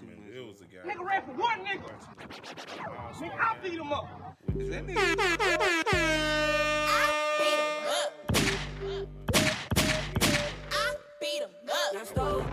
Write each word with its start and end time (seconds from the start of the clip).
too 0.00 0.06
mean, 0.06 0.16
much. 0.16 0.34
it 0.34 0.46
was 0.46 0.60
a 0.60 0.64
guy. 0.64 0.82
Nigga 0.92 1.04
ran 1.06 1.22
for 1.22 1.32
one 1.32 1.60
nigga. 1.60 1.90
Nigga, 3.20 3.38
I 3.38 3.56
beat 3.62 3.78
him 3.78 3.92
up. 3.92 4.36
Is 4.56 4.68
that 4.70 4.86
nigga? 4.86 5.16
beat 11.20 11.42
'em 11.42 11.50
up. 11.68 11.94
Let's 11.94 12.10
go. 12.12 12.44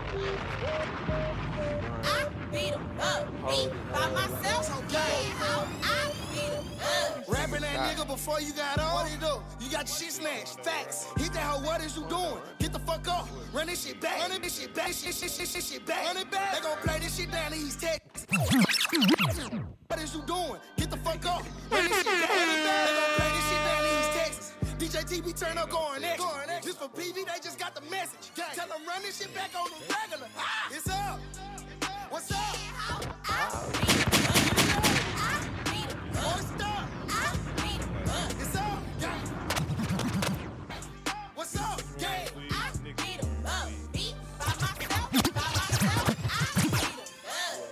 I 2.04 2.28
beat 2.52 2.72
'em 2.72 3.00
up. 3.00 3.32
Me 3.44 3.70
by 3.92 4.10
myself. 4.10 4.78
Okay. 4.84 5.32
I 5.82 6.12
beat 6.32 6.52
'em 6.52 6.66
up. 6.82 7.28
Rapping 7.28 7.60
that 7.62 7.96
nigga 7.96 8.06
before 8.06 8.40
you 8.40 8.52
got 8.52 8.78
on. 8.78 8.94
What 8.94 9.10
you 9.10 9.18
do? 9.18 9.42
You 9.68 9.74
got 9.76 9.86
your 9.86 9.96
shit 9.98 10.12
snatched. 10.12 10.64
Facts. 10.64 11.12
Hit 11.18 11.34
that 11.34 11.44
hoe. 11.44 11.60
What 11.60 11.84
is 11.84 11.94
you 11.94 12.02
doing? 12.08 12.40
Get 12.58 12.72
the 12.72 12.78
fuck 12.78 13.06
off. 13.06 13.30
Run 13.52 13.66
this 13.66 13.84
shit 13.84 14.00
back. 14.00 14.26
Run 14.26 14.40
this 14.40 14.58
shit 14.58 14.74
back. 14.74 14.86
Shit, 14.94 15.14
shit, 15.14 15.30
shit, 15.30 15.46
shit, 15.46 15.62
shit 15.62 15.84
back. 15.84 16.06
Run 16.06 16.16
it 16.16 16.30
back. 16.30 16.54
They 16.54 16.60
gon' 16.62 16.78
play 16.78 16.98
this 17.00 17.18
shit 17.18 17.30
down 17.30 17.52
in 17.52 17.58
East 17.58 17.78
Texas. 17.78 18.26
What 19.88 20.00
is 20.00 20.14
you 20.14 20.22
doing? 20.22 20.56
Get 20.78 20.90
the 20.90 20.96
fuck 20.96 21.26
off. 21.26 21.46
Run 21.70 21.84
this 21.84 21.96
shit 21.98 22.06
back. 22.06 22.30
Run 22.30 22.48
it 22.48 22.64
back. 22.64 22.88
They 22.88 22.94
gon' 22.96 23.12
play 23.20 23.30
this 23.36 23.44
shit 23.44 23.60
down 23.68 23.84
in 23.84 23.92
East 24.00 24.12
Texas. 24.16 24.54
DJ 24.78 24.96
TB 25.04 25.38
turn 25.38 25.58
up 25.58 25.68
going 25.68 26.00
next. 26.00 26.24
Going 26.24 26.46
next. 26.46 26.64
Just 26.64 26.78
for 26.78 26.88
PV, 26.88 27.14
they 27.14 27.40
just 27.42 27.58
got 27.58 27.74
the 27.74 27.82
message. 27.90 28.32
Tell 28.34 28.68
them 28.68 28.80
run 28.88 29.02
this 29.02 29.18
shit 29.18 29.34
back 29.34 29.50
on 29.54 29.68
the 29.68 29.80
regular. 29.92 30.28
Ah, 30.38 30.70
it's 30.72 30.88
up. 30.88 31.20
What's 32.08 32.32
up? 32.32 32.38
What's 32.96 34.07
What's 41.50 41.64
up? 41.64 41.80
Yeah. 41.98 42.26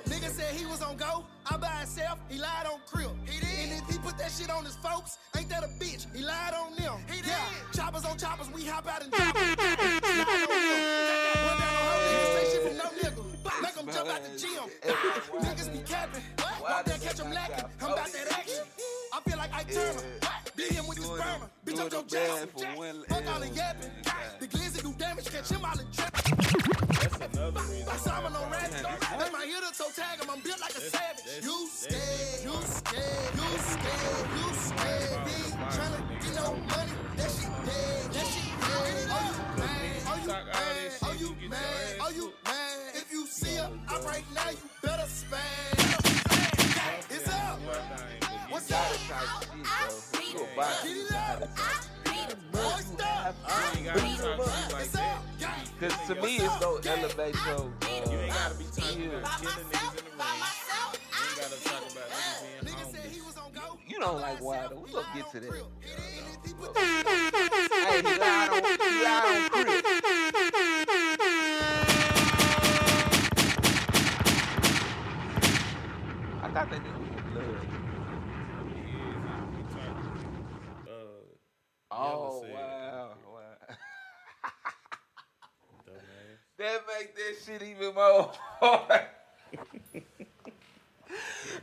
Nigga 0.06 0.30
said 0.30 0.54
he 0.54 0.64
was 0.64 0.80
on 0.80 0.96
go, 0.96 1.24
I 1.44 1.56
by 1.58 1.66
himself, 1.66 2.18
he 2.30 2.38
lied 2.38 2.66
on 2.72 2.80
Crip. 2.86 3.10
He 3.28 3.38
did. 3.38 3.48
And 3.64 3.72
if 3.72 3.86
he 3.90 3.98
put 3.98 4.16
that 4.16 4.32
shit 4.32 4.48
on 4.48 4.64
his 4.64 4.76
folks, 4.76 5.18
ain't 5.36 5.50
that 5.50 5.62
a 5.62 5.66
bitch? 5.66 6.06
He 6.14 6.24
lied 6.24 6.54
on 6.54 6.74
them. 6.76 7.00
He 7.06 7.20
did. 7.20 7.26
Yeah. 7.26 7.36
Choppers 7.74 8.06
on 8.06 8.16
choppers, 8.16 8.50
we 8.50 8.64
hop 8.64 8.86
out 8.88 9.02
and 9.02 9.12
chop. 9.12 9.34
Run 9.34 9.56
down 9.58 9.74
on 11.76 11.84
her 11.92 11.98
niggas, 12.08 12.32
say 12.32 12.72
no 12.78 12.84
nigga. 12.96 13.22
Make 13.62 13.74
them 13.74 13.86
jump 13.92 14.08
out 14.08 14.22
the 14.24 14.38
gym. 14.38 14.70
Niggas 15.42 15.70
be 15.70 15.80
capping. 15.80 16.22
Walk 16.62 16.84
there, 16.86 16.98
catch 16.98 17.16
them 17.16 17.30
lacking. 17.30 17.64
I'm 17.82 17.92
about 17.92 18.10
that 18.10 18.32
action. 18.38 18.64
I 19.12 19.20
feel 19.20 19.36
like 19.36 19.52
I 19.52 19.64
turn 19.64 19.96
Beat 20.56 20.72
him 20.72 20.86
with 20.86 20.96
the 20.96 21.04
sperma. 21.04 21.50
Bitch, 21.66 21.80
I'm 21.80 21.90
Joe 21.90 22.02
Jackson. 22.08 22.48
Fuck 23.08 23.26
all 23.28 23.40
the 23.40 23.48
yapping. 23.48 23.90
The 24.40 24.46
glizzy 24.46 24.82
do 24.82 24.92
damage, 24.94 25.30
catch 25.30 25.50
him 25.50 25.64
all 25.64 25.78
in 25.78 25.86
trap. 25.92 26.16
I'm 27.88 27.98
Simon 27.98 28.32
on 28.32 28.50
rat. 28.50 28.70
That's 28.72 29.32
my 29.32 29.44
hitter, 29.44 29.72
so 29.74 29.90
tag 29.94 30.20
him. 30.20 30.30
I'm 30.30 30.40
built 30.40 30.60
like 30.60 30.74
a 30.74 30.80
savage. 30.80 31.44
You 31.44 31.68
scared, 31.68 32.44
you 32.44 32.56
scared, 32.64 33.34
you 33.36 33.58
scared, 33.68 34.28
you 34.36 34.54
scared. 34.54 35.24
Big 35.26 35.52
tryna 35.76 36.00
get 36.22 36.34
no 36.36 36.54
money. 36.54 36.92
That 37.16 37.30
shit 37.30 37.52
dead, 37.66 38.12
that 38.12 38.26
shit 38.26 38.60
dead. 38.60 39.08
Oh, 39.12 39.24
you 39.28 39.44
mad? 39.60 40.06
Oh, 40.08 40.16
you 40.16 40.26
mad? 40.26 40.90
Oh, 41.02 41.12
you 41.20 41.30
mad? 41.48 41.96
Oh, 42.00 42.10
you 42.10 42.32
mad? 42.44 42.94
If 42.94 43.12
you 43.12 43.26
see 43.26 43.56
her 43.56 43.70
out 43.88 44.04
right 44.04 44.24
now, 44.34 44.50
you 44.50 44.70
better 44.82 45.04
spam. 45.04 45.74
It's 47.10 47.28
up. 47.28 47.60
What's 48.48 48.72
up? 48.72 50.15
Get 50.36 50.96
it 50.96 51.12
up. 51.14 51.48
What's 52.52 53.00
up? 53.00 53.36
It's 54.80 54.94
up. 54.96 55.24
Cause 55.80 55.94
to 56.08 56.14
me, 56.22 56.36
it's 56.36 56.60
no 56.60 56.78
elevate 56.86 57.34
your. 57.46 57.56
Uh, 57.56 57.70
You 58.10 58.18
ain't 58.18 58.32
gotta 58.34 58.54
be 58.56 58.64
talking 58.64 59.02
yeah. 59.02 59.18
about 59.18 59.40
killing 59.40 59.66
niggas 59.66 59.98
in 59.98 60.04
the 60.04 60.12
ring. 60.12 60.44
You 61.12 61.24
ain't 61.28 61.40
gotta 61.40 61.64
talk 61.64 61.82
about 61.92 62.10
niggas 62.64 62.64
being 62.64 62.76
homeless. 62.78 63.82
You 63.88 63.98
don't 64.00 64.20
like 64.20 64.40
Wilder. 64.42 64.76
We 64.76 64.92
gonna 64.92 65.06
get 65.14 65.30
to 65.32 65.40
that. 65.40 65.52
Hey, 67.88 68.02
he 68.02 68.18
lied 68.18 68.50
on, 68.50 68.64
he 68.64 69.04
lied 69.04 69.24
on 69.26 69.50
Crip. 69.50 69.86
I 76.42 76.48
thought 76.50 76.70
that 76.70 76.82
nigga 76.82 77.00
was 77.00 77.22
blood. 77.32 77.68
Oh 81.98 82.44
wow, 82.52 83.08
wow. 83.32 83.40
that 86.58 86.82
make 86.86 87.16
that 87.16 87.34
shit 87.44 87.62
even 87.62 87.94
more 87.94 88.30
hard. 88.60 89.06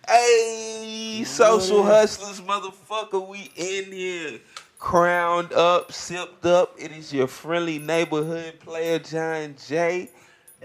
hey, 0.07 1.23
social 1.23 1.83
hustlers, 1.83 2.41
motherfucker, 2.41 3.27
we 3.27 3.51
in 3.55 3.91
here. 3.91 4.39
Crowned 4.79 5.53
up, 5.53 5.91
sipped 5.91 6.47
up. 6.47 6.73
It 6.79 6.91
is 6.91 7.13
your 7.13 7.27
friendly 7.27 7.77
neighborhood 7.77 8.59
player, 8.59 8.97
John 8.97 9.55
Jay. 9.67 10.09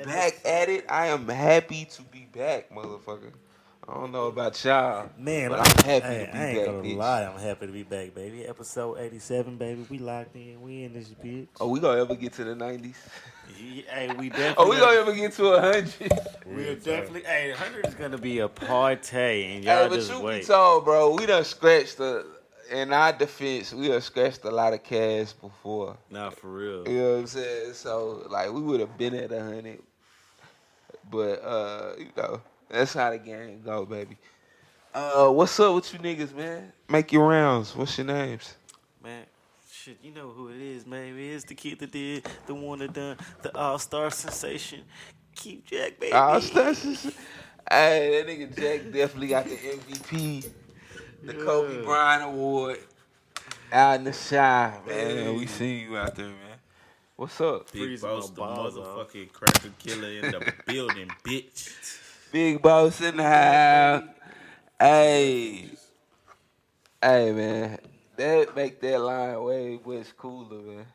Back 0.02 0.40
at 0.46 0.70
it. 0.70 0.86
I 0.88 1.08
am 1.08 1.28
happy 1.28 1.84
to 1.84 2.02
be 2.02 2.26
back, 2.32 2.70
motherfucker. 2.70 3.32
I 3.90 3.94
don't 3.94 4.12
know 4.12 4.26
about 4.26 4.62
y'all, 4.64 5.08
Man, 5.16 5.48
but 5.48 5.60
I'm 5.60 5.84
happy 5.84 6.06
hey, 6.06 6.26
to 6.26 6.32
be 6.32 6.38
I 6.38 6.46
ain't 6.46 6.58
back, 6.58 6.66
gonna 6.66 6.82
bitch. 6.82 6.96
lie, 6.96 7.24
I'm 7.24 7.38
happy 7.38 7.66
to 7.66 7.72
be 7.72 7.82
back, 7.84 8.14
baby. 8.14 8.44
Episode 8.44 8.98
87, 8.98 9.56
baby. 9.56 9.86
We 9.88 9.98
locked 9.98 10.36
in. 10.36 10.60
We 10.60 10.84
in 10.84 10.92
this 10.92 11.08
bitch. 11.08 11.48
Oh, 11.58 11.68
we 11.68 11.80
gonna 11.80 12.02
ever 12.02 12.14
get 12.14 12.34
to 12.34 12.44
the 12.44 12.54
nineties? 12.54 12.98
Hey, 13.56 14.12
we 14.18 14.28
definitely. 14.28 14.54
Oh, 14.58 14.68
we 14.68 14.76
gonna 14.76 14.98
ever 15.00 15.14
get 15.14 15.32
to 15.32 15.46
a 15.54 15.60
hundred? 15.60 15.94
We're 16.46 16.74
definitely. 16.74 17.22
Hey, 17.22 17.48
100 17.50 17.86
is 17.86 17.94
gonna 17.94 18.18
be 18.18 18.40
a 18.40 18.48
party, 18.48 19.44
and 19.44 19.64
y'all 19.64 19.88
but 19.88 19.94
just 19.94 20.10
you 20.12 20.20
wait. 20.20 20.40
be 20.40 20.46
told, 20.46 20.84
bro, 20.84 21.14
we 21.14 21.24
done 21.24 21.44
scratched 21.44 21.96
the. 21.96 22.26
In 22.70 22.92
our 22.92 23.14
defense, 23.14 23.72
we 23.72 23.88
done 23.88 24.02
scratched 24.02 24.44
a 24.44 24.50
lot 24.50 24.74
of 24.74 24.82
cash 24.82 25.32
before. 25.32 25.96
Nah, 26.10 26.28
for 26.28 26.48
real. 26.48 26.86
You 26.86 26.98
know 26.98 27.12
what 27.12 27.18
I'm 27.20 27.26
saying? 27.26 27.72
So, 27.72 28.26
like, 28.28 28.52
we 28.52 28.60
would 28.60 28.80
have 28.80 28.98
been 28.98 29.14
at 29.14 29.32
a 29.32 29.42
hundred, 29.42 29.78
but 31.10 31.42
uh, 31.42 31.92
you 31.98 32.08
know, 32.14 32.42
that's 32.68 32.94
how 32.94 33.10
the 33.10 33.18
game 33.18 33.62
go, 33.64 33.84
baby. 33.84 34.16
Uh, 34.94 35.28
what's 35.28 35.58
up 35.60 35.74
with 35.74 35.92
you 35.92 35.98
niggas, 35.98 36.34
man? 36.34 36.72
Make 36.88 37.12
your 37.12 37.28
rounds. 37.28 37.74
What's 37.76 37.96
your 37.98 38.06
names? 38.06 38.54
Man, 39.02 39.24
shit, 39.70 39.98
you 40.02 40.12
know 40.12 40.28
who 40.30 40.48
it 40.48 40.60
is, 40.60 40.86
man. 40.86 41.16
It's 41.18 41.44
the 41.44 41.54
kid 41.54 41.78
that 41.80 41.92
did, 41.92 42.26
the 42.46 42.54
one 42.54 42.78
that 42.80 42.92
done, 42.92 43.16
the 43.42 43.56
all 43.56 43.78
star 43.78 44.10
sensation. 44.10 44.80
Keith 45.36 45.62
Jack, 45.66 46.00
baby. 46.00 46.12
All 46.12 46.40
Stars 46.40 46.84
is- 46.84 47.14
Hey, 47.70 48.22
that 48.22 48.26
nigga 48.26 48.56
Jack 48.56 48.90
definitely 48.92 49.28
got 49.28 49.44
the 49.44 49.56
MVP, 49.56 50.50
the 51.22 51.34
Kobe 51.34 51.84
Bryant 51.84 52.24
Award. 52.24 52.78
Out 53.70 53.96
in 53.98 54.04
the 54.04 54.12
Chi, 54.12 54.78
man. 54.86 55.36
We 55.36 55.46
see 55.46 55.80
you 55.80 55.96
out 55.98 56.14
there, 56.16 56.26
man. 56.28 56.36
What's 57.16 57.38
up? 57.40 57.70
Big 57.70 57.82
Freezing 57.82 58.08
boss, 58.08 58.30
the 58.30 58.40
motherfucking 58.40 59.32
cracker 59.32 59.70
killer 59.78 60.08
in 60.08 60.30
the 60.32 60.52
building, 60.66 61.08
bitch. 61.22 61.70
Big 62.30 62.60
boss 62.60 63.00
in 63.00 63.16
the 63.16 63.22
house. 63.22 64.04
Hey. 64.78 65.70
Hey, 67.02 67.32
man. 67.32 67.78
That 68.16 68.54
make 68.56 68.80
that 68.80 69.00
line 69.00 69.42
way 69.42 69.80
much 69.84 70.16
cooler, 70.16 70.60
man. 70.60 70.86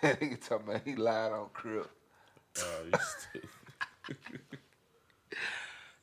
That 0.00 0.20
nigga 0.20 0.40
talking 0.48 0.68
about 0.68 0.82
he 0.84 0.94
lied 0.94 1.32
on 1.32 1.48
Crip. 1.52 1.90
Oh, 2.58 2.62
you 2.84 2.92
stupid. 3.00 3.48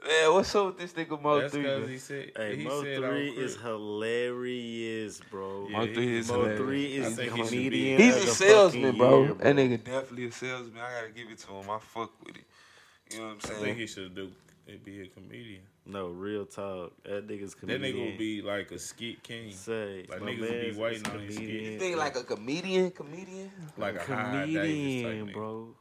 Man, 0.08 0.34
what's 0.34 0.56
up 0.56 0.68
with 0.68 0.78
this 0.78 0.94
nigga 0.94 1.22
Mo 1.22 1.42
That's 1.42 1.54
3? 1.54 1.62
because 1.62 1.80
man? 1.82 1.90
he 1.90 1.98
said, 1.98 2.32
Hey, 2.36 2.56
he 2.56 2.64
Mo 2.64 2.84
said 2.84 2.98
three 3.00 3.30
on 3.32 3.38
is 3.38 3.58
hilarious, 3.58 5.20
bro. 5.30 5.68
Yeah, 5.70 5.78
Mo 5.78 5.86
he- 5.88 5.94
three 5.94 6.18
is 6.18 6.28
Mo 6.30 6.34
hilarious. 6.36 6.58
three 6.58 6.86
I 6.86 7.00
is 7.02 7.16
think 7.18 7.32
the 7.32 7.36
he 7.36 7.44
should 7.44 7.52
be- 7.52 7.58
comedian. 7.70 8.00
He's 8.02 8.16
a 8.16 8.28
salesman, 8.28 8.98
bro. 8.98 9.24
year, 9.24 9.34
That 9.34 9.56
nigga 9.58 9.84
definitely 9.84 10.28
a 10.28 10.32
salesman. 10.32 10.82
I 10.82 11.02
gotta 11.02 11.12
give 11.14 11.30
it 11.30 11.38
to 11.40 11.52
him. 11.52 11.70
I 11.70 11.80
fuck 11.80 12.12
with 12.26 12.38
it. 12.38 12.44
You 13.12 13.20
know 13.20 13.26
what 13.26 13.32
I'm 13.34 13.40
saying? 13.42 13.62
I 13.62 13.66
think 13.66 13.78
he 13.78 13.88
should 13.88 14.16
do. 14.16 14.32
It 14.68 14.86
be 14.86 15.02
a 15.02 15.08
comedian. 15.08 15.62
No, 15.88 16.10
real 16.10 16.46
talk. 16.46 16.92
That 17.04 17.28
nigga's 17.28 17.56
comedian. 17.56 17.82
That 17.82 17.88
nigga 17.96 18.12
will 18.12 18.18
be 18.20 18.42
like 18.44 18.70
a 18.72 18.78
skit 18.78 19.24
king. 19.24 19.52
Say, 19.52 20.06
like 20.08 20.22
my 20.22 20.28
niggas 20.28 20.40
will 20.42 20.74
be 20.74 20.80
waiting 20.80 21.08
on 21.08 21.20
his 21.22 21.36
comedian. 21.36 21.64
skit. 21.64 21.74
You 21.74 21.80
think 21.80 21.98
like 21.98 22.16
a 22.16 22.24
comedian? 22.24 22.92
Comedian? 22.92 23.52
Like 23.78 23.96
a 23.96 24.00
high 24.04 24.46
comedian, 24.46 25.32
bro. 25.34 25.76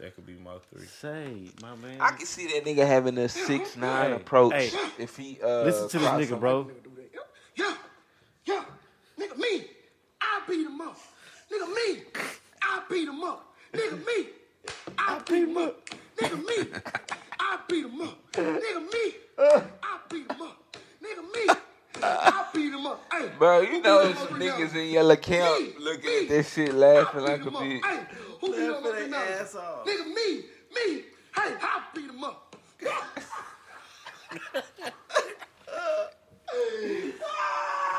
That 0.00 0.14
could 0.16 0.26
be 0.26 0.34
my 0.34 0.54
three. 0.72 0.86
Say, 0.86 1.50
my 1.62 1.76
man. 1.76 2.00
I 2.00 2.10
can 2.12 2.26
see 2.26 2.46
that 2.48 2.64
nigga 2.64 2.86
having 2.86 3.16
a 3.18 3.28
six 3.28 3.76
nine 3.76 4.10
Hey, 4.10 4.16
approach 4.16 4.54
hey. 4.54 4.70
if 4.98 5.16
he 5.16 5.38
uh 5.42 5.64
Listen 5.64 5.88
to 5.90 5.98
this 5.98 6.08
nigga, 6.08 6.40
bro. 6.40 6.70
Yeah, 7.54 7.74
yeah, 8.46 8.64
nigga, 9.18 9.36
me, 9.36 9.66
I 10.20 10.40
beat 10.48 10.66
him 10.66 10.80
up. 10.80 10.98
Nigga, 11.52 11.68
me, 11.68 12.02
I 12.62 12.82
beat 12.90 13.08
him 13.08 13.22
up. 13.22 13.54
Nigga, 13.72 13.98
me, 14.06 14.26
I 14.98 15.18
beat 15.28 15.42
him 15.48 15.56
up. 15.58 15.90
Nigga, 16.20 16.36
me. 16.38 16.80
I 17.38 17.58
beat 17.68 17.86
him 17.86 18.00
up. 18.02 18.32
Nigga, 18.32 18.92
me. 18.92 19.14
I 19.38 19.98
beat 20.10 20.30
him 20.30 20.42
up. 20.42 20.76
Nigga, 21.02 21.22
me. 21.34 21.54
I 22.02 22.46
beat 22.52 22.72
him 22.72 22.86
up. 22.86 23.00
Ay, 23.10 23.30
Bro, 23.38 23.60
you 23.62 23.80
know 23.80 24.12
some 24.14 24.38
niggas 24.38 24.74
in 24.74 24.92
Yella 24.92 25.16
camp 25.16 25.60
me, 25.60 25.72
looking 25.78 26.10
me, 26.10 26.22
at 26.22 26.28
this 26.28 26.52
shit 26.52 26.74
laughing 26.74 27.22
like 27.22 27.40
a 27.40 27.50
bitch. 27.50 28.06
Who 28.40 28.52
beat 28.52 28.58
him 28.58 28.74
up 28.74 28.82
now? 29.10 29.24
Nigga, 29.86 30.06
me, 30.06 30.44
me. 30.74 31.04
Hey, 31.34 31.54
I 31.62 31.82
beat 31.94 32.10
him 32.10 32.24
up. 32.24 32.56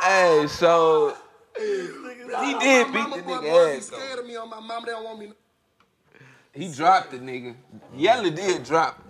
hey, 0.04 0.48
so 0.48 1.16
he 1.58 1.64
did 2.60 2.94
beat 2.94 3.10
the 3.14 3.24
nigga 3.24 3.78
ass. 3.78 3.88
Scared 3.88 4.20
of 4.20 4.26
me 4.28 4.36
on 4.36 4.50
my 4.50 4.60
mom. 4.60 4.84
They 4.86 4.92
don't 4.92 5.04
want 5.04 5.20
me. 5.20 5.34
He 6.54 6.72
dropped 6.72 7.12
the 7.12 7.20
nigga. 7.20 7.56
Yella 7.96 8.30
did 8.30 8.64
drop. 8.64 9.02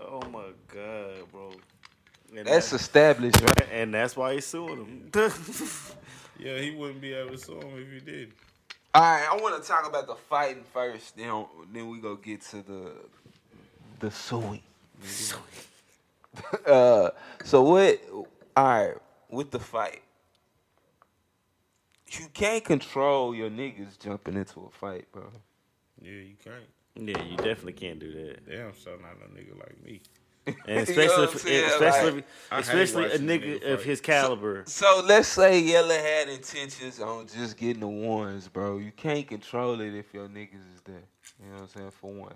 Oh 0.00 0.22
my 0.30 0.50
god, 0.72 1.30
bro. 1.30 1.52
And 2.36 2.46
That's 2.46 2.72
established, 2.72 3.40
right? 3.40 3.68
and 3.72 3.94
that's 3.94 4.16
why 4.16 4.34
he's 4.34 4.46
suing 4.46 4.84
him. 4.84 5.10
Yeah, 6.36 6.58
he 6.58 6.72
wouldn't 6.72 7.00
be 7.00 7.12
able 7.12 7.30
to 7.30 7.38
sue 7.38 7.60
him 7.60 7.78
if 7.78 7.92
he 7.92 8.00
did. 8.00 8.32
All 8.92 9.02
right, 9.02 9.26
I 9.30 9.36
want 9.40 9.62
to 9.62 9.66
talk 9.66 9.88
about 9.88 10.06
the 10.06 10.16
fighting 10.16 10.64
first. 10.72 11.16
Then, 11.16 11.46
then 11.72 11.88
we 11.88 12.00
go 12.00 12.16
get 12.16 12.42
to 12.42 12.56
the 12.56 12.92
the 14.00 14.10
suing. 14.10 14.60
suing. 15.02 15.42
uh, 16.66 17.10
so 17.44 17.62
what? 17.62 18.00
All 18.56 18.64
right, 18.64 18.96
with 19.30 19.52
the 19.52 19.60
fight, 19.60 20.02
you 22.08 22.26
can't 22.34 22.64
control 22.64 23.34
your 23.34 23.48
niggas 23.48 23.98
jumping 23.98 24.34
into 24.34 24.60
a 24.60 24.70
fight, 24.70 25.06
bro. 25.12 25.30
Yeah, 26.00 26.10
you 26.12 26.34
can't. 26.42 27.08
yeah, 27.08 27.22
you 27.24 27.36
definitely 27.36 27.72
can't 27.74 27.98
do 27.98 28.12
that. 28.12 28.48
Damn, 28.48 28.74
so 28.76 28.96
not 28.96 29.16
a 29.24 29.28
nigga 29.32 29.58
like 29.58 29.82
me. 29.84 30.00
And 30.46 30.56
You 30.66 30.74
know 30.74 30.82
especially, 30.82 31.26
what 31.26 31.30
I'm 31.30 31.36
especially, 31.36 32.12
Like, 32.12 32.24
especially 32.60 33.04
a 33.12 33.18
nigga 33.18 33.60
nigga 33.60 33.72
of 33.72 33.84
his 33.84 34.00
caliber. 34.00 34.64
So 34.66 35.02
let's 35.06 35.28
say 35.28 35.58
Yella 35.60 35.94
had 35.94 36.28
intentions 36.28 37.00
on 37.00 37.26
just 37.26 37.56
getting 37.56 37.80
the 37.80 37.88
ones, 37.88 38.48
bro. 38.48 38.78
You 38.78 38.92
can't 38.92 39.26
control 39.26 39.80
it 39.80 39.94
if 39.94 40.12
your 40.12 40.28
niggas 40.28 40.74
is 40.74 40.82
there. 40.84 41.02
You 41.42 41.46
know 41.48 41.54
what 41.54 41.62
I'm 41.62 41.68
saying? 41.68 41.90
For 41.92 42.12
one. 42.12 42.34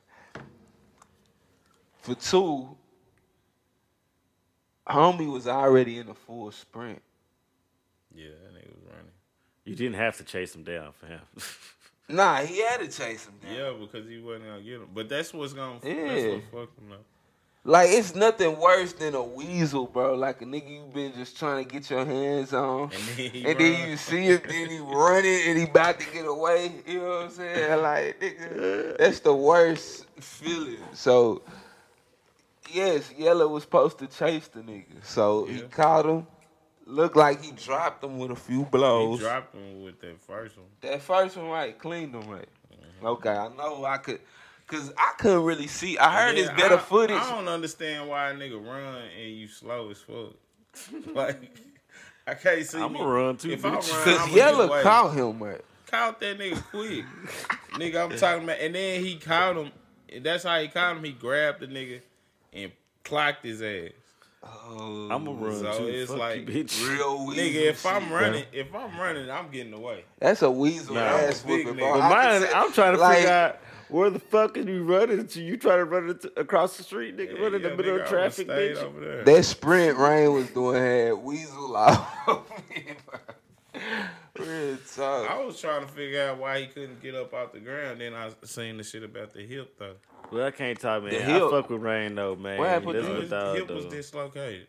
For 2.01 2.15
two, 2.15 2.77
homie 4.89 5.31
was 5.31 5.47
already 5.47 5.99
in 5.99 6.09
a 6.09 6.15
full 6.15 6.51
sprint. 6.51 7.03
Yeah, 8.15 8.29
that 8.31 8.55
nigga 8.55 8.75
was 8.75 8.85
running. 8.91 9.13
you 9.65 9.75
didn't 9.77 9.97
have 9.97 10.17
to 10.17 10.25
chase 10.25 10.55
him 10.55 10.63
down 10.65 10.93
for 10.93 11.07
him. 11.07 11.21
Nah, 12.09 12.39
he 12.39 12.63
had 12.63 12.81
to 12.81 12.87
chase 12.89 13.27
him 13.27 13.35
down. 13.43 13.53
Yeah, 13.55 13.73
because 13.79 14.09
he 14.09 14.19
wasn't 14.19 14.47
gonna 14.47 14.63
get 14.63 14.75
him. 14.75 14.89
But 14.95 15.09
that's 15.09 15.33
what's 15.35 15.53
gonna. 15.53 15.79
That's 15.83 16.25
what 16.25 16.43
fucked 16.67 16.79
him 16.79 16.93
up. 16.93 17.05
Like 17.65 17.91
it's 17.91 18.15
nothing 18.15 18.59
worse 18.59 18.95
than 18.95 19.15
a 19.15 19.23
weasel, 19.23 19.87
bro. 19.87 20.15
Like 20.15 20.41
a 20.41 20.47
nigga 20.47 20.71
you 20.71 20.91
been 20.95 21.13
just 21.13 21.39
trying 21.39 21.67
to 21.67 21.71
get 21.71 21.91
your 21.91 22.05
hands 22.05 22.55
on. 22.55 22.91
And 22.95 23.03
then 23.19 23.31
And 23.45 23.61
then 23.61 23.91
you 23.91 23.97
see 23.99 24.23
him, 24.23 24.41
then 24.49 24.71
he 24.71 24.79
running 24.79 25.41
and 25.49 25.59
he 25.59 25.65
about 25.65 26.01
to 26.01 26.07
get 26.11 26.25
away. 26.25 26.73
You 26.87 26.99
know 27.01 27.09
what 27.09 27.23
I'm 27.25 27.31
saying? 27.31 27.83
Like, 27.83 28.21
nigga, 28.21 28.97
that's 28.97 29.21
the 29.21 29.35
worst 29.35 30.07
feeling. 30.19 30.79
So, 30.95 31.43
yes, 32.73 33.13
Yella 33.19 33.47
was 33.47 33.65
supposed 33.65 33.99
to 33.99 34.07
chase 34.07 34.49
the 34.49 34.61
nigga. 34.61 35.05
So 35.05 35.45
he 35.45 35.59
Yeah. 35.59 35.63
caught 35.67 36.07
him. 36.07 36.27
Looked 36.91 37.17
like 37.17 37.43
he 37.45 37.53
dropped 37.53 38.03
him 38.03 38.19
with 38.19 38.31
a 38.31 38.35
few 38.37 38.65
blows. 38.65 39.19
He 39.19 39.25
dropped 39.27 39.55
him 39.55 39.83
with 39.83 40.01
that 40.01 40.21
first 40.23 40.57
one. 40.57 40.67
That 40.81 41.03
first 41.03 41.37
one 41.37 41.49
right, 41.49 41.79
cleaned 41.79 42.15
him 42.15 42.27
right. 42.29 42.49
Mm-hmm. 42.73 43.07
Okay, 43.07 43.29
I 43.31 43.49
know 43.57 43.85
I 43.85 43.99
could, 43.99 44.21
cause 44.67 44.91
I 44.97 45.13
couldn't 45.19 45.43
really 45.45 45.67
see. 45.67 45.99
I 45.99 46.11
heard 46.13 46.37
Yeah, 46.39 46.45
it's 46.45 46.61
better 46.61 46.77
I, 46.77 46.79
footage. 46.79 47.17
I 47.21 47.31
don't 47.31 47.47
understand 47.49 48.09
why 48.09 48.31
a 48.31 48.35
nigga 48.35 48.65
run 48.67 49.03
and 49.21 49.37
you 49.37 49.49
slow 49.49 49.91
as 49.91 49.99
fuck. 49.99 50.33
like 51.15 51.55
I 52.27 52.33
can't 52.35 52.65
see. 52.67 52.81
I'ma 52.81 53.05
run 53.05 53.37
too, 53.37 53.51
If 53.51 53.65
I 53.67 53.69
run, 53.69 53.83
Cause 53.83 54.19
I'ma 54.21 54.35
Yellow 54.35 54.67
get 54.67 54.71
away. 54.71 54.83
caught 54.83 55.15
him 55.15 55.43
right. 55.43 55.61
caught 55.87 56.21
that 56.21 56.39
nigga 56.39 56.63
quick. 56.71 57.05
nigga, 57.75 58.11
I'm 58.11 58.17
talking 58.19 58.45
about. 58.45 58.61
And 58.61 58.75
then 58.75 59.05
he 59.05 59.17
caught 59.17 59.57
him. 59.57 59.73
and 60.11 60.25
That's 60.25 60.45
how 60.45 60.59
he 60.59 60.69
caught 60.69 60.97
him. 60.97 61.05
He 61.05 61.13
grabbed 61.13 61.61
the 61.61 61.67
nigga 61.67 62.01
and 62.55 62.73
clocked 63.05 63.45
his 63.45 63.61
ass. 63.61 63.91
Oh, 64.43 65.09
I'm 65.11 65.25
gonna 65.25 65.33
run 65.33 65.59
So 65.59 65.79
too. 65.79 65.87
it's 65.89 66.11
Fuck 66.11 66.21
like- 66.21 66.49
you, 66.49 66.65
bitch. 66.65 66.89
real 66.89 67.27
weasel. 67.27 67.45
Nigga, 67.45 67.67
if 67.71 67.85
I'm 67.87 68.03
shit, 68.05 68.13
running, 68.13 68.45
if 68.53 68.75
I'm 68.75 68.99
running, 69.01 69.31
I'm 69.31 69.51
getting 69.51 69.73
away. 69.73 70.05
That's 70.21 70.43
a 70.43 70.51
weasel 70.51 70.95
Nah, 70.95 71.01
ass 71.01 71.43
I'm 71.45 71.51
whooping, 71.51 71.75
bro. 71.77 71.93
But 71.95 72.01
I 72.03 72.09
can 72.09 72.11
mine, 72.41 72.49
say- 72.49 72.55
I'm 72.57 72.73
trying 72.73 72.95
to 72.95 73.01
like, 73.01 73.17
figure 73.19 73.31
out 73.33 73.59
where 73.89 74.11
the 74.11 74.19
fuck 74.21 74.57
are 74.57 74.61
you 74.61 74.85
running 74.85 75.27
to? 75.27 75.43
You 75.43 75.57
trying 75.57 75.79
to 75.79 75.85
run 75.87 76.11
it 76.11 76.21
to, 76.21 76.41
across 76.41 76.77
the 76.77 76.83
street, 76.85 77.17
nigga? 77.17 77.41
run 77.41 77.55
in 77.55 77.63
the 77.63 77.71
middle 77.71 77.97
nigga, 77.99 78.03
of 78.03 78.09
traffic, 78.09 78.47
bitch. 78.47 79.25
That 79.25 79.45
sprint 79.45 79.99
Rain 79.99 80.33
was 80.33 80.49
doing 80.51 80.83
had 80.83 81.13
weasel 81.15 81.77
out. 81.77 82.07
Real 84.39 84.77
talk. 84.95 85.31
I 85.31 85.43
was 85.45 85.61
trying 85.61 85.85
to 85.85 85.89
figure 85.93 86.23
out 86.29 86.39
why 86.39 86.61
he 86.61 86.67
couldn't 86.69 87.03
get 87.03 87.15
up 87.17 87.35
off 87.35 87.53
the 87.53 87.59
ground. 87.61 88.01
Then 88.01 88.15
I 88.15 88.31
seen 88.45 88.77
the 88.77 88.85
shit 88.85 89.03
about 89.03 89.33
the 89.35 89.41
hip 89.45 89.75
though. 89.79 89.97
Well, 90.31 90.47
I 90.47 90.51
can't 90.51 90.79
talk, 90.79 91.03
man. 91.03 91.13
The 91.13 91.19
I 91.23 91.27
hip- 91.39 91.51
fuck 91.51 91.71
with 91.71 91.81
Rain 91.83 92.15
though, 92.15 92.37
man. 92.37 92.59
What 92.59 92.69
happened 92.69 92.95
That's 92.97 93.07
to 93.07 93.13
what 93.13 93.21
His 93.23 93.31
dog 93.31 93.57
hip 93.57 93.71
was 93.71 93.85
do. 93.85 93.91
dislocated. 93.91 94.67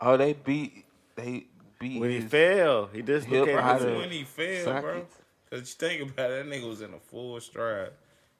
Oh, 0.00 0.16
they 0.16 0.32
beat. 0.34 0.84
They 1.16 1.46
beat. 1.78 2.00
When 2.00 2.10
he 2.10 2.20
fell, 2.20 2.86
he 2.92 3.02
dislocated 3.02 3.56
That's 3.58 3.82
his 3.82 3.90
hip. 3.90 3.98
when 3.98 4.10
he 4.10 4.24
fell, 4.24 4.80
bro. 4.80 5.06
Cause 5.50 5.60
you 5.60 5.88
think 5.88 6.10
about 6.12 6.30
it, 6.30 6.44
that 6.46 6.54
nigga 6.54 6.68
was 6.68 6.82
in 6.82 6.92
a 6.92 6.98
full 6.98 7.40
stride, 7.40 7.90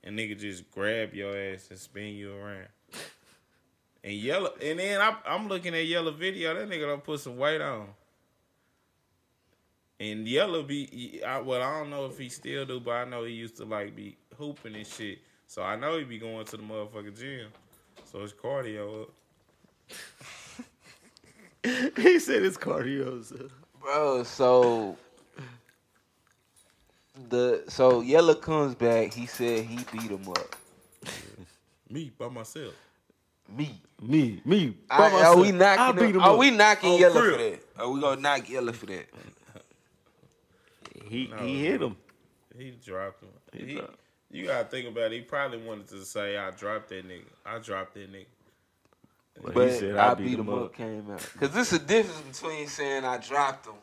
and 0.04 0.18
nigga 0.18 0.38
just 0.38 0.70
grab 0.70 1.14
your 1.14 1.34
ass 1.34 1.68
and 1.70 1.78
spin 1.78 2.14
you 2.14 2.36
around. 2.36 2.66
And 4.04 4.12
Yella, 4.12 4.50
and 4.62 4.78
then 4.78 5.00
I'm, 5.00 5.16
I'm 5.26 5.48
looking 5.48 5.74
at 5.74 5.86
Yella 5.86 6.12
video. 6.12 6.54
That 6.54 6.68
nigga 6.68 6.86
done 6.86 7.00
put 7.00 7.20
some 7.20 7.38
weight 7.38 7.60
on. 7.62 7.88
And 9.98 10.28
Yella 10.28 10.62
be, 10.62 11.20
I, 11.26 11.40
well, 11.40 11.60
I 11.62 11.78
don't 11.80 11.90
know 11.90 12.06
if 12.06 12.18
he 12.18 12.28
still 12.28 12.64
do, 12.64 12.78
but 12.78 12.92
I 12.92 13.04
know 13.06 13.24
he 13.24 13.32
used 13.32 13.56
to 13.56 13.64
like 13.64 13.96
be 13.96 14.16
hooping 14.36 14.74
and 14.76 14.86
shit. 14.86 15.18
So 15.48 15.62
I 15.62 15.76
know 15.76 15.98
he 15.98 16.04
be 16.04 16.18
going 16.18 16.44
to 16.44 16.56
the 16.56 16.62
motherfucking 16.62 17.18
gym. 17.18 17.48
So 18.04 18.20
his 18.20 18.32
cardio 18.34 19.02
up. 19.02 19.10
he 21.96 22.18
said 22.18 22.42
his 22.42 22.56
cardio's 22.58 23.32
up. 23.32 23.50
Bro, 23.80 24.24
so 24.24 24.96
the 27.30 27.64
so 27.68 28.02
Yella 28.02 28.36
comes 28.36 28.74
back. 28.74 29.12
He 29.14 29.26
said 29.26 29.64
he 29.64 29.78
beat 29.90 30.10
him 30.10 30.28
up. 30.28 30.54
Me 31.90 32.12
by 32.18 32.28
myself. 32.28 32.74
Me. 33.56 33.80
Me, 34.02 34.42
me. 34.44 34.76
by 34.88 34.96
I, 34.96 35.06
are 35.06 35.10
myself. 35.12 35.36
we 35.40 35.48
I 35.48 35.50
knocking? 35.52 35.96
beat 36.00 36.08
Him, 36.10 36.14
him 36.16 36.22
are 36.22 36.32
up. 36.34 36.38
we 36.38 36.50
knocking 36.50 36.90
On 36.92 36.98
Yella 37.00 37.14
for 37.14 37.30
that? 37.38 37.60
Are 37.78 37.90
we 37.90 38.00
gonna 38.00 38.20
knock 38.20 38.48
Yella 38.50 38.72
for 38.74 38.86
that? 38.86 39.06
He 41.08 41.26
No, 41.28 41.36
he 41.38 41.64
hit 41.64 41.80
him. 41.80 41.96
He 42.56 42.70
dropped 42.84 43.22
him. 43.22 43.28
He 43.54 43.64
He, 43.66 43.74
dropped- 43.76 43.98
you 44.30 44.46
gotta 44.46 44.68
think 44.68 44.88
about 44.88 45.12
it. 45.12 45.12
He 45.12 45.20
probably 45.22 45.58
wanted 45.58 45.88
to 45.88 46.04
say, 46.04 46.36
"I 46.36 46.50
dropped 46.50 46.88
that 46.90 47.06
nigga. 47.08 47.24
I 47.46 47.58
dropped 47.58 47.94
that 47.94 48.12
nigga." 48.12 48.26
But, 49.42 49.54
But 49.54 49.68
he 49.68 49.74
said 49.78 49.96
I, 49.96 50.10
I 50.10 50.14
beat 50.14 50.38
him 50.38 50.48
up. 50.48 50.74
Came 50.74 51.10
out 51.10 51.28
because 51.32 51.50
there's 51.52 51.72
a 51.72 51.78
difference 51.78 52.38
between 52.40 52.66
saying 52.66 53.04
I 53.04 53.18
dropped 53.18 53.66
him 53.66 53.74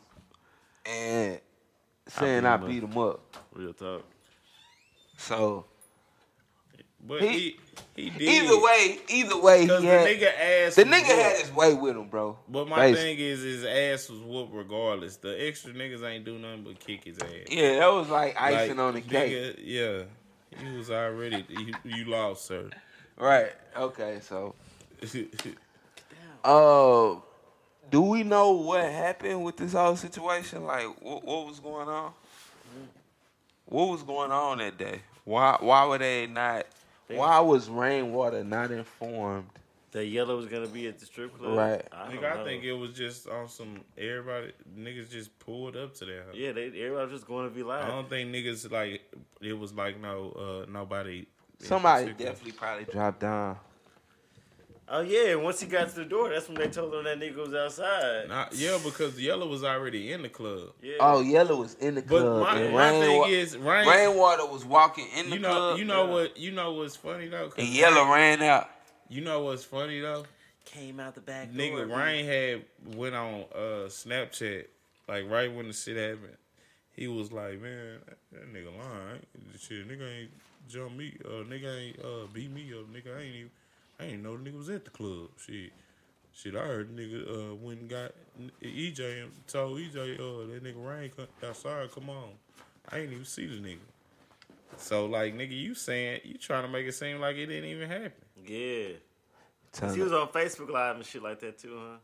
and 0.84 1.40
saying 2.08 2.42
beat 2.42 2.46
I 2.48 2.54
him 2.56 2.62
up. 2.62 2.68
beat 2.68 2.82
him 2.82 2.98
up. 2.98 3.36
Real 3.54 3.72
talk. 3.72 4.04
So 5.16 5.64
But 7.06 7.22
He- 7.22 7.58
he 7.94 8.02
he, 8.04 8.10
did. 8.10 8.20
either 8.44 8.60
way, 8.60 8.98
either 9.08 9.38
way, 9.40 9.60
he 9.60 9.66
because 9.66 9.82
the 9.82 9.88
had 9.88 10.06
nigga 10.06 10.66
ass. 10.66 10.74
the 10.74 10.84
nigga 10.84 10.92
whooped. 10.92 11.06
had 11.22 11.36
his 11.40 11.52
way 11.52 11.74
with 11.74 11.96
him, 11.96 12.08
bro. 12.08 12.38
But 12.48 12.68
my 12.68 12.76
Basically. 12.90 13.16
thing 13.16 13.18
is, 13.24 13.40
his 13.42 13.64
ass 13.64 14.08
was 14.10 14.20
whooped 14.20 14.52
regardless. 14.52 15.16
The 15.16 15.46
extra 15.46 15.72
niggas 15.72 16.02
ain't 16.02 16.24
do 16.26 16.38
nothing 16.38 16.64
but 16.64 16.78
kick 16.80 17.04
his 17.04 17.16
ass. 17.18 17.30
Yeah, 17.48 17.78
that 17.78 17.86
was 17.92 18.08
like 18.10 18.38
icing 18.40 18.76
Like, 18.76 18.86
on 18.86 18.94
the 18.94 19.00
cake. 19.00 19.32
nigga, 19.32 19.54
Yeah, 19.62 20.02
you 20.62 20.78
was 20.78 20.90
already 20.90 21.44
you, 21.48 21.74
you 21.84 22.04
lost, 22.06 22.46
sir. 22.46 22.70
Right. 23.16 23.52
Okay. 23.76 24.18
So, 24.22 24.54
uh, 26.44 27.14
do 27.90 28.02
we 28.02 28.22
know 28.22 28.52
what 28.52 28.84
happened 28.84 29.44
with 29.44 29.56
this 29.56 29.72
whole 29.72 29.96
situation? 29.96 30.64
Like, 30.64 30.86
what, 31.02 31.24
what 31.24 31.46
was 31.46 31.60
going 31.60 31.88
on? 31.88 32.12
What 33.66 33.88
was 33.88 34.02
going 34.02 34.30
on 34.30 34.58
that 34.58 34.78
day? 34.78 35.00
Why? 35.24 35.56
Why 35.60 35.86
were 35.86 35.98
they 35.98 36.26
not? 36.26 36.66
Why 37.08 37.40
was 37.40 37.68
Rainwater 37.68 38.44
not 38.44 38.70
informed? 38.70 39.48
That 39.96 40.08
Yella 40.08 40.36
was 40.36 40.44
gonna 40.44 40.66
be 40.66 40.86
at 40.88 40.98
the 40.98 41.06
strip 41.06 41.38
club. 41.38 41.56
Right. 41.56 41.82
I, 41.90 42.12
Nigga, 42.14 42.36
I 42.38 42.44
think 42.44 42.64
it 42.64 42.74
was 42.74 42.92
just 42.92 43.26
on 43.28 43.48
some 43.48 43.80
everybody 43.96 44.52
niggas 44.78 45.10
just 45.10 45.38
pulled 45.38 45.74
up 45.74 45.94
to 45.94 46.04
that. 46.04 46.34
Yeah, 46.34 46.52
they 46.52 46.66
everybody 46.66 47.10
was 47.10 47.12
just 47.12 47.26
going 47.26 47.48
to 47.48 47.54
be 47.54 47.62
loud. 47.62 47.82
I 47.84 47.88
don't 47.88 48.06
think 48.06 48.30
niggas 48.30 48.70
like 48.70 49.00
it 49.40 49.58
was 49.58 49.72
like 49.72 49.98
no 49.98 50.66
uh 50.66 50.70
nobody. 50.70 51.24
Somebody 51.60 52.12
definitely 52.12 52.52
probably 52.52 52.84
dropped 52.84 53.20
down. 53.20 53.56
Oh 54.86 55.00
yeah, 55.00 55.30
and 55.30 55.42
once 55.42 55.60
he 55.60 55.66
got 55.66 55.88
to 55.88 55.94
the 55.94 56.04
door, 56.04 56.28
that's 56.28 56.46
when 56.46 56.58
they 56.58 56.68
told 56.68 56.92
him 56.94 57.04
that 57.04 57.18
nigga 57.18 57.36
was 57.36 57.54
outside. 57.54 58.28
Nah, 58.28 58.48
yeah, 58.52 58.78
because 58.84 59.18
Yella 59.18 59.46
was 59.46 59.64
already 59.64 60.12
in 60.12 60.20
the 60.20 60.28
club. 60.28 60.74
Yeah. 60.82 60.96
Oh, 61.00 61.22
Yella 61.22 61.56
was 61.56 61.74
in 61.76 61.94
the 61.94 62.02
But 62.02 62.20
club. 62.20 62.42
my, 62.42 62.60
and 62.60 62.74
my 62.74 62.90
thing 62.90 63.22
Rainwa- 63.22 63.30
is, 63.30 63.56
Rain, 63.56 63.88
Rainwater 63.88 64.44
was 64.46 64.64
walking 64.64 65.06
in 65.16 65.30
the 65.30 65.36
you 65.36 65.40
know, 65.42 65.48
club. 65.48 65.78
you 65.78 65.84
know 65.86 66.04
yeah. 66.04 66.10
what, 66.12 66.36
you 66.36 66.52
know 66.52 66.72
what's 66.74 66.94
funny 66.96 67.28
though. 67.28 67.48
'Cause 67.48 67.64
and 67.64 67.68
Yella 67.68 68.12
ran 68.14 68.42
out. 68.42 68.68
You 69.08 69.20
know 69.22 69.40
what's 69.40 69.64
funny 69.64 70.00
though? 70.00 70.24
came 70.66 71.00
out 71.00 71.14
the 71.14 71.20
back 71.20 71.52
door. 71.52 71.64
Nigga, 71.64 71.88
man. 71.88 71.98
Rain 71.98 72.26
had 72.26 72.96
went 72.96 73.14
on 73.14 73.44
uh 73.54 73.86
Snapchat 73.88 74.66
like 75.08 75.30
right 75.30 75.52
when 75.52 75.68
the 75.68 75.72
shit 75.72 75.96
happened. 75.96 76.36
He 76.92 77.08
was 77.08 77.30
like, 77.30 77.60
man, 77.60 77.98
that, 78.32 78.52
nigga 78.52 78.76
lying. 78.76 79.20
Shit, 79.58 79.88
nigga 79.88 80.20
ain't 80.20 80.30
jump 80.68 80.96
me. 80.96 81.16
Uh, 81.24 81.44
nigga 81.44 81.80
ain't 81.80 82.00
uh 82.00 82.26
beat 82.32 82.50
me 82.50 82.72
up. 82.72 82.92
Nigga 82.92 83.16
I 83.16 83.22
ain't 83.22 83.34
even. 83.34 83.50
I 83.98 84.04
ain't 84.04 84.22
know 84.22 84.36
the 84.36 84.50
nigga 84.50 84.58
was 84.58 84.68
at 84.68 84.84
the 84.84 84.90
club. 84.90 85.28
Shit. 85.38 85.72
Shit, 86.34 86.54
I 86.54 86.60
heard 86.60 86.94
nigga 86.94 87.52
uh 87.52 87.54
went 87.54 87.80
and 87.80 87.88
got 87.88 88.12
EJ 88.62 89.22
and 89.22 89.32
told 89.46 89.78
EJ 89.78 90.14
uh 90.16 90.52
that 90.52 90.62
nigga 90.62 90.84
Rain 90.84 91.10
outside, 91.42 91.90
come 91.92 92.10
on. 92.10 92.30
I 92.90 92.98
ain't 92.98 93.12
even 93.12 93.24
see 93.24 93.46
the 93.46 93.56
nigga. 93.56 93.78
So 94.76 95.06
like 95.06 95.34
nigga, 95.34 95.58
you 95.58 95.74
saying 95.74 96.20
you 96.24 96.34
trying 96.34 96.64
to 96.64 96.68
make 96.68 96.86
it 96.86 96.92
seem 96.92 97.20
like 97.20 97.36
it 97.36 97.46
didn't 97.46 97.70
even 97.70 97.88
happen. 97.88 98.25
Yeah. 98.46 98.88
Trying 99.72 99.94
He 99.94 100.02
was 100.02 100.12
on 100.12 100.28
Facebook 100.28 100.70
Live 100.70 100.96
and 100.96 101.04
shit 101.04 101.22
like 101.22 101.40
that 101.40 101.58
too, 101.58 101.76
huh? 101.78 101.96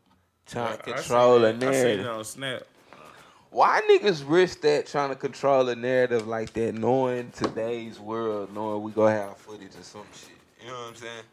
trying 0.45 0.77
to 0.77 0.89
I- 0.89 0.93
I 0.93 0.95
control 0.97 1.37
seen 1.37 1.45
a 1.45 1.47
it- 1.47 1.55
I 1.55 1.59
seen 1.59 1.69
it 1.69 1.71
narrative. 1.97 2.07
on 2.07 2.23
Snap. 2.23 2.63
Why 3.49 3.81
niggas 3.89 4.23
risk 4.27 4.61
that 4.61 4.87
trying 4.87 5.09
to 5.09 5.15
control 5.15 5.69
a 5.69 5.75
narrative 5.75 6.27
like 6.27 6.53
that, 6.53 6.73
knowing 6.73 7.31
today's 7.31 7.99
world, 7.99 8.51
knowing 8.53 8.81
we 8.81 8.91
gonna 8.91 9.11
have 9.11 9.37
footage 9.37 9.75
or 9.79 9.83
some 9.83 10.05
shit? 10.13 10.29
You 10.61 10.67
know 10.69 10.73
what 10.73 10.87
I'm 10.89 10.95
saying? 10.95 11.23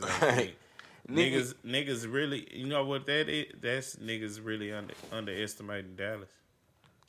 Niggas 0.00 0.38
ain't 0.38 0.54
Niggas, 1.08 1.54
niggas 1.66 2.12
really, 2.12 2.46
you 2.56 2.66
know 2.68 2.84
what 2.84 3.04
that 3.06 3.28
is? 3.28 3.46
That's 3.60 3.96
niggas 3.96 4.38
really 4.44 4.72
under 4.72 4.94
underestimating 5.10 5.96
Dallas. 5.96 6.28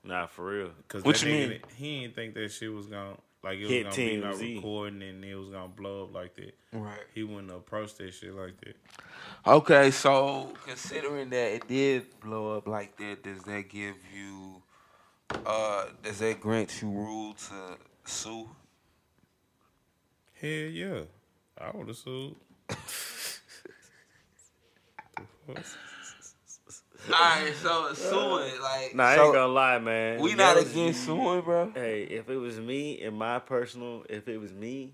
Nah, 0.03 0.25
for 0.25 0.45
real. 0.45 0.71
Cause 0.87 1.03
What 1.03 1.21
you 1.21 1.27
nigga, 1.31 1.49
mean? 1.49 1.59
He 1.75 2.01
didn't 2.01 2.15
think 2.15 2.33
that 2.33 2.51
shit 2.51 2.73
was 2.73 2.87
gonna 2.87 3.17
like 3.43 3.57
it 3.57 3.63
was 3.63 3.71
Hit 3.71 3.83
gonna 3.83 3.95
be 3.95 4.17
no 4.17 4.27
TMZ. 4.33 4.55
recording 4.55 5.01
and 5.01 5.25
it 5.25 5.35
was 5.35 5.49
gonna 5.49 5.67
blow 5.67 6.03
up 6.03 6.13
like 6.13 6.35
that. 6.35 6.53
Right. 6.73 6.99
He 7.13 7.23
wouldn't 7.23 7.51
approach 7.51 7.95
that 7.95 8.13
shit 8.13 8.33
like 8.33 8.59
that. 8.61 8.75
Okay, 9.45 9.91
so 9.91 10.53
considering 10.65 11.29
that 11.31 11.51
it 11.55 11.67
did 11.67 12.19
blow 12.19 12.57
up 12.57 12.67
like 12.67 12.95
that, 12.97 13.23
does 13.23 13.41
that 13.43 13.67
give 13.69 13.95
you, 14.15 14.61
uh, 15.45 15.85
does 16.03 16.19
that 16.19 16.39
grant 16.39 16.81
you 16.81 16.89
rule 16.89 17.33
to 17.33 17.77
sue? 18.05 18.49
Hell 20.39 20.49
yeah, 20.49 21.01
I 21.59 21.71
would 21.75 21.87
have 21.87 21.97
sued. 21.97 22.35
Alright, 27.11 27.55
so 27.55 27.93
suing, 27.93 28.61
like, 28.61 28.95
Nah, 28.95 29.03
I 29.05 29.15
so 29.15 29.25
ain't 29.25 29.33
gonna 29.33 29.47
lie, 29.53 29.79
man. 29.79 30.21
we 30.21 30.31
Yo, 30.31 30.35
not 30.37 30.57
against 30.57 31.03
suing, 31.05 31.41
bro. 31.41 31.71
Hey, 31.73 32.03
if 32.03 32.29
it 32.29 32.37
was 32.37 32.59
me 32.59 33.01
and 33.01 33.17
my 33.17 33.39
personal, 33.39 34.05
if 34.09 34.27
it 34.27 34.37
was 34.37 34.53
me 34.53 34.93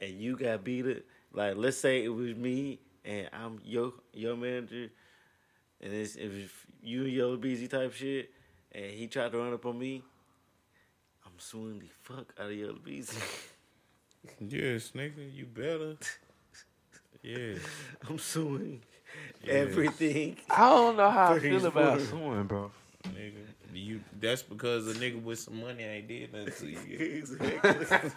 and 0.00 0.10
you 0.20 0.36
got 0.36 0.62
beat 0.62 0.86
it, 0.86 1.06
like 1.32 1.56
let's 1.56 1.78
say 1.78 2.04
it 2.04 2.08
was 2.08 2.34
me 2.34 2.80
and 3.04 3.30
I'm 3.32 3.60
your 3.64 3.94
your 4.12 4.36
manager, 4.36 4.90
and 5.80 5.92
it's 5.92 6.16
it 6.16 6.30
you 6.82 7.04
and 7.04 7.12
Yella 7.12 7.36
Beezy 7.38 7.68
type 7.68 7.94
shit, 7.94 8.30
and 8.72 8.90
he 8.90 9.06
tried 9.06 9.32
to 9.32 9.38
run 9.38 9.54
up 9.54 9.64
on 9.64 9.78
me, 9.78 10.02
I'm 11.24 11.32
suing 11.38 11.78
the 11.78 11.88
fuck 12.02 12.34
out 12.38 12.46
of 12.46 12.52
Yella 12.52 12.78
Beezy. 12.78 13.18
Yes, 14.38 14.92
nigga, 14.94 15.34
you 15.34 15.46
better. 15.46 15.96
Yeah, 17.24 17.54
I'm 18.08 18.18
suing 18.18 18.82
Yes. 18.84 18.91
Everything. 19.48 20.36
I 20.50 20.68
don't 20.70 20.96
know 20.96 21.10
how 21.10 21.34
I 21.34 21.38
feel 21.38 21.64
about 21.66 21.98
Lord. 21.98 22.08
suing, 22.08 22.44
bro. 22.44 22.70
nigga. 23.04 23.32
You. 23.74 24.00
That's 24.20 24.42
because 24.42 24.86
a 24.88 24.98
nigga 24.98 25.22
with 25.22 25.38
some 25.38 25.60
money 25.60 25.82
ain't 25.82 26.06
did 26.06 26.32
nothing 26.32 26.52
to 26.52 26.66
you. 26.90 26.98
Exactly. 27.18 28.10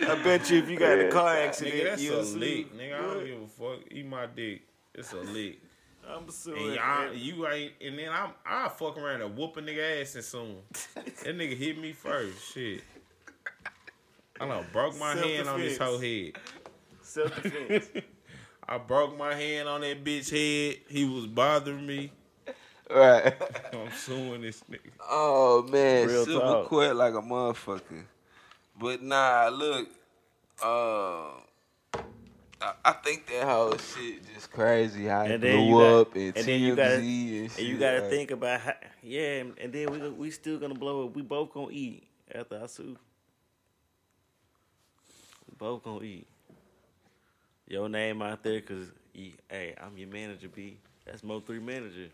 I 0.00 0.22
bet 0.22 0.48
you 0.50 0.58
if 0.58 0.70
you 0.70 0.78
got 0.78 0.98
in 0.98 1.06
a 1.08 1.10
car 1.10 1.36
accident, 1.36 1.74
Nigga, 1.74 1.84
that's 1.84 2.02
you'll 2.02 2.20
a 2.20 2.24
sue. 2.24 2.38
lick. 2.38 2.74
Nigga, 2.76 2.98
I 2.98 3.02
don't 3.02 3.24
give 3.24 3.42
a 3.42 3.46
fuck. 3.46 3.80
Eat 3.90 4.06
my 4.06 4.26
dick. 4.26 4.62
It's 4.94 5.12
a 5.12 5.16
leak. 5.16 5.60
I'm 6.08 6.30
suing. 6.30 6.78
And 6.78 7.18
y'all, 7.18 7.48
ain't, 7.52 7.72
and 7.84 7.98
then 7.98 8.10
I'm, 8.10 8.30
I 8.46 8.68
fuck 8.68 8.96
around 8.96 9.22
and 9.22 9.36
whoop 9.36 9.56
a 9.56 9.60
nigga 9.60 10.00
ass 10.00 10.14
and 10.14 10.24
soon. 10.24 10.56
That 10.94 11.36
nigga 11.36 11.56
hit 11.56 11.80
me 11.80 11.92
first. 11.92 12.52
Shit. 12.54 12.82
I 14.40 14.46
done 14.46 14.64
broke 14.72 14.98
my 14.98 15.14
hand 15.14 15.48
on 15.48 15.60
this 15.60 15.78
whole 15.78 15.98
head. 15.98 16.32
Self 17.02 17.42
defense. 17.42 17.88
I 18.68 18.78
broke 18.78 19.16
my 19.16 19.34
hand 19.34 19.68
on 19.68 19.80
that 19.82 20.02
bitch 20.04 20.30
head. 20.30 20.80
He 20.88 21.04
was 21.04 21.26
bothering 21.26 21.86
me. 21.86 22.10
Right. 22.90 23.34
I'm 23.72 23.92
suing 23.92 24.42
this 24.42 24.62
nigga. 24.70 24.90
Oh 25.08 25.62
man, 25.70 26.08
Real 26.08 26.24
civil 26.24 26.40
talk. 26.40 26.66
court 26.66 26.96
like 26.96 27.14
a 27.14 27.20
motherfucker. 27.22 28.04
But 28.80 29.02
nah, 29.02 29.48
look, 29.52 29.88
uh, 30.62 31.30
I, 32.60 32.72
I 32.84 32.92
think 33.04 33.26
that 33.28 33.44
whole 33.44 33.76
shit 33.76 34.22
just 34.34 34.50
crazy 34.52 35.06
how 35.06 35.22
it 35.22 35.32
And 35.32 35.42
then 35.42 35.60
you 35.64 35.70
blew 35.74 35.80
got- 35.80 36.00
up 36.00 36.14
and, 36.14 36.24
and 36.24 36.34
TMZ 36.36 36.44
then 36.46 36.60
you 36.60 36.76
gotta- 36.76 36.94
and 36.94 37.50
shit. 37.50 37.58
And 37.58 37.66
you 37.68 37.78
gotta 37.78 38.00
like- 38.02 38.10
think 38.10 38.30
about 38.30 38.60
how, 38.60 38.74
yeah, 39.02 39.20
and, 39.40 39.58
and 39.58 39.72
then 39.72 39.90
we 39.90 40.08
we 40.10 40.30
still 40.30 40.58
gonna 40.58 40.74
blow 40.74 41.06
up. 41.06 41.14
We 41.16 41.22
both 41.22 41.52
gonna 41.52 41.70
eat 41.70 42.04
after 42.34 42.60
I 42.62 42.66
sue. 42.66 42.96
We 45.48 45.54
both 45.58 45.82
gonna 45.82 46.04
eat. 46.04 46.26
Your 47.68 47.88
name 47.88 48.22
out 48.22 48.42
there, 48.42 48.60
cause 48.60 48.92
hey, 49.12 49.74
I'm 49.80 49.98
your 49.98 50.08
manager, 50.08 50.48
B. 50.48 50.78
That's 51.04 51.22
Mo 51.22 51.40
three 51.40 51.58
manager. 51.58 52.08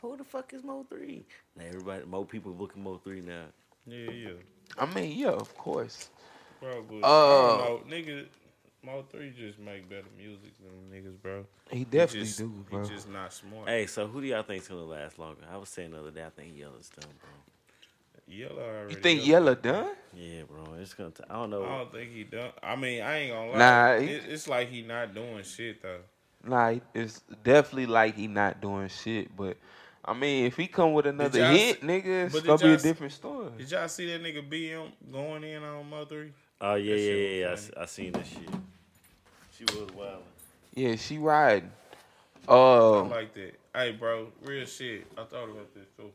Who 0.00 0.16
the 0.16 0.24
fuck 0.24 0.52
is 0.52 0.62
Mo 0.62 0.86
three? 0.88 1.24
Now 1.56 1.64
everybody, 1.66 2.04
Mo 2.04 2.24
people 2.24 2.52
looking 2.52 2.84
Mo 2.84 3.00
three 3.02 3.20
now. 3.20 3.46
Yeah, 3.86 4.10
yeah. 4.10 4.30
I 4.78 4.86
mean, 4.86 5.18
yeah, 5.18 5.30
of 5.30 5.56
course. 5.56 6.10
Bro, 6.60 6.84
but 6.88 7.04
Uh, 7.04 7.54
I 7.54 7.66
don't. 7.66 7.88
Nigga, 7.88 8.26
Mo 8.84 9.04
3 9.10 9.30
just 9.30 9.58
make 9.58 9.88
better 9.88 10.06
music 10.16 10.52
than 10.58 10.92
niggas, 10.92 11.20
bro. 11.20 11.44
He 11.70 11.84
definitely 11.84 12.28
just, 12.28 12.38
do, 12.38 12.48
bro. 12.70 12.82
He 12.82 12.88
just 12.88 13.08
not 13.08 13.32
smart. 13.32 13.68
Hey, 13.68 13.86
so 13.86 14.06
who 14.06 14.20
do 14.20 14.26
y'all 14.28 14.42
think's 14.42 14.68
gonna 14.68 14.82
last 14.84 15.18
longer? 15.18 15.42
I 15.50 15.56
was 15.56 15.68
saying 15.68 15.90
the 15.90 15.98
other 15.98 16.10
day, 16.10 16.24
I 16.24 16.30
think 16.30 16.56
Yella's 16.56 16.88
done, 16.88 17.10
bro. 17.20 17.30
Yella 18.28 18.62
already. 18.62 18.94
You 18.94 19.00
think 19.00 19.20
up 19.20 19.26
Yella 19.26 19.54
done? 19.56 19.94
Yeah, 20.14 20.42
bro. 20.48 20.74
It's 20.80 20.94
gonna. 20.94 21.10
T- 21.10 21.24
I 21.28 21.34
don't 21.34 21.50
know. 21.50 21.64
I 21.64 21.78
don't 21.78 21.92
think 21.92 22.12
he 22.12 22.24
done. 22.24 22.50
I 22.62 22.76
mean, 22.76 23.02
I 23.02 23.18
ain't 23.18 23.32
gonna 23.32 23.50
lie. 23.52 23.58
Nah, 23.58 23.98
he- 23.98 24.12
it, 24.14 24.22
it's 24.28 24.48
like 24.48 24.68
he 24.68 24.82
not 24.82 25.14
doing 25.14 25.42
shit 25.42 25.82
though. 25.82 26.00
Nah, 26.44 26.74
it's 26.94 27.20
definitely 27.42 27.86
like 27.86 28.14
he 28.14 28.26
not 28.26 28.60
doing 28.60 28.88
shit. 28.88 29.34
But 29.36 29.56
I 30.04 30.14
mean, 30.14 30.46
if 30.46 30.56
he 30.56 30.66
come 30.66 30.92
with 30.92 31.06
another 31.06 31.44
hit, 31.44 31.80
see- 31.80 31.86
nigga, 31.86 32.26
it's 32.26 32.40
gonna 32.40 32.58
be 32.58 32.72
a 32.72 32.76
different 32.78 33.12
story. 33.12 33.50
Did 33.58 33.70
y'all 33.70 33.88
see 33.88 34.06
that 34.12 34.22
nigga 34.22 34.48
BM 34.48 34.90
going 35.12 35.44
in 35.44 35.62
on 35.62 35.88
Mo 35.88 36.04
3? 36.04 36.32
Oh 36.60 36.74
yeah, 36.74 36.94
That 36.94 37.00
yeah, 37.00 37.12
yeah. 37.12 37.28
yeah. 37.40 37.46
I, 37.46 37.48
funny. 37.56 37.58
s- 37.58 37.70
I 37.76 37.84
seen 37.86 38.12
that 38.12 38.26
shit. 38.26 38.48
She 39.56 39.64
was 39.64 39.90
wild. 39.94 40.22
Yeah, 40.74 40.96
she 40.96 41.18
riding. 41.18 41.70
I 42.48 42.52
Uh, 42.52 43.02
like 43.04 43.34
that. 43.34 43.58
Hey, 43.74 43.92
bro, 43.92 44.28
real 44.42 44.64
shit. 44.64 45.06
I 45.16 45.24
thought 45.24 45.44
about 45.50 45.74
this 45.74 45.86
too. 45.96 46.10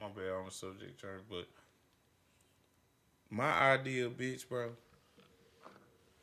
My 0.00 0.08
bad 0.08 0.32
on 0.32 0.44
the 0.46 0.50
subject 0.50 1.00
turn, 1.00 1.20
but 1.28 1.46
my 3.30 3.50
ideal 3.72 4.10
bitch, 4.10 4.48
bro. 4.48 4.70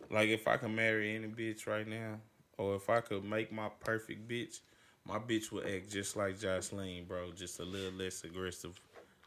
Like 0.09 0.29
if 0.29 0.47
I 0.47 0.57
could 0.57 0.71
marry 0.71 1.15
any 1.15 1.27
bitch 1.27 1.67
right 1.67 1.87
now, 1.87 2.19
or 2.57 2.75
if 2.75 2.89
I 2.89 3.01
could 3.01 3.23
make 3.23 3.51
my 3.51 3.69
perfect 3.83 4.27
bitch, 4.27 4.59
my 5.05 5.19
bitch 5.19 5.51
would 5.51 5.67
act 5.67 5.91
just 5.91 6.15
like 6.15 6.39
Joseline, 6.39 7.07
bro. 7.07 7.31
Just 7.31 7.59
a 7.59 7.63
little 7.63 7.91
less 7.91 8.23
aggressive, 8.23 8.79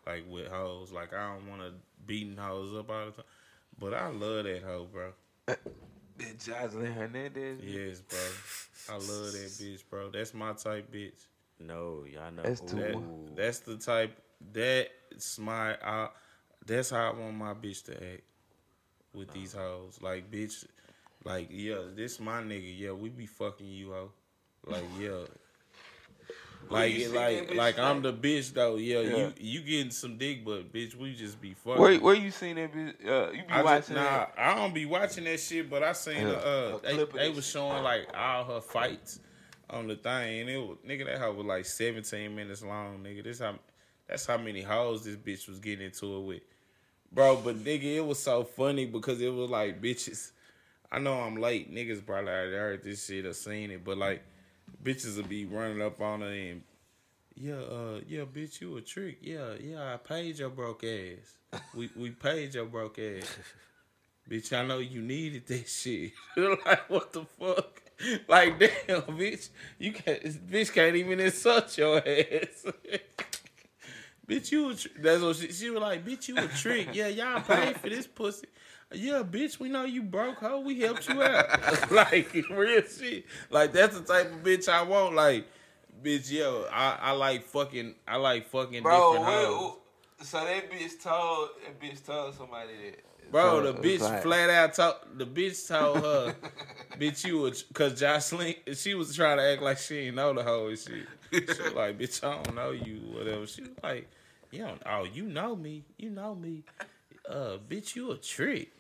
like 0.07 0.25
with 0.28 0.49
hoes. 0.49 0.93
Like 0.93 1.12
I 1.12 1.35
don't 1.35 1.49
want 1.49 1.62
to 1.62 1.73
beating 2.07 2.37
hoes 2.37 2.75
up 2.75 2.90
all 2.90 3.07
the 3.07 3.12
time, 3.12 3.25
but 3.78 3.95
I 3.95 4.09
love 4.09 4.45
that 4.45 4.62
hoe, 4.62 4.88
bro. 4.90 5.12
that 5.47 6.38
Joseline 6.38 6.95
Hernandez. 6.95 7.61
Yes, 7.62 8.00
bro. 8.00 8.19
I 8.90 8.95
love 8.95 9.33
that 9.33 9.50
bitch, 9.61 9.83
bro. 9.90 10.11
That's 10.11 10.33
my 10.33 10.52
type 10.55 10.90
bitch. 10.90 11.26
No, 11.61 12.05
y'all 12.11 12.31
know. 12.31 12.43
That's 12.43 12.61
too 12.61 12.76
That, 12.76 12.95
Ooh. 12.95 13.31
that's 13.35 13.59
the 13.61 13.76
type. 13.76 14.17
That's 14.52 15.38
my. 15.38 15.75
I, 15.83 16.09
that's 16.66 16.90
how 16.90 17.11
I 17.12 17.18
want 17.18 17.35
my 17.37 17.54
bitch 17.54 17.85
to 17.85 17.95
act 17.95 18.23
with 19.14 19.30
these 19.33 19.52
hoes. 19.52 19.99
Like 20.00 20.30
bitch, 20.30 20.64
like 21.25 21.49
yeah, 21.50 21.78
this 21.95 22.21
my 22.21 22.42
nigga. 22.42 22.78
Yeah, 22.78 22.92
we 22.92 23.09
be 23.09 23.26
fucking 23.26 23.66
you 23.66 23.95
out. 23.95 24.11
Like 24.66 24.85
yeah. 25.00 25.11
Like 26.71 26.92
you 26.92 27.09
like 27.11 27.54
like 27.54 27.78
I'm 27.78 28.02
the 28.02 28.12
bitch 28.12 28.52
though. 28.52 28.76
Yeah, 28.76 29.00
Yeah. 29.00 29.16
you 29.16 29.33
you 29.38 29.61
getting 29.62 29.90
some 29.90 30.18
dick, 30.18 30.45
but 30.45 30.71
bitch, 30.71 30.95
we 30.97 31.14
just 31.14 31.40
be 31.40 31.54
fucking. 31.54 31.80
Where 31.80 31.99
where 31.99 32.14
you 32.14 32.30
seen 32.30 32.57
that? 32.57 32.75
bitch? 32.75 33.07
Uh, 33.07 33.30
you 33.30 33.42
be 33.45 33.49
I 33.49 33.62
watching 33.62 33.78
just, 33.80 33.90
nah, 33.95 34.02
that? 34.04 34.35
I 34.37 34.54
don't 34.54 34.75
be 34.75 34.85
watching 34.85 35.25
that 35.25 35.40
shit, 35.40 35.71
but 35.71 35.83
I 35.83 35.92
seen 35.92 36.26
Yeah, 36.26 36.33
uh, 36.35 36.78
a 36.83 36.87
they, 36.87 36.95
clip 36.95 37.09
of 37.14 37.18
they 37.18 37.28
that 37.28 37.37
was 37.37 37.45
shit. 37.47 37.52
showing 37.54 37.83
like 37.83 38.09
all 38.14 38.45
her 38.45 38.61
fights 38.61 39.21
on 39.71 39.87
the 39.87 39.97
thing, 39.97 40.40
and 40.40 40.50
it 40.50 40.59
was 40.59 40.76
nigga 40.87 41.07
that 41.07 41.18
hoe 41.18 41.33
was 41.33 41.47
like 41.47 41.64
seventeen 41.64 42.35
minutes 42.35 42.62
long, 42.62 42.99
nigga. 43.02 43.25
This 43.25 43.38
how 43.38 43.54
that's 44.08 44.26
how 44.26 44.38
many 44.38 44.62
hoes 44.62 45.04
this 45.04 45.16
bitch 45.16 45.48
was 45.48 45.58
getting 45.58 45.86
into 45.86 46.16
it 46.16 46.20
with, 46.20 46.42
bro. 47.12 47.36
But 47.36 47.56
nigga, 47.56 47.96
it 47.96 48.06
was 48.06 48.18
so 48.18 48.44
funny 48.44 48.86
because 48.86 49.20
it 49.20 49.32
was 49.32 49.50
like 49.50 49.80
bitches. 49.80 50.32
I 50.90 50.98
know 50.98 51.14
I'm 51.14 51.36
late, 51.36 51.72
niggas 51.72 52.04
probably 52.04 52.30
already 52.32 52.52
heard 52.52 52.82
this 52.82 53.04
shit 53.04 53.26
or 53.26 53.34
seen 53.34 53.70
it, 53.70 53.84
but 53.84 53.98
like 53.98 54.22
bitches 54.82 55.16
will 55.16 55.24
be 55.24 55.44
running 55.44 55.82
up 55.82 56.00
on 56.00 56.22
her 56.22 56.28
and. 56.28 56.62
Yeah, 57.40 57.54
uh, 57.54 58.00
yeah, 58.08 58.22
bitch, 58.22 58.60
you 58.60 58.76
a 58.78 58.80
trick. 58.80 59.18
Yeah, 59.20 59.52
yeah, 59.60 59.94
I 59.94 59.96
paid 59.96 60.40
your 60.40 60.48
broke 60.48 60.82
ass. 60.82 61.60
We 61.72 61.88
we 61.94 62.10
paid 62.10 62.54
your 62.54 62.64
broke 62.64 62.98
ass. 62.98 63.36
Bitch, 64.28 64.52
I 64.52 64.66
know 64.66 64.78
you 64.78 65.00
needed 65.00 65.46
that 65.46 65.66
shit. 65.68 66.12
like, 66.36 66.90
what 66.90 67.12
the 67.14 67.24
fuck? 67.24 67.80
Like, 68.28 68.58
damn, 68.58 69.02
bitch, 69.02 69.48
you 69.78 69.92
can't, 69.92 70.22
bitch 70.50 70.72
can't 70.72 70.94
even 70.94 71.18
insult 71.18 71.76
your 71.78 71.96
ass. 72.06 72.66
bitch, 74.28 74.52
you, 74.52 74.70
a 74.70 74.75
tr- 74.75 74.88
that's 75.00 75.23
what 75.23 75.37
she, 75.37 75.52
she 75.52 75.70
was 75.70 75.80
like, 75.80 76.04
bitch, 76.04 76.28
you 76.28 76.37
a 76.37 76.47
trick. 76.49 76.88
Yeah, 76.92 77.08
y'all 77.08 77.40
paid 77.40 77.76
for 77.76 77.88
this 77.88 78.06
pussy. 78.06 78.47
Yeah, 78.92 79.23
bitch, 79.23 79.61
we 79.61 79.68
know 79.68 79.85
you 79.85 80.02
broke, 80.02 80.37
hoe. 80.38 80.61
We 80.61 80.80
helped 80.80 81.08
you 81.08 81.23
out. 81.23 81.90
like 81.90 82.32
real 82.50 82.82
shit. 82.82 83.26
Like 83.50 83.73
that's 83.73 83.99
the 83.99 84.04
type 84.04 84.32
of 84.32 84.42
bitch 84.42 84.68
I 84.68 84.82
want. 84.82 85.14
Like, 85.14 85.47
bitch, 86.02 86.30
yo, 86.30 86.66
I, 86.73 86.97
I 87.00 87.11
like 87.12 87.44
fucking, 87.44 87.94
I 88.06 88.16
like 88.16 88.49
fucking 88.49 88.82
Bro, 88.82 89.12
different 89.12 89.26
hoes. 89.35 89.73
so 90.23 90.44
that 90.44 90.70
bitch 90.70 91.02
told 91.02 91.50
that 91.64 91.80
bitch 91.80 92.04
told 92.04 92.35
somebody 92.35 92.70
that. 92.85 93.04
Bro, 93.30 93.73
the 93.73 93.75
bitch 93.75 94.00
like- 94.00 94.23
flat 94.23 94.49
out 94.49 94.73
told 94.73 94.94
the 95.16 95.26
bitch 95.26 95.68
told 95.68 95.99
her, 95.99 96.35
bitch, 96.99 97.26
you 97.26 97.40
was 97.40 97.64
cause 97.75 98.00
Joseline 98.00 98.56
she 98.75 98.94
was 98.94 99.14
trying 99.14 99.37
to 99.37 99.42
act 99.42 99.61
like 99.61 99.76
she 99.76 99.97
didn't 100.04 100.14
know 100.14 100.32
the 100.32 100.42
whole 100.42 100.70
shit. 100.70 101.06
She 101.30 101.40
was 101.44 101.75
like, 101.75 101.99
bitch, 101.99 102.25
I 102.26 102.42
don't 102.42 102.54
know 102.54 102.70
you, 102.70 103.00
whatever. 103.12 103.47
She 103.47 103.61
was 103.61 103.70
like, 103.82 104.08
you 104.50 104.64
don't 104.64 104.83
oh, 104.87 105.05
you 105.05 105.25
know 105.25 105.55
me. 105.55 105.85
You 105.97 106.11
know 106.11 106.35
me. 106.35 106.64
Uh, 107.28 107.59
bitch, 107.69 107.95
you 107.95 108.12
a 108.12 108.17
trick. 108.17 108.73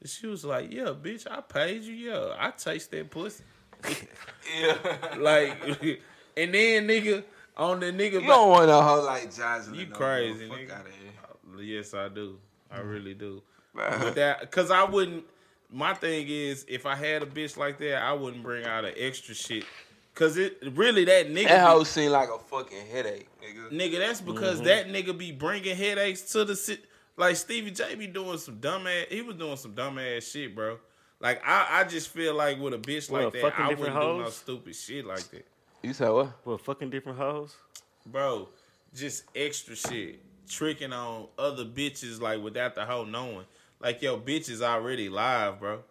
And 0.00 0.08
she 0.08 0.26
was 0.26 0.44
like, 0.44 0.72
Yeah, 0.72 0.92
bitch, 1.00 1.26
I 1.30 1.40
paid 1.40 1.82
you, 1.82 1.94
yeah. 1.94 2.34
I 2.38 2.50
taste 2.50 2.90
that 2.90 3.10
pussy. 3.10 3.44
Yeah. 4.58 4.76
Like 5.18 5.58
and 6.36 6.54
then 6.54 6.88
nigga 6.88 7.24
on 7.56 7.80
the 7.80 7.86
nigga 7.86 8.12
You 8.12 8.26
don't 8.26 8.50
want 8.50 8.70
a 8.70 8.82
hoe 8.82 9.04
like 9.04 9.30
Joseline. 9.30 9.76
You 9.76 9.86
no 9.86 9.96
crazy. 9.96 10.48
Fuck 10.48 10.70
out 10.78 10.86
of 10.86 10.92
here. 10.92 11.62
Yes, 11.64 11.94
I 11.94 12.08
do. 12.08 12.38
I 12.70 12.80
really 12.80 13.14
do. 13.14 13.42
But 13.74 14.14
that, 14.14 14.50
cause 14.50 14.70
I 14.70 14.84
wouldn't. 14.84 15.24
My 15.70 15.94
thing 15.94 16.26
is, 16.28 16.64
if 16.68 16.86
I 16.86 16.94
had 16.94 17.22
a 17.22 17.26
bitch 17.26 17.56
like 17.56 17.78
that, 17.78 18.02
I 18.02 18.12
wouldn't 18.12 18.42
bring 18.42 18.64
out 18.64 18.84
an 18.84 18.94
extra 18.96 19.34
shit. 19.34 19.64
Cause 20.16 20.36
it 20.38 20.58
really 20.74 21.04
that 21.04 21.28
nigga. 21.28 21.48
That 21.48 21.66
hoe 21.68 21.80
be- 21.80 21.84
seem 21.84 22.10
like 22.10 22.30
a 22.30 22.38
fucking 22.38 22.86
headache, 22.90 23.28
nigga. 23.40 23.70
nigga, 23.70 23.98
that's 23.98 24.20
because 24.20 24.56
Mm-hmm. 24.60 24.66
that 24.66 24.88
nigga 24.88 25.16
be 25.16 25.30
bringing 25.30 25.76
headaches 25.76 26.22
to 26.32 26.44
the 26.44 26.56
sit. 26.56 26.80
Like 27.18 27.36
Stevie 27.36 27.70
J 27.70 27.94
be 27.94 28.06
doing 28.08 28.38
some 28.38 28.58
dumb 28.58 28.86
ass. 28.86 29.06
He 29.10 29.20
was 29.22 29.36
doing 29.36 29.56
some 29.56 29.74
dumb 29.74 29.98
ass 29.98 30.24
shit, 30.24 30.54
bro. 30.54 30.78
Like 31.20 31.42
I, 31.46 31.66
I 31.80 31.84
just 31.84 32.08
feel 32.08 32.34
like 32.34 32.58
with 32.58 32.74
a 32.74 32.78
bitch 32.78 33.10
What, 33.10 33.24
like 33.24 33.32
that, 33.34 33.58
I 33.60 33.68
wouldn't 33.68 33.86
do 33.94 34.22
no 34.22 34.28
stupid 34.30 34.74
shit 34.74 35.06
like 35.06 35.24
that, 35.30 35.46
You 35.82 35.92
said 35.92 36.08
what? 36.10 36.32
Well, 36.46 36.58
fucking 36.58 36.90
different 36.90 37.18
hoes. 37.18 37.54
bro. 38.06 38.48
Just 38.94 39.24
extra 39.34 39.76
shit, 39.76 40.20
tricking 40.48 40.92
on 40.94 41.26
other 41.38 41.64
bitches 41.66 42.20
like 42.22 42.42
without 42.42 42.74
the 42.74 42.86
hoe 42.86 43.04
knowing. 43.04 43.44
Like 43.80 44.00
yo, 44.00 44.18
bitch 44.18 44.48
is 44.48 44.62
already 44.62 45.10
live, 45.10 45.60
bro. 45.60 45.82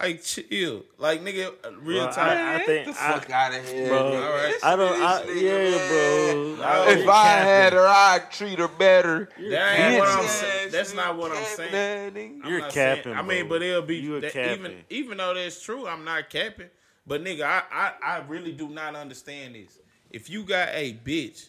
Like 0.00 0.22
chill, 0.22 0.84
like 0.98 1.22
nigga, 1.24 1.48
uh, 1.64 1.72
real 1.80 2.04
Well, 2.04 2.12
time. 2.12 2.28
I, 2.38 2.54
I 2.54 2.58
Get 2.58 2.66
think 2.66 2.86
the 2.96 3.02
I, 3.02 3.12
fuck 3.18 3.30
out 3.30 3.52
of 3.54 3.68
here, 3.68 3.88
bro. 3.88 3.98
Alright. 4.14 4.54
I 4.62 4.76
don't. 4.76 5.02
I, 5.02 5.24
yeah, 5.32 5.52
man. 5.70 6.56
bro. 6.56 6.56
No. 6.64 6.84
If 6.88 6.98
you're 7.00 7.10
I 7.10 7.26
had 7.26 7.62
capping. 7.72 7.78
her, 7.78 7.86
I'd 7.88 8.30
treat 8.30 8.58
her 8.60 8.68
better. 8.68 9.28
That 9.50 9.80
ain't 9.80 9.98
what 9.98 10.08
I'm 10.08 10.26
saying. 10.28 10.70
That's 10.70 10.94
not 10.94 11.16
what 11.16 11.32
I'm 11.32 11.42
saying. 11.44 11.72
that. 11.72 12.20
I'm 12.20 12.48
You're 12.50 12.60
not 12.60 12.72
saying- 12.72 12.96
capping, 12.98 13.12
I 13.14 13.22
mean, 13.22 13.48
bro. 13.48 13.58
but 13.58 13.62
it'll 13.66 13.82
be 13.82 13.96
You 13.96 14.16
a 14.16 14.20
that, 14.20 14.32
capping. 14.32 14.60
even 14.60 14.76
even 14.90 15.18
though 15.18 15.34
that's 15.34 15.60
true. 15.60 15.88
I'm 15.88 16.04
not 16.04 16.30
capping, 16.30 16.68
but 17.04 17.24
nigga, 17.24 17.42
I, 17.42 17.62
I 17.72 17.92
I 18.00 18.18
really 18.28 18.52
do 18.52 18.68
not 18.68 18.94
understand 18.94 19.56
this. 19.56 19.78
If 20.12 20.30
you 20.30 20.44
got 20.44 20.68
a 20.74 20.94
bitch 21.04 21.48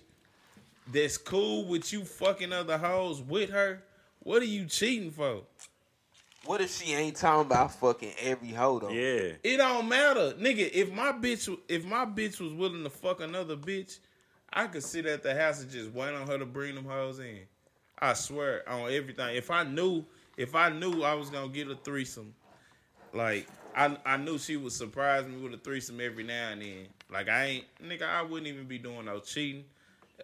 that's 0.92 1.18
cool 1.20 1.66
with 1.66 1.94
you 1.94 2.04
fucking 2.04 2.52
other 2.52 2.80
hoes 2.80 3.22
with 3.22 3.52
her, 3.52 3.84
what 4.22 4.42
are 4.42 4.46
you 4.46 4.66
cheating 4.66 5.12
for? 5.12 5.42
What 6.46 6.62
if 6.62 6.76
she 6.76 6.94
ain't 6.94 7.18
talking 7.18 7.46
about 7.46 7.74
fucking 7.76 8.14
every 8.22 8.52
hoe 8.52 8.80
though? 8.80 8.90
Yeah. 8.90 9.34
It 9.44 9.58
don't 9.58 9.90
matter, 9.90 10.34
nigga. 10.34 10.72
If 10.72 10.92
my 10.92 11.12
bitch, 11.12 11.56
if 11.68 11.86
my 11.86 12.06
bitch 12.06 12.40
was 12.40 12.54
willing 12.54 12.84
to 12.84 12.90
fuck 12.90 13.20
another 13.20 13.58
bitch, 13.58 14.00
I 14.52 14.68
could 14.68 14.84
sit 14.84 15.06
at 15.06 15.22
the 15.22 15.36
house 15.36 15.62
and 15.62 15.70
just 15.70 15.92
wait 15.92 16.14
on 16.14 16.28
her 16.28 16.38
to 16.38 16.46
bring 16.46 16.76
them 16.76 16.86
hoes 16.86 17.20
in. 17.20 17.42
I 18.00 18.14
swear 18.14 18.68
on 18.68 18.92
everything. 18.92 19.36
If 19.36 19.52
I 19.52 19.64
knew, 19.64 20.06
if 20.38 20.56
I 20.56 20.70
knew 20.70 21.04
I 21.04 21.14
was 21.14 21.30
gonna 21.30 21.50
get 21.50 21.70
a 21.70 21.76
threesome, 21.76 22.34
like 23.14 23.48
I, 23.76 23.98
I 24.06 24.18
knew 24.18 24.38
she 24.38 24.56
would 24.56 24.72
surprise 24.72 25.26
me 25.26 25.38
with 25.38 25.54
a 25.54 25.58
threesome 25.58 26.00
every 26.00 26.24
now 26.24 26.52
and 26.52 26.62
then. 26.62 26.88
Like 27.12 27.28
I 27.28 27.46
ain't, 27.46 27.66
nigga, 27.84 28.04
I 28.04 28.22
wouldn't 28.22 28.48
even 28.48 28.66
be 28.66 28.78
doing 28.78 29.06
no 29.06 29.20
cheating. 29.20 29.66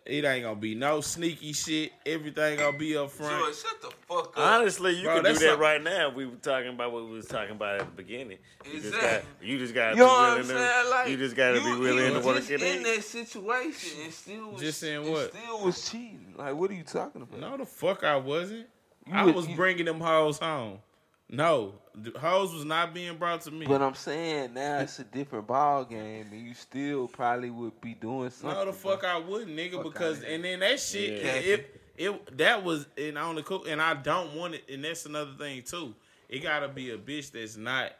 It 0.06 0.24
ain't 0.26 0.44
gonna 0.44 0.56
be 0.60 0.76
no 0.76 1.02
sneaky 1.02 1.54
shit. 1.54 1.92
Everything 2.06 2.58
gonna 2.60 2.78
be 2.78 2.96
up 2.98 3.10
front. 3.12 3.40
George, 3.40 3.56
shut 3.56 3.82
the 3.82 3.90
fuck 4.08 4.38
up. 4.38 4.38
Honestly, 4.38 4.96
you 4.98 5.04
Bro, 5.04 5.16
can 5.16 5.24
do 5.24 5.30
that's 5.30 5.40
that 5.42 5.50
some- 5.52 5.60
right 5.60 5.82
now. 5.82 6.10
We 6.10 6.26
were 6.26 6.36
talking 6.36 6.70
about 6.70 6.92
what 6.92 7.06
we 7.06 7.12
was 7.12 7.26
talking 7.28 7.56
about 7.56 7.82
at 7.82 7.86
the 7.88 8.04
beginning. 8.04 8.38
You 8.66 8.80
just 8.82 8.92
got, 8.94 9.04
Exactly. 9.04 9.48
you 9.48 9.58
just 9.58 9.74
got 9.74 9.90
to 9.92 9.96
You 9.96 10.00
know 10.02 10.06
be 10.08 10.12
what 10.12 10.20
I'm 10.20 10.32
willing 10.34 10.46
saying? 10.58 10.84
to. 10.84 10.90
Like 10.90 11.10
you 11.10 11.18
just 11.18 11.36
got 11.36 11.52
to 11.54 11.60
be 11.60 11.66
you- 11.70 11.80
willing 11.80 12.14
you 12.14 12.20
to 12.20 12.26
work 12.26 12.38
just 12.38 12.52
it 12.52 12.62
in 12.62 12.78
in. 12.78 12.84
that 12.84 13.04
situation 13.04 14.02
and 14.04 14.14
still 14.14 14.50
was, 14.52 14.62
Just 14.62 14.84
in 14.84 15.02
and 15.02 15.12
what? 15.12 15.34
Still 15.34 15.64
was 15.66 15.90
cheating. 15.90 16.34
Like, 16.38 16.56
what 16.56 16.70
are 16.70 16.74
you 16.76 16.84
talking 16.84 17.22
about? 17.24 17.40
No, 17.40 17.58
the 17.58 17.66
fuck 17.66 18.04
I 18.04 18.16
wasn't. 18.18 18.68
You 19.08 19.14
I 19.14 19.24
would- 19.24 19.36
was 19.36 19.48
you- 19.48 19.56
bringing 19.56 19.86
them 19.86 20.00
hoes 20.02 20.40
home. 20.40 20.80
No, 21.28 21.74
the 21.96 22.18
hoes 22.20 22.54
was 22.54 22.66
not 22.66 22.94
being 22.94 23.18
brought 23.18 23.42
to 23.42 23.52
me. 23.52 23.66
But 23.66 23.82
I'm 23.82 23.96
saying 23.96 24.54
now 24.54 24.80
it's 24.80 25.00
a 25.00 25.04
different 25.04 25.48
ball 25.48 25.84
game, 25.84 26.28
and 26.32 26.48
you 26.48 26.54
still 26.54 27.08
probably 27.08 27.50
would 27.50 27.82
be 27.82 27.96
doing 27.96 28.30
something. 28.30 28.60
no, 28.60 28.66
the 28.66 28.74
fuck 28.74 29.04
I 29.04 29.18
wouldn't, 29.18 29.58
nigga. 29.58 29.74
Fuck 29.74 29.84
because 29.84 30.20
outta 30.20 30.32
and 30.34 30.44
then 30.44 30.60
that 30.60 30.80
shit, 30.80 31.24
Yeah. 31.24 31.34
it, 31.34 31.82
it 31.98 32.38
that 32.38 32.64
was 32.64 32.86
and 32.98 33.18
on 33.18 33.36
the 33.36 33.44
cook, 33.44 33.68
and 33.68 33.82
I 33.82 33.96
don't 33.96 34.36
want 34.36 34.54
it. 34.54 34.66
And 34.72 34.84
that's 34.86 35.06
another 35.08 35.32
thing 35.38 35.64
too. 35.64 35.96
It 36.30 36.40
gotta 36.44 36.68
be 36.68 36.92
a 36.92 36.98
bitch 36.98 37.32
that's 37.32 37.58
not 37.58 37.92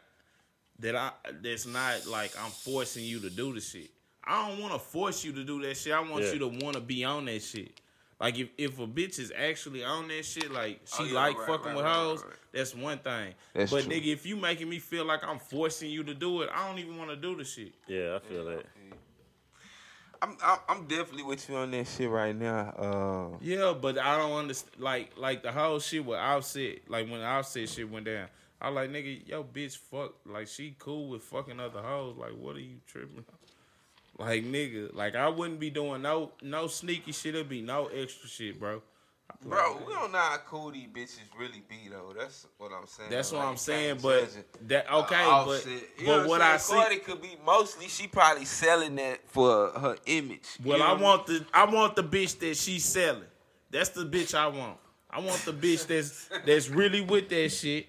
that 0.78 0.94
I 0.94 1.10
that's 1.42 1.66
not 1.66 2.06
like 2.06 2.32
I'm 2.40 2.50
forcing 2.50 3.04
you 3.04 3.18
to 3.20 3.30
do 3.30 3.52
the 3.52 3.60
shit. 3.60 3.90
I 4.22 4.48
don't 4.48 4.60
want 4.60 4.72
to 4.72 4.78
force 4.78 5.24
you 5.24 5.32
to 5.32 5.44
do 5.44 5.62
that 5.62 5.76
shit. 5.76 5.92
I 5.92 6.00
want 6.00 6.24
Yeah. 6.24 6.32
you 6.32 6.38
to 6.40 6.48
want 6.48 6.74
to 6.74 6.80
be 6.80 7.04
on 7.04 7.24
that 7.26 7.42
shit. 7.42 7.72
Like 8.18 8.38
if, 8.38 8.48
if 8.56 8.78
a 8.78 8.86
bitch 8.86 9.18
is 9.18 9.30
actually 9.36 9.84
on 9.84 10.08
that 10.08 10.24
shit, 10.24 10.50
like 10.50 10.80
she 10.86 11.02
Oh, 11.02 11.04
yeah, 11.04 11.12
like 11.14 11.38
right, 11.38 11.46
fucking 11.46 11.66
right, 11.66 11.76
with 11.76 11.84
right, 11.84 11.94
hoes, 11.94 12.20
right, 12.22 12.28
right. 12.30 12.36
that's 12.52 12.74
one 12.74 12.98
thing. 12.98 13.34
That's 13.54 13.70
but 13.70 13.84
true. 13.84 13.92
nigga, 13.92 14.06
if 14.06 14.24
you 14.24 14.36
making 14.36 14.68
me 14.70 14.78
feel 14.78 15.04
like 15.04 15.22
I'm 15.22 15.38
forcing 15.38 15.90
you 15.90 16.02
to 16.04 16.14
do 16.14 16.40
it, 16.42 16.50
I 16.54 16.66
don't 16.66 16.78
even 16.78 16.96
want 16.96 17.10
to 17.10 17.16
do 17.16 17.36
the 17.36 17.44
shit. 17.44 17.74
Yeah, 17.86 18.16
I 18.16 18.18
feel 18.26 18.44
that. 18.46 18.64
I'm, 20.22 20.34
I'm 20.42 20.58
I'm 20.68 20.86
definitely 20.86 21.24
with 21.24 21.46
you 21.48 21.56
on 21.56 21.70
that 21.72 21.86
shit 21.86 22.08
right 22.08 22.34
now. 22.34 22.70
Uh, 23.34 23.36
Yeah, 23.42 23.74
but 23.78 23.98
I 23.98 24.16
don't 24.16 24.32
understand. 24.32 24.80
Like, 24.82 25.10
like 25.18 25.42
the 25.42 25.52
whole 25.52 25.78
shit 25.78 26.04
with 26.06 26.18
Offset. 26.18 26.88
Like 26.88 27.10
when 27.10 27.20
Offset 27.20 27.68
shit 27.68 27.90
went 27.90 28.06
down, 28.06 28.28
I 28.60 28.70
like 28.70 28.90
nigga, 28.90 29.28
yo, 29.28 29.44
bitch, 29.44 29.76
fuck. 29.76 30.14
Like 30.24 30.48
she 30.48 30.74
cool 30.78 31.10
with 31.10 31.22
fucking 31.22 31.60
other 31.60 31.82
hoes. 31.82 32.16
Like, 32.16 32.32
what 32.32 32.56
are 32.56 32.60
you 32.60 32.76
tripping? 32.86 33.26
Like 34.18 34.44
nigga, 34.44 34.94
like 34.94 35.14
I 35.14 35.28
wouldn't 35.28 35.60
be 35.60 35.70
doing 35.70 36.02
no 36.02 36.32
no 36.42 36.66
sneaky 36.68 37.12
shit. 37.12 37.34
It'd 37.34 37.48
be 37.48 37.60
no 37.60 37.86
extra 37.88 38.28
shit, 38.28 38.58
bro. 38.58 38.80
bro, 39.44 39.76
we 39.86 39.92
don't 39.92 40.12
know 40.12 40.18
how 40.18 40.38
cool 40.46 40.70
these 40.70 40.86
bitches 40.86 41.18
really 41.38 41.62
be 41.68 41.88
though. 41.90 42.14
That's 42.16 42.46
what 42.56 42.72
I'm 42.72 42.86
saying. 42.86 43.10
That's 43.10 43.30
what 43.30 43.40
Like, 43.40 43.48
I'm 43.48 43.56
saying. 43.58 43.98
But 44.00 44.30
that 44.68 44.90
okay, 44.90 45.22
Uh, 45.22 45.44
but 45.44 45.66
You 45.66 46.06
but 46.06 46.20
I'm 46.20 46.28
what? 46.28 46.40
I 46.40 46.56
see. 46.56 46.72
Cardi 46.74 46.96
could 46.98 47.20
be 47.20 47.36
mostly 47.44 47.88
she 47.88 48.06
probably 48.06 48.46
selling 48.46 48.96
that 48.96 49.28
for 49.28 49.70
her 49.70 49.96
image. 50.06 50.46
Well, 50.64 50.82
I 50.82 50.92
what 50.92 51.00
want 51.02 51.26
the 51.26 51.46
I 51.52 51.64
want 51.66 51.96
the 51.96 52.04
bitch 52.04 52.38
that 52.38 52.56
she's 52.56 52.84
selling. 52.86 53.22
That's 53.70 53.90
the 53.90 54.06
bitch 54.06 54.34
I 54.34 54.46
want. 54.46 54.78
I 55.10 55.20
want 55.20 55.44
the 55.44 55.52
bitch 55.52 55.86
that's 55.86 56.30
that's 56.46 56.70
really 56.70 57.02
with 57.02 57.28
that 57.28 57.50
shit 57.50 57.86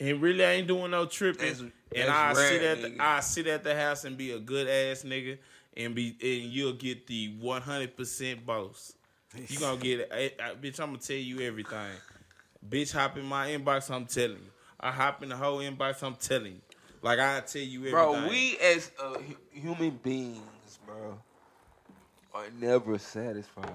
and 0.00 0.20
really 0.20 0.42
ain't 0.42 0.66
doing 0.68 0.90
no 0.90 1.06
tripping. 1.06 1.46
That's- 1.46 1.70
and 1.96 2.10
I 2.10 2.32
sit 2.34 2.62
at 2.62 2.82
the 2.82 2.88
nigga. 2.88 3.00
I 3.00 3.20
sit 3.20 3.46
at 3.46 3.62
the 3.62 3.74
house 3.76 4.04
and 4.04 4.16
be 4.16 4.32
a 4.32 4.38
good 4.40 4.66
ass 4.66 5.04
nigga 5.04 5.38
and 5.76 5.94
be 5.94 6.08
and 6.20 6.52
you'll 6.52 6.72
get 6.72 7.06
the 7.06 7.34
one 7.40 7.62
hundred 7.62 7.96
percent 7.96 8.44
boss. 8.44 8.94
You 9.48 9.58
gonna 9.58 9.80
get 9.80 10.00
it, 10.00 10.08
I- 10.12 10.32
I- 10.50 10.54
bitch. 10.54 10.80
I'm 10.80 10.88
gonna 10.90 10.98
tell 10.98 11.16
you 11.16 11.40
everything. 11.40 11.92
Bitch, 12.68 12.92
hop 12.92 13.16
in 13.16 13.24
my 13.24 13.48
inbox. 13.48 13.90
I'm 13.94 14.06
telling 14.06 14.38
you. 14.38 14.50
I 14.80 14.90
hop 14.90 15.22
in 15.22 15.28
the 15.28 15.36
whole 15.36 15.58
inbox. 15.58 16.02
I'm 16.02 16.14
telling 16.16 16.52
you. 16.54 16.60
Like 17.02 17.18
I 17.18 17.40
tell 17.40 17.62
you 17.62 17.80
everything. 17.86 17.92
Bro, 17.92 18.28
we 18.28 18.56
as 18.58 18.90
uh, 19.02 19.18
human 19.52 19.90
beings, 20.02 20.78
bro, 20.86 21.18
are 22.34 22.46
never 22.58 22.98
satisfied, 22.98 23.70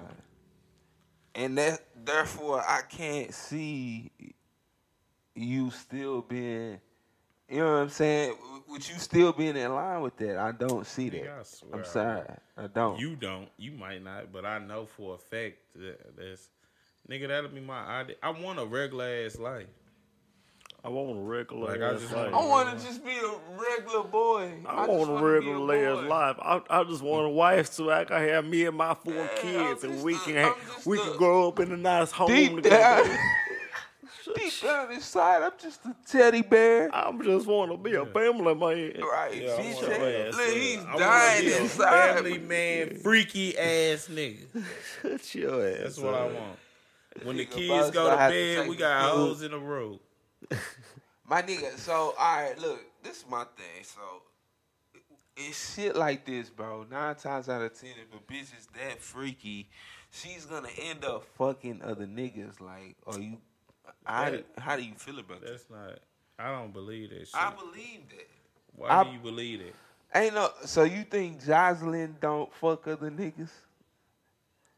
and 1.34 1.56
that 1.58 1.80
therefore 2.04 2.60
I 2.60 2.82
can't 2.82 3.32
see 3.32 4.10
you 5.40 5.70
still 5.70 6.22
being, 6.22 6.80
you 7.48 7.58
know 7.58 7.64
what 7.64 7.80
I'm 7.82 7.88
saying? 7.88 8.34
With 8.68 8.88
you 8.88 8.98
still 8.98 9.32
being 9.32 9.56
in 9.56 9.74
line 9.74 10.00
with 10.00 10.16
that, 10.18 10.38
I 10.38 10.52
don't 10.52 10.86
see 10.86 11.08
that. 11.08 11.24
Nigga, 11.24 11.40
I 11.40 11.42
swear 11.42 11.74
I'm 11.74 11.84
sorry, 11.84 12.22
I 12.56 12.66
don't. 12.68 13.00
You 13.00 13.16
don't. 13.16 13.48
You 13.56 13.72
might 13.72 14.02
not, 14.02 14.32
but 14.32 14.44
I 14.44 14.58
know 14.58 14.86
for 14.86 15.16
a 15.16 15.18
fact 15.18 15.56
that 15.74 16.16
that's 16.16 16.48
nigga. 17.08 17.28
That'll 17.28 17.50
be 17.50 17.60
my 17.60 17.84
idea. 17.84 18.16
I 18.22 18.30
want 18.30 18.58
a 18.60 18.64
regular 18.64 19.24
ass 19.24 19.38
life. 19.38 19.66
I 20.82 20.88
want 20.88 21.18
a 21.18 21.20
regular 21.20 21.66
Like, 21.72 21.82
I 21.82 21.98
just 21.98 22.12
life. 22.14 22.32
I 22.32 22.46
want 22.46 22.78
to 22.78 22.84
just 22.84 23.04
be 23.04 23.10
a 23.10 23.32
regular 23.58 24.04
boy. 24.04 24.50
I, 24.66 24.86
just 24.86 24.88
want 24.88 25.10
a 25.10 25.12
wanna 25.12 25.26
regular 25.26 25.74
ass 25.76 26.08
life. 26.08 26.36
I, 26.40 26.60
I 26.70 26.84
just 26.84 27.02
want 27.02 27.26
a 27.26 27.28
mm. 27.28 27.34
wife 27.34 27.70
so 27.72 27.90
I 27.90 28.04
can 28.04 28.16
have 28.16 28.46
me 28.46 28.64
and 28.64 28.76
my 28.76 28.94
four 28.94 29.12
Yeah, 29.12 29.28
kids, 29.40 29.84
and 29.84 30.02
we 30.02 30.14
a- 30.14 30.18
can 30.18 30.38
I'm 30.38 30.44
ha- 30.44 30.56
just 30.74 30.86
we 30.86 30.98
a- 30.98 31.02
can 31.02 31.16
grow 31.18 31.48
up 31.48 31.60
in 31.60 31.72
a 31.72 31.76
nice 31.76 32.12
home 32.12 32.28
Deep 32.28 32.62
together. 32.62 33.18
down, 34.34 34.44
deep 34.44 34.62
down 34.62 34.92
inside, 34.92 35.42
I'm 35.42 35.52
just 35.60 35.84
a 35.86 35.94
teddy 36.06 36.42
bear. 36.42 36.94
I'm 36.94 37.22
just 37.22 37.46
want 37.46 37.70
to 37.72 37.76
be 37.76 37.94
a 37.94 38.06
family 38.06 38.54
man. 38.54 39.00
Right, 39.02 39.34
Yeah, 39.42 39.54
I 39.54 39.60
bitch. 39.60 39.74
want 39.74 39.88
your 39.98 40.28
ass 40.28 40.36
Look, 40.36 40.50
he's 40.50 40.84
I 40.84 40.96
dying 40.98 41.44
be 41.44 41.52
a 41.52 41.60
inside. 41.62 42.14
family 42.14 42.38
man, 42.38 42.96
freaky 42.98 43.58
ass 43.58 44.08
nigga. 44.08 44.46
Shut 45.02 45.34
your 45.34 45.68
ass. 45.68 45.78
That's 45.82 45.98
what 45.98 46.14
I 46.14 46.24
want. 46.24 46.58
When 47.24 47.36
the 47.36 47.44
kids 47.44 47.90
go 47.90 48.08
to 48.10 48.16
have 48.16 48.30
to 48.30 48.56
bed, 48.56 48.68
we 48.68 48.76
got 48.76 49.02
the 49.02 49.10
hoes 49.10 49.42
in 49.42 49.50
the 49.50 49.58
room. 49.58 49.98
My 51.28 51.42
nigga, 51.42 51.76
so 51.78 52.14
all 52.18 52.36
right, 52.36 52.58
look, 52.58 52.80
this 53.02 53.18
is 53.18 53.24
my 53.28 53.44
thing. 53.56 53.84
So 53.84 54.00
it's 55.36 55.74
shit 55.74 55.96
like 55.96 56.24
this, 56.26 56.50
bro. 56.50 56.86
Nine 56.90 57.14
times 57.14 57.48
out 57.48 57.62
of 57.62 57.78
ten, 57.78 57.90
if 57.90 58.14
a 58.14 58.22
bitch 58.32 58.56
is 58.58 58.68
that 58.78 59.00
freaky, 59.00 59.68
she's 60.10 60.44
gonna 60.44 60.68
end 60.80 61.04
up 61.04 61.24
fucking 61.36 61.82
other 61.82 62.06
niggas. 62.06 62.60
Like, 62.60 62.96
or 63.06 63.18
you, 63.18 63.38
how, 64.04 64.30
That- 64.30 64.46
how 64.58 64.76
do 64.76 64.82
you 64.82 64.94
feel 64.94 65.18
about 65.18 65.40
that? 65.42 65.50
That's 65.50 65.70
not. 65.70 65.98
I 66.38 66.50
don't 66.52 66.72
believe 66.72 67.10
that 67.10 67.28
shit. 67.28 67.34
I 67.34 67.52
believe 67.52 68.08
that. 68.10 68.28
Why 68.76 68.88
I- 68.88 69.04
do 69.04 69.10
you 69.10 69.18
believe 69.18 69.60
it? 69.60 69.74
Ain't 70.14 70.34
no. 70.34 70.50
So 70.64 70.82
you 70.84 71.04
think 71.04 71.42
Joseline 71.42 72.18
don't 72.20 72.52
fuck 72.54 72.86
other 72.88 73.10
niggas? 73.10 73.50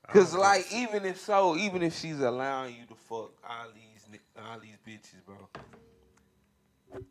Cause 0.09 0.35
like 0.35 0.65
think 0.65 0.91
even 0.91 1.07
if 1.07 1.19
so, 1.21 1.57
even 1.57 1.83
if 1.83 1.99
she's 1.99 2.21
allowing 2.21 2.75
you 2.77 2.85
to 2.87 2.95
fuck 2.95 3.33
all 3.49 3.67
these 3.75 4.21
all 4.37 4.59
these 4.59 4.77
bitches, 4.87 5.25
bro. 5.25 5.49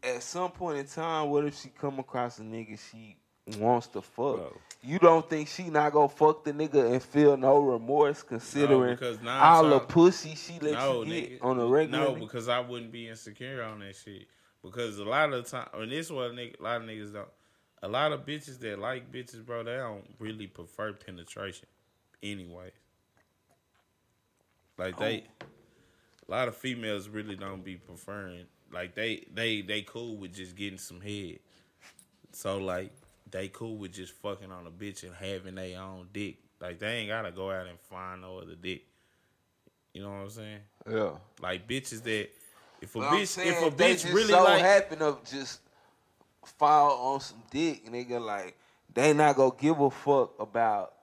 At 0.04 0.22
some 0.22 0.52
point 0.52 0.78
in 0.78 0.86
time, 0.86 1.30
what 1.30 1.46
if 1.46 1.60
she 1.60 1.70
come 1.70 1.98
across 1.98 2.38
a 2.38 2.44
nigga 2.44 2.78
she 2.92 3.16
wants 3.58 3.88
to 3.88 4.02
fuck? 4.02 4.36
Bro. 4.36 4.58
You 4.84 4.98
don't 4.98 5.30
think 5.30 5.48
she 5.48 5.70
not 5.70 5.94
gonna 5.94 6.10
fuck 6.10 6.44
the 6.44 6.54
nigga 6.54 6.92
and 6.92 7.04
feel 7.04 7.38
no 7.38 7.60
remorse 7.60 8.24
considering 8.24 8.98
nine 9.24 9.40
all 9.40 9.70
the 9.70 9.80
pussy 9.80 10.34
she 10.34 10.54
let 10.60 10.74
no, 10.74 11.04
you 11.04 11.06
get 11.06 11.40
nigga. 11.40 11.46
on 11.46 11.60
a 11.60 11.66
regular? 11.68 12.06
No, 12.06 12.12
nigga? 12.14 12.20
because 12.22 12.50
I 12.50 12.60
wouldn't 12.62 12.92
be 12.92 13.08
insecure 13.08 13.62
on 13.62 13.80
that 13.80 13.96
shit. 13.96 14.28
Because 14.64 14.98
a 14.98 15.04
lot 15.04 15.34
of 15.34 15.44
the 15.44 15.50
time, 15.50 15.68
and 15.74 15.92
this 15.92 16.08
is 16.08 16.12
what 16.12 16.32
a, 16.32 16.34
nigga, 16.34 16.60
a 16.60 16.64
lot 16.64 16.82
of 16.82 16.88
niggas 16.88 17.14
don't. 17.14 17.30
A 17.84 17.88
lot 17.88 18.12
of 18.12 18.26
bitches 18.26 18.60
that 18.60 18.80
like 18.80 19.12
bitches, 19.12 19.46
bro, 19.46 19.64
they 19.64 19.76
don't 19.76 20.04
really 20.20 20.48
prefer 20.48 20.94
penetration, 20.94 21.68
anyway. 22.22 22.72
Like 24.78 24.98
they, 24.98 25.26
oh. 25.42 25.46
a 26.28 26.32
lot 26.32 26.48
of 26.48 26.56
females 26.56 27.08
really 27.08 27.36
don't 27.36 27.64
be 27.64 27.76
preferring. 27.76 28.46
Like 28.72 28.96
they, 28.96 29.26
they, 29.34 29.62
they 29.62 29.82
cool 29.82 30.18
with 30.18 30.34
just 30.34 30.56
getting 30.56 30.80
some 30.80 31.02
head. 31.02 31.40
So 32.32 32.58
like 32.58 32.92
they 33.32 33.48
cool 33.48 33.78
with 33.78 33.94
just 33.94 34.14
fucking 34.14 34.52
on 34.52 34.68
a 34.68 34.72
bitch 34.72 35.04
and 35.04 35.14
having 35.16 35.56
their 35.56 35.80
own 35.82 36.08
dick. 36.14 36.38
Like 36.60 36.80
they 36.80 36.98
ain't 36.98 37.10
gotta 37.10 37.32
go 37.32 37.50
out 37.52 37.68
and 37.68 37.80
find 37.80 38.22
no 38.22 38.38
other 38.40 38.56
dick. 38.56 38.84
You 39.94 40.04
know 40.04 40.10
what 40.10 40.16
I'm 40.18 40.30
saying? 40.30 40.60
yeah. 40.90 41.12
Like 41.42 41.68
bitches 41.68 42.04
that 42.04 42.30
if 42.82 42.96
a 42.96 43.00
But 43.00 43.10
bitch 43.12 43.28
saying 43.28 43.48
if 43.66 43.74
a 43.74 43.76
bitch 43.76 44.06
really 44.14 44.30
so 44.34 44.44
like 44.44 44.62
happen 44.62 45.00
to 45.00 45.18
just 45.30 45.60
fall 46.58 47.14
on 47.14 47.20
some 47.22 47.42
dick, 47.52 47.84
and 47.86 47.96
nigga, 47.96 48.24
like 48.24 48.58
they 48.94 49.14
not 49.14 49.36
gonna 49.36 49.52
give 49.60 49.80
a 49.80 49.90
fuck 49.92 50.34
about 50.40 50.94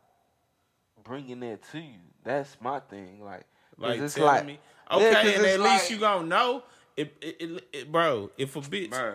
bringing 1.05 1.41
that 1.41 1.61
to 1.73 1.79
you. 1.79 1.95
That's 2.25 2.57
my 2.61 2.81
thing. 2.81 3.25
Like, 3.25 3.45
like 3.79 4.01
it's 4.01 4.15
telling 4.15 4.29
like, 4.29 4.47
me 4.47 4.59
Yeah, 4.91 5.19
and 5.21 5.29
it's 5.29 5.39
at 5.55 5.61
like- 5.61 5.73
least 5.73 5.91
you 5.91 5.99
gonna 5.99 6.27
know 6.27 6.63
if 6.97 7.09
it, 7.21 7.37
it, 7.41 7.69
it- 7.73 7.93
bro. 7.93 8.31
If 8.37 8.57
a 8.57 8.61
bitch, 8.61 8.91
bruh, 8.91 9.15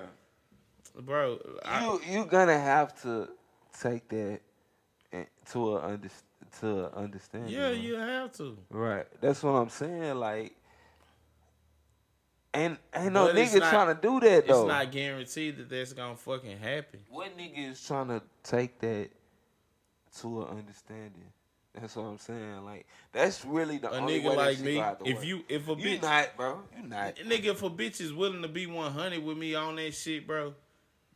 bro, 1.02 1.40
I, 1.66 1.86
you 1.86 2.02
you 2.10 2.26
gonna 2.26 2.60
have 2.60 3.00
to 3.04 3.30
take 3.80 4.08
that 4.10 4.40
to 5.52 5.78
a 5.78 5.82
under, 5.88 6.10
to 6.60 6.68
a 6.86 6.90
understanding. 6.92 7.50
yeah, 7.52 7.70
you 7.72 7.96
have 7.96 8.32
to. 8.38 8.58
Right. 8.70 9.06
That's 9.22 9.42
what 9.44 9.52
I'm 9.52 9.70
saying. 9.70 10.16
Like, 10.16 10.56
and 12.54 12.78
ain't 12.96 13.14
no 13.14 13.28
But 13.28 13.36
nigga 13.36 13.60
not- 13.60 13.70
trying 13.72 13.96
to 13.96 14.02
do 14.02 14.20
that 14.20 14.48
though. 14.48 14.62
It's 14.62 14.68
not 14.68 14.92
guaranteed 14.92 15.58
that 15.58 15.70
that's 15.70 15.94
gonna 15.94 16.16
fucking 16.16 16.58
happen. 16.60 17.00
What 17.10 17.36
nigga 17.38 17.72
is 17.72 17.86
trying 17.86 18.10
to 18.10 18.22
take 18.44 18.80
that 18.80 19.10
to 20.20 20.44
an 20.44 20.58
understanding? 20.60 21.32
That's 21.74 21.96
what 21.96 22.04
I'm 22.04 22.20
saying. 22.20 22.64
Like 22.64 22.86
that's 23.12 23.44
really 23.44 23.80
the 23.80 23.92
A 23.92 23.98
only 23.98 24.22
nigga 24.22 24.30
way 24.30 24.36
like 24.36 24.60
me, 24.60 24.74
gonna 24.76 24.86
have 24.86 25.00
to 25.00 25.10
if 25.10 25.16
work. 25.18 25.26
you 25.26 25.44
if 25.50 25.68
a 25.68 25.72
you 25.72 25.78
bitch, 25.98 26.02
not, 26.04 26.38
bro, 26.38 26.60
you 26.80 26.88
not. 26.88 27.16
nigga, 27.16 27.46
if 27.46 27.64
a 27.64 27.70
bitch 27.72 28.00
is 28.00 28.14
willing 28.14 28.44
to 28.44 28.48
be 28.48 28.68
100 28.68 29.24
with 29.24 29.38
me 29.38 29.56
on 29.56 29.76
that 29.78 29.96
shit, 29.96 30.28
bro, 30.28 30.54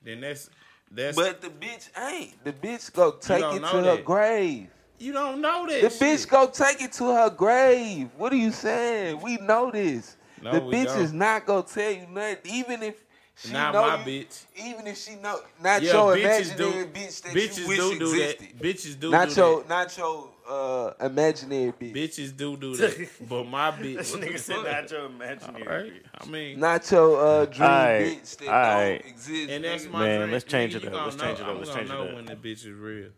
then 0.07 0.21
that's 0.21 0.49
that's. 0.91 1.15
But 1.15 1.41
the 1.41 1.49
bitch 1.49 1.89
ain't. 2.09 2.43
The 2.43 2.53
bitch 2.53 2.93
go 2.93 3.11
take 3.11 3.43
it 3.43 3.59
to 3.59 3.83
her 3.83 4.01
grave. 4.01 4.67
you 4.99 5.11
don't 5.13 5.41
know 5.41 5.67
that. 5.67 5.81
The 5.81 5.89
shit. 5.89 6.19
bitch 6.19 6.29
go 6.29 6.47
take 6.47 6.81
it 6.81 6.93
to 6.93 7.13
her 7.13 7.29
grave. 7.29 8.09
What 8.17 8.31
are 8.33 8.37
you 8.37 8.51
saying? 8.51 9.21
We 9.21 9.37
know 9.37 9.69
this. 9.71 10.15
No, 10.41 10.51
the 10.53 10.61
bitch 10.61 10.85
don't. 10.85 11.01
is 11.01 11.13
not 11.13 11.45
gonna 11.45 11.63
tell 11.63 11.91
you 11.91 12.07
nothing, 12.11 12.37
even 12.45 12.83
if 12.83 13.03
she 13.35 13.51
Not 13.53 13.73
know 13.73 13.81
my 13.81 14.03
you- 14.05 14.23
bitch. 14.25 14.45
Even 14.55 14.87
if 14.87 14.97
she 14.97 15.15
know, 15.15 15.39
not 15.61 15.81
Yeah, 15.81 15.93
your 15.93 16.15
bitches 16.15 16.55
do. 16.57 16.67
imaginary 16.67 16.85
bitch 16.85 17.21
that 17.23 17.33
bitches 17.33 17.57
you 17.59 17.67
wish 17.67 17.77
do 17.77 17.99
do 17.99 18.05
existed. 18.13 18.47
that. 18.47 18.61
Bitches 18.63 18.99
do 18.99 19.11
not 19.11 19.29
do 19.29 19.35
your, 19.41 19.59
that. 19.59 19.69
not 19.69 19.97
your 19.97 20.29
uh, 20.49 20.93
imaginary 21.01 21.71
bitch. 21.73 21.93
Bitches 21.95 22.35
do 22.35 22.55
do 22.57 22.75
that. 22.77 23.09
but 23.29 23.43
my 23.45 23.71
bitch. 23.71 23.97
This 23.97 24.11
what 24.11 24.21
the 24.21 24.27
nigga 24.27 24.39
said 24.39 24.55
fuck? 24.57 24.65
not 24.65 24.91
your 24.91 25.05
imaginary. 25.05 25.65
Right? 25.91 26.01
I 26.21 26.25
mean, 26.25 26.59
Not 26.59 26.89
your 26.91 27.19
uh, 27.25 27.45
dream 27.45 27.69
Alright, 27.69 28.01
bitch 28.23 28.37
that 28.37 28.47
alright. 28.47 29.01
don't 29.03 29.11
exist. 29.11 29.49
and 29.49 29.63
that's 29.63 29.85
my 29.87 29.99
Man, 30.05 30.19
dream. 30.21 30.31
let's 30.31 30.45
change 30.45 30.75
it 30.75 30.85
up. 30.85 30.93
Let's 30.93 31.17
know- 31.17 31.23
change 31.25 31.39
it 31.39 31.43
up. 31.43 31.49
I'm 31.49 31.57
Let's 31.57 31.69
gonna 31.69 31.79
change 31.81 31.89
it 31.89 31.93
know 31.93 32.07
up. 32.07 32.15
when 32.15 32.25
the 32.25 32.35
bitch 32.35 32.65
is 32.65 32.65
real. 32.67 33.09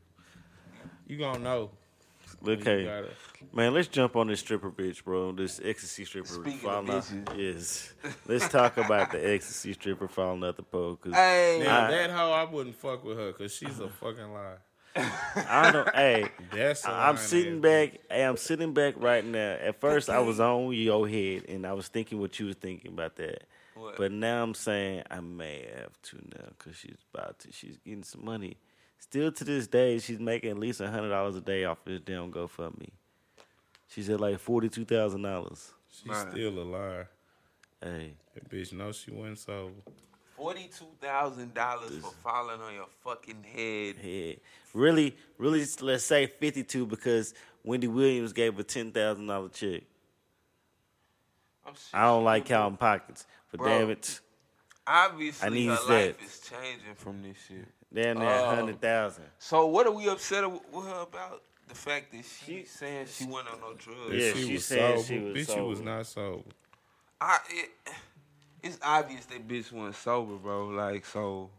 You 1.07 1.17
gonna 1.17 1.39
know. 1.39 1.71
when 2.41 2.55
you 2.57 2.61
Okay, 2.61 2.83
gotta- 2.85 3.09
man, 3.53 3.73
let's 3.73 3.87
jump 3.87 4.15
on 4.15 4.27
this 4.27 4.39
stripper 4.39 4.71
bitch, 4.71 5.03
bro. 5.03 5.31
This 5.31 5.59
ecstasy 5.63 6.05
stripper 6.05 6.27
Speaking 6.27 6.59
falling 6.59 6.89
of 6.89 7.11
out. 7.29 7.37
Yes, 7.37 7.93
let's 8.27 8.47
talk 8.49 8.77
about 8.77 9.11
the 9.11 9.29
ecstasy 9.33 9.73
stripper 9.73 10.07
falling 10.07 10.43
out 10.43 10.55
the 10.57 10.63
pole. 10.63 10.95
Cause 10.97 11.13
Hey, 11.13 11.61
Now 11.63 11.85
I- 11.87 11.91
that 11.91 12.09
hoe, 12.11 12.31
I 12.31 12.43
wouldn't 12.45 12.75
fuck 12.75 13.03
with 13.03 13.17
her 13.17 13.31
because 13.33 13.53
she's 13.55 13.79
a 13.79 13.89
fucking 13.89 14.31
lie. 14.33 14.55
I 15.35 15.71
don't. 15.71 15.95
hey, 15.95 16.29
That's 16.51 16.85
a 16.85 16.91
I'm 16.91 17.17
sitting 17.17 17.57
ass 17.57 17.61
back. 17.61 17.93
Hey, 18.09 18.23
I'm 18.23 18.37
sitting 18.37 18.73
back 18.73 18.95
right 18.97 19.23
now. 19.25 19.53
At 19.61 19.79
first, 19.79 20.09
I 20.09 20.19
was 20.19 20.39
on 20.39 20.73
your 20.73 21.07
head, 21.07 21.45
and 21.49 21.65
I 21.65 21.73
was 21.73 21.87
thinking 21.87 22.19
what 22.19 22.39
you 22.39 22.47
was 22.47 22.55
thinking 22.55 22.91
about 22.93 23.15
that. 23.17 23.43
What? 23.75 23.97
But 23.97 24.11
now 24.11 24.43
I'm 24.43 24.53
saying 24.53 25.03
I 25.09 25.19
may 25.21 25.65
have 25.75 26.01
to 26.03 26.17
now 26.17 26.49
because 26.57 26.75
she's 26.75 26.97
about 27.13 27.39
to. 27.39 27.51
She's 27.51 27.77
getting 27.77 28.03
some 28.03 28.25
money. 28.25 28.57
Still 28.99 29.31
to 29.31 29.43
this 29.43 29.67
day, 29.67 29.99
she's 29.99 30.19
making 30.19 30.51
at 30.51 30.57
least 30.59 30.81
hundred 30.81 31.09
dollars 31.09 31.35
a 31.35 31.41
day 31.41 31.63
off 31.65 31.77
this 31.85 32.01
damn 32.01 32.31
GoFundMe. 32.31 32.89
She's 33.87 34.09
at 34.09 34.19
like 34.19 34.39
forty 34.39 34.69
two 34.69 34.85
thousand 34.85 35.21
dollars. 35.21 35.71
She's 35.89 36.07
Man. 36.07 36.31
still 36.31 36.59
a 36.59 36.63
liar. 36.63 37.09
Hey, 37.81 38.13
That 38.33 38.49
bitch 38.49 38.73
knows 38.73 38.97
she 38.97 39.11
wasn't 39.11 39.39
sober. 39.39 39.73
Forty-two 40.39 40.85
thousand 41.01 41.53
dollars 41.53 41.97
for 41.97 42.11
falling 42.23 42.61
on 42.61 42.73
your 42.73 42.87
fucking 43.03 43.43
head. 43.43 43.95
yeah. 44.03 44.33
Really, 44.73 45.15
really, 45.37 45.65
let's 45.81 46.03
say 46.05 46.27
fifty 46.27 46.63
two 46.63 46.85
because 46.85 47.33
Wendy 47.63 47.87
Williams 47.87 48.33
gave 48.33 48.57
a 48.59 48.63
ten 48.63 48.91
thousand 48.91 49.27
dollar 49.27 49.49
check. 49.49 49.81
I'm 51.65 51.73
I 51.93 52.03
don't 52.05 52.23
like 52.23 52.45
counting 52.45 52.77
pockets, 52.77 53.25
but 53.51 53.59
Bro. 53.59 53.67
damn 53.67 53.89
it, 53.91 54.19
Obviously, 54.87 55.45
I 55.45 55.49
need 55.49 55.67
her 55.67 55.75
that. 55.75 55.89
life 55.89 56.23
is 56.25 56.39
changing 56.49 56.95
from 56.95 57.21
this 57.21 57.37
shit. 57.47 57.67
damn 57.93 58.17
near 58.19 58.27
Oh. 58.29 58.55
hundred 58.55 58.79
thousand. 58.81 59.25
So 59.37 59.65
what 59.67 59.85
are 59.87 59.91
we 59.91 60.07
upset 60.09 60.49
with 60.49 60.61
with 60.71 60.85
her 60.85 61.01
about? 61.01 61.43
The 61.67 61.75
fact 61.75 62.11
that 62.13 62.25
she 62.25 62.61
She- 62.61 62.65
saying 62.65 63.07
she 63.11 63.25
went 63.25 63.47
on 63.47 63.59
no 63.61 63.73
drugs. 63.75 64.13
Yeah, 64.15 64.33
she 64.33 64.47
she 64.47 64.53
was 64.53 64.65
said 64.65 64.95
sober. 64.99 65.07
she 65.07 65.19
was 65.19 65.33
bitch, 65.47 65.53
she 65.53 65.61
was 65.61 65.81
not 65.81 66.05
sober. 66.07 66.43
I 67.21 67.37
it, 67.51 67.69
it's 68.63 68.77
obvious 68.81 69.25
that 69.25 69.47
bitch 69.47 69.71
wasn't 69.71 69.95
sober, 69.95 70.35
bro. 70.35 70.67
Like 70.67 71.05
so. 71.05 71.49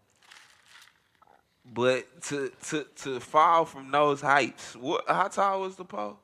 But 1.72 2.22
to 2.22 2.50
to 2.68 2.86
to 2.96 3.20
fall 3.20 3.64
from 3.64 3.90
those 3.90 4.20
heights, 4.20 4.74
what? 4.76 5.04
How 5.06 5.28
tall 5.28 5.60
was 5.62 5.76
the 5.76 5.84
pole? 5.84 6.18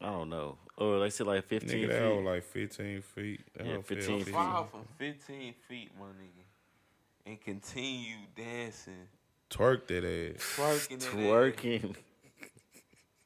I 0.00 0.06
don't 0.10 0.28
know. 0.30 0.58
Or 0.76 1.00
they 1.00 1.10
said 1.10 1.26
like 1.26 1.44
fifteen 1.44 1.84
Nigga, 1.84 1.88
that 1.88 2.02
hoe 2.02 2.16
feet. 2.16 2.24
like 2.26 2.42
15 2.44 3.02
feet. 3.02 3.40
That 3.56 3.66
Yeah, 3.66 3.76
15 3.82 4.16
feet. 4.18 4.24
feet. 4.26 4.34
Fall 4.34 4.64
from 4.70 4.80
fifteen 4.98 5.54
feet, 5.68 5.90
my 5.98 6.06
nigga, 6.06 6.44
and 7.26 7.40
continue 7.40 8.16
dancing, 8.36 9.08
Twerk 9.50 9.86
that 9.86 10.04
ass. 10.04 10.42
twerking, 10.56 10.98
that 11.00 11.06
ass. 11.08 11.14
Twerking. 11.14 11.94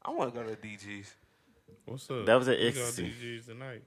I 0.05 0.11
want 0.11 0.35
to 0.35 0.41
go 0.41 0.47
to 0.49 0.57
DG's. 0.57 1.15
What's 1.87 2.09
up? 2.11 2.27
That 2.27 2.35
was 2.37 2.49
at 2.49 2.59
We 2.59 2.71
got 2.71 2.81
Ecstasy. 2.81 3.11
DGs 3.11 3.47
tonight. 3.47 3.83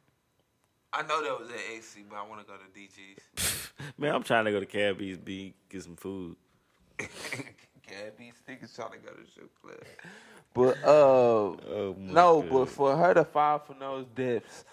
I 0.93 1.03
know 1.03 1.23
that 1.23 1.39
was 1.39 1.49
at 1.49 1.55
AC, 1.73 2.03
but 2.09 2.17
I 2.17 2.27
want 2.27 2.41
to 2.41 2.47
go 2.47 2.53
to 2.57 2.79
DG's. 2.79 3.71
Man, 3.97 4.13
I'm 4.13 4.23
trying 4.23 4.45
to 4.45 4.51
go 4.51 4.59
to 4.59 4.65
Cabby's 4.65 5.17
B 5.17 5.53
get 5.69 5.83
some 5.83 5.95
food. 5.95 6.35
Gabby 6.99 8.33
niggas 8.47 8.75
trying 8.75 8.91
to 8.91 8.97
go 8.97 9.11
to 9.11 9.25
strip 9.29 9.49
club. 9.61 9.77
But 10.53 10.77
uh, 10.83 10.89
Oh 10.89 11.95
no, 11.97 12.41
God. 12.41 12.49
but 12.49 12.69
for 12.69 12.95
her 12.95 13.13
to 13.13 13.23
fall 13.23 13.59
from 13.59 13.79
those 13.79 14.05
depths 14.15 14.65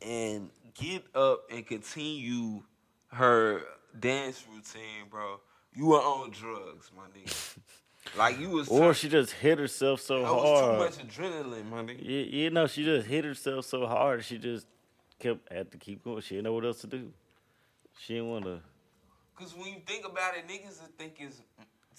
and 0.00 0.50
get 0.74 1.04
up 1.14 1.42
and 1.50 1.66
continue 1.66 2.62
her 3.08 3.62
dance 3.98 4.44
routine, 4.48 5.08
bro, 5.10 5.40
you 5.74 5.86
were 5.86 5.98
on 5.98 6.30
drugs, 6.30 6.90
my 6.96 7.04
nigga. 7.18 7.56
like 8.16 8.38
you 8.38 8.50
was. 8.50 8.68
Or 8.68 8.94
she 8.94 9.08
just 9.08 9.32
hit 9.32 9.58
herself 9.58 10.00
so 10.00 10.22
that 10.22 10.32
was 10.32 10.60
hard. 10.60 10.94
too 10.94 11.02
much 11.02 11.08
adrenaline, 11.08 11.68
my 11.68 11.82
nigga. 11.82 12.04
You, 12.04 12.18
you 12.18 12.50
know, 12.50 12.66
she 12.66 12.84
just 12.84 13.06
hit 13.06 13.24
herself 13.24 13.64
so 13.64 13.86
hard. 13.86 14.24
She 14.24 14.38
just 14.38 14.66
kept 15.20 15.52
had 15.52 15.70
to 15.70 15.78
keep 15.78 16.02
going. 16.02 16.20
She 16.22 16.34
didn't 16.36 16.44
know 16.44 16.54
what 16.54 16.64
else 16.64 16.80
to 16.80 16.86
do. 16.86 17.12
She 17.98 18.14
didn't 18.14 18.30
want 18.30 18.44
to. 18.46 18.60
Cause 19.36 19.54
when 19.54 19.68
you 19.68 19.80
think 19.86 20.04
about 20.04 20.36
it, 20.36 20.46
niggas 20.48 20.78
think 20.98 21.14
it's 21.18 21.40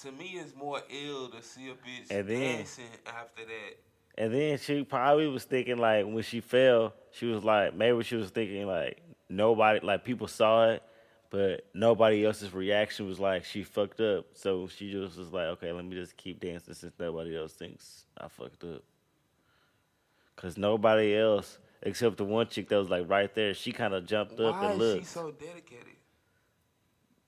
to 0.04 0.12
me 0.12 0.34
it's 0.36 0.56
more 0.56 0.82
ill 0.90 1.30
to 1.30 1.42
see 1.42 1.70
a 1.70 1.74
bitch 1.74 2.10
And 2.12 2.28
then- 2.28 2.58
dancing 2.58 2.86
after 3.06 3.44
that. 3.46 3.78
And 4.18 4.34
then 4.34 4.58
she 4.58 4.84
probably 4.84 5.28
was 5.28 5.46
thinking 5.46 5.78
like 5.78 6.06
when 6.06 6.22
she 6.22 6.42
fell, 6.42 6.94
she 7.12 7.26
was 7.28 7.44
like 7.44 7.74
maybe 7.74 8.04
she 8.04 8.16
was 8.16 8.30
thinking 8.30 8.68
like 8.68 9.02
nobody 9.30 9.80
like 9.86 10.04
people 10.04 10.28
saw 10.28 10.70
it, 10.70 10.84
but 11.30 11.66
nobody 11.74 12.26
else's 12.26 12.54
reaction 12.54 13.08
was 13.08 13.20
like 13.20 13.46
she 13.46 13.64
fucked 13.64 14.02
up. 14.02 14.26
So 14.34 14.68
she 14.68 14.92
just 14.92 15.18
was 15.18 15.32
like, 15.32 15.46
okay, 15.46 15.72
let 15.72 15.86
me 15.86 15.96
just 15.96 16.18
keep 16.18 16.42
dancing 16.42 16.74
since 16.74 16.94
nobody 17.00 17.38
else 17.38 17.54
thinks 17.54 18.06
I 18.18 18.28
fucked 18.28 18.64
up. 18.66 18.84
Cause 20.36 20.58
nobody 20.58 21.16
else 21.16 21.58
except 21.84 22.18
the 22.18 22.26
one 22.26 22.48
chick 22.48 22.70
that 22.70 22.78
was 22.78 22.90
like 22.90 23.10
right 23.10 23.34
there, 23.34 23.54
she 23.54 23.72
kind 23.72 23.94
of 23.94 24.06
jumped 24.06 24.40
up 24.40 24.62
and 24.62 24.78
looked. 24.78 24.82
Why 24.82 25.00
and 25.00 25.04
is 25.04 25.08
she 25.08 25.14
so 25.14 25.32
dedicated? 25.32 25.96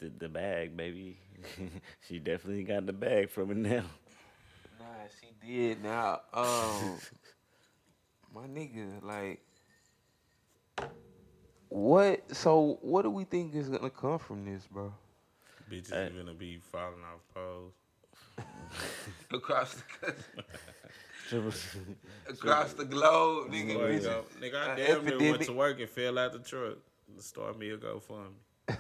the, 0.04 0.12
the 0.18 0.30
bag, 0.30 0.76
baby. 0.76 1.18
she 2.08 2.20
definitely 2.20 2.64
got 2.64 2.86
the 2.86 2.94
bag 2.94 3.30
from 3.30 3.52
it 3.52 3.58
now. 3.58 3.84
Nah, 4.80 4.86
she 5.20 5.48
did. 5.48 5.84
Now, 5.84 6.22
um, 6.34 7.00
my 8.36 8.48
nigga, 8.48 9.02
like, 9.04 9.42
what? 11.70 12.36
So, 12.36 12.78
what 12.82 13.04
do 13.04 13.10
we 13.10 13.24
think 13.24 13.56
is 13.56 13.70
gonna 13.70 13.90
come 13.90 14.20
from 14.20 14.46
this, 14.46 14.68
bro? 14.68 14.94
Bitches 15.72 15.92
Hey. 15.92 16.12
gonna 16.16 16.34
be 16.34 16.58
falling 16.58 17.04
off 17.04 17.22
poles. 17.34 17.74
Across 19.32 19.76
the 20.02 20.14
across 22.30 22.74
the 22.74 22.86
globe, 22.86 23.52
nigga. 23.52 23.74
Boy, 23.76 24.00
bitch. 24.00 24.04
yo, 24.04 24.26
nigga, 24.42 24.56
I 24.56 24.76
damn 24.76 25.06
near 25.06 25.32
went 25.32 25.44
to 25.44 25.54
work 25.54 25.80
and 25.80 25.90
fell 25.90 26.18
out 26.20 26.34
the 26.34 26.40
truck. 26.40 26.78
Start 27.20 27.58
me 27.60 27.70
a 27.70 27.78
GoFundMe. 27.78 28.34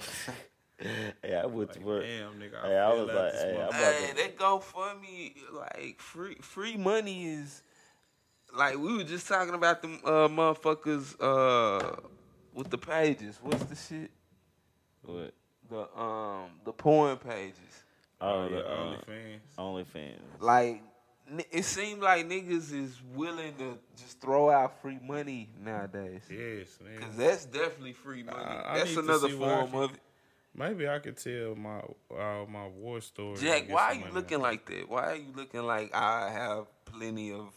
hey, 0.77 1.35
I 1.35 1.45
went 1.45 1.71
to 1.73 1.79
Like, 1.79 1.87
work. 1.87 2.03
damn, 2.03 2.33
nigga, 2.39 2.63
I, 2.63 2.67
Hey, 2.67 2.77
I 2.77 2.89
fell 2.89 2.99
was 3.05 3.09
out 3.09 3.15
like, 3.15 3.31
this 3.33 3.41
hey, 3.43 3.49
I'm 3.49 3.55
motherfucker. 3.55 3.67
about 3.67 3.93
Hey, 3.93 4.13
that 4.15 4.37
GoFundMe, 4.37 5.33
like 5.53 5.99
free 6.01 6.35
free 6.41 6.77
money 6.77 7.25
is 7.25 7.61
like 8.55 8.77
we 8.77 8.97
were 8.97 9.03
just 9.03 9.27
talking 9.27 9.53
about 9.53 9.81
them 9.81 9.99
uh 10.05 10.27
motherfuckers 10.27 11.15
uh 11.19 11.95
with 12.53 12.69
the 12.69 12.77
pages. 12.77 13.39
What's 13.41 13.63
the 13.65 13.75
shit? 13.75 14.11
What? 15.03 15.33
The 15.69 15.99
um 15.99 16.49
the 16.65 16.71
porn 16.73 17.17
pages. 17.17 17.55
Oh, 18.21 18.43
Oh, 18.45 18.49
the 18.49 18.55
yeah, 18.55 18.61
uh, 18.61 18.97
OnlyFans. 18.97 19.39
OnlyFans. 19.57 20.19
Like 20.39 20.75
n- 20.75 20.81
it 21.51 21.65
seems 21.65 22.01
like 22.01 22.27
niggas 22.27 22.73
is 22.73 23.01
willing 23.13 23.53
to 23.57 23.77
just 23.97 24.19
throw 24.21 24.49
out 24.49 24.81
free 24.81 24.99
money 25.01 25.49
nowadays. 25.63 26.21
Yes, 26.29 26.77
man. 26.83 26.99
Cause 26.99 27.17
that's 27.17 27.45
definitely 27.45 27.93
free 27.93 28.23
money. 28.23 28.37
I- 28.39 28.73
I 28.73 28.77
that's 28.79 28.95
another 28.97 29.29
see 29.29 29.37
form 29.37 29.71
can- 29.71 29.79
of 29.83 29.93
it. 29.93 29.99
Maybe 30.55 30.87
I 30.87 30.99
could 30.99 31.17
tell 31.17 31.55
my 31.55 31.79
uh, 32.15 32.45
my 32.47 32.67
war 32.67 33.01
story. 33.01 33.37
Jack, 33.39 33.71
why 33.71 33.85
are 33.85 33.93
you 33.95 33.99
money. 34.01 34.13
looking 34.13 34.39
like 34.39 34.65
that? 34.67 34.87
Why 34.87 35.11
are 35.11 35.15
you 35.15 35.33
looking 35.35 35.63
like 35.63 35.93
I 35.95 36.29
have 36.29 36.67
plenty 36.85 37.31
of 37.33 37.47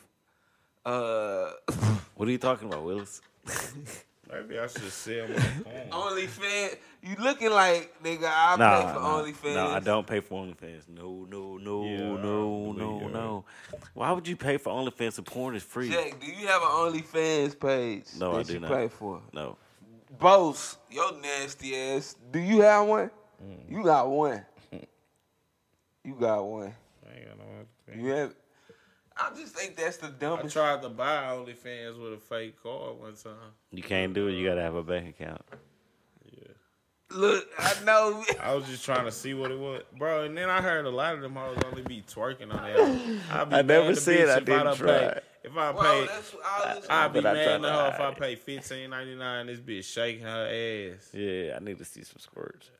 uh 0.86 1.50
What 2.14 2.26
are 2.28 2.32
you 2.32 2.38
talking 2.38 2.68
about, 2.68 2.84
Willis? 2.84 3.20
Maybe 4.32 4.58
I 4.58 4.66
should 4.66 4.90
sell 4.90 5.28
my 5.28 5.34
porn. 5.90 5.90
OnlyFans? 5.90 6.76
You 7.02 7.14
looking 7.20 7.50
like 7.50 7.94
nigga? 8.02 8.24
I 8.24 8.56
Nah, 8.56 8.80
pay 8.82 8.92
for 8.92 9.00
nah, 9.00 9.22
OnlyFans. 9.22 9.54
no, 9.54 9.66
I 9.68 9.80
don't 9.80 10.06
pay 10.06 10.20
for 10.20 10.42
OnlyFans. 10.44 10.88
No, 10.88 11.26
no, 11.30 11.56
no, 11.58 11.84
Yeah, 11.84 11.98
no, 11.98 12.72
no, 12.72 13.00
you. 13.02 13.08
no. 13.10 13.44
Why 13.94 14.10
would 14.10 14.26
you 14.26 14.36
pay 14.36 14.56
for 14.56 14.72
OnlyFans 14.72 15.18
if 15.20 15.24
porn 15.26 15.54
is 15.54 15.62
free? 15.62 15.90
Jack, 15.90 16.18
do 16.20 16.26
you 16.26 16.46
have 16.48 16.60
an 16.62 16.68
OnlyFans 16.68 17.58
page 17.60 18.04
No, 18.18 18.32
I 18.32 18.38
that 18.38 18.46
do 18.48 18.52
you 18.54 18.60
not. 18.60 18.70
pay 18.72 18.88
for? 18.88 19.22
No. 19.32 19.56
Boss, 20.18 20.76
your 20.90 21.12
nasty 21.20 21.76
ass. 21.76 22.16
Do 22.32 22.38
you 22.40 22.62
have 22.62 22.86
one? 22.86 23.10
Mm. 23.44 23.70
You 23.70 23.84
got 23.84 24.08
one. 24.08 24.44
you 26.04 26.14
got 26.18 26.42
one. 26.44 26.74
I 27.08 27.16
ain't 27.18 27.28
got 27.28 27.38
no 27.38 27.44
OnlyFans. 27.44 28.02
You 28.02 28.06
have. 28.10 28.34
I 29.18 29.30
just 29.34 29.54
think 29.54 29.76
that's 29.76 29.96
the 29.96 30.08
dumbest. 30.08 30.56
I 30.56 30.60
tried 30.60 30.82
to 30.82 30.88
buy 30.90 31.24
OnlyFans 31.24 32.00
with 32.00 32.12
a 32.14 32.18
fake 32.18 32.62
card 32.62 32.98
one 32.98 33.14
time. 33.14 33.32
You 33.70 33.82
can't 33.82 34.12
do 34.12 34.28
it. 34.28 34.32
You 34.32 34.46
gotta 34.46 34.60
have 34.62 34.74
a 34.74 34.82
bank 34.82 35.08
account. 35.08 35.40
Yeah. 36.30 36.48
Look, 37.10 37.48
I 37.58 37.74
know. 37.84 38.22
I 38.42 38.54
was 38.54 38.66
just 38.66 38.84
trying 38.84 39.06
to 39.06 39.12
see 39.12 39.32
what 39.32 39.50
it 39.50 39.58
was, 39.58 39.82
bro. 39.96 40.24
And 40.24 40.36
then 40.36 40.50
I 40.50 40.60
heard 40.60 40.84
a 40.84 40.90
lot 40.90 41.14
of 41.14 41.22
them 41.22 41.34
hoes 41.34 41.56
only 41.64 41.82
be 41.82 42.02
twerking 42.06 42.52
on 42.54 42.62
there. 42.62 43.18
I'd 43.32 43.48
be 43.48 43.56
I 43.56 43.62
never 43.62 43.86
mad 43.86 43.94
to 43.94 44.00
said 44.00 44.28
bitch 44.28 44.32
I 44.34 44.36
if 44.38 44.44
didn't 44.44 44.64
done 44.64 44.76
try. 44.76 44.86
Pay, 44.86 45.20
if 45.44 45.56
I 45.56 45.72
Bro, 45.72 45.82
pay, 45.82 46.08
I 46.44 46.74
was. 46.74 46.86
I'd 46.90 47.12
be 47.12 47.20
mad 47.22 47.32
tried 47.34 47.38
at 47.46 47.62
to 47.62 47.68
her 47.68 47.88
if 47.94 48.00
I 48.00 48.04
hide. 48.04 48.18
pay 48.18 48.34
fifteen 48.34 48.90
ninety 48.90 49.14
nine. 49.14 49.46
This 49.46 49.60
bitch 49.60 49.84
shaking 49.84 50.24
her 50.24 50.46
ass. 50.94 51.08
Yeah, 51.14 51.56
I 51.56 51.64
need 51.64 51.78
to 51.78 51.84
see 51.84 52.02
some 52.02 52.18
squirts. 52.18 52.70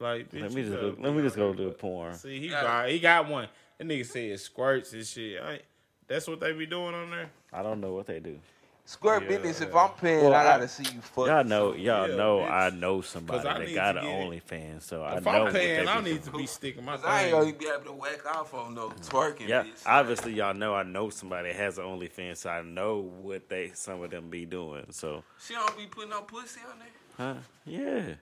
Like, 0.00 0.30
bitch, 0.30 0.42
Let 0.42 0.52
me 0.52 0.62
just 0.64 0.74
go, 0.74 0.96
let 0.98 1.14
me 1.14 1.22
just 1.22 1.36
go 1.36 1.54
do 1.54 1.68
a 1.68 1.70
porn. 1.70 2.14
See, 2.14 2.40
he 2.40 2.48
got 2.48 2.88
he 2.88 2.98
got 2.98 3.28
one. 3.28 3.48
That 3.82 3.88
nigga 3.88 4.06
said 4.06 4.38
squirts 4.38 4.92
and 4.92 5.04
shit. 5.04 5.42
I, 5.42 5.58
that's 6.06 6.28
what 6.28 6.38
they 6.38 6.52
be 6.52 6.66
doing 6.66 6.94
on 6.94 7.10
there. 7.10 7.30
I 7.52 7.62
don't 7.64 7.80
know 7.80 7.92
what 7.94 8.06
they 8.06 8.20
do. 8.20 8.38
Squirt 8.84 9.22
Yeah. 9.24 9.28
business. 9.38 9.60
If 9.60 9.74
I'm 9.74 9.90
paying, 9.90 10.22
Well, 10.24 10.34
I 10.34 10.42
I- 10.42 10.44
gotta 10.44 10.68
see 10.68 10.84
you 10.84 11.00
fuck. 11.00 11.26
Y'all 11.26 11.42
know, 11.42 11.74
y'all 11.74 12.08
Yeah, 12.08 12.14
know, 12.14 12.38
bitch. 12.38 12.50
I 12.52 12.70
know 12.70 13.00
somebody 13.00 13.48
I 13.48 13.58
that 13.58 13.74
got 13.74 13.92
to 13.92 14.00
an 14.00 14.04
get- 14.30 14.44
OnlyFans, 14.46 14.82
so 14.82 15.02
I 15.02 15.16
If 15.16 15.24
know 15.24 15.30
I'm 15.32 15.42
what 15.44 15.52
paying, 15.52 15.84
they 15.84 15.90
I 15.90 16.00
need 16.00 16.10
doing. 16.10 16.22
to 16.22 16.30
be 16.30 16.46
sticking 16.46 16.84
my 16.84 16.94
Cause 16.96 17.04
I 17.04 17.22
ain't 17.24 17.32
gonna 17.32 17.52
be 17.52 17.66
able 17.66 17.84
to 17.86 17.92
whack 17.92 18.24
off 18.26 18.54
on 18.54 18.74
no 18.74 18.90
twerking. 18.90 19.48
Yeah, 19.48 19.64
bitch. 19.64 19.82
obviously 19.84 20.34
y'all 20.34 20.54
know 20.54 20.76
I 20.76 20.84
know 20.84 21.10
somebody 21.10 21.48
that 21.48 21.56
has 21.56 21.78
an 21.78 21.84
OnlyFans, 21.84 22.36
so 22.36 22.50
I 22.50 22.62
know 22.62 22.98
what 22.98 23.48
they 23.48 23.72
some 23.74 24.00
of 24.00 24.10
them 24.12 24.30
be 24.30 24.46
doing. 24.46 24.86
So, 24.90 25.24
She 25.44 25.54
don't 25.54 25.76
be 25.76 25.86
putting 25.86 26.10
no 26.10 26.22
pussy 26.22 26.60
on 26.70 26.78
there. 26.78 27.34
huh? 27.34 27.40
Yeah, 27.64 28.14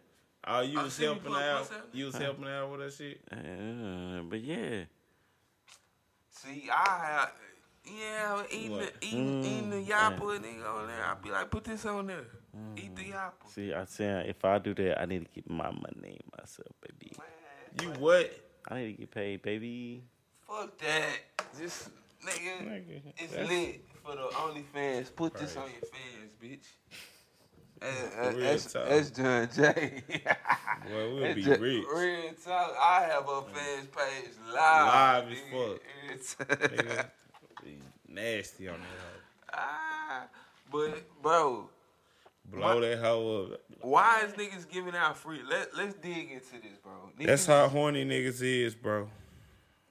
Oh, 0.46 0.60
you 0.60 0.80
I 0.80 0.84
was 0.84 0.96
helping 0.96 1.34
out. 1.34 1.40
out. 1.70 1.70
You 1.92 2.06
was 2.06 2.16
helping 2.16 2.46
out 2.48 2.70
with 2.70 2.80
that 2.80 2.92
shit. 2.94 3.20
uh, 3.30 4.22
but 4.22 4.40
yeah, 4.40 4.84
See, 6.42 6.70
I 6.70 7.06
have, 7.06 7.32
yeah, 7.84 8.42
eating 8.50 8.70
What? 8.72 9.00
the 9.00 9.06
eating, 9.06 9.42
Mm, 9.42 9.44
eating 9.44 9.70
the 9.70 9.76
yappa 9.92 10.40
nigga 10.40 10.66
on 10.74 10.86
there. 10.86 11.04
I'd 11.04 11.22
be 11.22 11.30
like, 11.30 11.50
put 11.50 11.64
this 11.64 11.84
on 11.84 12.06
there. 12.06 12.24
Eat 12.76 12.96
the 12.96 13.02
yappa. 13.12 13.48
see, 13.48 13.74
I 13.74 13.84
said 13.84 14.26
if 14.26 14.42
I 14.44 14.58
do 14.58 14.74
that, 14.74 15.00
I 15.02 15.04
need 15.04 15.26
to 15.26 15.30
get 15.34 15.50
my 15.50 15.70
money 15.70 16.18
myself, 16.38 16.72
baby. 16.80 17.12
You 17.82 17.90
what? 18.00 18.32
I 18.68 18.78
need 18.78 18.92
to 18.92 18.98
get 19.00 19.10
paid, 19.10 19.42
baby. 19.42 20.02
Fuck 20.48 20.78
that. 20.78 21.08
Just 21.58 21.90
nigga, 22.24 22.62
Nigga, 22.66 23.12
it's 23.18 23.34
lit 23.48 23.84
for 24.02 24.16
the 24.16 24.28
OnlyFans. 24.32 25.14
Put 25.14 25.34
this 25.34 25.56
on 25.56 25.64
your 25.70 25.80
fans, 25.82 26.32
bitch. 26.42 26.66
Uh, 27.82 27.86
uh, 28.22 29.02
John 29.02 29.48
Jay. 29.54 30.02
Well, 30.90 31.14
we'll 31.14 31.34
be 31.34 31.44
rich. 31.44 31.84
Real 31.94 32.32
talk. 32.44 32.74
I 32.82 33.02
have 33.12 33.28
a 33.28 33.42
fans 33.42 33.86
page 33.94 34.30
live. 34.52 35.28
Live 35.28 35.80
as 36.10 36.34
fuck. 36.34 36.48
Nigga, 36.58 37.06
nasty 38.08 38.68
on 38.68 38.76
that 38.80 38.80
hoe. 38.80 39.60
ah, 39.62 40.26
but 40.72 41.22
bro. 41.22 41.68
Blow 42.46 42.80
that 42.80 42.98
hoe 42.98 43.50
up. 43.52 43.60
why 43.82 44.22
is 44.24 44.32
niggas 44.32 44.68
giving 44.68 44.96
out 44.96 45.16
free? 45.16 45.40
Let 45.48 45.76
Let's 45.76 45.94
dig 45.94 46.32
into 46.32 46.52
this, 46.54 46.78
bro. 46.82 46.92
Niggas, 47.18 47.26
That's 47.26 47.46
how 47.46 47.68
horny 47.68 48.04
niggas 48.04 48.42
is, 48.42 48.74
bro. 48.74 49.08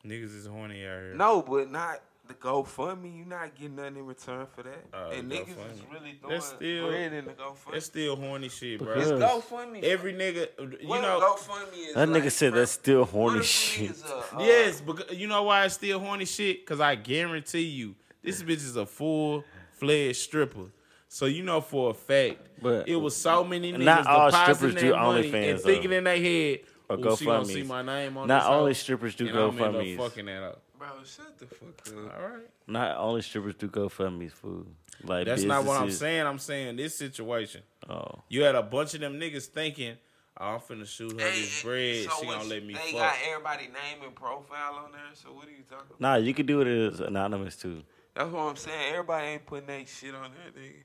Niggas 0.06 0.36
is 0.36 0.46
horny 0.48 0.86
out 0.86 1.00
here. 1.00 1.14
No, 1.16 1.42
but 1.42 1.72
not 1.72 2.02
the 2.30 2.34
GoFundMe. 2.36 3.18
You 3.18 3.26
not 3.26 3.54
getting 3.56 3.76
nothing 3.76 3.98
in 3.98 4.06
return 4.06 4.46
for 4.56 4.64
that. 4.64 4.86
Oh, 4.94 5.10
and 5.12 5.30
the 5.30 5.36
niggas 5.36 5.50
is 5.50 5.56
GoFundMe. 5.56 5.92
really 5.94 6.14
throwing 6.22 6.36
That's 6.36 6.46
still- 6.48 6.88
bread 6.88 7.14
in 7.14 7.26
the 7.26 7.32
GoFundMe. 7.32 7.72
That's 7.74 7.86
still 7.86 8.16
horny 8.16 8.50
shit, 8.50 8.80
bro. 8.80 8.94
it's 9.00 9.10
GoFundMe. 9.12 9.84
Every 9.84 10.14
nigga, 10.14 10.48
you 10.82 10.88
What 10.88 11.02
know. 11.02 11.20
GoFundMe 11.20 11.88
is 11.90 11.96
That 11.96 12.08
like, 12.10 12.24
nigga 12.24 12.32
said 12.32 12.52
bro, 12.52 12.60
that's 12.62 12.72
still 12.72 13.04
horny 13.06 13.44
shit. 13.44 13.92
niggas, 13.92 14.10
uh, 14.10 14.38
uh, 14.38 14.44
Yes, 14.44 14.80
because 14.82 15.18
you 15.18 15.28
know 15.28 15.44
why 15.44 15.66
it's 15.66 15.74
still 15.76 16.00
horny 16.00 16.26
shit? 16.26 16.66
Because 16.66 16.80
I 16.80 16.96
guarantee 16.96 17.62
you, 17.64 17.96
this 18.24 18.42
bitch 18.42 18.58
is 18.58 18.76
a 18.78 18.86
full 18.86 19.44
fledged 19.74 20.18
stripper. 20.20 20.72
So 21.12 21.26
you 21.26 21.42
know 21.44 21.60
for 21.60 21.90
a 21.90 21.94
fact, 21.96 22.38
But 22.62 22.88
it 22.88 22.96
was 22.96 23.16
so 23.16 23.44
many 23.44 23.74
niggas 23.74 23.80
not 23.84 24.06
all 24.06 24.30
depositing 24.30 24.78
strippers 24.78 24.82
do 24.82 24.96
money 24.96 25.32
OnlyFans, 25.32 25.50
and 25.52 25.60
thinking 25.62 25.90
though. 25.90 25.98
in 25.98 26.04
their 26.04 26.18
head, 26.22 26.60
Or 26.88 26.98
"Ooh, 27.00 27.16
she 27.18 27.26
gonna 27.26 27.46
see 27.46 27.64
my 27.64 27.82
name 27.82 28.16
on 28.18 28.28
Not 28.28 28.40
this 28.42 28.48
hoe, 28.48 28.60
only 28.60 28.74
strippers 28.76 29.16
do 29.16 29.28
and 29.28 29.38
I'm 29.38 29.50
end 29.50 29.62
up 29.62 29.74
GoFundMes. 29.74 29.98
fucking 29.98 30.26
that 30.28 30.44
up. 30.44 30.62
Bro, 30.80 30.88
shut 31.06 31.38
the 31.38 31.46
fuck 31.46 31.88
up. 31.88 32.18
All 32.22 32.28
right, 32.30 32.48
Not 32.68 32.98
only 32.98 33.22
strippers 33.22 33.56
do 33.56 33.68
GoFundMes, 33.68 34.32
fool. 34.32 34.66
Like 35.04 35.26
that's 35.28 35.44
not 35.44 35.66
what 35.66 35.80
I'm 35.82 35.92
saying. 35.92 36.26
I'm 36.26 36.40
saying 36.40 36.78
this 36.78 36.98
situation. 36.98 37.62
Oh, 37.90 38.22
You 38.30 38.44
had 38.44 38.56
a 38.56 38.64
bunch 38.64 38.94
of 38.94 39.02
them 39.02 39.20
niggas 39.20 39.48
thinking, 39.48 39.96
oh, 40.40 40.46
"I'm 40.46 40.60
finna 40.62 40.86
shoot 40.88 41.20
her 41.20 41.28
Hey, 41.30 41.42
this 41.42 41.62
bread. 41.64 42.06
so 42.06 42.12
she 42.22 42.26
what 42.28 42.38
gonna 42.38 42.50
let 42.50 42.66
me 42.66 42.74
They 42.74 42.92
fuck." 42.94 43.00
got 43.02 43.16
everybody 43.30 43.64
name 43.66 44.04
and 44.06 44.16
profile 44.16 44.76
on 44.86 44.92
there. 44.94 45.02
So 45.14 45.34
what 45.34 45.48
are 45.48 45.52
you 45.52 45.64
talking 45.70 45.86
about? 45.90 46.00
nah, 46.02 46.16
you 46.16 46.34
could 46.34 46.46
do 46.46 46.62
it 46.62 46.68
as 46.68 47.00
anonymous 47.02 47.56
too. 47.58 47.84
That's 48.16 48.32
what 48.32 48.42
I'm 48.42 48.56
saying. 48.56 48.92
Everybody 48.94 49.28
ain't 49.28 49.46
putting 49.46 49.68
that 49.68 49.88
shit 49.88 50.16
on 50.16 50.32
there, 50.32 50.64
nigga. 50.64 50.84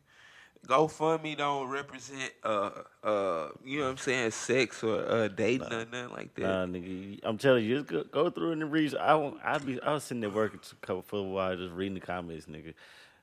GoFundMe 0.66 1.36
don't 1.36 1.68
represent 1.68 2.32
uh 2.42 2.70
uh 3.02 3.48
you 3.64 3.78
know 3.78 3.84
what 3.84 3.90
I'm 3.92 3.96
saying 3.98 4.30
sex 4.30 4.82
or 4.82 5.04
uh 5.08 5.28
dating 5.28 5.72
or 5.72 5.84
nothing 5.84 6.10
like 6.10 6.34
that. 6.34 6.42
Nah, 6.42 6.66
nigga, 6.66 7.20
I'm 7.22 7.38
telling 7.38 7.64
you, 7.64 7.76
just 7.76 7.88
go, 7.88 8.04
go 8.04 8.30
through 8.30 8.52
and 8.52 8.72
read. 8.72 8.94
I 8.96 9.14
won't, 9.14 9.38
I 9.44 9.58
be 9.58 9.80
I 9.82 9.92
was 9.92 10.04
sitting 10.04 10.20
there 10.20 10.30
working 10.30 10.60
for 10.82 11.18
a 11.18 11.22
while, 11.22 11.56
just 11.56 11.72
reading 11.72 11.94
the 11.94 12.00
comments, 12.00 12.46
nigga. 12.46 12.74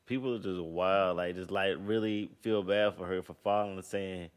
People 0.05 0.35
are 0.35 0.39
just 0.39 0.61
wild, 0.61 1.17
like 1.17 1.35
just 1.35 1.51
like 1.51 1.75
really 1.79 2.29
feel 2.41 2.63
bad 2.63 2.95
for 2.95 3.05
her 3.05 3.21
for 3.21 3.33
falling 3.43 3.75
and 3.75 3.85
saying, 3.85 4.29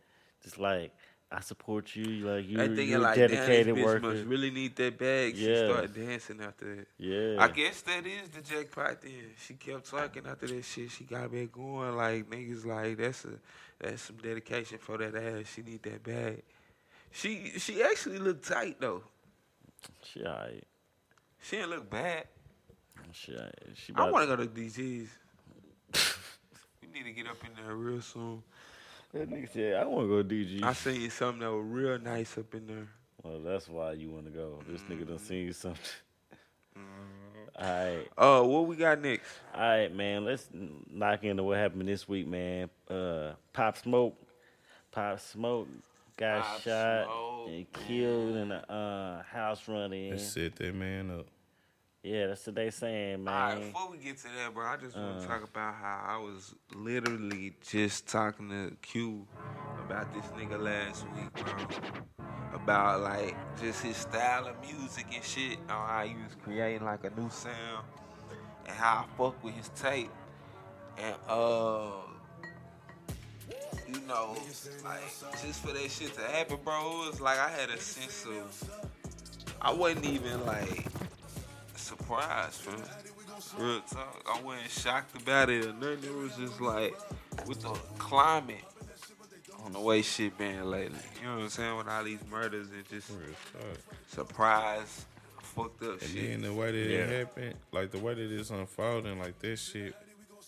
just 0.43 0.59
like 0.59 0.93
I 1.35 1.41
support 1.41 1.97
you. 1.97 2.05
Like 2.27 2.49
you, 2.49 2.61
I 2.61 2.65
you're 2.67 2.99
a 2.99 3.03
like, 3.03 3.17
dedicated 3.17 3.75
bitch 3.75 3.85
worker. 3.85 4.01
must 4.01 4.25
really 4.25 4.51
need 4.53 4.77
that 4.77 4.97
bag. 4.97 5.35
She 5.37 5.51
Yeah. 5.51 5.67
started 5.69 5.95
dancing 5.95 6.41
after 6.41 6.77
that. 6.77 6.87
yeah, 6.97 7.43
I 7.43 7.49
guess 7.49 7.81
that 7.83 8.07
is 8.07 8.29
the 8.29 8.41
jackpot. 8.41 9.03
Then 9.03 9.33
she 9.45 9.55
kept 9.55 9.91
talking 9.91 10.25
after 10.27 10.47
that 10.47 10.63
shit. 10.65 10.93
She 10.93 11.03
got 11.05 11.33
back 11.33 11.51
going. 11.51 11.97
Like 11.97 12.31
niggas, 12.31 12.65
like 12.65 12.99
that's 12.99 13.25
a 13.25 13.41
that's 13.81 14.03
some 14.03 14.17
dedication 14.19 14.79
for 14.79 14.97
that 14.99 15.17
ass. 15.17 15.47
She 15.53 15.63
need 15.63 15.83
that 15.83 16.05
bag. 16.05 16.43
She 17.11 17.53
she 17.59 17.83
actually 17.83 18.19
looked 18.19 18.47
tight 18.47 18.81
though. 18.81 19.03
she 20.03 20.25
alright. 20.25 20.65
She 21.43 21.57
didn't 21.57 21.71
look 21.71 21.91
bad. 21.91 22.29
She. 23.13 23.37
She 23.75 23.93
I 23.97 24.09
want 24.11 24.29
to 24.29 24.37
go 24.37 24.43
to 24.43 24.49
DG's. 24.49 25.11
we 26.81 26.89
need 26.93 27.05
to 27.05 27.13
get 27.13 27.27
up 27.27 27.37
in 27.45 27.51
there 27.65 27.75
real 27.75 28.01
soon. 28.01 28.43
That 29.15 29.31
nigga 29.31 29.49
said, 29.53 29.75
I 29.75 29.85
want 29.87 30.05
to 30.05 30.09
go 30.09 30.23
to 30.23 30.29
DG. 30.29 30.63
I 30.65 30.73
seen 30.73 31.09
something 31.09 31.41
that 31.41 31.53
was 31.53 31.65
real 31.65 31.99
nice 32.01 32.37
up 32.37 32.53
in 32.53 32.67
there. 32.67 32.89
well, 33.23 33.39
that's 33.39 33.69
why 33.69 33.93
you 33.93 34.11
want 34.11 34.25
to 34.27 34.33
go. 34.33 34.59
This 34.69 34.81
nigga 34.83 35.07
done 35.07 35.19
seen 35.21 35.53
something. 35.53 35.81
Mm-hmm. 36.77 37.63
All 37.65 37.95
right, 37.97 38.09
Oh, 38.19 38.47
what 38.49 38.67
we 38.67 38.75
got 38.75 39.01
next? 39.01 39.29
all 39.55 39.61
right, 39.61 39.95
man. 39.95 40.25
Let's 40.25 40.49
knock 40.91 41.23
into 41.23 41.45
what 41.45 41.57
happened 41.57 41.87
this 41.87 42.09
week, 42.09 42.27
man. 42.27 42.69
Uh, 42.91 43.35
Pop 43.53 43.77
Smoke, 43.79 44.17
Pop 44.91 45.21
Smoke 45.21 45.69
got 46.17 46.43
Pop 46.43 46.61
shot 46.63 47.05
Smoke, 47.05 47.49
and 47.51 47.73
killed 47.73 48.35
in 48.37 48.51
a 48.51 48.57
uh, 48.69 49.23
house 49.33 49.69
run 49.69 49.93
in. 49.93 50.11
Let's 50.11 50.27
set 50.27 50.57
that 50.57 50.75
man 50.75 51.13
up. 51.13 51.27
Yeah, 52.05 52.27
that's 52.27 52.47
what 52.47 52.57
they 52.57 52.69
saying, 52.69 53.27
All 53.27 53.35
right, 53.35 53.59
man. 53.59 53.69
before 53.73 53.91
we 53.91 53.97
get 53.97 54.19
to 54.19 54.25
that, 54.25 54.53
bro, 54.53 54.67
I 54.67 54.77
just 54.77 54.95
want 54.95 55.17
Uh. 55.17 55.21
to 55.23 55.27
talk 55.27 55.43
about 55.43 55.75
how 55.75 56.03
I 56.07 56.17
was 56.19 56.55
literally 56.75 57.57
just 57.67 58.07
talking 58.07 58.51
to 58.51 58.77
Q 58.83 59.27
about 59.87 60.13
this 60.13 60.27
nigga 60.37 60.61
last 60.61 61.07
week, 61.15 61.33
bro. 61.33 62.27
About 62.53 63.01
like 63.01 63.35
just 63.59 63.83
his 63.83 63.97
style 63.97 64.47
of 64.49 64.61
music 64.61 65.07
and 65.15 65.25
shit, 65.25 65.59
on 65.71 65.89
how 65.89 66.05
he 66.05 66.15
was 66.15 66.35
creating 66.45 66.85
like 66.85 67.05
a 67.05 67.11
new 67.19 67.31
sound, 67.31 67.87
and 68.67 68.77
how 68.77 69.07
I 69.09 69.17
fuck 69.17 69.43
with 69.43 69.55
his 69.55 69.71
tape, 69.71 70.11
and 70.99 71.15
uh, 71.27 71.91
you 73.89 74.01
know, 74.07 74.37
like 74.85 75.01
just 75.43 75.63
for 75.63 75.73
that 75.73 75.91
shit 75.91 76.13
to 76.15 76.21
happen, 76.21 76.59
bro, 76.63 77.05
it 77.05 77.11
was 77.13 77.21
like 77.23 77.39
I 77.39 77.49
had 77.49 77.71
a 77.71 77.79
sense 77.81 78.27
of, 78.27 78.91
I 79.63 79.73
wasn't 79.73 80.05
even 80.05 80.45
like 80.47 80.87
surprised, 81.85 82.55
fam. 82.61 82.83
Real 83.59 83.81
talk. 83.81 84.23
I 84.33 84.41
wasn't 84.43 84.71
shocked 84.71 85.21
about 85.21 85.51
it 85.51 85.67
or 85.67 85.73
nothing. 85.75 86.05
It 86.05 86.15
was 86.15 86.35
just 86.37 86.61
like 86.61 86.95
with 87.47 87.61
the 87.63 87.69
climate 87.99 88.65
on 89.65 89.73
the 89.73 89.81
way 89.81 90.03
shit 90.03 90.37
been 90.39 90.71
lately. 90.71 90.99
You 91.21 91.29
know 91.29 91.35
what 91.37 91.43
I'm 91.45 91.49
saying? 91.49 91.77
With 91.77 91.89
all 91.89 92.05
these 92.05 92.21
murders 92.31 92.69
and 92.71 92.89
just 92.89 93.11
surprise, 94.09 95.05
fucked 95.41 95.83
up 95.83 96.01
And 96.01 96.11
shit. 96.11 96.31
then 96.31 96.43
the 96.43 96.53
way 96.53 96.71
that 96.73 96.79
Yeah. 96.91 96.99
it 96.99 97.19
happened, 97.27 97.55
like 97.73 97.91
the 97.91 97.99
way 97.99 98.15
that 98.15 98.31
it's 98.33 98.51
unfolding, 98.51 99.19
like 99.19 99.39
that 99.41 99.59
shit, 99.59 99.95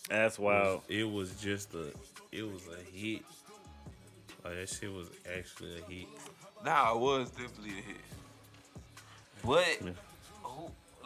That's 0.08 0.38
wild. 0.38 0.82
it 0.88 1.04
was 1.10 1.32
just 1.40 1.74
a, 1.74 1.92
it 2.32 2.42
was 2.50 2.62
a 2.68 2.90
hit. 2.96 3.22
Like 4.44 4.54
that 4.54 4.68
shit 4.68 4.92
was 4.92 5.08
actually 5.36 5.78
a 5.80 5.82
hit. 5.90 6.06
Nah, 6.64 6.92
it 6.94 6.98
was 7.00 7.30
definitely 7.30 7.70
a 7.70 7.82
hit. 7.82 7.96
But 9.44 9.66
Yeah. 9.84 9.90
who, 9.90 9.94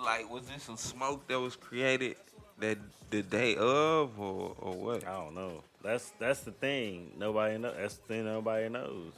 like, 0.03 0.31
was 0.31 0.43
this 0.47 0.63
some 0.63 0.77
smoke 0.77 1.27
that 1.29 1.39
was 1.39 1.57
created 1.57 2.17
that 2.59 2.79
the 3.11 3.23
day 3.23 3.57
of, 3.57 4.19
or 4.19 4.55
or 4.59 4.73
what? 4.75 5.07
I 5.07 5.15
don't 5.15 5.35
know. 5.35 5.63
That's 5.83 6.13
that's 6.19 6.41
the 6.41 6.53
thing. 6.53 7.13
Nobody 7.19 7.59
know. 7.59 7.73
That's 7.73 7.97
the 7.97 8.03
thing 8.03 8.25
nobody 8.25 8.69
knows. 8.69 9.13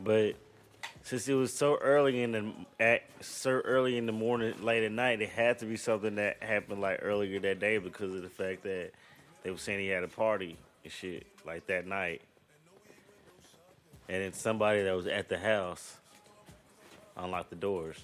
But 0.00 0.36
since 1.02 1.28
it 1.28 1.34
was 1.34 1.52
so 1.52 1.76
early 1.76 2.22
in 2.22 2.32
the 2.32 2.52
at 2.80 3.02
so 3.20 3.50
early 3.50 3.98
in 3.98 4.06
the 4.06 4.12
morning, 4.12 4.54
late 4.62 4.84
at 4.84 4.92
night, 4.92 5.20
it 5.20 5.28
had 5.28 5.58
to 5.60 5.66
be 5.66 5.76
something 5.76 6.16
that 6.16 6.42
happened 6.42 6.80
like 6.80 7.00
earlier 7.02 7.38
that 7.40 7.60
day 7.60 7.78
because 7.78 8.14
of 8.14 8.22
the 8.22 8.28
fact 8.28 8.62
that 8.64 8.92
they 9.42 9.50
were 9.50 9.58
saying 9.58 9.80
he 9.80 9.88
had 9.88 10.02
a 10.02 10.08
party 10.08 10.56
and 10.82 10.92
shit 10.92 11.26
like 11.46 11.66
that 11.66 11.86
night, 11.86 12.22
and 14.08 14.22
then 14.22 14.32
somebody 14.32 14.82
that 14.82 14.96
was 14.96 15.06
at 15.06 15.28
the 15.28 15.38
house 15.38 15.98
unlocked 17.16 17.50
the 17.50 17.56
doors. 17.56 17.98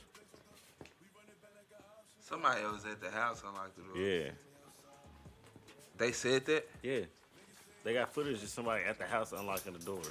Somebody 2.31 2.63
was 2.63 2.85
at 2.87 3.01
the 3.01 3.11
house 3.11 3.43
unlocked 3.47 3.77
the 3.77 3.83
door. 3.83 3.97
Yeah, 4.09 4.31
They 5.99 6.13
said 6.13 6.47
that. 6.47 6.67
yeah. 6.83 7.01
They 7.83 7.93
got 7.95 8.13
footage 8.13 8.43
of 8.43 8.49
somebody 8.49 8.85
at 8.85 8.99
the 8.99 9.05
house 9.07 9.33
unlocking 9.33 9.73
the 9.73 9.79
doors. 9.81 10.07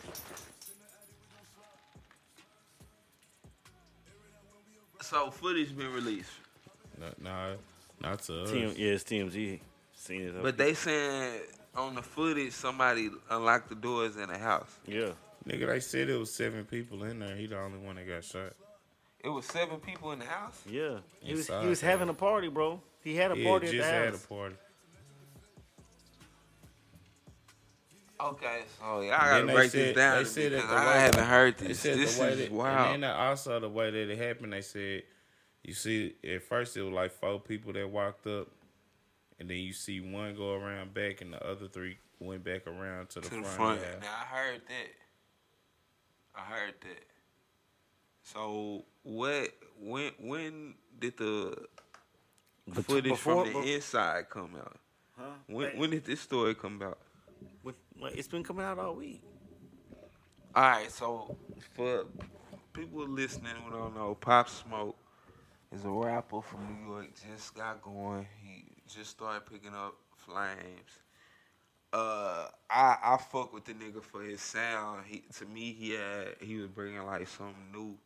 So 5.01 5.31
footage 5.31 5.75
been 5.77 5.93
released, 5.93 6.29
Not, 6.99 7.21
nah, 7.21 7.47
not 8.01 8.19
to 8.23 8.43
us. 8.43 8.51
Team, 8.51 8.73
yeah, 8.75 8.91
it's 8.91 9.03
TMZ. 9.03 9.59
Seen 9.95 10.21
it. 10.21 10.41
but 10.43 10.57
they 10.57 10.73
saying 10.73 11.41
on 11.75 11.95
the 11.95 12.01
footage 12.01 12.51
somebody 12.53 13.09
unlocked 13.29 13.69
the 13.69 13.75
doors 13.75 14.17
in 14.17 14.29
the 14.29 14.37
house. 14.37 14.69
yeah. 14.85 15.11
Nigga, 15.47 15.67
they 15.67 15.79
said 15.79 16.09
it 16.09 16.19
was 16.19 16.31
seven 16.31 16.65
people 16.65 17.03
in 17.05 17.19
there. 17.19 17.35
He 17.35 17.47
the 17.47 17.57
only 17.57 17.79
one 17.79 17.95
that 17.95 18.05
got 18.07 18.23
shot. 18.25 18.53
It 19.23 19.29
was 19.29 19.45
seven 19.45 19.79
people 19.79 20.11
in 20.13 20.19
the 20.19 20.25
house. 20.25 20.61
Yeah, 20.65 20.99
he 21.21 21.31
was 21.33 21.41
Inside 21.41 21.63
he 21.63 21.69
was 21.69 21.81
having 21.81 22.07
a 22.09 22.13
party, 22.13 22.47
bro. 22.47 22.81
He 23.03 23.15
had 23.15 23.31
a 23.31 23.35
He 23.35 23.43
party 23.43 23.67
had 23.67 23.75
at 23.75 23.77
just 23.77 23.89
the 23.89 23.93
had 23.95 24.07
a 24.07 24.11
house. 24.11 24.25
party. 24.25 24.55
Okay, 28.21 28.63
so 28.77 28.85
y'all 28.85 29.01
Then 29.01 29.09
gotta 29.11 29.45
they 29.47 29.53
break 29.53 29.71
said- 29.71 29.79
this 29.87 29.95
down 29.95 30.17
they 30.17 30.23
to 30.23 30.29
said 30.29 30.43
me 30.43 30.49
that 30.57 30.61
'cause 30.61 30.69
the 30.69 30.75
I 30.75 30.87
way- 30.95 30.99
haven't 31.01 31.25
heard 31.25 31.57
They 31.57 31.67
this. 31.67 31.79
said 31.79 31.97
This 31.97 32.15
the 32.17 32.21
way 32.23 32.29
is 32.31 32.37
that, 32.39 32.51
wild. 32.51 32.93
and 32.95 33.03
then 33.03 33.11
also 33.15 33.59
the 33.61 33.69
way 33.69 33.91
that 33.91 34.09
it 34.11 34.17
happened, 34.17 34.51
they 34.51 34.61
said, 34.61 35.03
you 35.63 35.73
see, 35.73 36.15
at 36.25 36.43
first 36.43 36.75
it 36.75 36.81
was 36.81 36.91
like 36.93 37.11
four 37.13 37.39
people 37.39 37.71
that 37.73 37.87
walked 37.89 38.27
up, 38.27 38.49
and 39.39 39.49
then 39.49 39.57
you 39.57 39.71
see 39.71 40.01
one 40.01 40.35
go 40.35 40.53
around 40.53 40.93
back, 40.93 41.21
and 41.21 41.31
the 41.33 41.41
other 41.45 41.69
three 41.69 41.97
went 42.19 42.43
back 42.43 42.67
around 42.67 43.09
to 43.11 43.21
the 43.21 43.29
to 43.29 43.35
the 43.35 43.41
front. 43.43 43.79
front. 43.79 43.81
Yeah. 43.81 43.99
Now 43.99 44.13
I 44.15 44.25
heard 44.25 44.61
that. 44.67 44.95
I 46.35 46.41
heard 46.41 46.73
that. 46.81 47.03
So 48.33 48.83
what? 49.03 49.49
When? 49.79 50.11
When 50.19 50.75
did 50.99 51.17
the 51.17 51.55
footage 52.73 53.03
before- 53.11 53.45
from 53.45 53.53
the 53.53 53.61
be- 53.61 53.73
inside 53.73 54.29
come 54.29 54.55
out? 54.55 54.77
Huh? 55.17 55.31
When? 55.47 55.57
Wait, 55.57 55.77
When 55.77 55.89
did 55.89 56.05
this 56.05 56.21
story 56.21 56.53
come 56.55 56.81
out? 56.81 56.99
what- 57.63 57.75
what- 57.97 58.13
it's 58.15 58.27
been 58.27 58.43
coming 58.43 58.65
out 58.65 58.77
all 58.77 58.95
week. 58.95 59.21
All 60.55 60.63
right, 60.63 60.91
so 60.91 61.37
for 61.75 62.05
people 62.73 63.07
listening 63.07 63.55
who 63.55 63.71
don't 63.71 63.95
know, 63.95 64.15
Pop 64.15 64.49
Smoke 64.49 64.97
is 65.71 65.85
a 65.85 65.89
rapper 65.89 66.41
from 66.41 66.65
New 66.83 66.91
York. 66.91 67.07
Just 67.15 67.53
got 67.55 67.81
going. 67.81 68.27
He 68.41 68.65
just 68.87 69.11
started 69.11 69.45
picking 69.49 69.73
up 69.75 69.95
flames. 70.15 70.99
Uh, 71.91 72.47
I 72.69 72.97
I 73.01 73.17
fuck 73.17 73.53
with 73.53 73.65
the 73.65 73.73
nigga 73.73 74.03
for 74.03 74.21
his 74.21 74.41
sound. 74.41 75.05
He 75.07 75.21
to 75.37 75.45
me 75.45 75.73
he 75.73 75.91
had 75.91 76.37
he 76.39 76.57
was 76.57 76.69
bringing 76.69 77.03
like 77.05 77.27
something 77.27 77.71
new 77.71 77.97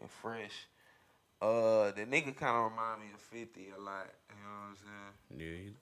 and 0.00 0.10
fresh. 0.10 0.66
Uh, 1.40 1.92
the 1.92 2.02
nigga 2.02 2.36
kind 2.36 2.56
of 2.56 2.70
remind 2.72 3.00
me 3.00 3.06
of 3.14 3.20
Fifty 3.20 3.68
a 3.76 3.80
lot. 3.80 4.06
You 4.28 4.36
know 4.42 4.50
what 4.50 4.68
I'm 4.68 4.76
saying? 4.76 5.40
Yeah, 5.40 5.56
he- 5.64 5.74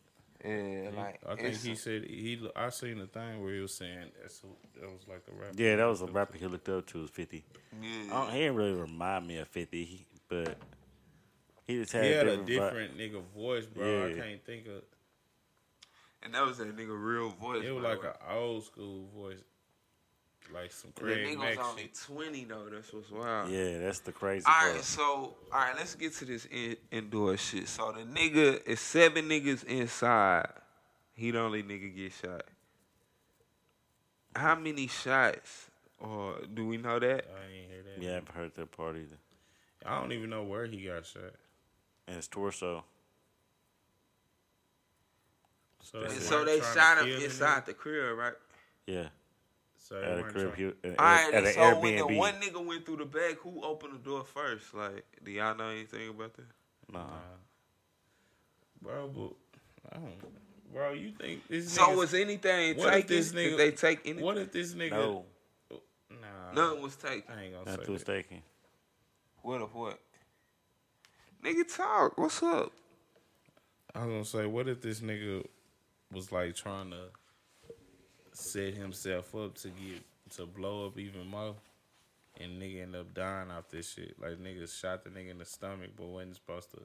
Yeah, 0.44 0.90
he- 0.90 0.96
like 0.96 1.20
I 1.26 1.36
think 1.36 1.56
he 1.56 1.74
said 1.74 2.04
he. 2.04 2.50
I 2.54 2.68
seen 2.68 2.98
the 2.98 3.06
thing 3.06 3.42
where 3.42 3.54
he 3.54 3.60
was 3.60 3.74
saying 3.74 4.10
that's 4.20 4.38
who, 4.40 4.48
that 4.80 4.88
was 4.90 5.06
like 5.08 5.22
a 5.28 5.34
rapper. 5.34 5.54
Yeah, 5.56 5.76
that 5.76 5.86
was 5.86 6.02
a 6.02 6.06
rapper 6.06 6.36
he 6.36 6.46
looked 6.46 6.68
up 6.68 6.86
to 6.88 6.98
was 7.00 7.10
Fifty. 7.10 7.44
yeah. 7.80 8.14
I 8.18 8.30
he 8.32 8.38
didn't 8.40 8.56
really 8.56 8.74
remind 8.74 9.26
me 9.26 9.38
of 9.38 9.48
Fifty, 9.48 9.84
he- 9.84 10.06
but 10.28 10.58
he 11.64 11.76
just 11.80 11.92
had, 11.92 12.04
He 12.04 12.10
had 12.12 12.28
a 12.28 12.36
vi- 12.36 12.44
different 12.44 12.98
nigga 12.98 13.22
voice, 13.34 13.64
bro. 13.66 14.08
I 14.08 14.12
can't 14.12 14.44
think 14.44 14.66
of. 14.66 14.82
and 16.22 16.34
that 16.34 16.44
was 16.44 16.58
that 16.58 16.76
nigga 16.76 16.88
real 17.02 17.30
voice. 17.30 17.64
It 17.64 17.70
was 17.72 17.82
by 17.82 17.94
like 17.94 18.04
an 18.04 18.36
old 18.36 18.64
school 18.66 19.08
voice, 19.16 19.40
like 20.52 20.72
some 20.72 20.92
The 20.94 21.00
Craig 21.02 21.26
nigga 21.26 21.38
Mack 21.38 21.64
only 21.64 21.90
20 22.06 22.44
though. 22.44 22.66
That's 22.72 22.92
what's 22.92 23.10
wild. 23.10 23.50
Yeah, 23.50 23.78
that's 23.78 24.00
the 24.00 24.12
crazy 24.12 24.44
All 24.46 24.52
part. 24.52 24.74
right, 24.74 24.84
so 24.84 25.02
all 25.02 25.34
right, 25.52 25.74
let's 25.76 25.94
get 25.94 26.12
to 26.14 26.24
this 26.24 26.46
in, 26.50 26.76
indoor 26.90 27.36
shit. 27.36 27.68
So 27.68 27.92
the 27.92 28.02
nigga 28.02 28.64
is 28.66 28.80
seven 28.80 29.28
niggas 29.28 29.64
inside. 29.64 30.48
He 31.14 31.30
the 31.30 31.40
only 31.40 31.62
nigga 31.62 31.94
get 31.94 32.12
shot. 32.12 32.44
How 34.34 34.54
many 34.54 34.86
shots? 34.86 35.70
Or 35.98 36.34
do 36.52 36.66
we 36.66 36.76
know 36.76 36.98
that? 36.98 37.24
I 37.24 37.54
ain't 37.54 37.70
hear 37.70 37.82
that. 37.82 38.02
Yeah, 38.02 38.16
I've 38.18 38.28
heard 38.28 38.54
that 38.56 38.70
part 38.70 38.96
either. 38.96 39.16
I 39.84 40.00
don't 40.00 40.12
even 40.12 40.28
know 40.28 40.42
where 40.42 40.66
he 40.66 40.84
got 40.84 41.06
shot. 41.06 41.32
And 42.06 42.16
his 42.16 42.28
torso. 42.28 42.84
So, 45.82 46.00
And 46.00 46.10
they 46.10 46.14
so 46.16 46.44
they 46.44 46.60
shot 46.60 46.98
him 46.98 47.08
inside 47.08 47.62
nigga? 47.62 47.66
the 47.66 47.74
crib, 47.74 48.18
right? 48.18 48.32
Yeah, 48.86 49.06
So 49.88 50.00
they 50.00 50.06
at 50.06 50.18
a 50.18 50.22
crib, 50.24 50.54
trying- 50.56 50.72
he, 50.82 50.88
at, 50.88 50.98
All 50.98 51.04
right, 51.06 51.34
at 51.34 51.44
an 51.46 51.52
so 51.54 51.78
when 51.78 51.96
the 51.96 52.06
one 52.06 52.34
nigga 52.40 52.64
went 52.64 52.84
through 52.84 52.96
the 52.96 53.04
back, 53.04 53.36
who 53.38 53.62
opened 53.62 53.94
the 53.94 53.98
door 53.98 54.24
first? 54.24 54.74
Like, 54.74 55.04
do 55.22 55.30
y'all 55.30 55.54
know 55.56 55.68
anything 55.68 56.08
about 56.08 56.34
that? 56.34 56.46
Nah. 56.92 57.04
Nah. 57.04 57.12
Bro, 58.82 59.08
but 59.08 59.32
I 59.92 60.00
don't. 60.00 60.72
Bro, 60.72 60.92
you 60.94 61.12
think 61.12 61.46
this? 61.46 61.72
So 61.72 61.94
was 61.96 62.14
anything 62.14 62.76
What 62.76 62.88
if 62.88 62.92
taken? 62.94 63.08
this 63.16 63.30
Did 63.30 63.52
nigga- 63.52 63.56
they 63.58 63.70
take 63.70 64.00
anything? 64.04 64.24
What 64.24 64.38
if 64.38 64.50
this 64.50 64.74
nigga? 64.74 64.90
No, 64.90 65.24
Nah, 66.10 66.52
None 66.52 66.82
was 66.82 66.96
taken. 66.96 67.22
I 67.32 67.44
ain't 67.44 67.52
gonna 67.54 67.64
Not 67.70 67.78
say 67.80 67.86
too 67.86 67.92
that. 67.92 67.92
mistaken. 67.92 68.42
What 69.42 69.62
if 69.62 69.72
what? 69.72 70.00
Nigga, 71.44 71.76
talk. 71.76 72.18
What's 72.18 72.42
up? 72.42 72.72
I 73.94 74.00
was 74.04 74.08
gonna 74.08 74.24
say, 74.24 74.46
what 74.46 74.68
if 74.68 74.80
this 74.80 75.00
nigga 75.00 75.46
was 76.10 76.32
like 76.32 76.54
trying 76.56 76.90
to 76.90 77.10
set 78.36 78.74
himself 78.74 79.34
up 79.34 79.54
to 79.56 79.68
get 79.68 80.02
to 80.36 80.46
blow 80.46 80.86
up 80.86 80.98
even 80.98 81.26
more, 81.26 81.54
and 82.38 82.60
nigga 82.60 82.82
end 82.82 82.96
up 82.96 83.14
dying 83.14 83.50
off 83.50 83.68
this 83.70 83.92
shit? 83.92 84.14
Like 84.20 84.38
nigga 84.38 84.68
shot 84.68 85.04
the 85.04 85.10
nigga 85.10 85.30
in 85.30 85.38
the 85.38 85.44
stomach, 85.44 85.90
but 85.96 86.06
wasn't 86.06 86.36
supposed 86.36 86.70
to. 86.72 86.80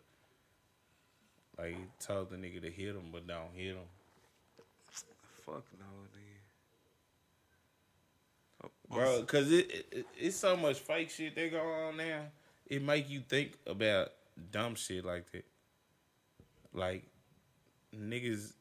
Like 1.57 1.75
he 1.75 1.83
told 1.99 2.29
the 2.29 2.37
nigga 2.37 2.61
to 2.61 2.71
hit 2.71 2.95
him, 2.95 3.09
but 3.11 3.27
don't 3.27 3.53
hit 3.53 3.75
him. 3.75 3.89
Fuck 5.45 5.65
no, 5.79 5.85
nigga. 6.15 6.41
bro. 8.89 9.23
Cause 9.23 9.51
it, 9.51 9.87
it 9.91 10.05
it's 10.17 10.37
so 10.37 10.55
much 10.55 10.79
fake 10.79 11.09
shit 11.09 11.35
that 11.35 11.51
go 11.51 11.59
on 11.59 11.97
now. 11.97 12.21
It 12.67 12.81
make 12.81 13.09
you 13.09 13.21
think 13.27 13.57
about 13.67 14.09
dumb 14.51 14.75
shit 14.75 15.03
like 15.03 15.29
that. 15.31 15.45
Like 16.73 17.03
niggas, 17.95 18.53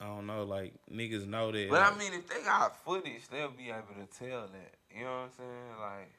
I 0.00 0.06
don't 0.06 0.26
know. 0.26 0.44
Like 0.44 0.74
niggas 0.92 1.26
know 1.26 1.50
that. 1.52 1.70
But 1.70 1.82
I 1.82 1.96
mean, 1.98 2.12
if 2.14 2.28
they 2.28 2.42
got 2.42 2.76
footage, 2.84 3.28
they'll 3.30 3.50
be 3.50 3.68
able 3.70 3.94
to 4.00 4.18
tell 4.18 4.42
that. 4.46 4.74
You 4.96 5.04
know 5.04 5.10
what 5.10 5.16
I'm 5.16 5.30
saying? 5.36 5.80
Like, 5.80 6.12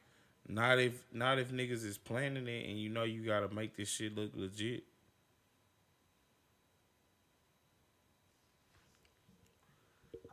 not 0.48 0.78
if 0.78 1.02
not 1.12 1.38
if 1.38 1.50
niggas 1.50 1.84
is 1.84 1.96
planning 1.98 2.46
it 2.46 2.68
and 2.68 2.78
you 2.78 2.88
know 2.90 3.04
you 3.04 3.24
gotta 3.24 3.48
make 3.54 3.76
this 3.76 3.88
shit 3.88 4.14
look 4.16 4.32
legit. 4.34 4.84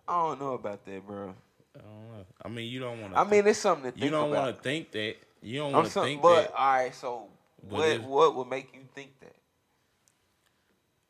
I 0.07 0.13
don't 0.13 0.39
know 0.39 0.53
about 0.53 0.85
that, 0.85 1.05
bro. 1.05 1.33
I 1.75 1.79
don't 1.79 2.17
know. 2.17 2.25
I 2.43 2.47
mean, 2.47 2.71
you 2.71 2.79
don't 2.79 3.01
want 3.01 3.13
to. 3.13 3.19
I 3.19 3.23
mean, 3.25 3.45
it's 3.45 3.59
something 3.59 3.85
to 3.85 3.91
think 3.91 4.03
you 4.05 4.09
don't 4.09 4.31
want 4.31 4.55
to 4.55 4.61
think 4.63 4.91
that. 4.91 5.15
You 5.41 5.59
don't 5.59 5.73
want 5.73 5.87
to 5.87 6.01
think 6.01 6.21
but 6.21 6.43
that. 6.43 6.53
all 6.55 6.73
right, 6.73 6.95
so 6.95 7.27
But 7.63 7.71
what? 7.71 7.89
if- 7.89 8.01
What 8.03 8.35
would 8.35 8.47
make 8.47 8.73
you 8.73 8.81
think 8.95 9.19
that? 9.19 9.35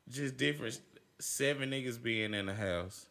just 0.09 0.37
different. 0.37 0.79
Seven 1.19 1.71
niggas 1.71 2.01
being 2.01 2.33
in 2.33 2.45
the 2.45 2.53
house. 2.53 3.07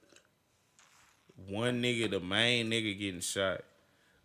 One 1.48 1.82
nigga, 1.82 2.11
the 2.11 2.20
main 2.20 2.70
nigga, 2.70 2.98
getting 2.98 3.20
shot. 3.20 3.62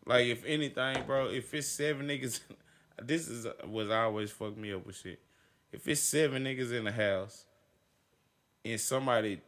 Like 0.05 0.27
if 0.27 0.45
anything, 0.45 1.03
bro, 1.05 1.29
if 1.29 1.53
it's 1.53 1.67
seven 1.67 2.07
niggas, 2.07 2.39
this 3.01 3.27
is 3.27 3.47
what 3.65 3.91
always 3.91 4.31
fucked 4.31 4.57
me 4.57 4.73
up 4.73 4.85
with 4.85 4.95
shit. 4.95 5.19
If 5.71 5.87
it's 5.87 6.01
seven 6.01 6.43
niggas 6.43 6.71
in 6.71 6.85
the 6.85 6.91
house, 6.91 7.45
and 8.63 8.79
somebody 8.79 9.41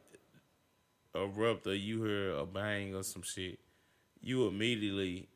erupt 1.15 1.67
or 1.67 1.75
you 1.75 2.03
hear 2.03 2.35
a 2.35 2.45
bang 2.45 2.95
or 2.95 3.03
some 3.03 3.21
shit, 3.21 3.59
you 4.21 4.47
immediately 4.47 5.27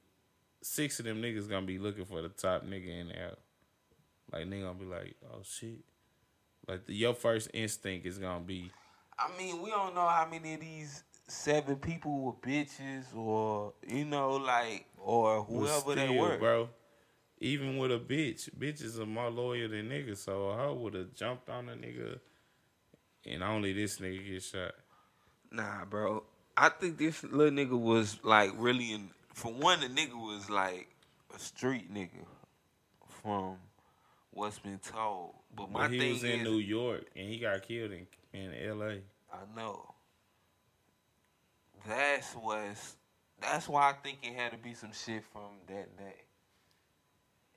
six 0.61 0.99
of 0.99 1.05
them 1.05 1.21
niggas 1.21 1.49
gonna 1.49 1.65
be 1.65 1.77
looking 1.77 2.05
for 2.05 2.21
the 2.21 2.29
top 2.29 2.65
nigga 2.65 2.99
in 2.99 3.07
the 3.09 3.13
house. 3.15 3.35
Like 4.31 4.45
nigga 4.45 4.63
gonna 4.63 4.79
be 4.79 4.85
like, 4.85 5.15
oh 5.31 5.41
shit. 5.43 5.79
Like 6.67 6.85
the, 6.85 6.93
your 6.93 7.13
first 7.13 7.49
instinct 7.53 8.05
is 8.05 8.17
gonna 8.17 8.43
be, 8.43 8.71
I 9.19 9.29
mean, 9.37 9.61
we 9.61 9.69
don't 9.69 9.95
know 9.95 10.07
how 10.07 10.27
many 10.29 10.53
of 10.53 10.61
these 10.61 11.03
seven 11.27 11.77
people 11.77 12.19
were 12.19 12.33
bitches, 12.33 13.15
or 13.15 13.73
you 13.87 14.05
know, 14.05 14.31
like, 14.35 14.85
or 14.97 15.43
whoever 15.43 15.95
they 15.95 16.09
were. 16.09 16.37
bro. 16.37 16.69
Even 17.39 17.77
with 17.77 17.91
a 17.91 17.99
bitch, 17.99 18.49
bitches 18.57 18.99
are 18.99 19.05
more 19.05 19.29
loyal 19.29 19.69
than 19.69 19.89
niggas. 19.89 20.17
So 20.17 20.53
hoe 20.57 20.73
would 20.73 20.95
have 20.95 21.13
jumped 21.13 21.49
on 21.49 21.69
a 21.69 21.73
nigga, 21.73 22.19
and 23.25 23.43
only 23.43 23.73
this 23.73 23.99
nigga 23.99 24.33
get 24.33 24.43
shot. 24.43 24.75
Nah, 25.51 25.85
bro. 25.85 26.23
I 26.55 26.69
think 26.69 26.97
this 26.97 27.23
little 27.23 27.51
nigga 27.51 27.79
was 27.79 28.19
like 28.23 28.51
really 28.55 28.91
in. 28.93 29.09
For 29.33 29.51
one, 29.51 29.79
the 29.81 29.87
nigga 29.87 30.15
was 30.15 30.49
like 30.49 30.87
a 31.35 31.39
street 31.39 31.93
nigga, 31.93 32.25
from 33.21 33.57
what's 34.31 34.59
been 34.59 34.79
told. 34.79 35.33
But 35.57 35.71
my 35.71 35.81
But 35.87 35.91
he 35.91 35.99
thing 35.99 36.13
was 36.13 36.23
in 36.23 36.39
is, 36.41 36.43
New 36.43 36.59
York 36.59 37.05
and 37.15 37.27
he 37.27 37.39
got 37.39 37.61
killed 37.67 37.91
in 37.91 38.07
in 38.33 38.53
L.A. 38.69 39.01
I 39.33 39.39
know. 39.55 39.93
That's 41.87 42.33
what's. 42.33 42.95
That's 43.41 43.67
why 43.67 43.89
I 43.89 43.93
think 44.03 44.19
it 44.23 44.33
had 44.35 44.51
to 44.51 44.57
be 44.57 44.73
some 44.73 44.91
shit 44.93 45.23
from 45.31 45.57
that 45.67 45.97
day. 45.97 46.15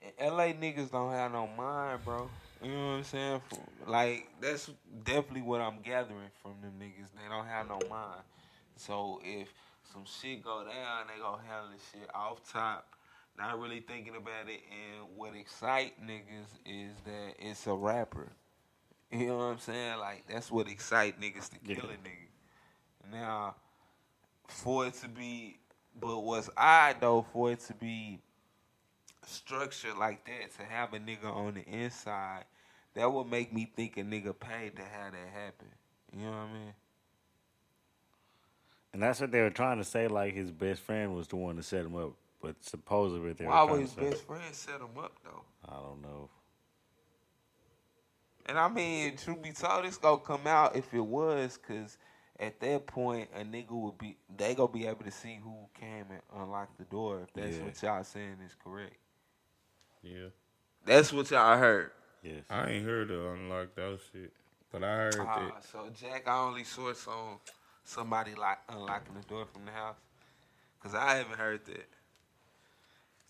And 0.03 0.33
LA 0.35 0.47
niggas 0.53 0.91
don't 0.91 1.13
have 1.13 1.33
no 1.33 1.47
mind, 1.47 2.05
bro. 2.05 2.31
You 2.63 2.71
know 2.71 2.87
what 2.87 2.93
I'm 2.93 3.05
saying? 3.05 3.41
From- 3.49 3.59
Like 3.93 4.29
that's 4.41 4.71
definitely 5.05 5.43
what 5.43 5.61
I'm 5.61 5.81
gathering 5.83 6.31
from 6.43 6.53
them 6.63 6.73
niggas. 6.81 7.09
They 7.15 7.29
don't 7.29 7.47
have 7.47 7.69
no 7.69 7.81
mind. 7.89 8.23
So 8.77 9.21
if 9.23 9.53
some 9.93 10.05
shit 10.07 10.43
go 10.43 10.65
down, 10.65 11.07
they 11.07 11.21
gonna 11.21 11.43
handle 11.47 11.71
this 11.73 11.83
shit 11.93 12.09
off 12.15 12.41
top, 12.51 12.87
not 13.41 13.59
really 13.59 13.81
thinking 13.81 14.15
about 14.17 14.49
it. 14.49 14.61
And 14.71 15.09
what 15.17 15.35
excite 15.35 15.95
niggas 16.05 16.59
is 16.67 16.93
that 17.05 17.35
it's 17.39 17.67
a 17.67 17.75
rapper. 17.75 18.31
You 19.11 19.27
know 19.27 19.39
what 19.39 19.45
I'm 19.45 19.59
saying? 19.59 19.99
Like 19.99 20.25
that's 20.29 20.51
what 20.51 20.69
excite 20.69 21.21
niggas 21.21 21.51
to 21.51 21.59
kill 21.59 21.91
a 21.91 21.95
nigga. 21.95 23.11
Now, 23.11 23.57
for 24.47 24.87
it 24.87 24.95
to 24.95 25.09
be, 25.09 25.59
but 25.99 26.21
what's 26.21 26.51
odd 26.57 26.97
though, 27.01 27.27
for 27.33 27.51
it 27.53 27.61
to 27.61 27.75
be 27.75 28.21
structured 29.27 29.97
like 29.97 30.25
that, 30.27 30.57
to 30.59 30.65
have 30.65 30.93
a 30.93 30.99
nigga 30.99 31.25
on 31.25 31.55
the 31.55 31.65
inside, 31.67 32.45
that 32.95 33.13
would 33.13 33.29
make 33.29 33.53
me 33.53 33.71
think 33.75 33.97
a 33.97 34.03
nigga 34.03 34.39
paid 34.39 34.77
to 34.77 34.83
have 34.83 35.13
that 35.13 35.29
happen. 35.33 35.69
You 36.17 36.27
know 36.27 36.31
what 36.31 36.39
I 36.39 36.53
mean? 36.53 36.75
And 38.93 39.03
that's 39.03 39.21
what 39.21 39.31
they 39.31 39.41
were 39.41 39.51
trying 39.51 39.79
to 39.79 39.85
say. 39.85 40.09
Like 40.09 40.35
his 40.35 40.51
best 40.51 40.83
friend 40.83 41.15
was 41.15 41.29
the 41.29 41.37
one 41.37 41.57
to 41.57 41.63
set 41.63 41.85
him 41.85 41.97
up, 41.97 42.13
but 42.43 42.57
supposedly 42.63 43.33
they 43.33 43.45
were 43.45 43.51
Why 43.51 43.57
trying 43.67 43.71
would 43.73 43.81
his 43.83 43.91
say. 43.93 44.11
best 44.11 44.27
friend 44.27 44.55
set 44.55 44.77
him 44.77 44.99
up 44.99 45.13
though? 45.25 45.43
I 45.69 45.75
don't 45.77 46.03
know. 46.03 46.29
And 48.47 48.59
I 48.59 48.69
mean, 48.69 49.17
truth 49.17 49.43
be 49.43 49.53
told, 49.53 49.85
it's 49.85 49.97
gonna 49.99 50.19
come 50.19 50.47
out 50.47 50.75
if 50.77 50.93
it 50.93 51.01
was, 51.05 51.57
cause 51.57 51.99
at 52.39 52.59
that 52.61 52.87
point 52.87 53.29
a 53.35 53.41
nigga 53.45 53.71
would 53.73 53.99
be 53.99 54.17
they 54.37 54.55
gonna 54.55 54.73
be 54.73 54.87
able 54.87 55.05
to 55.05 55.11
see 55.11 55.39
who 55.43 55.55
came 55.79 56.07
and 56.11 56.21
unlocked 56.35 56.79
the 56.79 56.85
door. 56.85 57.21
If 57.23 57.33
that's 57.35 57.57
Yeah. 57.57 57.65
what 57.65 57.83
y'all 57.83 58.05
saying 58.05 58.39
is 58.45 58.55
correct. 58.63 58.97
Yeah, 60.03 60.29
That's 60.87 61.13
what 61.13 61.31
y'all 61.31 61.59
heard. 61.59 61.91
Yes. 62.23 62.45
I 62.49 62.71
ain't 62.71 62.87
heard 62.87 63.11
of 63.11 63.35
unlock 63.35 63.75
that 63.75 64.01
shit, 64.11 64.33
but 64.73 64.83
I 64.83 64.97
heard 64.97 65.15
Ah, 65.21 65.53
that. 65.55 65.65
so 65.65 65.91
Jack, 65.91 66.27
I 66.27 66.39
only 66.39 66.65
source 66.65 67.07
on 67.07 67.39
somebody 67.85 68.35
like 68.35 68.59
unlocking 68.69 69.15
the 69.15 69.23
door 69.29 69.45
from 69.45 69.67
the 69.67 69.73
house, 69.73 69.97
cause 70.83 70.95
I 70.95 71.17
haven't 71.17 71.39
heard 71.39 71.65
that. 71.67 71.87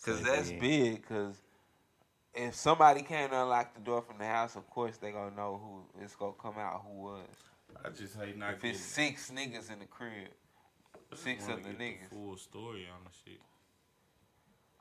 Cause 0.04 0.22
that's 0.22 0.50
big. 0.52 1.06
Cause 1.06 1.34
if 2.34 2.54
somebody 2.54 3.02
can't 3.02 3.32
unlock 3.32 3.74
the 3.74 3.80
door 3.80 4.02
from 4.02 4.18
the 4.18 4.24
house, 4.26 4.56
of 4.56 4.68
course 4.70 4.96
they 4.96 5.10
gonna 5.12 5.34
know 5.34 5.60
who 5.62 6.02
it's 6.02 6.14
gonna 6.16 6.32
come 6.40 6.54
out 6.58 6.82
who 6.86 7.02
was. 7.02 7.26
I 7.84 7.90
just 7.90 8.16
hate 8.16 8.36
not 8.36 8.54
If 8.54 8.64
it's 8.64 8.80
six 8.80 9.30
niggas 9.30 9.70
in 9.72 9.78
the 9.78 9.86
crib, 9.86 10.28
six 11.14 11.42
wanna 11.44 11.54
of 11.54 11.64
the 11.64 11.70
get 11.70 11.78
niggas. 11.78 12.10
full 12.10 12.36
story 12.36 12.86
on 12.92 13.04
the 13.04 13.10
shit. 13.30 13.40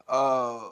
Uh, 0.07 0.69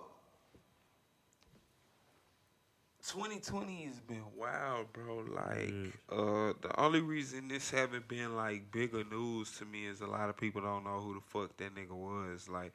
2020 3.07 3.85
has 3.85 3.99
been 4.01 4.23
wild, 4.35 4.91
bro. 4.91 5.23
Like, 5.29 5.93
uh, 6.11 6.53
the 6.61 6.71
only 6.77 6.99
reason 6.99 7.47
this 7.47 7.69
haven't 7.71 8.07
been 8.07 8.35
like 8.35 8.71
bigger 8.71 9.03
news 9.03 9.57
to 9.59 9.65
me 9.65 9.85
is 9.85 10.01
a 10.01 10.07
lot 10.07 10.29
of 10.29 10.37
people 10.37 10.61
don't 10.61 10.83
know 10.83 10.99
who 10.99 11.13
the 11.13 11.21
fuck 11.21 11.55
that 11.57 11.73
nigga 11.73 11.91
was. 11.91 12.49
Like, 12.49 12.73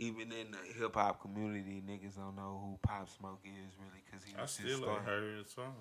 even 0.00 0.32
in 0.32 0.50
the 0.52 0.58
hip 0.78 0.94
hop 0.94 1.20
community, 1.20 1.82
niggas 1.86 2.16
don't 2.16 2.34
know 2.36 2.58
who 2.62 2.78
Pop 2.82 3.08
Smoke 3.08 3.40
is 3.44 3.74
really 3.78 4.02
because 4.04 4.24
he 4.24 4.34
I 4.36 4.42
was 4.42 4.50
just 4.56 4.60
still 4.60 4.76
ain't 4.76 4.82
starting. 4.84 5.04
heard 5.06 5.38
a 5.44 5.48
song. 5.48 5.74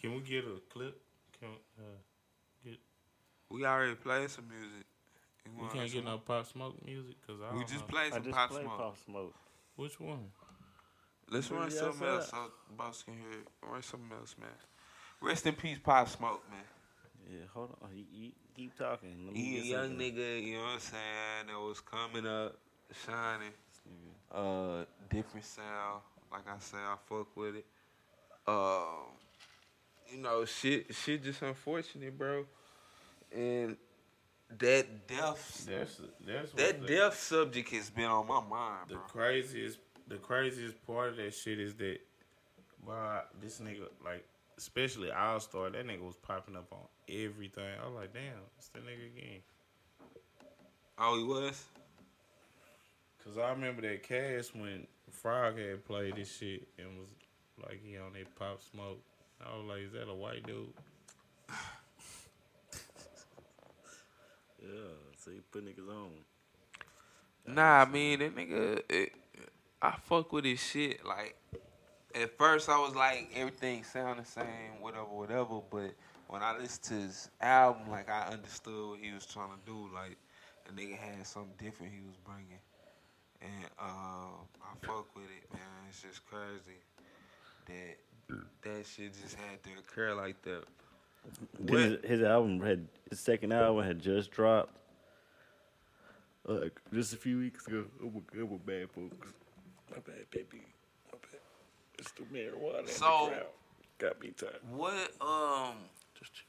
Can 0.00 0.14
we 0.14 0.20
get 0.20 0.44
a 0.44 0.60
clip? 0.72 1.00
Can 1.38 1.48
uh, 1.78 1.82
get? 2.64 2.78
We 3.50 3.64
already 3.64 3.94
played 3.96 4.30
some 4.30 4.48
music. 4.48 4.86
You 5.44 5.52
We 5.56 5.68
can't 5.68 5.90
get 5.90 5.96
some- 5.96 6.04
no 6.04 6.18
pop 6.18 6.46
smoke 6.46 6.84
music 6.84 7.16
because 7.20 7.40
I 7.42 7.54
We 7.56 7.64
just 7.64 7.80
know. 7.80 7.86
played 7.86 8.12
I 8.12 8.16
some 8.16 8.24
just 8.24 8.36
Pop 8.36 8.50
played 8.50 8.64
Smoke. 8.64 8.78
Pop 8.78 8.96
Smoke. 9.04 9.34
Which 9.76 10.00
one? 10.00 10.30
Let's 11.28 11.50
run 11.50 11.60
Maybe 11.62 11.74
something 11.74 12.06
else 12.08 12.24
outside. 12.24 12.48
so 12.70 12.74
boss 12.76 13.02
can 13.02 13.14
hear 13.14 13.30
it. 13.40 13.46
Run 13.62 13.82
something 13.82 14.10
else, 14.18 14.34
man. 14.38 14.48
Rest 15.20 15.46
in 15.46 15.54
peace, 15.54 15.78
Pop 15.82 16.08
Smoke, 16.08 16.42
man. 16.50 16.60
Yeah, 17.30 17.46
hold 17.54 17.76
on. 17.82 17.88
You, 17.94 18.04
you 18.12 18.32
keep 18.56 18.76
talking. 18.76 19.30
He 19.34 19.58
a 19.58 19.62
young 19.62 19.88
something. 19.90 19.98
nigga, 20.14 20.42
you 20.42 20.54
know 20.56 20.62
what 20.62 20.68
I'm 20.74 20.80
saying, 20.80 21.46
that 21.48 21.58
was 21.60 21.80
coming 21.80 22.26
up, 22.26 22.58
shining. 23.06 23.52
Uh, 24.32 24.84
different 25.10 25.44
sound. 25.44 26.02
Like 26.30 26.48
I 26.48 26.58
say, 26.60 26.78
I 26.78 26.96
fuck 27.08 27.36
with 27.36 27.56
it. 27.56 27.66
Um, 28.46 29.10
you 30.12 30.22
know, 30.22 30.44
shit, 30.44 30.94
shit 30.94 31.22
just 31.22 31.42
unfortunate, 31.42 32.16
bro. 32.16 32.44
And 33.34 33.76
that 34.58 35.06
death, 35.06 35.66
That's 35.68 36.00
that's 36.26 36.52
that 36.52 36.86
death 36.86 37.18
subject 37.18 37.70
has 37.70 37.90
been 37.90 38.04
on 38.06 38.26
my 38.26 38.40
mind, 38.40 38.88
The 38.88 38.94
bro. 38.94 39.02
craziest, 39.04 39.78
the 40.08 40.16
craziest 40.16 40.84
part 40.86 41.10
of 41.10 41.16
that 41.16 41.34
shit 41.34 41.60
is 41.60 41.74
that, 41.74 41.98
wow, 42.86 43.22
this 43.40 43.60
nigga 43.60 43.86
like, 44.04 44.24
especially 44.58 45.10
All 45.12 45.38
Star, 45.40 45.70
that 45.70 45.86
nigga 45.86 46.02
was 46.02 46.16
popping 46.16 46.56
up 46.56 46.72
on 46.72 46.80
everything. 47.08 47.64
I 47.82 47.86
was 47.86 47.94
like, 47.96 48.12
damn, 48.12 48.22
it's 48.58 48.68
the 48.68 48.80
nigga 48.80 49.06
again. 49.16 49.40
Oh, 50.98 51.16
he 51.16 51.24
was. 51.24 51.64
Cause 53.24 53.38
I 53.38 53.50
remember 53.50 53.82
that 53.82 54.02
cast 54.02 54.56
when 54.56 54.86
Frog 55.10 55.58
had 55.58 55.84
played 55.84 56.16
this 56.16 56.36
shit 56.36 56.66
and 56.78 56.88
was 56.98 57.08
like 57.62 57.80
he 57.84 57.96
on 57.98 58.14
that 58.14 58.34
pop 58.34 58.60
smoke. 58.62 59.00
I 59.40 59.56
was 59.56 59.66
like, 59.66 59.80
is 59.80 59.92
that 59.92 60.10
a 60.10 60.14
white 60.14 60.46
dude? 60.46 60.72
Yeah, 64.62 64.92
so 65.18 65.30
he 65.30 65.40
put 65.50 65.64
niggas 65.64 65.88
on. 65.88 66.10
Nah, 67.46 67.82
I 67.82 67.84
mean 67.86 68.18
that 68.18 68.36
nigga. 68.36 68.82
It, 68.88 69.12
I 69.80 69.92
fuck 69.92 70.32
with 70.32 70.44
his 70.44 70.62
shit. 70.62 71.04
Like 71.04 71.36
at 72.14 72.36
first, 72.36 72.68
I 72.68 72.78
was 72.78 72.94
like 72.94 73.30
everything 73.34 73.84
sound 73.84 74.20
the 74.20 74.24
same, 74.24 74.80
whatever, 74.80 75.04
whatever. 75.04 75.60
But 75.70 75.94
when 76.28 76.42
I 76.42 76.56
listened 76.58 76.84
to 76.84 77.06
his 77.06 77.30
album, 77.40 77.90
like 77.90 78.10
I 78.10 78.28
understood 78.28 78.90
what 78.90 78.98
he 79.00 79.12
was 79.12 79.24
trying 79.24 79.50
to 79.50 79.66
do. 79.66 79.88
Like 79.94 80.18
the 80.66 80.72
nigga 80.72 80.98
had 80.98 81.26
something 81.26 81.52
different 81.58 81.92
he 81.92 82.00
was 82.06 82.16
bringing, 82.24 82.58
and 83.42 83.64
uh, 83.78 83.84
I 83.84 84.86
fuck 84.86 85.14
with 85.14 85.24
it, 85.24 85.52
man. 85.52 85.62
It's 85.88 86.02
just 86.02 86.24
crazy 86.26 86.78
that 87.66 88.38
that 88.62 88.86
shit 88.86 89.12
just 89.20 89.36
had 89.36 89.62
to 89.64 89.70
occur 89.78 90.14
like 90.14 90.40
that. 90.42 90.64
His, 91.68 91.98
his 92.04 92.22
album 92.22 92.60
had 92.60 92.86
his 93.10 93.20
second 93.20 93.52
album 93.52 93.84
had 93.84 94.00
just 94.00 94.30
dropped. 94.30 94.76
Like 96.46 96.80
just 96.92 97.12
a 97.12 97.16
few 97.16 97.38
weeks 97.38 97.66
ago. 97.66 97.84
Oh 98.02 98.06
my 98.14 98.20
god, 98.34 98.50
my 98.50 98.56
bad 98.64 98.90
folks. 98.90 99.32
My 99.90 99.98
bad, 99.98 100.30
baby. 100.30 100.62
My 101.12 101.18
bad. 101.20 101.40
It's 101.98 102.10
the 102.12 102.22
marijuana. 102.22 102.86
the 102.86 102.92
So- 102.92 103.28
crowd. 103.28 103.46
got 103.98 104.20
me 104.20 104.30
tired. 104.36 104.60
What 104.70 105.12
um 105.20 105.74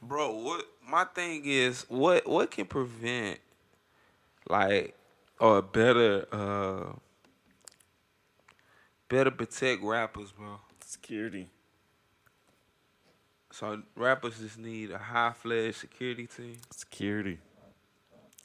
bro, 0.02 0.32
what 0.38 0.66
my 0.88 1.04
thing 1.04 1.44
is 1.46 1.86
what 1.90 2.26
what 2.28 2.52
can 2.52 2.66
prevent 2.66 3.40
like 4.50 4.96
or 5.42 5.62
better 5.62 6.26
uh 6.32 6.94
better 9.10 9.32
protect 9.32 9.84
rappers, 9.84 10.32
bro. 10.32 10.60
Security. 10.86 11.50
So 13.52 13.82
rappers 13.96 14.40
just 14.40 14.58
need 14.58 14.92
a 14.92 14.98
high 14.98 15.34
fledged 15.34 15.78
security 15.78 16.28
team. 16.28 16.58
Security. 16.70 17.40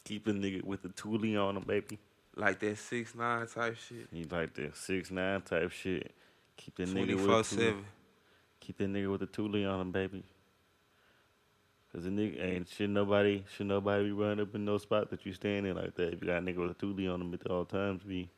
Keep 0.04 0.26
a 0.28 0.32
nigga 0.32 0.64
with 0.64 0.82
the 0.82 0.88
toolie 0.88 1.40
on 1.40 1.56
him, 1.56 1.62
baby. 1.64 1.98
Like 2.34 2.58
that 2.60 2.78
six 2.78 3.14
nine 3.14 3.46
type 3.46 3.76
shit. 3.76 4.08
He 4.12 4.24
like 4.24 4.54
that 4.54 4.76
six 4.76 5.10
nine 5.10 5.42
type 5.42 5.70
shit. 5.70 6.12
Keep 6.56 6.76
that 6.76 6.88
nigga 6.88 7.14
with 7.14 7.50
the. 7.50 7.74
Keep 8.60 8.78
that 8.78 8.88
nigga 8.88 9.10
with 9.10 9.20
the 9.20 9.26
toolie 9.26 9.70
on 9.70 9.80
him, 9.80 9.92
baby. 9.92 10.24
Cause 11.96 12.04
the 12.04 12.10
nigga 12.10 12.44
ain't 12.44 12.68
should 12.68 12.90
nobody 12.90 13.42
should 13.56 13.68
nobody 13.68 14.04
be 14.04 14.12
running 14.12 14.40
up 14.40 14.54
in 14.54 14.66
no 14.66 14.76
spot 14.76 15.08
that 15.08 15.24
you 15.24 15.32
stand 15.32 15.66
in 15.66 15.76
like 15.76 15.94
that. 15.94 16.12
If 16.12 16.20
you 16.20 16.26
got 16.28 16.36
a 16.36 16.40
nigga 16.42 16.58
with 16.58 16.72
a 16.72 16.74
toolie 16.74 17.10
on 17.10 17.22
him 17.22 17.32
at 17.32 17.46
all 17.50 17.64
times, 17.64 18.02
be 18.02 18.28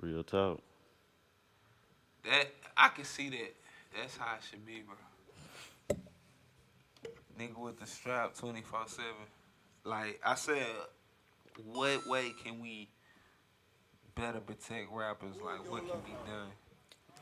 real 0.00 0.24
talk. 0.24 0.62
That 2.24 2.46
I 2.78 2.88
can 2.88 3.04
see 3.04 3.28
that. 3.28 3.54
That's 3.94 4.16
how 4.16 4.36
it 4.36 4.42
should 4.50 4.64
be, 4.64 4.80
bro. 4.80 5.98
Nigga 7.38 7.58
with 7.58 7.78
the 7.78 7.86
strap 7.86 8.34
twenty 8.34 8.62
four 8.62 8.84
seven. 8.86 9.12
Like 9.84 10.18
I 10.24 10.36
said, 10.36 10.64
what 11.66 12.06
way 12.06 12.32
can 12.42 12.62
we 12.62 12.88
better 14.14 14.40
protect 14.40 14.90
rappers? 14.90 15.36
Like 15.44 15.70
what 15.70 15.86
can 15.86 16.00
be 16.06 16.12
done? 16.26 16.52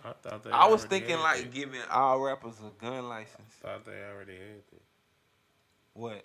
I 0.08 0.28
thought 0.28 0.42
they 0.44 0.50
I 0.50 0.66
was 0.66 0.84
thinking 0.84 1.18
like 1.18 1.42
that. 1.42 1.52
giving 1.52 1.80
all 1.90 2.20
rappers 2.20 2.54
a 2.60 2.70
gun 2.84 3.08
license. 3.08 3.52
I 3.62 3.68
thought 3.68 3.84
they 3.84 4.00
already 4.12 4.32
had 4.32 4.62
it. 4.72 4.82
What? 5.92 6.24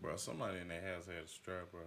Bro, 0.00 0.16
somebody 0.16 0.58
in 0.58 0.68
that 0.68 0.82
house 0.82 1.06
had 1.06 1.24
a 1.24 1.28
strap, 1.28 1.70
bro. 1.70 1.80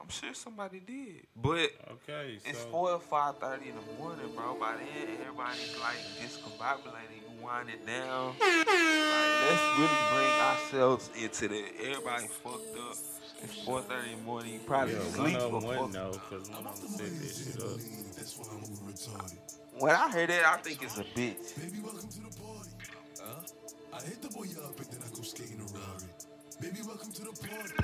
I'm 0.00 0.08
sure 0.08 0.34
somebody 0.34 0.80
did. 0.80 1.26
But 1.36 1.70
Okay, 1.92 2.38
so 2.42 2.50
it's 2.50 2.62
four 2.64 2.90
or 2.90 2.98
five 3.00 3.38
thirty 3.38 3.68
in 3.70 3.76
the 3.76 4.02
morning, 4.02 4.26
bro. 4.34 4.56
By 4.58 4.74
then 4.76 5.16
everybody's 5.22 5.74
like 5.80 5.96
discombobulated. 6.20 7.22
You 7.22 7.42
wind 7.44 7.70
it 7.70 7.86
down. 7.86 8.34
Like 8.40 8.66
let's 8.66 9.78
really 9.78 10.02
bring 10.12 10.30
ourselves 10.42 11.10
into 11.18 11.48
the 11.48 11.64
everybody 11.80 12.26
fucked 12.26 12.76
up. 12.76 12.96
It's 13.44 13.62
four 13.62 13.82
thirty 13.82 14.12
in 14.12 14.18
the 14.18 14.24
morning. 14.24 14.54
You 14.54 14.60
probably 14.60 14.94
yeah, 14.94 15.00
one 15.00 15.10
sleep 15.12 15.36
of 15.36 15.42
them 15.42 15.52
before. 15.52 15.68
wouldn't 15.70 15.92
know 15.92 16.12
because 16.12 16.50
one 16.50 16.66
of 16.66 16.80
them 16.80 16.88
set 16.88 17.10
this 17.20 17.44
shit 17.44 17.60
up. 17.60 17.78
I'm 18.50 18.64
over. 18.64 18.74
When 19.78 19.94
I 19.94 20.10
hear 20.12 20.26
that, 20.26 20.46
I 20.46 20.56
think 20.62 20.82
it's 20.82 20.96
a 20.96 21.04
bitch. 21.04 21.60
Baby, 21.60 21.80
welcome 21.82 22.08
to 22.08 22.20
the 22.20 22.30
party. 22.40 22.70
Huh? 23.20 23.42
I 23.92 24.00
hit 24.02 24.22
the 24.22 24.28
boy 24.28 24.46
up 24.64 24.78
and 24.78 24.86
then 24.88 25.00
I 25.04 25.08
go 25.14 25.22
skating 25.22 25.60
a 25.60 25.64
Rari. 25.76 26.08
Baby, 26.60 26.78
welcome 26.86 27.12
to 27.12 27.22
the 27.22 27.32
party. 27.46 27.74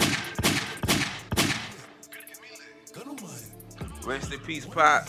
Gun 2.95 3.09
on 3.09 3.17
my 3.23 3.29
head. 3.29 4.07
Rest 4.07 4.33
in 4.33 4.41
peace, 4.41 4.65
Pop. 4.65 5.07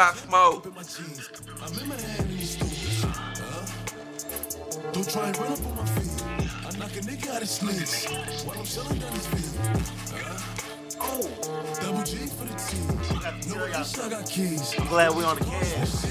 Stores. 0.00 0.26
Huh? 3.04 3.66
Don't 4.92 5.08
try 5.10 5.26
and 5.28 5.38
run 5.38 5.52
up 5.52 5.66
on 5.66 5.76
my 5.76 5.84
feet. 5.84 6.24
I 6.66 6.70
knock 6.78 6.96
a 6.96 7.00
nigga 7.00 7.28
out 7.34 7.40
his 7.40 7.50
sleeves 7.50 8.06
while 8.44 8.58
I'm 8.58 8.64
selling 8.64 8.98
down 8.98 9.12
his 9.12 9.26
feet. 9.26 9.60
Huh? 10.12 10.38
Oh, 11.00 11.28
double 11.80 12.02
G 12.04 12.16
for 12.26 12.44
the 12.44 12.54
team. 12.56 12.86
No, 13.54 13.64
I 13.64 13.68
got 14.08 14.26
keys. 14.30 14.74
I'm 14.78 14.86
glad 14.88 15.14
we 15.14 15.24
on 15.24 15.36
the 15.36 15.44
cast. 15.44 16.06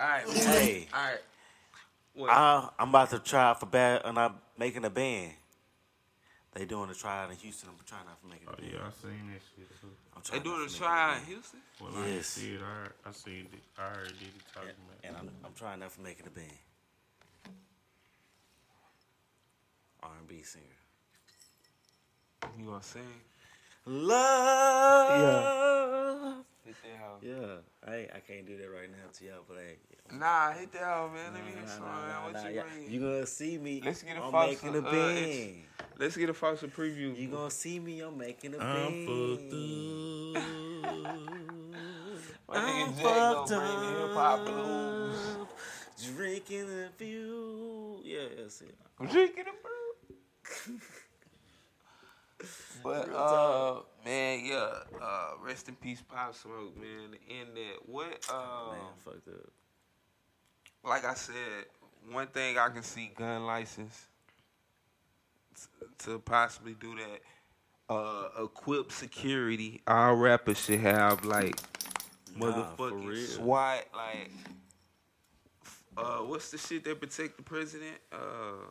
All 0.00 0.08
right, 0.08 0.26
Hey. 0.28 0.86
all 0.94 1.00
right. 1.02 1.18
What? 2.14 2.30
I, 2.30 2.68
I'm 2.78 2.88
about 2.88 3.10
to 3.10 3.18
try 3.18 3.44
out 3.50 3.60
for 3.60 3.66
bad 3.66 4.02
and 4.04 4.18
I'm 4.18 4.34
making 4.58 4.84
a 4.84 4.90
band. 4.90 5.32
They 6.54 6.64
doing 6.64 6.90
a 6.90 6.94
tryout 6.94 7.30
in 7.30 7.36
Houston. 7.36 7.68
I'm 7.70 7.76
trying 7.86 8.06
out 8.10 8.18
for 8.20 8.26
making 8.28 8.48
a 8.48 8.52
Oh 8.52 8.56
band. 8.56 8.72
yeah, 8.72 8.78
I 8.80 8.90
seen 8.90 9.30
that 9.32 9.40
shit 9.56 9.68
too. 9.80 9.88
I'm 10.32 10.38
they 10.38 10.44
doing 10.44 10.66
a 10.66 10.68
for 10.68 10.78
try 10.78 11.18
in 11.18 11.24
Houston. 11.26 11.60
Well, 11.80 11.90
I 11.96 12.06
Yes. 12.08 12.26
see 12.26 12.54
it. 12.54 12.60
I 12.62 12.64
heard, 12.64 12.92
I 13.06 13.12
seen 13.12 13.48
it. 13.52 13.62
I 13.78 13.82
heard 13.82 14.08
Diddy 14.18 14.32
talking 14.54 14.70
a 14.70 14.72
about. 14.84 14.98
And 15.04 15.16
I'm, 15.16 15.30
I'm 15.44 15.52
trying 15.54 15.82
out 15.82 15.92
for 15.92 16.02
making 16.02 16.26
a 16.26 16.30
band. 16.30 16.46
R&B 20.02 20.42
singer. 20.42 20.64
You 22.58 22.66
gonna 22.66 22.82
sing? 22.82 23.02
Love. 23.86 25.24
Hit 26.64 26.74
that 26.82 26.98
hoe. 27.00 27.18
Yeah, 27.22 27.90
I 27.92 27.94
I 28.16 28.20
can't 28.20 28.46
do 28.46 28.56
that 28.58 28.68
right 28.70 28.90
now 28.90 29.08
to 29.12 29.24
y'all, 29.24 29.44
but 29.48 29.56
hey. 29.58 29.76
Nah, 30.16 30.52
hit 30.52 30.72
that 30.72 30.82
hoe, 30.82 31.08
man. 31.12 31.32
Let 31.34 31.44
me 31.44 31.52
hear 31.52 31.62
Nah, 31.62 31.68
some. 31.68 31.84
nah, 31.84 32.06
man. 32.06 32.22
What 32.24 32.32
nah, 32.34 32.48
you 32.48 32.54
yeah. 32.56 32.62
bring? 32.62 32.90
You 32.92 33.00
gonna 33.00 33.26
see 33.26 33.58
me? 33.58 33.80
Let's 33.84 34.02
get 34.02 34.16
a 34.16 34.22
I'm 34.22 34.30
Fox, 34.32 34.50
making 34.62 34.74
a 34.76 34.78
uh, 34.86 34.90
band. 34.90 35.18
it's- 35.18 35.56
Let's 35.98 36.16
get 36.16 36.28
a 36.30 36.34
Fox 36.34 36.62
preview. 36.62 37.16
You 37.18 37.28
gonna 37.28 37.50
see 37.50 37.78
me? 37.78 38.00
I'm 38.00 38.16
making 38.16 38.54
a 38.54 38.58
I'm 38.58 39.06
band. 39.06 39.06
fucked 39.06 39.52
up. 39.52 40.42
My 42.48 42.56
nigga 42.56 42.88
I'm 42.88 42.94
Jay 42.96 43.02
gonna 43.02 43.34
fucked 43.34 43.48
bring 43.48 43.60
the 43.60 44.00
hip 44.00 44.14
hop 44.14 44.44
blues. 44.46 45.36
up, 45.42 45.48
Drinking 46.16 46.68
a 46.70 46.88
few. 46.96 48.00
Yeah, 48.02 48.28
that's 48.38 48.60
it. 48.62 48.74
I'm 48.98 49.06
drinking 49.06 49.44
a 49.46 49.54
brew. 49.62 50.80
But 52.82 53.12
uh, 53.14 53.80
man, 54.04 54.40
yeah. 54.44 54.70
Uh, 55.00 55.30
rest 55.42 55.68
in 55.68 55.74
peace, 55.76 56.02
Pop 56.08 56.34
Smoke, 56.34 56.76
man. 56.76 57.16
In 57.28 57.54
that, 57.54 57.76
what? 57.86 58.24
Uh, 58.32 58.72
Man, 58.72 58.80
fucked 59.04 59.28
up. 59.28 59.50
like 60.84 61.04
I 61.04 61.14
said, 61.14 61.34
one 62.10 62.26
thing 62.28 62.56
I 62.58 62.68
can 62.70 62.82
see 62.82 63.10
gun 63.14 63.44
license 63.46 64.06
to 65.98 66.18
possibly 66.20 66.74
do 66.74 66.96
that. 66.96 67.20
Uh, 67.94 68.44
equip 68.44 68.92
security. 68.92 69.82
All 69.86 70.14
rappers 70.14 70.58
should 70.64 70.80
have 70.80 71.24
like 71.24 71.56
Nah, 72.36 72.46
motherfucking. 72.76 73.26
SWAT. 73.26 73.84
Like, 73.94 74.30
uh, 75.96 76.18
what's 76.18 76.50
the 76.52 76.58
shit 76.58 76.84
that 76.84 77.00
protect 77.00 77.36
the 77.36 77.42
president? 77.42 77.96
Uh, 78.12 78.66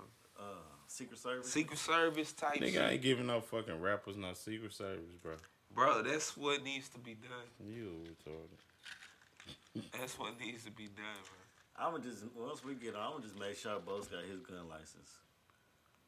Secret 1.00 1.18
Service. 1.20 1.48
Secret 1.50 1.80
Service 1.80 2.34
type 2.34 2.60
Nigga 2.60 2.74
shit. 2.74 2.92
ain't 2.92 3.02
giving 3.02 3.28
no 3.28 3.40
fucking 3.40 3.80
rappers 3.80 4.18
no 4.18 4.34
Secret 4.34 4.74
Service, 4.74 5.16
bro. 5.24 5.36
Bro, 5.74 6.04
that's 6.04 6.36
what 6.36 6.62
needs 6.62 6.90
to 6.90 7.00
be 7.00 7.14
done. 7.16 7.48
You 7.66 8.04
retarded. 8.04 9.84
That's 9.98 10.20
what 10.20 10.38
needs 10.38 10.66
to 10.66 10.72
be 10.72 10.88
done, 10.88 11.22
bro. 11.24 11.88
I'ma 11.88 12.00
just 12.00 12.26
once 12.36 12.66
we 12.66 12.74
get 12.74 12.96
on, 12.96 13.14
I'ma 13.14 13.20
just 13.22 13.40
make 13.40 13.56
sure 13.56 13.80
Bo's 13.80 14.10
got 14.10 14.26
his 14.26 14.42
gun 14.42 14.68
license. 14.68 15.16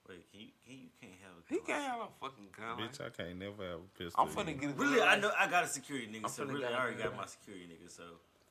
Wait, 0.10 0.30
can 0.30 0.42
you 0.42 0.48
can 0.66 0.76
you 0.76 0.90
can't 1.00 1.14
have 1.24 1.38
a 1.40 1.44
He 1.48 1.56
gun 1.60 1.66
can't 1.68 1.84
have 1.86 2.00
a 2.02 2.10
fucking 2.20 2.48
gun. 2.52 2.78
Bitch, 2.80 3.00
I 3.00 3.10
can't 3.16 3.40
never 3.40 3.64
have 3.64 3.80
a 3.80 3.98
pistol. 3.98 4.22
I'm 4.22 4.28
finna 4.28 4.50
again. 4.50 4.60
get 4.60 4.70
a 4.72 4.74
gun 4.74 4.92
Really, 4.92 5.02
I 5.02 5.16
know 5.16 5.32
I 5.40 5.48
got 5.48 5.64
a 5.64 5.68
security 5.68 6.08
nigga, 6.08 6.26
I'm 6.26 6.30
so 6.30 6.44
finna 6.44 6.50
really 6.50 6.62
get 6.68 6.74
I 6.74 6.76
a 6.76 6.80
already 6.82 6.98
got 7.02 7.16
my 7.16 7.26
security 7.28 7.66
nigga, 7.72 7.90
so 7.90 8.04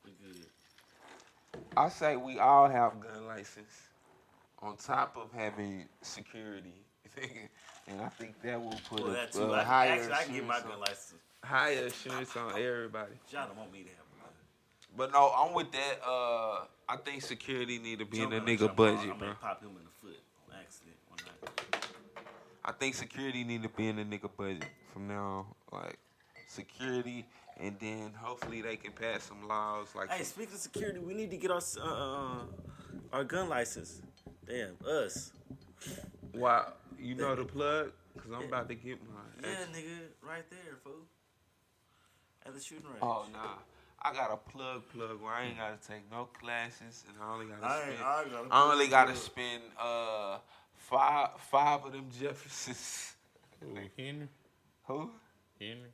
we 0.03 0.11
good. 0.25 0.45
I 1.77 1.89
say 1.89 2.15
we 2.15 2.39
all 2.39 2.67
have 2.67 2.99
gun 2.99 3.27
license 3.27 3.90
on 4.61 4.77
top 4.77 5.17
of 5.17 5.31
having 5.33 5.85
security. 6.01 6.83
and 7.87 8.01
I 8.01 8.07
think 8.09 8.41
that 8.43 8.61
will 8.61 8.79
put 8.89 9.01
Well, 9.01 9.09
a, 9.09 9.13
that 9.13 9.33
too. 9.33 9.53
I, 9.53 9.63
higher 9.63 9.91
actually, 9.91 10.13
I 10.13 10.23
can 10.23 10.33
get 10.33 10.47
my 10.47 10.59
gun 10.59 10.71
on- 10.73 10.79
license. 10.79 11.13
higher 11.43 11.83
insurance 11.85 12.35
on 12.37 12.51
everybody. 12.51 13.13
Don't 13.31 13.57
want 13.57 13.71
me 13.73 13.79
to 13.83 13.89
have 13.89 13.97
a. 13.97 14.01
But 14.95 15.13
no, 15.13 15.31
I'm 15.37 15.53
with 15.53 15.71
that. 15.71 15.99
Uh, 16.05 16.65
I 16.87 16.97
think 16.97 17.21
security 17.21 17.79
need 17.79 17.99
to 17.99 18.05
be 18.05 18.21
in 18.21 18.29
the 18.29 18.41
nigga 18.41 18.69
on, 18.69 18.75
budget, 18.75 19.09
I'm 19.11 19.17
bro. 19.17 19.27
gonna 19.27 19.35
pop 19.41 19.61
him 19.61 19.69
in 19.69 19.85
the 19.85 19.91
foot 20.01 20.19
on 20.49 20.57
accident. 20.59 20.95
I 22.63 22.71
think 22.73 22.95
security 22.95 23.43
need 23.43 23.63
to 23.63 23.69
be 23.69 23.87
in 23.87 23.95
the 23.95 24.03
nigga 24.03 24.29
budget 24.37 24.65
from 24.93 25.07
now 25.07 25.45
on. 25.71 25.79
Like 25.81 25.97
security, 26.47 27.25
and 27.57 27.77
then 27.79 28.11
hopefully 28.13 28.61
they 28.61 28.75
can 28.75 28.91
pass 28.91 29.23
some 29.23 29.47
laws 29.47 29.87
like. 29.95 30.09
Hey, 30.09 30.23
speaking 30.23 30.53
of 30.53 30.59
security, 30.59 30.99
we 30.99 31.13
need 31.13 31.31
to 31.31 31.37
get 31.37 31.49
our 31.51 31.61
uh, 31.81 31.85
uh, 31.85 32.39
our 33.13 33.23
gun 33.23 33.47
license. 33.47 34.01
Damn, 34.47 34.75
us. 34.87 35.31
Wow, 36.33 36.73
you 36.99 37.15
know 37.15 37.35
the 37.35 37.45
plug? 37.45 37.91
Cause 38.17 38.31
I'm 38.35 38.43
about 38.47 38.67
to 38.69 38.75
get 38.75 38.99
mine. 39.03 39.23
Yeah, 39.41 39.65
nigga, 39.73 39.97
right 40.27 40.49
there, 40.49 40.77
fool. 40.83 40.93
At 42.45 42.53
the 42.53 42.59
shooting 42.61 42.85
range. 42.85 42.97
Oh 43.01 43.25
nah, 43.31 43.59
I 44.01 44.13
got 44.13 44.31
a 44.31 44.37
plug 44.37 44.83
plug 44.93 45.21
where 45.21 45.31
I 45.33 45.45
ain't 45.45 45.57
gotta 45.57 45.77
take 45.87 46.09
no 46.11 46.25
classes, 46.39 47.03
and 47.07 47.17
I 47.21 47.33
only 47.33 47.45
gotta 47.45 47.65
I 47.65 47.79
spend. 47.79 47.91
ain't- 47.93 48.01
I 48.01 48.23
gotta 48.25 48.47
I 48.51 48.71
only 48.73 48.87
gotta 48.87 49.15
spend 49.15 49.63
uh 49.79 50.37
five 50.75 51.29
five 51.49 51.85
of 51.85 51.91
them 51.93 52.07
Jeffersons. 52.19 53.13
Ooh, 53.63 53.77
Henry, 53.97 54.27
Who? 54.85 55.09
Henry. 55.59 55.93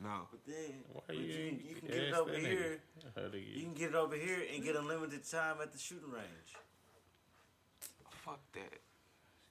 No. 0.00 0.28
But 0.30 0.40
then, 0.46 0.74
Why 0.92 1.00
but 1.08 1.16
you, 1.16 1.22
you, 1.24 1.48
can, 1.50 1.60
you 1.68 1.74
can 1.74 1.88
get 1.88 1.96
it 1.98 2.14
over 2.14 2.32
here. 2.32 2.80
Nigga? 3.00 3.22
How 3.24 3.28
to 3.32 3.38
You 3.38 3.62
can 3.64 3.74
get 3.74 3.88
it 3.90 3.94
over 3.96 4.14
here 4.14 4.38
and 4.54 4.62
get 4.62 4.76
unlimited 4.76 5.28
time 5.28 5.56
at 5.60 5.72
the 5.72 5.78
shooting 5.78 6.12
range. 6.12 6.54
Fuck 8.28 8.40
that. 8.52 8.80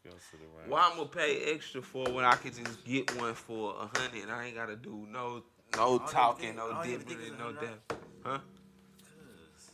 Go 0.03 0.11
to 0.11 0.38
the 0.38 0.45
range. 0.57 0.69
Why 0.69 0.89
I'm 0.89 0.97
gonna 0.97 1.09
pay 1.09 1.53
extra 1.53 1.82
for 1.82 2.05
when 2.11 2.23
I 2.23 2.36
could 2.36 2.55
just 2.55 2.86
get 2.86 3.13
one 3.19 3.34
for 3.34 3.75
a 3.75 3.97
hundred 3.99 4.21
and 4.23 4.32
I 4.32 4.45
ain't 4.45 4.55
gotta 4.55 4.75
do 4.75 5.07
no 5.11 5.43
no 5.75 5.93
you 5.93 6.01
talking, 6.09 6.45
think- 6.45 6.57
no 6.57 6.71
all 6.71 6.86
you 6.86 6.97
dipping, 6.99 7.38
no 7.38 7.51
$100? 7.51 7.59
that. 7.61 7.97
Huh? 8.23 8.39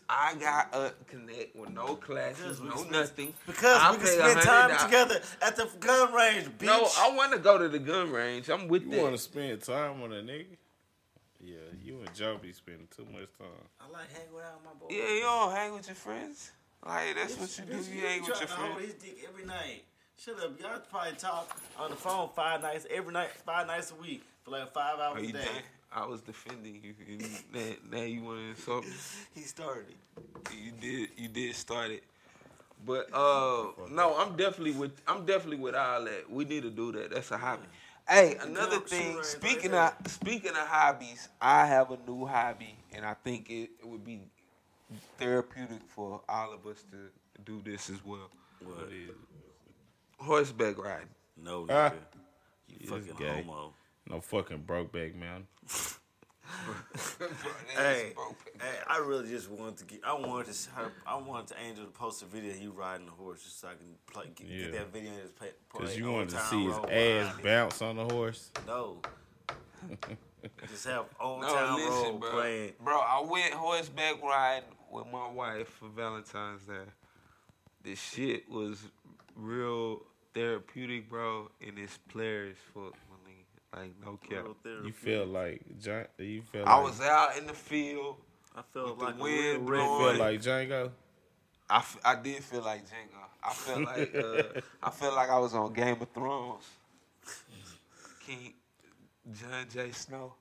I 0.10 0.36
got 0.36 0.74
a 0.76 0.94
connect 1.08 1.56
with 1.56 1.70
no 1.70 1.96
classes, 1.96 2.60
no 2.62 2.76
spend- 2.76 2.92
nothing. 2.92 3.34
Because 3.46 3.78
I 3.80 3.92
we 3.92 3.98
can 3.98 4.06
pay 4.06 4.18
spend 4.18 4.42
time 4.42 4.86
together 4.86 5.22
at 5.42 5.56
the 5.56 5.70
gun 5.80 6.14
range, 6.14 6.46
bitch. 6.58 6.66
No, 6.66 6.88
I 7.00 7.16
want 7.16 7.32
to 7.34 7.40
go 7.40 7.58
to 7.58 7.70
the 7.70 7.80
gun 7.80 8.12
range. 8.12 8.50
I'm 8.50 8.68
with 8.68 8.84
You 8.84 8.92
that. 8.92 9.02
want 9.02 9.14
to 9.16 9.22
spend 9.22 9.62
time 9.62 10.02
with 10.02 10.12
a 10.12 10.16
nigga? 10.16 10.58
Yeah, 11.40 11.58
you 11.82 12.00
and 12.00 12.14
Joe 12.14 12.38
be 12.42 12.54
spending 12.54 12.88
too 12.96 13.06
much 13.06 13.28
time. 13.38 13.48
I 13.80 13.90
like 13.92 14.12
hanging 14.12 14.30
out 14.46 14.56
with 14.56 14.66
my 14.66 14.74
boy. 14.80 14.88
Yeah, 14.90 15.14
you 15.14 15.22
don't 15.22 15.52
hang 15.52 15.74
with 15.74 15.88
your 15.88 15.96
friends. 15.96 16.52
Like 16.86 17.16
that's 17.16 17.38
what 17.38 17.58
you 17.58 17.66
do. 17.66 17.92
You 17.92 18.02
hang 18.02 18.22
with 18.22 18.40
your 18.40 18.48
friends. 18.48 18.82
his 18.82 18.94
dick 18.96 19.18
every 19.28 19.46
night. 19.46 19.84
Shut 20.18 20.36
up, 20.44 20.60
y'all 20.60 20.80
probably 20.90 21.14
talk 21.14 21.60
on 21.78 21.90
the 21.90 21.96
phone 21.96 22.30
five 22.36 22.62
nights 22.62 22.86
every 22.90 23.12
night, 23.12 23.30
five 23.46 23.68
nights 23.68 23.92
a 23.92 24.02
week 24.02 24.24
for 24.44 24.52
like 24.52 24.72
five 24.74 25.00
hours 25.00 25.22
a 25.24 25.26
day. 25.26 25.32
done? 25.32 25.48
I 25.92 26.06
was 26.06 26.22
defending 26.22 26.82
you. 26.84 26.94
and 27.08 27.44
now, 27.54 27.98
now 27.98 28.04
you 28.04 28.24
want 28.24 28.40
to 28.40 28.50
insult 28.50 28.86
me? 28.86 28.92
He 29.36 29.42
started. 29.42 29.96
You 30.52 30.72
did. 30.72 31.10
You 31.18 31.28
did 31.28 31.56
start 31.56 31.92
it. 31.92 32.04
But 32.86 33.08
uh, 33.14 33.68
no, 33.92 34.16
I'm 34.18 34.36
definitely 34.36 34.72
with. 34.72 35.02
I'm 35.08 35.26
definitely 35.26 35.58
with 35.58 35.76
all 35.76 36.04
that. 36.04 36.30
We 36.30 36.46
need 36.46 36.64
to 36.64 36.70
do 36.70 36.92
that. 36.94 37.12
That's 37.12 37.32
a 37.32 37.38
hobby. 37.38 37.64
Hey, 38.08 38.36
another 38.42 38.80
thing. 38.80 39.24
Speaking 39.24 39.74
of 39.74 39.94
speaking 40.08 40.52
of 40.52 40.68
hobbies, 40.68 41.30
I 41.42 41.66
have 41.66 41.92
a 41.92 41.98
new 42.06 42.26
hobby, 42.26 42.76
and 42.92 43.06
I 43.06 43.14
think 43.14 43.50
it, 43.50 43.70
it 43.80 43.88
would 43.88 44.04
be 44.04 44.22
therapeutic 45.18 45.82
for 45.88 46.22
all 46.30 46.54
of 46.54 46.66
us 46.68 46.84
to 46.92 47.42
do 47.46 47.62
this 47.64 47.90
as 47.90 48.04
well. 48.06 48.30
What? 48.64 48.90
Horseback 50.20 50.78
riding. 50.78 51.08
No, 51.38 51.66
Ah. 51.70 51.92
You 52.68 52.78
He 52.80 52.86
fucking 52.88 53.16
gay. 53.18 53.44
homo. 53.44 53.74
No 54.10 54.22
fucking 54.22 54.64
Brokeback 54.64 55.16
Mountain. 55.16 55.48
Hey, 57.76 58.14
hey, 58.62 58.76
I 58.88 58.98
really 59.00 59.28
just 59.30 59.50
wanted 59.50 59.78
to 59.78 59.86
get. 59.86 60.02
I 60.06 60.14
wanted 60.14 60.54
to. 60.54 60.70
Her, 60.72 60.92
I 61.08 61.16
wanted 61.16 61.48
to 61.48 61.56
Angel 61.64 61.86
to 61.86 61.92
post 61.92 62.22
a 62.22 62.26
video 62.26 62.52
of 62.52 62.62
you 62.62 62.72
riding 62.72 63.06
the 63.08 63.12
horse, 63.12 63.42
just 63.44 63.60
so 63.62 63.70
I 63.70 63.72
can 63.72 63.96
play, 64.12 64.32
get, 64.36 64.48
Yeah. 64.48 64.66
get 64.66 64.72
that 64.74 64.94
video 64.94 65.12
and 65.14 65.22
just 65.22 65.36
play. 65.36 65.50
Because 65.72 65.98
you 65.98 66.12
wanted 66.12 66.30
to 66.30 66.40
see 66.42 66.66
his 66.66 66.76
ass 66.78 67.36
bounce 67.44 67.82
on 67.82 67.96
the 67.96 68.04
horse. 68.06 68.52
No. 68.68 68.98
just 70.70 70.86
have 70.86 71.06
Old 71.20 71.42
No, 71.42 71.54
Town 71.54 71.76
listen, 71.78 71.92
Road 72.12 72.20
bro. 72.20 72.32
playing. 72.32 72.74
Bro, 72.84 73.00
I 73.00 73.22
went 73.22 73.54
horseback 73.54 74.22
riding 74.22 74.70
with 74.94 75.12
my 75.12 75.30
wife 75.30 75.68
for 75.68 75.90
Valentine's 75.90 76.64
Day. 76.64 76.74
This 77.84 78.00
shit 78.02 78.50
was 78.50 78.82
real 79.36 80.04
therapeutic, 80.34 81.10
bro, 81.10 81.50
and 81.66 81.78
it's 81.78 81.98
players 82.10 82.56
for 82.74 82.92
like 83.76 83.92
no 84.06 84.18
cap. 84.18 84.46
You 84.86 84.92
feel 84.94 85.26
like 85.26 85.62
John, 85.82 86.06
you 86.20 86.42
feel 86.44 86.64
I 86.66 86.76
like, 86.76 86.84
was 86.86 87.02
out 87.02 87.38
in 87.38 87.48
the 87.48 87.54
field. 87.54 88.18
I 88.56 88.62
felt 88.74 88.90
with 88.90 89.00
the 89.00 89.06
like 89.06 89.16
a 89.16 89.18
wind 89.24 89.70
real 89.70 89.82
you 89.82 89.88
blowing. 89.88 90.16
feel 90.16 90.26
like 90.26 90.42
Django. 90.42 90.92
I, 91.70 91.78
f- 91.78 92.00
I 92.06 92.16
did 92.16 92.44
feel 92.44 92.62
like 92.62 92.84
Django. 92.86 93.20
I 93.44 93.54
felt 93.54 93.82
like 93.86 94.16
uh, 94.16 94.62
I 94.84 94.90
felt 94.92 95.16
like 95.16 95.30
I 95.30 95.40
was 95.40 95.54
on 95.56 95.74
Game 95.74 95.98
of 96.02 96.10
Thrones. 96.12 96.64
King 98.26 98.54
Jon 99.32 99.66
J. 99.74 99.92
Snow. 99.92 100.34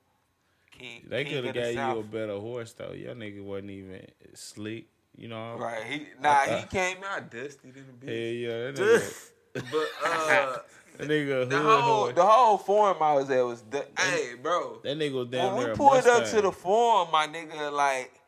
King. 0.79 1.07
They 1.09 1.25
could 1.25 1.45
have 1.45 1.45
the 1.45 1.53
gave 1.53 1.75
you 1.77 1.99
a 1.99 2.03
better 2.03 2.39
horse 2.39 2.73
though. 2.73 2.93
Your 2.93 3.15
nigga 3.15 3.43
wasn't 3.45 3.71
even 3.71 4.07
slick. 4.35 4.87
You 5.17 5.29
know. 5.29 5.57
Right. 5.59 5.85
He 5.85 6.07
nah. 6.21 6.41
He 6.45 6.67
came 6.67 6.99
out 7.05 7.31
dusty 7.31 7.69
in 7.69 7.75
the 7.75 7.81
Hell 7.81 8.15
bitch. 8.15 8.43
yeah, 8.43 8.73
that 8.73 8.75
nigga, 8.77 9.31
But 9.71 9.89
uh, 10.09 10.59
that 10.99 11.09
nigga, 11.09 11.49
the 11.51 11.59
whole 11.61 11.81
horse. 11.83 12.15
the 12.15 12.25
whole 12.25 12.59
forum 12.59 12.97
I 13.01 13.13
was 13.15 13.29
at 13.31 13.43
was 13.45 13.61
du- 13.63 13.85
hey, 13.99 14.35
bro. 14.43 14.81
That 14.83 14.97
nigga 14.99 15.13
was 15.13 15.29
down 15.29 15.55
When 15.57 15.65
there. 15.65 15.73
we 15.75 15.77
pulled 15.77 16.07
up 16.07 16.25
to 16.25 16.41
the 16.41 16.51
forum, 16.53 17.09
my 17.13 17.27
nigga, 17.27 17.71
like 17.71 18.19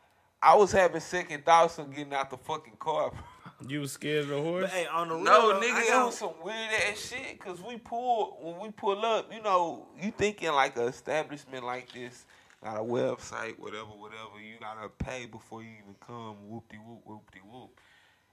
I 0.42 0.55
was 0.57 0.72
having 0.72 1.01
second 1.01 1.45
thoughts 1.47 1.78
on 1.78 1.90
getting 1.90 2.12
out 2.12 2.30
the 2.30 2.36
fucking 2.36 2.76
car. 2.78 3.11
bro. 3.11 3.20
You 3.66 3.80
was 3.80 3.92
scared 3.92 4.24
of 4.24 4.28
the 4.28 4.42
horse? 4.42 4.64
But 4.64 4.70
hey, 4.72 4.86
on 4.86 5.09
the 5.09 5.14
real, 5.14 5.24
No, 5.24 5.49
though, 5.55 5.61
nigga, 5.66 5.72
I 5.72 6.03
it 6.03 6.05
was 6.05 6.18
some 6.18 6.34
weird 6.45 6.57
ass 6.90 7.09
shit. 7.09 7.40
Cause 7.40 7.62
we 7.66 7.78
pull 7.78 8.36
when 8.42 8.61
we 8.61 8.70
pull 8.70 9.03
up, 9.07 9.32
you 9.32 9.40
know, 9.42 9.86
you 9.99 10.11
thinking 10.11 10.53
like 10.53 10.76
a 10.76 10.88
establishment 10.88 11.64
like 11.64 11.90
this 11.95 12.26
got 12.65 12.79
a 12.79 12.83
website, 12.83 13.59
whatever, 13.59 13.85
whatever. 13.85 14.41
You 14.41 14.55
gotta 14.59 14.89
pay 14.89 15.27
before 15.27 15.62
you 15.62 15.69
even 15.83 15.95
come. 16.05 16.37
Whoop 16.49 16.69
de 16.71 16.77
whoop, 16.79 17.03
whoop 17.05 17.31
de 17.31 17.39
whoop. 17.41 17.79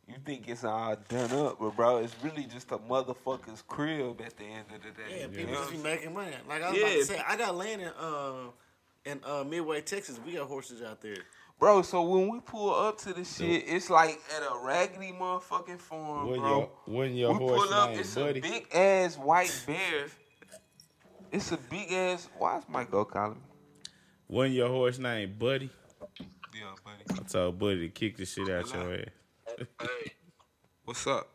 You 0.08 0.16
think 0.26 0.48
it's 0.48 0.64
all 0.64 0.96
done 1.10 1.32
up, 1.32 1.58
but 1.60 1.76
bro, 1.76 1.98
it's 1.98 2.16
really 2.24 2.46
just 2.46 2.72
a 2.72 2.78
motherfucker's 2.78 3.62
crib 3.68 4.20
at 4.26 4.36
the 4.38 4.46
end 4.46 4.66
of 4.74 4.82
the 4.82 4.90
day. 4.90 5.20
Yeah, 5.20 5.24
You 5.24 5.30
people 5.30 5.54
just 5.54 5.72
be 5.72 5.78
making 5.78 6.14
money. 6.14 6.32
Like 6.50 6.64
I 6.64 6.72
was 6.72 6.80
Yeah. 6.80 6.86
about 6.88 6.96
to 6.98 7.06
say, 7.06 7.22
I 7.28 7.36
got 7.36 7.56
land 7.56 7.82
in 7.82 7.88
uh, 7.90 8.34
in 9.06 9.20
uh, 9.26 9.44
Midway, 9.44 9.82
Texas. 9.82 10.20
We 10.26 10.34
got 10.34 10.48
horses 10.48 10.82
out 10.82 11.02
there. 11.02 11.18
Bro, 11.60 11.84
so 11.84 12.02
when 12.02 12.30
we 12.30 12.40
pull 12.40 12.74
up 12.74 12.98
to 13.00 13.14
the 13.14 13.24
shit, 13.24 13.66
it's 13.68 13.90
like 13.92 14.20
at 14.36 14.42
a 14.42 14.66
raggedy 14.66 15.12
motherfucking 15.14 15.80
farm, 15.80 16.30
when 16.30 16.40
bro. 16.40 16.50
your 16.58 16.70
when 16.86 17.16
your 17.16 17.34
we 17.34 17.38
horse 17.38 17.62
pull 17.66 17.74
up, 17.74 17.90
named 17.90 18.00
it's 18.00 18.16
Buddy. 18.16 18.40
a 18.40 18.42
big 18.42 18.68
ass 18.74 19.18
white 19.18 19.64
bear. 19.68 20.08
It's 21.32 21.52
a 21.52 21.58
big 21.58 21.92
ass. 21.92 22.28
Why 22.38 22.58
is 22.58 22.64
Michael 22.68 23.06
calling 23.06 23.36
me? 23.36 23.51
When 24.32 24.54
your 24.54 24.70
horse 24.70 24.98
named 24.98 25.38
Buddy. 25.38 25.70
Yeah, 26.54 26.72
buddy. 26.86 27.04
I 27.22 27.24
told 27.28 27.60
Buddy 27.60 27.82
to 27.82 27.90
kick 27.90 28.16
the 28.16 28.26
shit 28.26 28.48
out 28.50 28.74
your 28.74 28.94
ass. 28.94 29.06
Hey, 29.80 30.12
What's 30.86 31.06
up? 31.06 31.28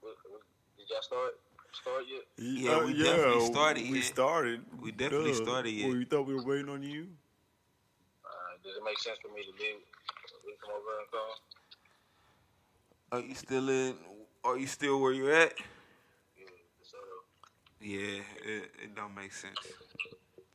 what- 0.00 0.16
what- 0.30 0.42
did 0.76 0.88
y'all 0.90 1.00
start? 1.02 1.40
start 1.72 2.04
yet? 2.06 2.24
Yeah, 2.36 2.84
we 2.84 2.92
definitely 3.02 3.46
started 3.46 3.82
We 3.90 3.96
yet. 3.98 4.04
started. 4.04 4.80
We 4.82 4.92
definitely 4.92 5.32
started 5.34 5.70
yet. 5.70 5.88
Well, 5.88 5.96
you 5.96 6.04
thought 6.04 6.26
we 6.26 6.34
were 6.34 6.42
waiting 6.44 6.68
on 6.68 6.82
you? 6.82 7.08
Uh, 8.24 8.28
does 8.62 8.76
it 8.76 8.84
make 8.84 8.98
sense 8.98 9.18
for 9.22 9.28
me 9.28 9.42
to 9.42 9.50
leave? 9.52 9.80
We 10.44 10.52
come 10.60 10.72
over 10.72 10.98
and 11.00 11.10
call? 11.10 11.34
Are 13.12 13.20
you 13.20 13.34
still 13.34 13.68
in? 13.70 13.96
Are 14.44 14.58
you 14.58 14.66
still 14.66 15.00
where 15.00 15.12
you're 15.12 15.32
at? 15.32 15.54
Yeah, 16.36 16.44
so, 16.82 16.98
Yeah, 17.80 18.22
it, 18.44 18.70
it 18.82 18.94
don't 18.94 19.14
make 19.14 19.32
sense. 19.32 19.56
it, 19.64 19.74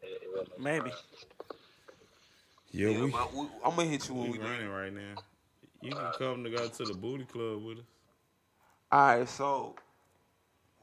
it 0.04 0.30
will 0.32 0.46
make 0.60 0.84
Maybe. 0.84 0.92
Yeah, 2.76 2.90
Yeah, 2.90 3.04
we, 3.04 3.06
we, 3.06 3.48
I'm 3.64 3.76
gonna 3.78 3.86
hit 3.86 4.10
you 4.10 4.16
when 4.16 4.32
we 4.32 4.38
we 4.38 4.44
running 4.44 4.68
right 4.68 4.94
now. 4.94 5.16
You 5.82 5.92
can 5.92 6.12
come 6.18 6.44
to 6.44 6.50
go 6.50 6.68
to 6.68 6.84
the 6.84 6.94
booty 6.94 7.24
club 7.24 7.64
with 7.64 7.78
us. 7.78 7.84
All 8.92 9.18
right, 9.18 9.30
so 9.30 9.76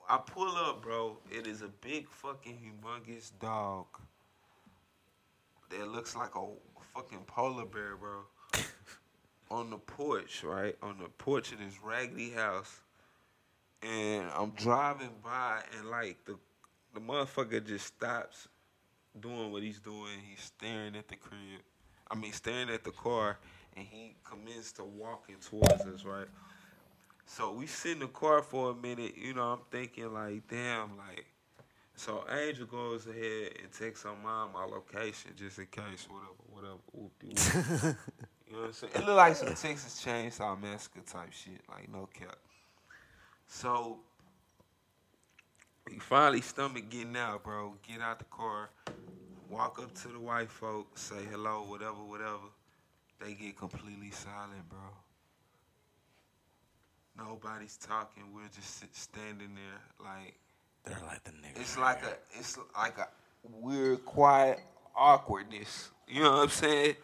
I 0.09 0.17
pull 0.17 0.57
up, 0.57 0.81
bro. 0.81 1.19
It 1.31 1.47
is 1.47 1.61
a 1.61 1.69
big 1.69 2.09
fucking 2.09 2.59
humongous 2.59 3.33
dog 3.39 3.87
that 5.69 5.87
looks 5.89 6.17
like 6.17 6.35
a 6.35 6.47
fucking 6.95 7.25
polar 7.27 7.67
bear, 7.67 7.97
bro. 7.97 8.21
on 9.51 9.69
the 9.69 9.77
porch, 9.77 10.45
right? 10.45 10.75
On 10.83 10.97
the 10.99 11.11
porch 11.11 11.53
of 11.53 11.59
this 11.59 11.79
raggedy 11.85 12.31
house. 12.31 12.81
And 13.83 14.31
I'm 14.35 14.51
driving 14.53 15.11
by 15.23 15.61
and 15.77 15.91
like 15.91 16.25
the 16.25 16.39
the 16.95 17.01
motherfucker 17.01 17.67
just 17.67 17.87
stops 17.87 18.49
doing 19.21 19.53
what 19.53 19.63
he's 19.63 19.81
doing. 19.81 20.21
He's 20.27 20.41
staring 20.41 20.97
at 20.97 21.09
the 21.09 21.17
crib. 21.17 21.61
I 22.13 22.15
mean 22.15 22.33
staring 22.33 22.69
at 22.69 22.85
the 22.85 22.91
car 22.91 23.39
and 23.77 23.87
he 23.87 24.15
commenced 24.23 24.77
to 24.77 24.85
walking 24.85 25.37
towards 25.37 25.83
us, 25.83 26.05
right? 26.05 26.29
So 27.25 27.53
we 27.53 27.67
sit 27.67 27.93
in 27.93 28.01
the 28.01 28.09
car 28.09 28.43
for 28.43 28.73
a 28.73 28.75
minute, 28.75 29.17
you 29.17 29.33
know, 29.33 29.45
I'm 29.45 29.61
thinking 29.71 30.13
like, 30.13 30.47
damn, 30.49 30.99
like 30.99 31.25
so 31.95 32.25
Angel 32.31 32.67
goes 32.67 33.07
ahead 33.07 33.53
and 33.63 33.73
texts 33.73 34.05
her 34.05 34.15
mom 34.23 34.53
my 34.53 34.65
location 34.65 35.31
just 35.37 35.59
in 35.59 35.67
case, 35.67 36.07
whatever, 36.51 36.79
whatever. 36.91 37.97
you 38.47 38.53
know 38.53 38.59
what 38.59 38.67
I'm 38.67 38.73
saying? 38.73 38.93
It 38.95 39.05
looked 39.05 39.17
like 39.17 39.37
some 39.37 39.49
Texas 39.49 40.05
Chainsaw 40.05 40.61
Massacre 40.61 41.01
type 41.01 41.33
shit, 41.33 41.61
like 41.69 41.91
no 41.91 42.09
cap. 42.13 42.37
So 43.47 44.01
we 45.91 45.99
finally 45.99 46.41
stomach 46.41 46.91
getting 46.91 47.17
out, 47.17 47.45
bro. 47.45 47.75
Get 47.87 48.01
out 48.01 48.19
the 48.19 48.25
car, 48.27 48.71
walk 49.53 49.79
up 49.81 49.95
to 49.95 50.09
the 50.09 50.19
white 50.19 50.51
folk, 50.51 50.97
say 50.97 51.23
hello, 51.31 51.65
whatever, 51.69 52.03
whatever. 52.09 52.49
They 53.21 53.35
get 53.35 53.57
completely 53.59 54.11
silent, 54.11 54.69
bro. 54.69 54.79
Nobody's 57.19 57.77
talking. 57.77 58.25
We're 58.35 58.49
just 58.55 58.83
standing 58.97 59.55
there 59.55 60.05
like 60.05 60.35
They're 60.85 61.07
like 61.07 61.23
the 61.25 61.31
niggas. 61.33 61.61
it's 61.61 61.79
like 61.79 62.03
a 62.03 62.17
it's 62.39 62.59
like 62.77 62.99
a 62.99 63.09
weird, 63.61 64.05
quiet 64.05 64.61
awkwardness. 64.97 65.91
You 66.09 66.23
know 66.23 66.31
what 66.33 66.43
I'm 66.45 66.49
saying? 66.49 66.97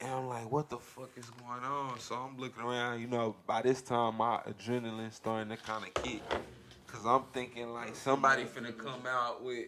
And 0.00 0.10
I'm 0.10 0.28
like, 0.28 0.52
what 0.52 0.68
the 0.68 0.76
fuck 0.78 1.10
is 1.16 1.30
going 1.30 1.64
on? 1.64 1.98
So 1.98 2.14
I'm 2.14 2.38
looking 2.38 2.62
around. 2.62 3.00
You 3.00 3.06
know, 3.06 3.34
by 3.46 3.62
this 3.62 3.80
time 3.80 4.16
my 4.16 4.40
adrenaline 4.46 5.12
starting 5.12 5.48
to 5.48 5.62
kind 5.62 5.84
of 5.84 5.94
kick, 5.94 6.20
cause 6.86 7.06
I'm 7.06 7.22
thinking 7.32 7.72
like 7.72 7.96
somebody 7.96 8.44
finna 8.44 8.76
come 8.76 9.02
out 9.08 9.42
with 9.42 9.66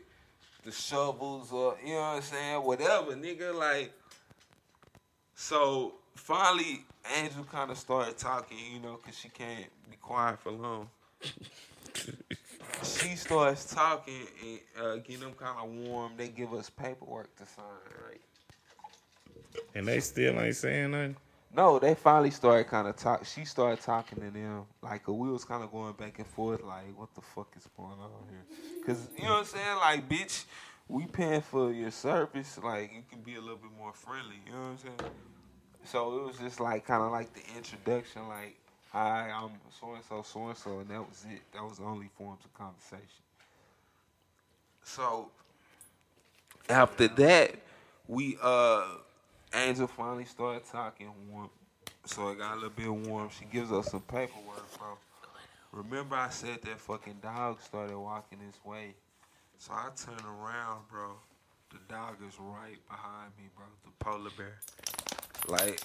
the 0.64 0.72
shovels 0.72 1.52
or 1.52 1.76
you 1.84 1.94
know 1.94 2.00
what 2.00 2.16
I'm 2.16 2.22
saying, 2.22 2.62
whatever, 2.62 3.12
nigga. 3.14 3.54
Like, 3.54 3.92
so 5.34 5.94
finally, 6.14 6.84
Angel 7.16 7.44
kind 7.44 7.70
of 7.70 7.78
started 7.78 8.18
talking, 8.18 8.58
you 8.72 8.80
know, 8.80 8.96
cause 8.96 9.16
she 9.16 9.28
can't 9.28 9.66
be 9.90 9.96
quiet 9.96 10.38
for 10.40 10.52
long 10.52 10.88
she 12.82 13.16
starts 13.16 13.72
talking 13.72 14.26
and 14.42 14.60
uh, 14.80 14.96
getting 14.96 15.20
them 15.20 15.32
kind 15.32 15.58
of 15.58 15.88
warm. 15.88 16.12
They 16.16 16.28
give 16.28 16.52
us 16.54 16.70
paperwork 16.70 17.34
to 17.36 17.46
sign, 17.46 17.64
right? 18.08 18.20
And 19.74 19.86
they 19.86 20.00
still 20.00 20.38
ain't 20.40 20.56
saying 20.56 20.92
nothing. 20.92 21.16
No, 21.54 21.78
they 21.78 21.94
finally 21.94 22.30
started 22.30 22.68
kind 22.68 22.86
of 22.86 22.96
talk. 22.96 23.24
She 23.24 23.44
started 23.44 23.82
talking 23.82 24.20
to 24.20 24.30
them 24.30 24.64
like 24.82 25.08
we 25.08 25.30
was 25.30 25.44
kind 25.44 25.64
of 25.64 25.72
going 25.72 25.94
back 25.94 26.18
and 26.18 26.26
forth, 26.26 26.62
like 26.62 26.96
what 26.96 27.14
the 27.14 27.22
fuck 27.22 27.48
is 27.56 27.66
going 27.76 27.90
on 27.90 28.10
here? 28.28 28.44
Cause 28.86 29.08
you 29.16 29.24
know 29.24 29.30
what 29.30 29.38
I'm 29.40 29.44
saying, 29.46 29.76
like 29.76 30.08
bitch, 30.08 30.44
we 30.88 31.06
paying 31.06 31.40
for 31.40 31.72
your 31.72 31.90
service, 31.90 32.58
like 32.62 32.92
you 32.92 33.02
can 33.10 33.20
be 33.20 33.36
a 33.36 33.40
little 33.40 33.56
bit 33.56 33.70
more 33.78 33.92
friendly. 33.92 34.36
You 34.46 34.52
know 34.52 34.58
what 34.58 34.66
I'm 34.66 34.78
saying? 34.78 35.12
So 35.84 36.18
it 36.18 36.26
was 36.26 36.38
just 36.38 36.60
like 36.60 36.86
kind 36.86 37.02
of 37.02 37.12
like 37.12 37.32
the 37.32 37.42
introduction, 37.56 38.28
like 38.28 38.56
hi, 38.92 39.30
I'm 39.34 39.50
so 39.80 39.94
and 39.94 40.04
so, 40.04 40.22
so 40.22 40.48
and 40.48 40.56
so, 40.56 40.78
and 40.80 40.90
that 40.90 41.00
was 41.00 41.24
it. 41.30 41.40
That 41.54 41.64
was 41.64 41.78
the 41.78 41.84
only 41.84 42.10
forms 42.18 42.44
of 42.44 42.52
conversation. 42.54 43.22
So 44.84 45.30
after 46.68 47.08
that, 47.08 47.56
we 48.06 48.36
uh 48.42 48.84
Angel 49.54 49.86
finally 49.86 50.24
started 50.24 50.62
talking 50.70 51.10
warm. 51.30 51.50
So 52.04 52.28
it 52.30 52.38
got 52.38 52.52
a 52.52 52.54
little 52.56 52.70
bit 52.70 52.90
warm. 52.90 53.28
She 53.36 53.44
gives 53.46 53.72
us 53.72 53.90
some 53.90 54.00
paperwork, 54.02 54.78
bro. 54.78 54.98
Remember 55.72 56.16
I 56.16 56.30
said 56.30 56.62
that 56.62 56.80
fucking 56.80 57.18
dog 57.22 57.60
started 57.60 57.98
walking 57.98 58.38
this 58.46 58.58
way. 58.64 58.94
So 59.58 59.72
I 59.72 59.88
turn 59.96 60.24
around, 60.24 60.88
bro. 60.90 61.12
The 61.70 61.78
dog 61.88 62.16
is 62.26 62.34
right 62.38 62.78
behind 62.88 63.32
me, 63.36 63.44
bro. 63.54 63.66
The 63.84 63.90
polar 63.98 64.30
bear. 64.36 64.58
Like, 65.48 65.80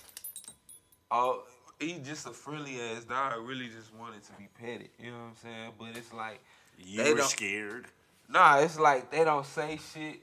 oh, 1.11 1.43
he 1.79 1.99
just 1.99 2.25
a 2.27 2.31
friendly 2.31 2.79
ass 2.79 3.03
dog. 3.03 3.45
Really 3.45 3.67
just 3.67 3.93
wanted 3.93 4.23
to 4.23 4.31
be 4.33 4.47
petted. 4.59 4.89
You 4.99 5.11
know 5.11 5.17
what 5.17 5.23
I'm 5.23 5.35
saying? 5.41 5.71
But 5.77 5.97
it's 5.97 6.13
like, 6.13 6.39
You 6.77 7.03
They 7.03 7.13
were 7.13 7.21
scared. 7.21 7.85
Nah, 8.29 8.59
it's 8.59 8.79
like 8.79 9.11
they 9.11 9.23
don't 9.23 9.45
say 9.45 9.79
shit 9.93 10.21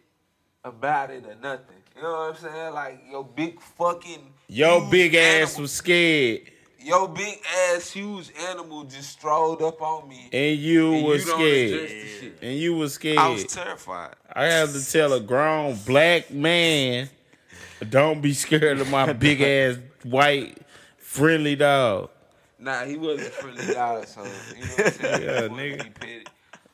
about 0.64 1.10
it 1.10 1.24
or 1.26 1.34
nothing. 1.42 1.76
You 1.96 2.02
know 2.02 2.12
what 2.12 2.30
I'm 2.30 2.36
saying? 2.36 2.74
Like 2.74 3.02
your 3.10 3.24
big 3.24 3.60
fucking 3.60 4.32
Yo, 4.48 4.80
huge 4.80 4.90
big 4.90 5.14
ass 5.14 5.48
animal- 5.50 5.62
was 5.62 5.72
scared, 5.72 6.40
Your 6.78 7.08
big 7.08 7.38
ass 7.68 7.90
huge 7.90 8.30
animal 8.48 8.84
just 8.84 9.10
strolled 9.12 9.62
up 9.62 9.80
on 9.82 10.08
me. 10.08 10.28
and 10.32 10.58
you 10.58 10.94
and 10.94 11.04
was 11.04 11.26
you 11.26 11.32
scared, 11.32 12.32
and 12.42 12.56
you 12.58 12.74
was 12.74 12.94
scared. 12.94 13.18
I 13.18 13.28
was 13.28 13.44
terrified. 13.44 14.14
I 14.32 14.44
have 14.46 14.72
to 14.72 14.90
tell 14.90 15.12
a 15.12 15.20
grown 15.20 15.76
black 15.86 16.30
man, 16.30 17.10
don't 17.88 18.20
be 18.20 18.32
scared 18.34 18.80
of 18.80 18.88
my 18.90 19.12
big 19.12 19.40
ass 19.42 19.78
white 20.04 20.56
friendly 20.98 21.56
dog. 21.56 22.10
Nah, 22.58 22.84
he 22.84 22.96
wasn't 22.96 23.32
friendly 23.34 23.72
dog, 23.74 24.06
so 24.06 24.22
you 24.22 24.28
know 24.28 24.66
what 24.76 24.86
I'm 24.86 24.92
saying? 25.00 25.22
Yeah, 25.22 25.48
nigga. 25.48 26.26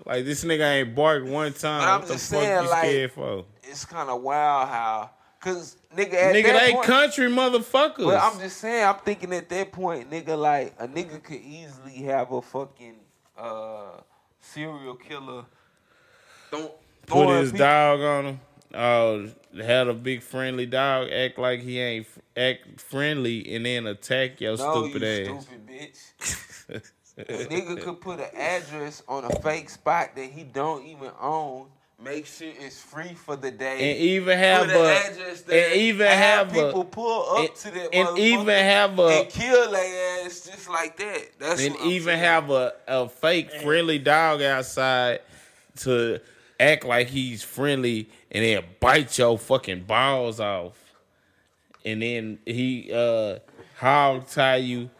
Like 0.06 0.24
this 0.24 0.44
nigga 0.44 0.70
ain't 0.80 0.94
barked 0.94 1.26
one 1.26 1.52
time. 1.52 1.80
But 1.82 1.88
I'm 1.88 2.00
what 2.00 2.08
the 2.08 2.14
just 2.14 2.30
fuck 2.32 2.40
saying, 2.42 2.62
you 2.64 2.70
like- 2.70 2.84
scared 2.84 3.12
for? 3.12 3.44
It's 3.64 3.84
kind 3.84 4.08
of 4.08 4.22
wild 4.22 4.68
how, 4.68 5.10
cause 5.40 5.76
nigga, 5.94 6.14
at 6.14 6.34
Nigga, 6.34 6.44
that 6.44 6.60
they 6.66 6.72
point, 6.72 6.86
country 6.86 7.28
motherfuckers. 7.28 8.04
But 8.04 8.22
I'm 8.22 8.38
just 8.38 8.58
saying, 8.58 8.86
I'm 8.86 8.94
thinking 9.04 9.32
at 9.34 9.48
that 9.48 9.72
point, 9.72 10.08
nigga, 10.10 10.38
like 10.38 10.74
a 10.78 10.86
nigga 10.86 11.20
could 11.22 11.40
easily 11.40 11.96
have 12.04 12.30
a 12.30 12.40
fucking 12.40 12.94
uh, 13.36 14.00
serial 14.40 14.94
killer. 14.94 15.44
Don't 16.52 16.72
Put 17.06 17.28
his 17.40 17.52
dog 17.52 18.00
on 18.00 18.24
him. 18.24 18.40
Oh, 18.74 19.28
had 19.60 19.88
a 19.88 19.94
big 19.94 20.22
friendly 20.22 20.66
dog 20.66 21.10
act 21.10 21.38
like 21.38 21.60
he 21.60 21.78
ain't 21.80 22.06
act 22.36 22.80
friendly 22.80 23.54
and 23.54 23.64
then 23.66 23.86
attack 23.86 24.40
your 24.40 24.56
no, 24.56 24.88
stupid 24.88 25.02
you 25.02 25.36
ass. 25.36 25.44
stupid 25.44 25.66
bitch. 25.66 26.90
A 27.18 27.22
nigga 27.22 27.80
could 27.82 28.00
put 28.00 28.20
an 28.20 28.34
address 28.36 29.02
on 29.08 29.24
a 29.24 29.40
fake 29.40 29.70
spot 29.70 30.10
that 30.16 30.30
he 30.30 30.42
don't 30.44 30.84
even 30.86 31.10
own. 31.20 31.66
Make 32.02 32.26
sure 32.26 32.48
it's 32.60 32.78
free 32.78 33.14
for 33.14 33.36
the 33.36 33.50
day. 33.50 33.92
and 33.92 34.00
even 34.00 34.36
have 34.36 34.66
put 34.66 34.76
an 34.76 34.84
a 34.84 35.12
address 35.12 35.40
there. 35.42 35.70
and 35.70 35.80
even 35.80 36.06
and 36.06 36.20
have 36.20 36.52
people 36.52 36.82
a 36.82 36.84
pull 36.84 37.36
up 37.36 37.48
and, 37.48 37.54
to 37.54 37.70
that 37.70 37.94
and 37.94 38.18
even 38.18 38.44
motherfucker 38.44 38.62
have 38.62 38.98
a 38.98 39.02
and 39.02 39.28
kill 39.30 39.70
their 39.70 40.26
ass 40.26 40.40
just 40.40 40.68
like 40.68 40.98
that. 40.98 41.38
That's 41.38 41.62
and 41.62 41.74
even 41.76 42.04
saying. 42.04 42.18
have 42.18 42.50
a, 42.50 42.74
a 42.86 43.08
fake 43.08 43.50
friendly 43.50 43.98
dog 43.98 44.42
outside 44.42 45.20
to 45.76 46.20
act 46.60 46.84
like 46.84 47.06
he's 47.06 47.42
friendly 47.42 48.10
and 48.30 48.44
then 48.44 48.62
bite 48.78 49.16
your 49.16 49.38
fucking 49.38 49.84
balls 49.84 50.38
off. 50.38 50.76
And 51.82 52.02
then 52.02 52.40
he 52.44 52.90
uh 52.92 53.38
hog 53.78 54.28
tie 54.28 54.56
you 54.56 54.90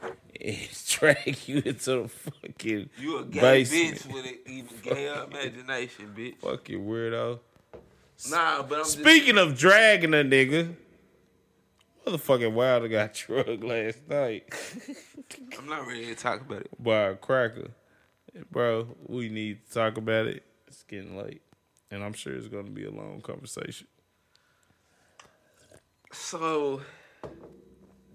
and 0.40 0.68
drag 0.88 1.48
you 1.48 1.62
into 1.64 2.02
the 2.02 2.08
fucking 2.08 2.90
You 2.98 3.18
a 3.18 3.24
gay 3.24 3.40
basement. 3.64 3.94
bitch 3.98 4.12
with 4.14 4.26
an 4.26 4.38
even 4.46 4.76
gayer 4.82 5.24
imagination, 5.30 6.14
bitch. 6.16 6.36
Fucking 6.38 6.84
weirdo. 6.86 7.40
Nah, 8.30 8.62
but 8.62 8.78
I'm 8.78 8.84
just 8.84 8.98
Speaking 9.00 9.36
of 9.38 9.58
dragging 9.58 10.14
a 10.14 10.18
nigga, 10.18 10.74
motherfucking 12.06 12.52
Wilder 12.52 12.88
got 12.88 13.12
drugged 13.26 13.62
last 13.64 13.98
night 14.08 14.52
I'm 15.58 15.66
not 15.66 15.86
ready 15.86 16.06
to 16.06 16.14
talk 16.14 16.40
about 16.40 16.62
it. 16.62 16.82
by 16.82 17.00
a 17.08 17.14
cracker. 17.16 17.70
Bro, 18.50 18.96
we 19.06 19.28
need 19.28 19.66
to 19.66 19.72
talk 19.74 19.96
about 19.96 20.26
it. 20.26 20.44
It's 20.68 20.82
getting 20.84 21.16
late. 21.16 21.42
And 21.90 22.02
I'm 22.04 22.12
sure 22.12 22.34
it's 22.34 22.48
going 22.48 22.64
to 22.66 22.70
be 22.70 22.84
a 22.84 22.90
long 22.90 23.20
conversation. 23.22 23.86
So, 26.12 26.80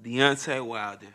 Deontay 0.04 0.66
Wilder, 0.66 1.08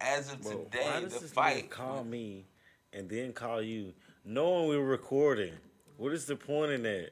as 0.00 0.32
of 0.32 0.42
Bro, 0.42 0.52
why 0.52 0.64
today, 0.64 1.00
does 1.02 1.14
the 1.14 1.20
this 1.20 1.30
nigga 1.30 1.34
fight. 1.34 1.70
call 1.70 2.04
me 2.04 2.44
and 2.92 3.08
then 3.08 3.32
call 3.32 3.62
you 3.62 3.92
Knowing 4.24 4.68
we're 4.68 4.84
recording, 4.84 5.54
what 5.96 6.12
is 6.12 6.26
the 6.26 6.36
point 6.36 6.70
in 6.72 6.82
that? 6.82 7.10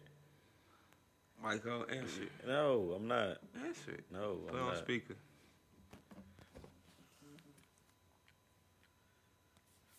Michael, 1.42 1.86
answer 1.90 2.24
it. 2.24 2.46
No, 2.46 2.92
I'm 2.94 3.08
not. 3.08 3.38
Answer. 3.64 3.98
No, 4.12 4.38
Put 4.46 4.56
I'm 4.56 4.62
on 4.62 4.68
not. 4.74 4.78
speaker. 4.78 5.14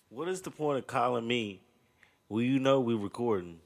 What 0.09 0.27
is 0.27 0.41
the 0.41 0.51
point 0.51 0.77
of 0.79 0.87
calling 0.87 1.27
me? 1.27 1.61
Well, 2.29 2.41
you 2.41 2.59
know 2.59 2.79
we're 2.79 2.97
recording. 2.97 3.59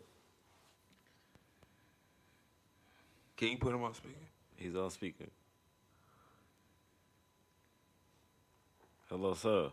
Can 3.37 3.49
you 3.49 3.57
put 3.57 3.73
him 3.73 3.83
on 3.83 3.93
speaker? 3.93 4.15
He's 4.55 4.75
on 4.75 4.89
speaker. 4.91 5.25
Hello, 9.11 9.33
sir. 9.33 9.69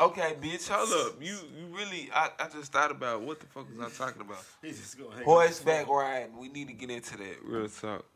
Okay, 0.00 0.34
bitch, 0.40 0.66
hold 0.70 0.88
up. 1.06 1.22
You 1.22 1.36
you 1.54 1.66
really 1.66 2.08
I, 2.14 2.30
I 2.40 2.48
just 2.48 2.72
thought 2.72 2.90
about 2.90 3.20
what 3.20 3.38
the 3.38 3.44
fuck 3.44 3.66
was 3.68 3.78
I 3.78 4.06
talking 4.06 4.22
about? 4.22 4.42
He's 4.62 4.78
just 4.78 4.98
gonna 4.98 5.14
hang 5.14 5.24
Horseback 5.24 5.86
riding. 5.86 6.38
We 6.38 6.48
need 6.48 6.68
to 6.68 6.72
get 6.72 6.88
into 6.88 7.18
that. 7.18 7.36
Real 7.44 7.68
talk. 7.68 8.06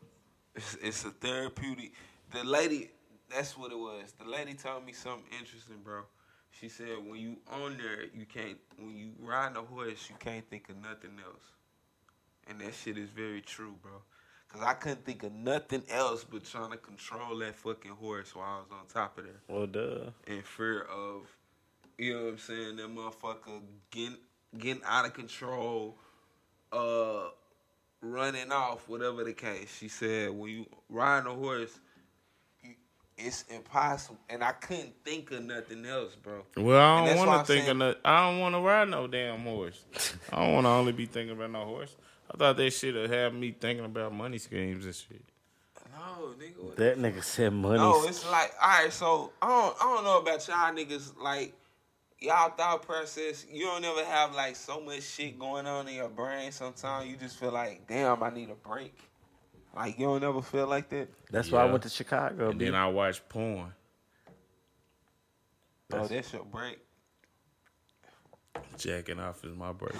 It's, 0.55 0.75
it's 0.81 1.05
a 1.05 1.11
therapeutic. 1.11 1.93
The 2.31 2.43
lady, 2.43 2.89
that's 3.29 3.55
what 3.55 3.71
it 3.71 3.77
was. 3.77 4.11
The 4.17 4.27
lady 4.27 4.55
told 4.55 4.83
me 4.83 4.93
something 4.93 5.23
interesting, 5.39 5.77
bro. 5.83 6.01
She 6.49 6.67
said 6.67 6.97
when 7.05 7.19
you 7.19 7.37
on 7.51 7.77
there, 7.77 8.05
you 8.11 8.25
can't. 8.25 8.57
When 8.79 8.97
you 8.97 9.11
ride 9.19 9.55
a 9.55 9.61
horse, 9.61 10.09
you 10.09 10.15
can't 10.17 10.49
think 10.49 10.69
of 10.69 10.77
nothing 10.77 11.19
else. 11.23 11.43
And 12.49 12.59
that 12.59 12.73
shit 12.73 12.97
is 12.97 13.09
very 13.09 13.41
true, 13.41 13.75
bro. 13.83 14.01
Cause 14.49 14.61
I 14.63 14.73
couldn't 14.75 15.03
think 15.05 15.23
of 15.23 15.33
nothing 15.33 15.83
else 15.89 16.23
but 16.23 16.45
trying 16.45 16.71
to 16.71 16.77
control 16.77 17.37
that 17.39 17.53
fucking 17.55 17.91
horse 17.91 18.33
while 18.33 18.45
I 18.45 18.57
was 18.59 18.67
on 18.71 18.87
top 18.87 19.17
of 19.17 19.25
there 19.25 19.33
Well, 19.49 19.67
duh. 19.67 20.11
in 20.25 20.41
fear 20.41 20.83
of, 20.83 21.23
you 21.97 22.13
know 22.15 22.23
what 22.25 22.29
I'm 22.31 22.37
saying, 22.37 22.75
that 22.77 22.87
motherfucker 22.95 23.61
getting 23.91 24.17
getting 24.57 24.81
out 24.85 25.05
of 25.05 25.13
control, 25.13 25.97
uh, 26.71 27.25
running 28.01 28.51
off, 28.51 28.87
whatever 28.87 29.25
the 29.25 29.33
case. 29.33 29.75
She 29.77 29.89
said 29.89 30.31
when 30.31 30.49
you 30.49 30.65
ride 30.89 31.25
a 31.25 31.33
horse, 31.33 31.77
you, 32.63 32.73
it's 33.17 33.43
impossible, 33.53 34.17
and 34.29 34.41
I 34.45 34.53
couldn't 34.53 34.93
think 35.03 35.29
of 35.31 35.43
nothing 35.43 35.85
else, 35.85 36.15
bro. 36.15 36.43
Well, 36.55 36.79
I 36.79 36.97
don't 36.99 37.05
that's 37.07 37.17
why 37.17 37.21
I'm 37.23 37.27
want 37.27 37.47
to 37.47 37.53
think 37.53 37.65
saying- 37.65 37.71
of 37.71 37.77
no, 37.77 37.95
I 38.05 38.29
don't 38.31 38.39
want 38.39 38.55
to 38.55 38.61
ride 38.61 38.87
no 38.89 39.07
damn 39.07 39.41
horse. 39.41 39.83
I 40.31 40.37
don't 40.45 40.53
want 40.53 40.65
to 40.65 40.69
only 40.69 40.93
be 40.93 41.05
thinking 41.05 41.35
about 41.35 41.51
no 41.51 41.65
horse. 41.65 41.93
I 42.29 42.37
thought 42.37 42.57
that 42.57 42.71
shit 42.71 42.93
would 42.95 43.09
have 43.09 43.33
me 43.33 43.55
thinking 43.57 43.85
about 43.85 44.13
money 44.13 44.37
schemes 44.37 44.85
and 44.85 44.95
shit. 44.95 45.23
No, 45.91 46.33
nigga. 46.39 46.75
That 46.75 46.97
nigga 46.97 47.23
said 47.23 47.53
money. 47.53 47.77
No, 47.77 48.03
it's 48.03 48.29
like, 48.29 48.53
all 48.61 48.69
right, 48.69 48.91
so 48.91 49.31
I 49.41 49.47
don't, 49.47 49.75
I 49.81 49.95
don't 49.95 50.03
know 50.03 50.19
about 50.19 50.47
y'all 50.47 50.73
niggas, 50.73 51.17
like, 51.21 51.53
y'all 52.19 52.49
thought 52.49 52.83
process, 52.83 53.45
you 53.51 53.65
don't 53.65 53.83
ever 53.83 54.03
have, 54.05 54.35
like, 54.35 54.55
so 54.55 54.81
much 54.81 55.03
shit 55.03 55.39
going 55.39 55.65
on 55.65 55.87
in 55.87 55.95
your 55.95 56.09
brain 56.09 56.51
sometimes 56.51 57.09
you 57.09 57.15
just 57.15 57.37
feel 57.37 57.51
like, 57.51 57.87
damn, 57.87 58.21
I 58.21 58.29
need 58.29 58.49
a 58.49 58.55
break. 58.55 58.97
Like, 59.75 59.97
you 59.99 60.07
don't 60.07 60.23
ever 60.23 60.41
feel 60.41 60.67
like 60.67 60.89
that? 60.89 61.07
That's 61.31 61.51
why 61.51 61.61
I 61.61 61.65
went 61.65 61.83
to 61.83 61.89
Chicago. 61.89 62.49
And 62.49 62.59
B. 62.59 62.65
then 62.65 62.75
I 62.75 62.87
watched 62.87 63.27
porn. 63.29 63.71
Oh, 65.93 66.05
that's 66.05 66.33
your 66.33 66.43
break. 66.43 66.79
Jacking 68.77 69.19
off 69.19 69.43
is 69.45 69.55
my 69.55 69.71
break. 69.71 69.95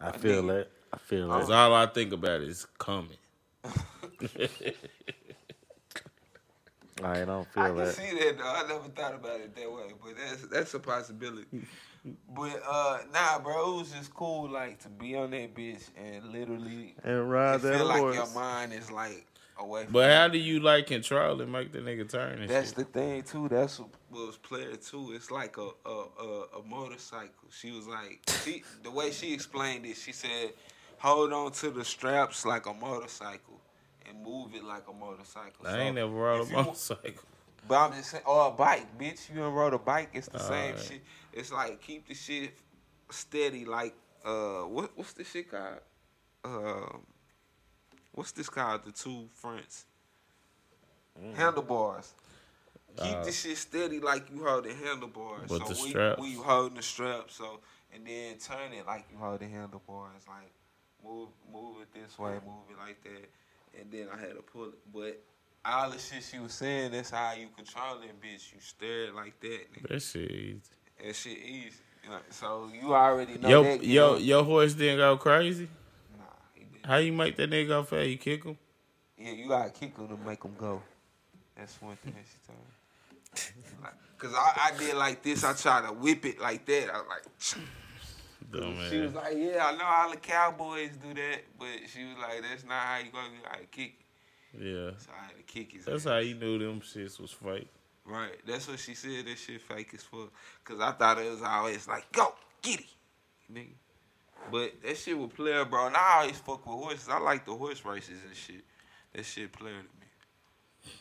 I 0.00 0.12
feel 0.12 0.42
that. 0.48 0.68
I 0.92 0.98
feel 0.98 1.28
Cause 1.28 1.48
that. 1.48 1.54
all 1.54 1.74
I 1.74 1.86
think 1.86 2.12
about 2.12 2.40
is 2.42 2.66
coming. 2.78 3.16
I 7.02 7.24
don't 7.24 7.46
I 7.56 7.68
feel 7.68 7.74
can 7.74 7.76
that. 7.76 7.94
see 7.94 8.18
that, 8.18 8.38
though. 8.38 8.44
I 8.44 8.66
never 8.68 8.88
thought 8.88 9.14
about 9.14 9.40
it 9.40 9.54
that 9.56 9.72
way, 9.72 9.92
but 10.02 10.14
that's 10.16 10.46
that's 10.46 10.74
a 10.74 10.78
possibility. 10.80 11.46
but, 12.34 12.62
uh, 12.68 12.98
nah, 13.12 13.38
bro, 13.40 13.74
it 13.74 13.78
was 13.78 13.90
just 13.92 14.14
cool, 14.14 14.48
like, 14.48 14.78
to 14.80 14.88
be 14.88 15.16
on 15.16 15.30
that 15.32 15.54
bitch 15.54 15.88
and 15.96 16.24
literally 16.32 16.94
And 17.02 17.28
ride 17.30 17.60
that 17.62 17.76
feel 17.76 17.86
like 17.86 17.98
horse. 17.98 18.14
your 18.14 18.30
mind 18.34 18.72
is, 18.72 18.90
like, 18.92 19.26
away 19.58 19.86
But 19.90 20.10
how 20.10 20.28
do 20.28 20.38
you 20.38 20.60
like 20.60 20.86
control 20.86 21.40
and 21.40 21.50
make 21.52 21.72
the 21.72 21.78
nigga 21.78 22.08
turn 22.08 22.40
and 22.40 22.48
That's 22.50 22.68
shit? 22.68 22.76
the 22.76 22.84
thing 22.84 23.22
too. 23.22 23.48
That's 23.48 23.78
what 23.80 23.90
was 24.10 24.36
player 24.36 24.76
too. 24.76 25.12
It's 25.14 25.30
like 25.30 25.56
a 25.58 25.68
a, 25.86 26.04
a, 26.20 26.44
a 26.58 26.62
motorcycle. 26.68 27.48
She 27.50 27.70
was 27.70 27.86
like, 27.86 28.20
she 28.44 28.62
the 28.82 28.90
way 28.90 29.10
she 29.10 29.32
explained 29.32 29.86
it. 29.86 29.96
She 29.96 30.12
said, 30.12 30.52
hold 30.98 31.32
on 31.32 31.52
to 31.52 31.70
the 31.70 31.84
straps 31.84 32.44
like 32.44 32.66
a 32.66 32.74
motorcycle 32.74 33.60
and 34.08 34.22
move 34.22 34.54
it 34.54 34.64
like 34.64 34.84
a 34.88 34.92
motorcycle. 34.92 35.66
I 35.66 35.70
So, 35.72 35.78
ain't 35.78 35.94
never 35.96 36.10
rode 36.10 36.48
a 36.48 36.52
motorcycle. 36.52 37.24
But 37.66 37.76
I'm 37.76 37.92
just 37.94 38.10
saying, 38.10 38.24
or 38.26 38.48
a 38.48 38.50
bike, 38.50 38.86
bitch. 38.98 39.30
You 39.32 39.40
done 39.40 39.54
rode 39.54 39.72
a 39.72 39.78
bike. 39.78 40.10
It's 40.12 40.28
the 40.28 40.38
same 40.38 40.72
Alright. 40.74 40.80
shit. 40.80 41.00
It's 41.32 41.50
like 41.50 41.80
keep 41.80 42.06
the 42.06 42.12
shit 42.14 42.52
steady. 43.10 43.64
Like 43.64 43.94
uh, 44.22 44.62
what 44.64 44.90
what's 44.96 45.14
this 45.14 45.30
shit 45.30 45.50
called? 45.50 45.78
Um, 46.44 47.00
what's 48.14 48.32
this 48.32 48.48
called? 48.48 48.84
The 48.84 48.92
two 48.92 49.28
fronts. 49.34 49.84
Handlebars. 51.36 52.12
Keep 52.96 53.16
Uh, 53.16 53.24
the 53.24 53.32
shit 53.32 53.56
steady 53.56 54.00
like 54.00 54.30
you 54.30 54.44
hold 54.44 54.64
the 54.64 54.74
handlebars. 54.74 55.48
But 55.48 55.66
so 55.66 55.72
the 55.74 55.80
when, 55.80 55.90
straps. 55.90 56.22
you 56.26 56.42
holding 56.42 56.76
the 56.76 56.82
strap, 56.82 57.30
so 57.30 57.60
and 57.92 58.06
then 58.06 58.38
turn 58.38 58.72
it 58.72 58.86
like 58.86 59.04
you 59.10 59.18
hold 59.18 59.40
the 59.40 59.48
handlebars, 59.48 60.22
like 60.28 60.50
move 61.04 61.28
move 61.52 61.82
it 61.82 61.88
this 61.92 62.18
way, 62.18 62.32
move 62.44 62.64
it 62.70 62.78
like 62.78 63.02
that, 63.02 63.80
and 63.80 63.90
then 63.90 64.08
I 64.12 64.18
had 64.20 64.36
to 64.36 64.42
pull 64.42 64.66
it. 64.66 64.78
But 64.92 65.20
all 65.64 65.90
the 65.90 65.98
shit 65.98 66.22
she 66.22 66.38
was 66.38 66.52
saying, 66.52 66.92
that's 66.92 67.10
how 67.10 67.32
you 67.34 67.48
control 67.56 67.98
that 67.98 68.20
bitch. 68.20 68.52
You 68.52 68.60
stare 68.60 69.04
it 69.06 69.14
like 69.14 69.38
that, 69.40 69.72
nigga. 69.72 69.88
That 69.88 70.00
shit 70.02 70.30
easy. 70.30 70.60
That 71.04 71.16
shit 71.16 71.38
easy. 71.38 71.70
Like, 72.08 72.22
so 72.30 72.70
you 72.80 72.94
already 72.94 73.38
know 73.38 73.48
Yo, 73.48 73.62
that. 73.64 73.82
yo, 73.84 74.12
know- 74.12 74.18
your 74.18 74.44
horse 74.44 74.74
didn't 74.74 74.98
go 74.98 75.16
crazy. 75.16 75.68
Nah, 76.86 76.98
he 76.98 77.04
didn't. 77.10 77.12
How 77.12 77.12
you 77.12 77.12
make 77.12 77.36
that 77.36 77.50
nigga 77.50 77.68
go 77.68 77.82
fast? 77.82 78.08
You 78.08 78.18
kick 78.18 78.44
him? 78.44 78.58
Yeah, 79.18 79.32
you 79.32 79.48
gotta 79.48 79.70
kick 79.70 79.96
him 79.96 80.08
to 80.08 80.16
make 80.16 80.42
him 80.42 80.54
go. 80.58 80.82
That's 81.56 81.80
one 81.80 81.96
thing 81.96 82.14
she 82.24 82.38
told 82.46 82.58
me. 82.58 83.90
Cause 84.18 84.32
I, 84.34 84.72
I 84.72 84.78
did 84.78 84.94
like 84.94 85.22
this. 85.22 85.44
I 85.44 85.52
tried 85.52 85.86
to 85.86 85.92
whip 85.92 86.24
it 86.24 86.40
like 86.40 86.64
that. 86.66 86.90
I 86.94 86.98
was 86.98 87.06
like, 87.08 87.58
Dumb 88.52 88.76
she 88.88 88.98
was 88.98 89.14
like, 89.14 89.34
yeah, 89.36 89.66
I 89.66 89.76
know 89.76 89.84
all 89.84 90.10
the 90.10 90.16
cowboys 90.16 90.90
do 91.02 91.12
that, 91.14 91.42
but 91.58 91.68
she 91.88 92.04
was 92.04 92.16
like, 92.18 92.42
that's 92.42 92.64
not 92.64 92.80
how 92.80 92.98
you 92.98 93.10
go. 93.10 93.18
You 93.18 93.42
gotta 93.42 93.66
kick. 93.66 93.94
Yeah. 94.52 94.90
So 94.98 95.10
I 95.18 95.26
had 95.26 95.36
to 95.36 95.42
kick 95.42 95.72
his. 95.72 95.84
That's 95.84 96.06
ass. 96.06 96.12
how 96.12 96.18
you 96.18 96.34
knew 96.34 96.58
them 96.58 96.80
shits 96.80 97.20
was 97.20 97.32
fake. 97.32 97.68
Right. 98.06 98.38
That's 98.46 98.68
what 98.68 98.78
she 98.78 98.94
said. 98.94 99.26
That 99.26 99.38
shit 99.38 99.60
fake 99.60 99.92
as 99.94 100.02
fuck. 100.02 100.32
Cause 100.64 100.80
I 100.80 100.92
thought 100.92 101.18
it 101.18 101.30
was 101.30 101.42
always 101.42 101.88
like, 101.88 102.10
go, 102.12 102.34
get 102.62 102.80
it, 102.80 102.86
nigga. 103.52 103.72
But 104.50 104.82
that 104.82 104.96
shit 104.96 105.18
was 105.18 105.30
player, 105.32 105.64
bro. 105.64 105.86
And 105.86 105.96
I 105.96 106.20
always 106.20 106.38
fuck 106.38 106.64
with 106.66 106.74
horses. 106.74 107.08
I 107.08 107.18
like 107.18 107.44
the 107.46 107.54
horse 107.54 107.84
races 107.84 108.18
and 108.26 108.36
shit. 108.36 108.62
That 109.14 109.24
shit 109.24 109.52
player 109.52 109.72
to 109.74 109.82
me. 109.82 110.92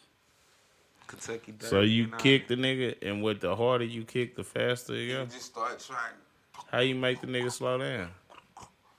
Kentucky 1.07 1.51
Derby. 1.51 1.65
So 1.69 1.81
you 1.81 2.07
kick 2.17 2.47
the 2.47 2.55
nigga, 2.55 2.95
and 3.01 3.21
with 3.21 3.41
the 3.41 3.55
harder 3.55 3.85
you 3.85 4.03
kick, 4.03 4.35
the 4.35 4.43
faster 4.43 4.95
you 4.95 5.01
You 5.01 5.13
go. 5.17 5.25
just 5.25 5.45
start 5.45 5.79
trying 5.79 6.13
How 6.71 6.79
you 6.79 6.95
make 6.95 7.21
the 7.21 7.27
nigga 7.27 7.51
slow 7.51 7.77
down? 7.77 8.09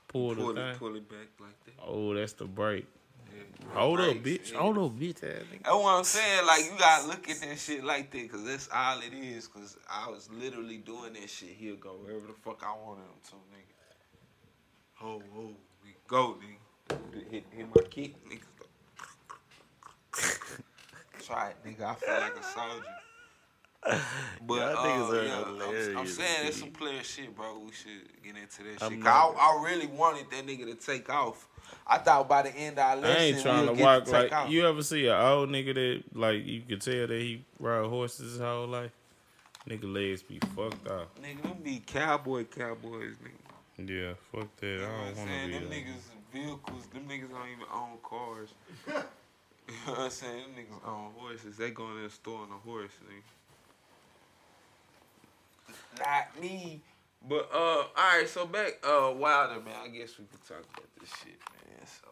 Pull 0.07 0.29
to 0.29 0.35
the 0.35 0.41
pull 0.41 0.53
thing. 0.55 0.67
it, 0.67 0.79
pull 0.79 0.95
it 0.95 1.09
back 1.09 1.27
like 1.39 1.65
that. 1.65 1.73
Oh, 1.85 2.13
that's 2.13 2.33
the 2.33 2.45
break. 2.45 2.85
Hold 3.73 3.99
up, 3.99 4.15
bitch. 4.17 4.53
yeah. 4.53 4.59
Hold 4.59 4.77
up, 4.77 4.91
bitch. 4.97 5.17
ass 5.23 5.43
nigga. 5.51 5.63
That's 5.63 5.75
what 5.75 5.97
I'm 5.97 6.03
saying. 6.05 6.45
Like 6.45 6.65
you 6.65 6.71
gotta 6.77 7.07
look 7.07 7.29
at 7.29 7.41
that 7.41 7.57
shit 7.59 7.83
like 7.83 8.11
that, 8.11 8.31
cause 8.31 8.45
that's 8.45 8.69
all 8.73 8.99
it 8.99 9.13
is. 9.13 9.47
Cause 9.47 9.77
I 9.89 10.09
was 10.09 10.29
literally 10.31 10.77
doing 10.77 11.13
that 11.13 11.29
shit. 11.29 11.49
He'll 11.57 11.75
go 11.75 11.97
wherever 12.01 12.27
the 12.27 12.33
fuck 12.33 12.63
I 12.63 12.71
wanted 12.85 13.01
him 13.01 13.19
to, 13.29 13.35
nigga. 13.35 13.74
Ho, 14.95 15.21
ho, 15.33 15.49
we 15.83 15.93
go, 16.07 16.35
nigga. 16.41 16.97
Hit, 17.31 17.43
hit 17.51 17.67
my 17.75 17.81
kick, 17.89 18.15
nigga. 18.29 18.41
Try 21.25 21.49
it, 21.49 21.55
nigga. 21.65 21.83
I 21.91 21.95
feel 21.95 22.13
like 22.21 22.35
a 22.37 22.43
soldier. 22.43 22.85
But 24.47 24.55
Y'all 24.55 24.77
uh, 24.77 24.83
niggas 24.83 25.09
are 25.11 25.23
yeah, 25.25 25.91
I'm, 25.91 25.97
I'm 25.99 26.07
saying 26.07 26.43
that's 26.45 26.59
some 26.59 26.71
player 26.71 27.03
shit, 27.03 27.35
bro. 27.35 27.59
We 27.59 27.71
should 27.71 28.23
get 28.23 28.35
into 28.35 28.63
that 28.63 28.83
I'm 28.83 28.91
shit. 28.93 29.03
'Cause 29.03 29.33
not- 29.35 29.35
I, 29.37 29.59
I 29.59 29.63
really 29.63 29.85
wanted 29.87 30.25
that 30.31 30.45
nigga 30.47 30.65
to 30.65 30.73
take 30.75 31.07
off. 31.09 31.47
I 31.85 31.99
thought 31.99 32.27
by 32.27 32.41
the 32.43 32.55
end 32.55 32.79
of 32.79 32.83
our 32.83 32.91
I 32.91 32.95
lesson, 32.95 33.21
ain't 33.35 33.41
trying 33.43 33.59
we'll 33.65 33.69
to 33.69 33.75
get 33.75 33.83
walk 33.83 34.07
like 34.07 34.23
take 34.23 34.33
off. 34.33 34.49
you 34.49 34.67
ever 34.67 34.81
see 34.81 35.05
an 35.07 35.15
old 35.21 35.49
nigga 35.49 35.73
that 35.75 36.03
like 36.17 36.43
you 36.45 36.61
could 36.67 36.81
tell 36.81 37.05
that 37.07 37.21
he 37.21 37.43
ride 37.59 37.85
horses 37.87 38.31
his 38.33 38.39
whole 38.41 38.65
life. 38.67 38.91
Nigga 39.69 39.91
legs 39.93 40.23
be 40.23 40.39
fucked 40.55 40.87
off. 40.87 41.07
Nigga, 41.21 41.43
them 41.43 41.57
be 41.63 41.83
cowboy 41.85 42.43
cowboys, 42.45 43.13
nigga. 43.23 43.44
Yeah, 43.77 44.13
fuck 44.31 44.55
that. 44.57 44.65
You 44.67 44.77
know 44.77 44.85
I 44.85 44.87
don't 44.89 45.03
want 45.05 45.17
saying? 45.17 45.47
to 45.51 45.59
Them 45.59 45.69
be 45.69 45.75
that. 45.75 45.85
niggas 45.85 46.03
vehicles, 46.33 46.85
them 46.87 47.03
niggas 47.03 47.29
don't 47.29 47.47
even 47.49 47.65
own 47.73 47.97
cars. 48.03 48.49
you 48.87 48.93
know 48.93 49.01
what 49.93 49.99
I'm 49.99 50.09
saying? 50.09 50.41
Them 50.43 50.51
niggas 50.65 50.87
own 50.87 51.11
horses. 51.17 51.57
They 51.57 51.71
going 51.71 51.97
in 51.97 52.03
the 52.03 52.09
store 52.09 52.41
on 52.41 52.49
a 52.51 52.57
horse, 52.57 52.91
nigga. 53.09 53.23
Not 55.99 56.41
me. 56.41 56.81
But 57.27 57.49
uh 57.53 57.85
alright, 57.97 58.29
so 58.29 58.45
back 58.45 58.79
uh 58.83 59.11
Wilder, 59.15 59.59
man. 59.61 59.73
I 59.83 59.87
guess 59.89 60.17
we 60.19 60.25
could 60.25 60.45
talk 60.47 60.59
about 60.73 60.87
this 60.99 61.09
shit, 61.09 61.39
man. 61.67 61.85
So 61.85 62.07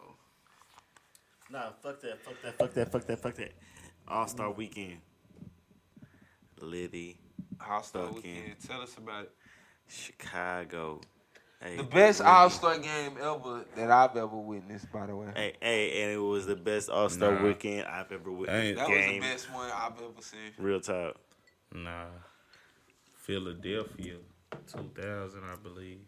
Nah, 1.50 1.70
fuck 1.82 2.00
that, 2.00 2.20
fuck 2.24 2.34
that, 2.42 2.58
fuck 2.58 2.74
that, 2.74 2.90
fuck 2.92 3.06
that, 3.06 3.18
fuck 3.20 3.34
that. 3.36 3.52
All 4.08 4.26
Star 4.26 4.50
Weekend. 4.50 4.98
Liddy, 6.60 7.18
All-Star 7.68 8.10
weekend. 8.10 8.54
Tell 8.66 8.80
us 8.80 8.96
about 8.96 9.24
it. 9.24 9.32
Chicago. 9.88 11.00
Hey, 11.64 11.76
The 11.78 11.82
best 11.84 12.20
All-Star 12.20 12.76
game 12.78 13.16
ever 13.18 13.64
that 13.74 13.90
I've 13.90 14.14
ever 14.16 14.36
witnessed, 14.36 14.92
by 14.92 15.06
the 15.06 15.16
way. 15.16 15.28
Hey, 15.34 15.54
hey, 15.62 16.02
and 16.02 16.12
it 16.12 16.18
was 16.18 16.44
the 16.46 16.56
best 16.56 16.90
All 16.90 17.08
Star 17.08 17.32
Nah. 17.32 17.42
weekend 17.42 17.86
I've 17.86 18.12
ever 18.12 18.30
witnessed. 18.30 18.62
Ain't- 18.64 18.76
that 18.76 18.86
game, 18.88 18.96
was 18.96 19.06
the 19.06 19.20
best 19.32 19.52
one 19.52 19.70
I've 19.70 19.92
ever 20.02 20.20
seen. 20.20 20.38
real 20.58 20.80
talk. 20.80 21.16
Nah. 21.72 22.08
Philadelphia, 23.14 24.16
2000, 24.66 25.42
I 25.42 25.56
believe. 25.56 26.00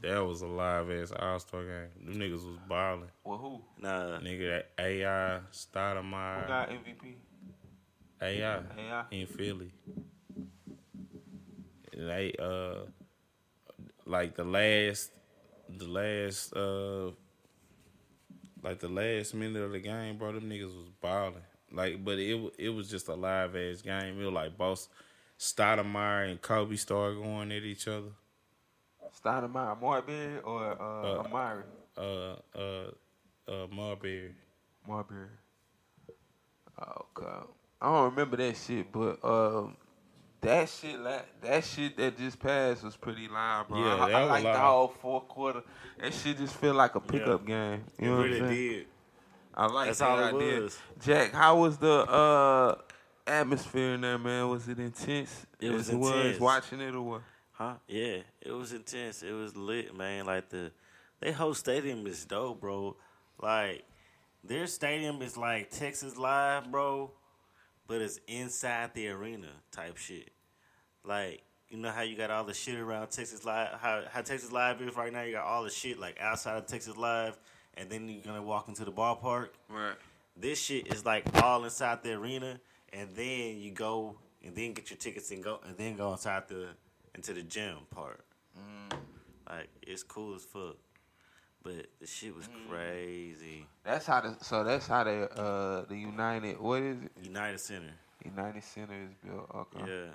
That 0.00 0.18
was 0.24 0.40
a 0.40 0.46
live 0.46 0.90
ass 0.90 1.12
All 1.12 1.38
Star 1.38 1.62
game. 1.64 1.90
Them 2.06 2.14
niggas 2.14 2.44
was 2.46 2.58
balling. 2.66 3.10
Well, 3.24 3.36
who? 3.38 3.60
Nah, 3.78 4.18
Nigga, 4.20 4.64
that 4.76 4.82
AI, 4.82 5.38
Who 5.38 5.44
Stoudemire, 5.52 6.48
got 6.48 6.70
MVP? 6.70 7.16
AI 8.22 8.62
AI. 8.78 9.04
in 9.10 9.26
Philly. 9.26 9.70
They 11.94 12.34
uh, 12.38 12.86
like 14.06 14.34
the 14.34 14.44
last, 14.44 15.10
the 15.68 15.86
last 15.86 16.54
uh, 16.54 17.10
like 18.62 18.78
the 18.80 18.88
last 18.88 19.34
minute 19.34 19.62
of 19.62 19.72
the 19.72 19.80
game, 19.80 20.18
bro. 20.18 20.32
Them 20.32 20.48
niggas 20.50 20.64
was 20.74 20.90
balling. 21.00 21.34
Like, 21.70 22.04
but 22.04 22.18
it 22.18 22.52
it 22.58 22.68
was 22.68 22.88
just 22.90 23.08
a 23.08 23.14
live 23.14 23.56
ass 23.56 23.82
game. 23.82 24.20
It 24.20 24.24
was 24.24 24.32
like 24.32 24.56
boss 24.58 24.88
Stoudemire 25.38 26.30
and 26.30 26.40
Kobe 26.40 26.76
started 26.76 27.20
going 27.22 27.50
at 27.50 27.62
each 27.64 27.88
other. 27.88 28.12
Stoudemire, 29.24 29.80
Marbury, 29.80 30.38
or 30.44 30.80
uh, 30.80 31.02
Uh, 31.02 31.22
Amar'e? 31.24 31.62
Uh, 31.96 32.58
uh, 32.58 32.90
uh, 33.48 33.66
Marbury. 33.70 34.34
Marbury. 34.86 35.26
Oh, 36.80 37.06
God. 37.12 37.48
I 37.80 37.86
don't 37.86 38.10
remember 38.10 38.36
that 38.36 38.56
shit, 38.56 38.90
but 38.92 39.18
um, 39.24 39.76
that 40.42 40.68
shit, 40.68 40.98
like 41.00 41.40
that 41.42 41.64
shit 41.64 41.96
that 41.96 42.16
just 42.18 42.38
passed 42.38 42.82
was 42.84 42.96
pretty 42.96 43.28
live, 43.28 43.68
bro. 43.68 43.78
Yeah, 43.78 43.94
I, 43.96 44.08
that 44.08 44.14
I 44.14 44.20
was 44.22 44.30
like 44.30 44.42
the 44.42 44.48
live. 44.50 44.58
whole 44.60 44.88
fourth 44.88 45.28
quarter. 45.28 45.62
That 46.00 46.12
shit 46.14 46.38
just 46.38 46.54
feel 46.56 46.74
like 46.74 46.94
a 46.94 47.00
pickup 47.00 47.46
game. 47.46 47.84
You 47.98 48.08
it 48.08 48.16
know 48.16 48.16
really 48.16 48.40
what 48.42 48.50
I'm 48.50 48.56
saying? 48.56 48.72
did. 48.72 48.86
I 49.54 49.66
like 49.66 49.86
That's 49.88 49.98
that 50.00 50.08
all 50.08 50.18
it 50.18 50.34
idea. 50.34 50.60
was. 50.62 50.78
Jack, 51.00 51.32
how 51.32 51.58
was 51.58 51.78
the 51.78 51.92
uh 51.92 52.74
atmosphere 53.26 53.94
in 53.94 54.00
there, 54.02 54.18
man? 54.18 54.48
Was 54.48 54.68
it 54.68 54.78
intense? 54.78 55.46
It 55.60 55.70
was 55.70 55.88
as 55.90 55.94
was 55.96 56.14
intense. 56.14 56.40
watching 56.40 56.80
it 56.80 56.94
or 56.94 57.02
what? 57.02 57.22
Huh? 57.52 57.74
Yeah, 57.86 58.18
it 58.40 58.52
was 58.52 58.72
intense. 58.72 59.22
It 59.22 59.32
was 59.32 59.54
lit, 59.56 59.96
man. 59.96 60.26
Like 60.26 60.48
the 60.48 60.72
they 61.20 61.32
whole 61.32 61.54
stadium 61.54 62.06
is 62.06 62.24
dope, 62.24 62.60
bro. 62.60 62.96
Like 63.40 63.84
their 64.42 64.66
stadium 64.66 65.22
is 65.22 65.36
like 65.36 65.70
Texas 65.70 66.16
Live, 66.16 66.70
bro, 66.72 67.12
but 67.86 68.00
it's 68.00 68.20
inside 68.26 68.94
the 68.94 69.08
arena 69.08 69.48
type 69.70 69.96
shit. 69.96 70.30
Like 71.04 71.42
you 71.68 71.78
know 71.78 71.90
how 71.90 72.02
you 72.02 72.16
got 72.16 72.30
all 72.30 72.44
the 72.44 72.54
shit 72.54 72.78
around 72.78 73.10
Texas 73.10 73.44
Live, 73.44 73.68
how 73.80 74.02
how 74.10 74.20
Texas 74.20 74.52
Live 74.52 74.80
is 74.82 74.94
right 74.94 75.12
now. 75.12 75.22
You 75.22 75.32
got 75.32 75.46
all 75.46 75.64
the 75.64 75.70
shit 75.70 75.98
like 75.98 76.20
outside 76.20 76.58
of 76.58 76.66
Texas 76.66 76.96
Live, 76.96 77.38
and 77.74 77.88
then 77.88 78.08
you're 78.08 78.22
gonna 78.22 78.42
walk 78.42 78.68
into 78.68 78.84
the 78.84 78.92
ballpark. 78.92 79.48
Right. 79.68 79.96
This 80.36 80.60
shit 80.60 80.92
is 80.92 81.04
like 81.04 81.24
all 81.42 81.64
inside 81.64 82.02
the 82.02 82.12
arena, 82.12 82.60
and 82.92 83.08
then 83.14 83.58
you 83.58 83.70
go 83.70 84.16
and 84.44 84.54
then 84.54 84.72
get 84.74 84.90
your 84.90 84.98
tickets 84.98 85.30
and 85.30 85.42
go 85.42 85.60
and 85.66 85.76
then 85.76 85.96
go 85.96 86.12
inside 86.12 86.48
the 86.48 86.68
into 87.14 87.32
the 87.32 87.42
gym 87.42 87.78
part. 87.90 88.24
Mm. 88.58 88.98
Like 89.48 89.68
it's 89.82 90.02
cool 90.02 90.34
as 90.34 90.44
fuck, 90.44 90.76
but 91.62 91.86
the 92.00 92.06
shit 92.06 92.34
was 92.34 92.48
crazy. 92.68 93.66
That's 93.84 94.06
how 94.06 94.20
the 94.20 94.36
so 94.42 94.64
that's 94.64 94.86
how 94.86 95.04
the 95.04 95.30
uh 95.32 95.84
the 95.88 95.96
United 95.96 96.60
what 96.60 96.82
is 96.82 97.02
it? 97.02 97.12
United 97.22 97.60
Center, 97.60 97.92
United 98.24 98.64
Center 98.64 98.94
is 98.94 99.10
built. 99.24 99.48
Okay. 99.54 99.90
yeah, 99.90 100.06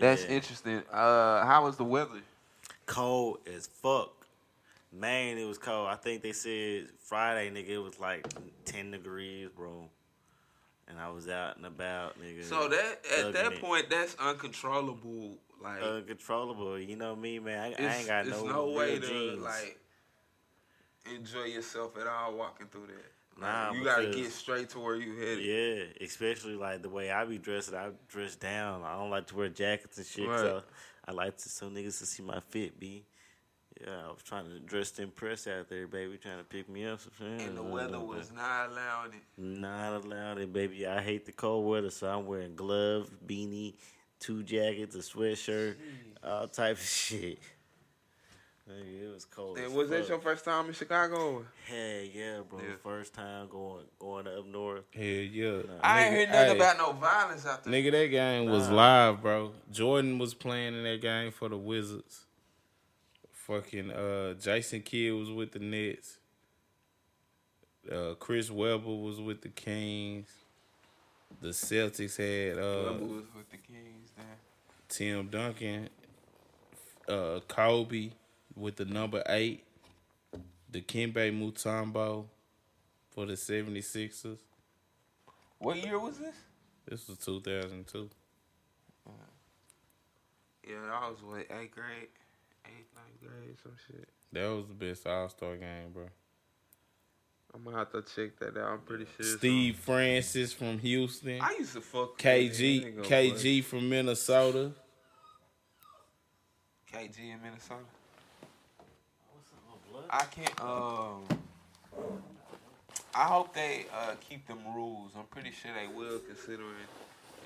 That's 0.00 0.24
Yeah. 0.24 0.30
interesting. 0.30 0.82
Uh 0.92 1.44
how 1.44 1.64
was 1.64 1.76
the 1.76 1.84
weather? 1.84 2.20
cold 2.86 3.38
as 3.54 3.66
fuck. 3.66 4.26
Man, 4.90 5.36
it 5.36 5.44
was 5.44 5.58
cold. 5.58 5.88
I 5.88 5.96
think 5.96 6.22
they 6.22 6.32
said 6.32 6.88
Friday, 7.04 7.50
nigga, 7.50 7.68
it 7.68 7.78
was 7.78 8.00
like 8.00 8.26
ten 8.64 8.90
degrees, 8.90 9.48
bro. 9.54 9.88
And 10.88 10.98
I 10.98 11.10
was 11.10 11.28
out 11.28 11.58
and 11.58 11.66
about, 11.66 12.18
nigga. 12.18 12.44
So 12.44 12.68
that 12.68 13.04
at 13.18 13.32
that 13.34 13.52
it. 13.52 13.60
point 13.60 13.90
that's 13.90 14.16
uncontrollable. 14.18 15.36
Like 15.62 15.82
uncontrollable. 15.82 16.78
You 16.78 16.96
know 16.96 17.14
me, 17.14 17.38
man. 17.38 17.74
I, 17.78 17.84
I 17.84 17.96
ain't 17.96 18.06
got 18.06 18.26
no, 18.26 18.44
no, 18.46 18.70
way 18.70 18.98
to 18.98 19.06
jeans. 19.06 19.42
like 19.42 19.78
enjoy 21.14 21.44
yourself 21.44 21.96
at 21.98 22.06
all 22.06 22.36
walking 22.36 22.66
through 22.68 22.86
that. 22.88 23.40
Nah, 23.40 23.72
you 23.72 23.84
gotta 23.84 24.10
get 24.10 24.32
straight 24.32 24.68
to 24.70 24.80
where 24.80 24.96
you 24.96 25.14
headed. 25.16 25.44
Yeah, 25.44 26.04
especially 26.04 26.54
like 26.54 26.82
the 26.82 26.88
way 26.88 27.10
I 27.10 27.24
be 27.24 27.38
dressed. 27.38 27.72
I 27.72 27.90
dress 28.08 28.34
down. 28.34 28.82
I 28.82 28.94
don't 28.94 29.10
like 29.10 29.28
to 29.28 29.36
wear 29.36 29.48
jackets 29.48 29.96
and 29.98 30.06
shit. 30.06 30.28
Right. 30.28 30.40
So 30.40 30.62
I 31.06 31.12
like 31.12 31.36
to 31.38 31.48
some 31.48 31.74
niggas 31.74 31.98
to 32.00 32.06
see 32.06 32.22
my 32.22 32.40
fit. 32.40 32.80
Be 32.80 33.04
yeah. 33.80 34.06
I 34.08 34.12
was 34.12 34.22
trying 34.24 34.46
to 34.46 34.58
dress 34.58 34.90
to 34.92 35.02
impress 35.02 35.46
out 35.46 35.68
there, 35.68 35.86
baby. 35.86 36.16
Trying 36.16 36.38
to 36.38 36.44
pick 36.44 36.68
me 36.68 36.86
up. 36.86 37.00
Some 37.00 37.26
And 37.26 37.56
the 37.56 37.62
weather 37.62 38.00
was 38.00 38.32
not 38.36 38.70
allowing 38.70 39.12
it. 39.12 39.22
not 39.38 40.04
allowed 40.04 40.38
it, 40.38 40.52
baby. 40.52 40.86
I 40.86 41.00
hate 41.00 41.24
the 41.24 41.32
cold 41.32 41.66
weather, 41.66 41.90
so 41.90 42.08
I'm 42.08 42.26
wearing 42.26 42.56
gloves, 42.56 43.10
beanie, 43.26 43.74
two 44.18 44.42
jackets, 44.42 44.96
a 44.96 44.98
sweatshirt, 44.98 45.76
all 46.24 46.48
type 46.48 46.76
of 46.76 46.82
shit. 46.82 47.38
Nigga, 48.68 49.02
It 49.04 49.14
was 49.14 49.24
cold. 49.24 49.56
And 49.56 49.66
as 49.68 49.72
was 49.72 49.88
that 49.90 50.08
your 50.08 50.18
first 50.18 50.44
time 50.44 50.66
in 50.66 50.72
Chicago? 50.74 51.44
Hell 51.66 51.78
yeah, 52.12 52.40
bro. 52.48 52.58
Yeah. 52.60 52.74
First 52.82 53.14
time 53.14 53.48
going 53.48 53.84
going 53.98 54.26
up 54.26 54.46
north. 54.46 54.84
Hell 54.94 55.04
yeah. 55.04 55.62
I 55.80 56.04
ain't 56.04 56.14
Nigga, 56.14 56.18
heard 56.18 56.28
nothing 56.28 56.48
hey, 56.50 56.56
about 56.56 56.78
no 56.78 56.92
violence 56.92 57.46
out 57.46 57.64
there. 57.64 57.72
Nigga, 57.72 57.92
that 57.92 58.06
game 58.08 58.50
was 58.50 58.68
Nah. 58.68 58.74
live, 58.74 59.22
bro. 59.22 59.52
Jordan 59.72 60.18
was 60.18 60.34
playing 60.34 60.74
in 60.74 60.82
that 60.84 61.00
game 61.00 61.32
for 61.32 61.48
the 61.48 61.56
Wizards. 61.56 62.26
Fucking 63.32 63.90
uh, 63.90 64.34
Jason 64.34 64.82
Kidd 64.82 65.14
was 65.14 65.30
with 65.30 65.52
the 65.52 65.58
Nets. 65.60 66.18
Uh, 67.90 68.14
Chris 68.18 68.50
Webber 68.50 68.94
was 68.94 69.18
with 69.18 69.40
the 69.40 69.48
Kings. 69.48 70.28
The 71.40 71.48
Celtics 71.48 72.16
had 72.18 72.58
uh, 72.58 72.92
Webber 72.92 73.04
was 73.06 73.24
with 73.34 73.50
the 73.50 73.56
Kings 73.56 74.10
then. 74.16 74.26
Tim 74.88 75.28
Duncan, 75.28 75.88
uh, 77.08 77.40
Kobe 77.48 78.10
with 78.58 78.76
the 78.76 78.84
number 78.84 79.22
eight, 79.28 79.64
Dikembe 80.72 81.32
Mutombo 81.32 82.26
for 83.10 83.26
the 83.26 83.34
76ers. 83.34 84.38
What 85.58 85.76
year 85.76 85.98
was 85.98 86.18
this? 86.18 86.34
This 86.86 87.08
was 87.08 87.18
2002. 87.18 88.10
Yeah, 90.68 90.76
I 90.92 91.08
was 91.08 91.22
what 91.22 91.38
eighth 91.38 91.70
grade, 91.70 92.08
eighth 92.66 92.90
ninth 92.94 93.20
grade, 93.22 93.56
some 93.62 93.72
shit. 93.86 94.06
That 94.32 94.46
was 94.48 94.66
the 94.66 94.74
best 94.74 95.06
All 95.06 95.28
Star 95.30 95.56
game, 95.56 95.92
bro. 95.94 96.04
I'm 97.54 97.64
gonna 97.64 97.78
have 97.78 97.90
to 97.92 98.02
check 98.02 98.38
that 98.40 98.58
out. 98.58 98.72
I'm 98.72 98.80
pretty 98.80 99.06
sure. 99.16 99.38
Steve 99.38 99.76
Francis 99.76 100.52
from 100.52 100.78
Houston. 100.78 101.40
I 101.40 101.56
used 101.58 101.72
to 101.72 101.80
fuck 101.80 102.10
with 102.10 102.18
KG 102.18 102.98
KG 103.02 103.64
from 103.64 103.88
Minnesota. 103.88 104.72
KG 106.92 107.18
in 107.18 107.42
Minnesota. 107.42 107.80
I 110.10 110.24
can't. 110.24 110.60
Um, 110.60 111.24
I 113.14 113.24
hope 113.24 113.54
they 113.54 113.86
uh, 113.92 114.14
keep 114.28 114.46
them 114.46 114.58
rules. 114.74 115.12
I'm 115.16 115.24
pretty 115.24 115.50
sure 115.50 115.70
they 115.74 115.92
will, 115.92 116.18
considering 116.20 116.68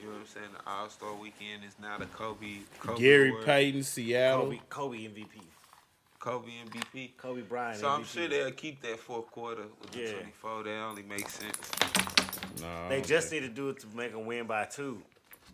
you 0.01 0.09
know 0.09 0.15
what 0.15 0.21
I'm 0.21 0.27
saying. 0.27 0.47
The 0.53 0.71
All 0.71 0.89
Star 0.89 1.15
Weekend 1.15 1.65
is 1.67 1.75
now 1.81 1.99
the 1.99 2.07
Kobe. 2.07 2.59
Kobe 2.81 3.01
Gary 3.01 3.29
award. 3.31 3.45
Payton, 3.45 3.83
Seattle. 3.85 4.45
Kobe, 4.45 4.61
Kobe 4.69 4.97
MVP. 4.99 5.41
Kobe 6.19 6.51
MVP. 6.69 7.11
Kobe 7.17 7.41
Bryant. 7.43 7.81
So 7.81 7.89
I'm 7.89 8.03
MVP. 8.03 8.07
sure 8.07 8.29
they'll 8.29 8.51
keep 8.53 8.83
that 8.83 8.99
fourth 8.99 9.31
quarter 9.31 9.63
with 9.81 9.93
the 9.93 10.13
24. 10.13 10.63
That 10.65 10.83
only 10.83 11.03
makes 11.03 11.35
sense. 11.35 11.71
No, 12.61 12.89
They 12.89 13.01
just 13.01 13.33
need 13.33 13.41
to 13.41 13.49
do 13.49 13.71
it 13.71 13.81
to 13.81 13.87
make 13.95 14.13
them 14.13 14.27
win 14.27 14.47
by 14.47 14.65
two, 14.65 15.03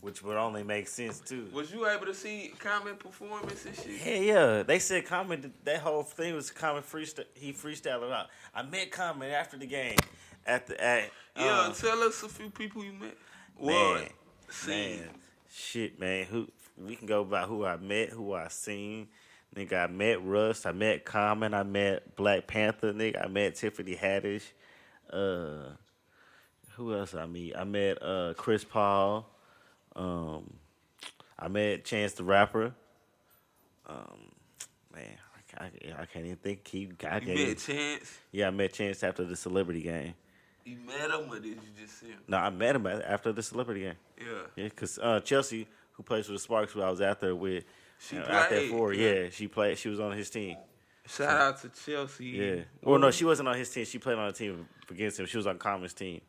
which 0.01 0.23
would 0.23 0.37
only 0.37 0.63
make 0.63 0.89
sense 0.89 1.21
too. 1.21 1.49
Was 1.53 1.73
you 1.73 1.87
able 1.89 2.07
to 2.07 2.15
see 2.15 2.53
Common 2.59 2.97
performance 2.97 3.67
and 3.67 3.75
shit? 3.75 3.97
Hell 4.01 4.23
yeah, 4.23 4.63
they 4.63 4.79
said 4.79 5.07
Common. 5.07 5.53
That 5.65 5.81
whole 5.81 6.03
thing 6.03 6.35
was 6.35 6.51
Common 6.51 6.83
freestyle. 6.83 7.25
He 7.35 7.53
freestyled 7.53 8.13
out. 8.13 8.27
I 8.55 8.63
met 8.63 8.91
Common 8.91 9.31
after 9.31 9.57
the 9.57 9.67
game. 9.67 9.97
At 10.47 10.67
the 10.67 10.83
at 10.83 11.11
Yeah, 11.37 11.61
um, 11.63 11.73
tell 11.75 12.01
us 12.03 12.23
a 12.23 12.29
few 12.29 12.51
people 12.51 12.85
you 12.85 12.93
met. 12.93 13.17
Well, 13.59 13.95
man, 13.95 14.09
seen. 14.49 15.01
man, 15.01 15.09
shit, 15.53 15.99
man. 15.99 16.25
Who 16.27 16.49
we 16.77 16.95
can 16.95 17.07
go 17.07 17.25
by 17.25 17.43
who 17.43 17.65
I 17.65 17.77
met, 17.77 18.11
who 18.11 18.33
I 18.35 18.49
seen. 18.49 19.09
Nigga, 19.57 19.85
I 19.85 19.87
met 19.89 20.25
Russ. 20.25 20.67
I 20.67 20.73
met 20.73 21.05
Common. 21.05 21.55
I 21.55 21.65
met 21.65 22.15
Black 22.17 22.47
Panther. 22.47 22.93
Nigga, 22.93 23.25
I 23.25 23.29
met 23.29 23.57
Tiffany 23.57 23.97
Haddish. 23.97 24.45
Uh, 25.11 25.73
who 26.77 26.95
else 26.95 27.15
I 27.15 27.27
meet? 27.27 27.57
I 27.57 27.65
met 27.65 28.01
uh 28.03 28.35
Chris 28.37 28.63
Paul. 28.63 29.27
Um, 29.99 30.55
I 31.39 31.49
met 31.49 31.85
Chance 31.85 32.13
the 32.13 32.25
Rapper. 32.25 32.73
Um, 33.87 34.31
man, 34.95 35.05
I, 35.59 35.65
I, 35.65 36.03
I 36.03 36.07
can't 36.07 36.25
even 36.25 36.37
think. 36.37 36.67
He, 36.67 36.89
I 37.05 37.19
You 37.19 37.27
met 37.27 37.37
even, 37.37 37.57
Chance. 37.57 38.19
yeah, 38.33 38.47
I 38.47 38.51
met 38.51 38.73
Chance 38.73 39.03
after 39.03 39.25
the 39.25 39.37
celebrity 39.37 39.83
game. 39.83 40.15
You 40.65 40.77
met 40.87 41.11
him 41.11 41.31
or 41.31 41.37
did 41.41 41.47
you 41.47 41.59
just 41.81 41.99
see 42.01 42.09
him? 42.09 42.19
No, 42.29 42.37
I 42.37 42.51
met 42.51 42.77
him 42.77 42.87
after 42.87 43.33
the 43.33 43.43
celebrity 43.43 43.81
game. 43.83 43.95
Yeah. 44.19 44.25
Yeah, 44.57 44.65
because 44.65 44.99
uh, 44.99 45.21
Chelsea, 45.21 45.67
who 45.93 46.03
plays 46.03 46.27
for 46.27 46.33
the 46.33 46.39
Sparks, 46.39 46.73
who 46.73 46.83
I 46.83 46.91
was 46.91 47.01
out 47.01 47.21
there 47.21 47.35
with. 47.35 47.65
She 47.99 48.17
uh, 48.19 48.21
out 48.21 48.51
there 48.51 48.61
played, 48.61 48.71
for. 48.71 48.93
yeah. 48.93 49.13
Yeah, 49.13 49.29
she 49.31 49.49
played. 49.49 49.79
She 49.79 49.89
was 49.89 49.99
on 49.99 50.13
his 50.13 50.31
team. 50.31 50.57
Shout 51.07 51.41
out 51.41 51.63
to 51.63 51.71
Chelsea. 51.71 52.27
Yeah. 52.27 52.57
Well, 52.83 52.99
no, 52.99 53.11
she 53.11 53.25
wasn't 53.25 53.49
on 53.49 53.57
his 53.57 53.71
team. 53.71 53.87
She 53.87 53.99
played 53.99 54.19
on 54.19 54.29
a 54.29 54.33
team 54.33 54.69
against 54.91 55.19
him. 55.19 55.27
She 55.27 55.39
was 55.39 55.47
on 55.47 55.57
Common's 55.59 55.95
team. 55.95 56.21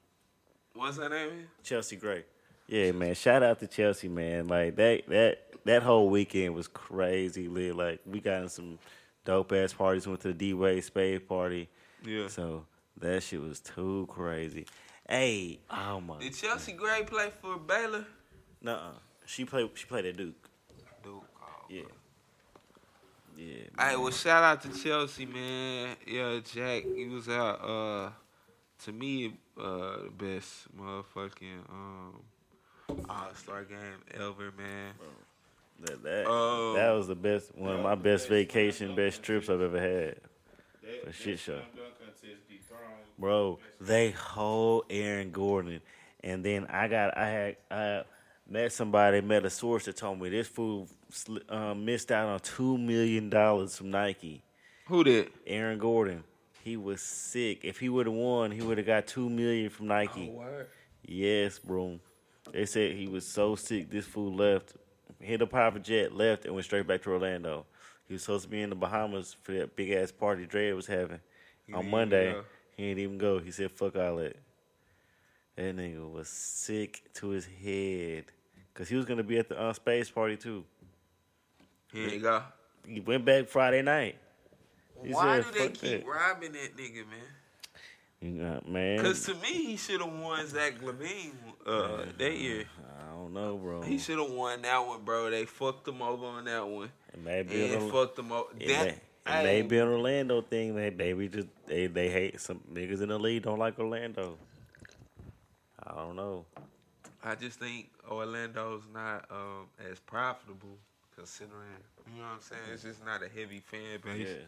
What's 0.74 0.98
her 0.98 1.10
name? 1.10 1.48
Chelsea 1.62 1.98
Gray. 1.98 2.24
Yeah, 2.70 2.92
man. 2.92 3.16
Shout 3.16 3.42
out 3.42 3.60
to 3.62 3.68
Chelsea, 3.68 4.08
man. 4.08 4.48
Like 4.48 4.76
that 4.76 5.08
that 5.08 5.40
that 5.66 5.82
whole 5.82 6.08
weekend 6.08 6.54
was 6.54 6.68
crazy 6.68 7.48
lit. 7.48 7.76
Like 7.76 8.00
we 8.06 8.20
got 8.20 8.44
in 8.44 8.50
some 8.50 8.78
dope 9.26 9.52
ass 9.54 9.74
parties. 9.74 10.06
Went 10.06 10.22
to 10.22 10.28
the 10.28 10.34
D 10.36 10.54
Wade 10.54 10.84
Spade 10.84 11.28
party. 11.28 11.68
Yeah. 12.06 12.28
So 12.28 12.66
that 12.98 13.24
shit 13.24 13.42
was 13.42 13.60
too 13.60 14.08
crazy. 14.12 14.68
Hey, 15.08 15.60
oh 15.72 16.00
my. 16.00 16.20
Did 16.20 16.36
Chelsea 16.36 16.74
Gray 16.74 17.02
play 17.04 17.32
for 17.42 17.58
Baylor? 17.58 18.06
Nuh-uh. 18.62 18.92
She 19.26 19.46
played. 19.46 19.72
She 19.74 19.86
played 19.86 20.06
at 20.06 20.18
Duke. 20.18 20.48
Duke. 21.04 21.26
Oh. 21.42 21.66
Yeah. 21.70 21.82
Yeah. 23.36 23.64
Hey, 23.80 23.96
well, 23.96 24.12
shout 24.12 24.44
out 24.44 24.62
to 24.62 24.84
Chelsea, 24.84 25.26
man. 25.26 25.96
Yeah, 26.06 26.40
Jack, 26.44 26.84
he 26.84 27.08
was 27.08 27.30
out. 27.30 27.62
Uh, 27.64 28.10
to 28.84 28.92
me, 28.92 29.34
uh, 29.60 30.04
the 30.04 30.12
best 30.16 30.68
motherfucking 30.78 31.68
um 31.70 32.22
All 33.10 33.34
Star 33.36 33.64
game 33.64 33.78
ever, 34.16 34.52
man. 34.58 34.94
That 35.82 36.04
that, 36.04 36.26
Oh. 36.28 36.74
that 36.76 36.92
was 36.92 37.08
the 37.08 37.16
best. 37.16 37.56
One 37.56 37.76
of 37.76 37.82
my 37.82 37.96
best 37.96 38.28
vacation, 38.28 38.96
best 38.96 39.24
trips 39.24 39.50
I've 39.50 39.62
ever 39.62 39.80
had. 39.80 40.16
That, 40.84 41.08
A 41.10 41.14
shit 41.14 41.40
show. 41.40 41.54
slam 41.60 41.66
dunk 41.76 42.00
contest 42.00 42.48
dethroned 42.50 43.18
bro. 43.18 43.60
They 43.80 44.12
hold 44.12 44.86
Aaron 44.90 45.32
Gordon, 45.32 45.82
and 46.24 46.44
then 46.44 46.66
I 46.68 46.88
got 46.88 47.18
I 47.18 47.30
had 47.30 47.58
I 47.72 48.04
met 48.50 48.72
somebody, 48.74 49.22
met 49.22 49.46
a 49.46 49.50
source 49.50 49.86
that 49.86 49.96
told 49.98 50.20
me 50.20 50.30
this 50.30 50.48
fool 50.48 50.88
sli- 51.12 51.50
um, 51.52 51.86
missed 51.86 52.12
out 52.12 52.28
on 52.28 52.40
two 52.40 52.78
million 52.78 53.30
dollars 53.30 53.78
from 53.78 53.92
Nike. 53.92 54.44
Who 54.88 55.04
did? 55.04 55.32
Aaron 55.46 55.78
Gordon, 55.78 56.24
he 56.64 56.76
was 56.76 57.02
sick. 57.02 57.64
If 57.64 57.80
he 57.80 57.88
would 57.90 58.08
have 58.08 58.16
won, 58.16 58.52
he 58.52 58.62
would 58.62 58.78
have 58.80 58.88
got 58.88 59.06
two 59.08 59.30
million 59.30 59.70
from 59.70 59.88
Nike. 59.88 60.30
word. 60.30 60.68
Yes, 61.06 61.58
bro. 61.60 62.00
They 62.54 62.66
said 62.66 62.94
he 62.94 63.08
was 63.08 63.26
so 63.26 63.56
sick. 63.56 63.90
This 63.90 64.06
fool 64.06 64.34
left, 64.34 64.74
hit 65.20 65.42
a 65.42 65.48
private 65.48 65.84
jet, 65.84 66.16
left, 66.16 66.46
and 66.46 66.54
went 66.54 66.66
straight 66.66 66.88
back 66.88 67.04
to 67.04 67.12
Orlando. 67.12 67.66
He 68.08 68.14
was 68.14 68.24
supposed 68.24 68.46
to 68.46 68.50
be 68.50 68.62
in 68.62 68.70
the 68.70 68.76
Bahamas 68.76 69.36
for 69.44 69.52
that 69.54 69.76
big 69.76 69.92
ass 69.92 70.12
party 70.12 70.46
Dre 70.46 70.72
was 70.72 70.88
having 70.88 71.20
He 71.68 71.74
on 71.74 71.90
Monday. 71.90 72.36
He 72.76 72.88
didn't 72.88 73.04
even 73.04 73.18
go. 73.18 73.40
He 73.40 73.52
said, 73.52 73.72
"Fuck 73.72 73.96
all 73.96 74.18
that." 74.18 74.36
That 75.56 75.76
nigga 75.76 76.10
was 76.10 76.30
sick 76.30 77.04
to 77.16 77.30
his 77.30 77.46
head 77.46 78.26
because 78.74 78.90
he 78.90 78.96
was 78.96 79.06
gonna 79.06 79.24
be 79.24 79.38
at 79.38 79.50
the 79.50 79.60
uh, 79.60 79.74
space 79.74 80.10
party 80.10 80.38
too. 80.38 80.64
Here 81.92 82.08
you 82.08 82.20
go. 82.20 82.44
He 82.88 83.00
went 83.00 83.26
back 83.26 83.48
Friday 83.48 83.82
night. 83.82 84.18
He 85.04 85.14
Why 85.14 85.42
said, 85.42 85.54
do 85.54 85.60
they 85.60 85.68
keep 85.70 86.04
that." 86.04 86.08
robbing 86.08 86.54
that 86.54 86.78
nigga, 86.78 87.08
man? 87.08 87.20
You 88.22 88.62
man. 88.68 88.98
Because 88.98 89.24
to 89.26 89.34
me, 89.36 89.66
he 89.66 89.78
should 89.78 90.02
have 90.02 90.12
won 90.12 90.46
Zach 90.46 90.82
LaVine 90.82 91.32
uh, 91.66 92.06
that 92.18 92.38
year. 92.38 92.66
I 93.00 93.16
don't 93.16 93.34
know, 93.34 93.56
bro. 93.58 93.82
He 93.82 93.98
should 93.98 94.20
have 94.20 94.32
won 94.32 94.62
that 94.64 94.86
one, 94.86 95.04
bro. 95.04 95.30
They 95.30 95.46
fucked 95.46 95.88
him 95.88 96.02
over 96.02 96.26
on 96.26 96.46
that 96.46 96.68
one. 96.68 96.90
It 97.14 97.24
may 97.24 97.44
be 97.44 97.66
And 97.66 97.84
an, 97.84 97.92
fucked 97.92 98.20
him 98.20 98.32
over. 98.32 98.50
it 98.60 98.68
That, 98.68 98.86
may, 99.26 99.40
it 99.40 99.44
may 99.44 99.62
be 99.62 99.78
an 99.78 99.88
Orlando 99.88 100.42
thing. 100.42 100.76
They 100.76 100.90
maybe 100.90 101.30
just 101.30 101.48
they 101.66 101.88
they 101.88 102.10
hate 102.10 102.42
some 102.42 102.60
niggas 102.74 103.02
in 103.02 103.08
the 103.10 103.18
league 103.18 103.44
don't 103.44 103.60
like 103.60 103.80
Orlando. 103.80 104.38
I 105.82 105.96
don't 105.96 106.18
know. 106.18 106.46
I 107.24 107.36
just 107.36 107.60
think 107.60 107.90
Orlando's 108.10 108.84
not 108.94 109.26
um, 109.32 109.68
as 109.90 110.00
profitable 110.00 110.78
considering, 111.16 111.52
you 112.14 112.22
know 112.22 112.28
what 112.28 112.34
I'm 112.36 112.42
saying? 112.42 112.62
It's 112.74 112.84
just 112.84 113.06
not 113.06 113.22
a 113.24 113.28
heavy 113.30 113.60
fan 113.60 114.00
base. 114.04 114.28
Yeah. 114.28 114.46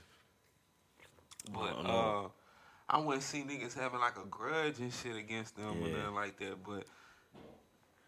But 1.53 1.59
uh, 1.59 1.83
I 2.91 2.99
wouldn't 2.99 3.23
see 3.23 3.41
niggas 3.41 3.73
having 3.73 4.01
like 4.01 4.17
a 4.17 4.27
grudge 4.27 4.79
and 4.79 4.93
shit 4.93 5.15
against 5.15 5.55
them 5.55 5.81
or 5.81 5.87
nothing 5.87 6.13
like 6.13 6.37
that. 6.39 6.61
But 6.61 6.83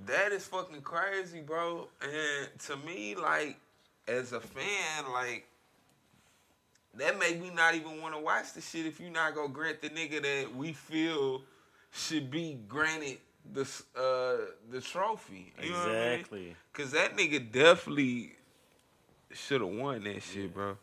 that 0.02 0.34
is 0.34 0.46
fucking 0.46 0.82
crazy, 0.82 1.40
bro. 1.40 1.88
And 2.02 2.60
to 2.68 2.76
me, 2.86 3.16
like, 3.16 3.58
as 4.10 4.34
a 4.34 4.42
fan, 4.42 5.12
like, 5.14 5.48
that 6.96 7.18
make 7.18 7.42
me 7.42 7.50
not 7.50 7.76
even 7.76 8.02
want 8.02 8.14
to 8.14 8.20
watch 8.20 8.52
the 8.54 8.60
shit 8.60 8.86
if 8.86 9.00
you 9.00 9.10
not 9.10 9.34
gonna 9.34 9.48
grant 9.48 9.82
the 9.82 9.90
nigga 9.90 10.22
that 10.22 10.54
we 10.54 10.74
feel 10.74 11.42
should 11.92 12.30
be 12.30 12.60
granted 12.68 13.20
the 13.54 13.62
uh 13.96 14.46
the 14.70 14.82
trophy. 14.82 15.54
You 15.62 15.72
what 15.72 15.80
I 15.80 15.92
mean? 15.92 16.10
Exactly. 16.10 16.56
Cause 16.74 16.92
that 16.92 17.16
nigga 17.16 17.52
definitely 17.52 18.34
should 19.32 19.62
have 19.62 19.70
won 19.70 20.04
that 20.04 20.22
shit, 20.22 20.54
bro. 20.54 20.78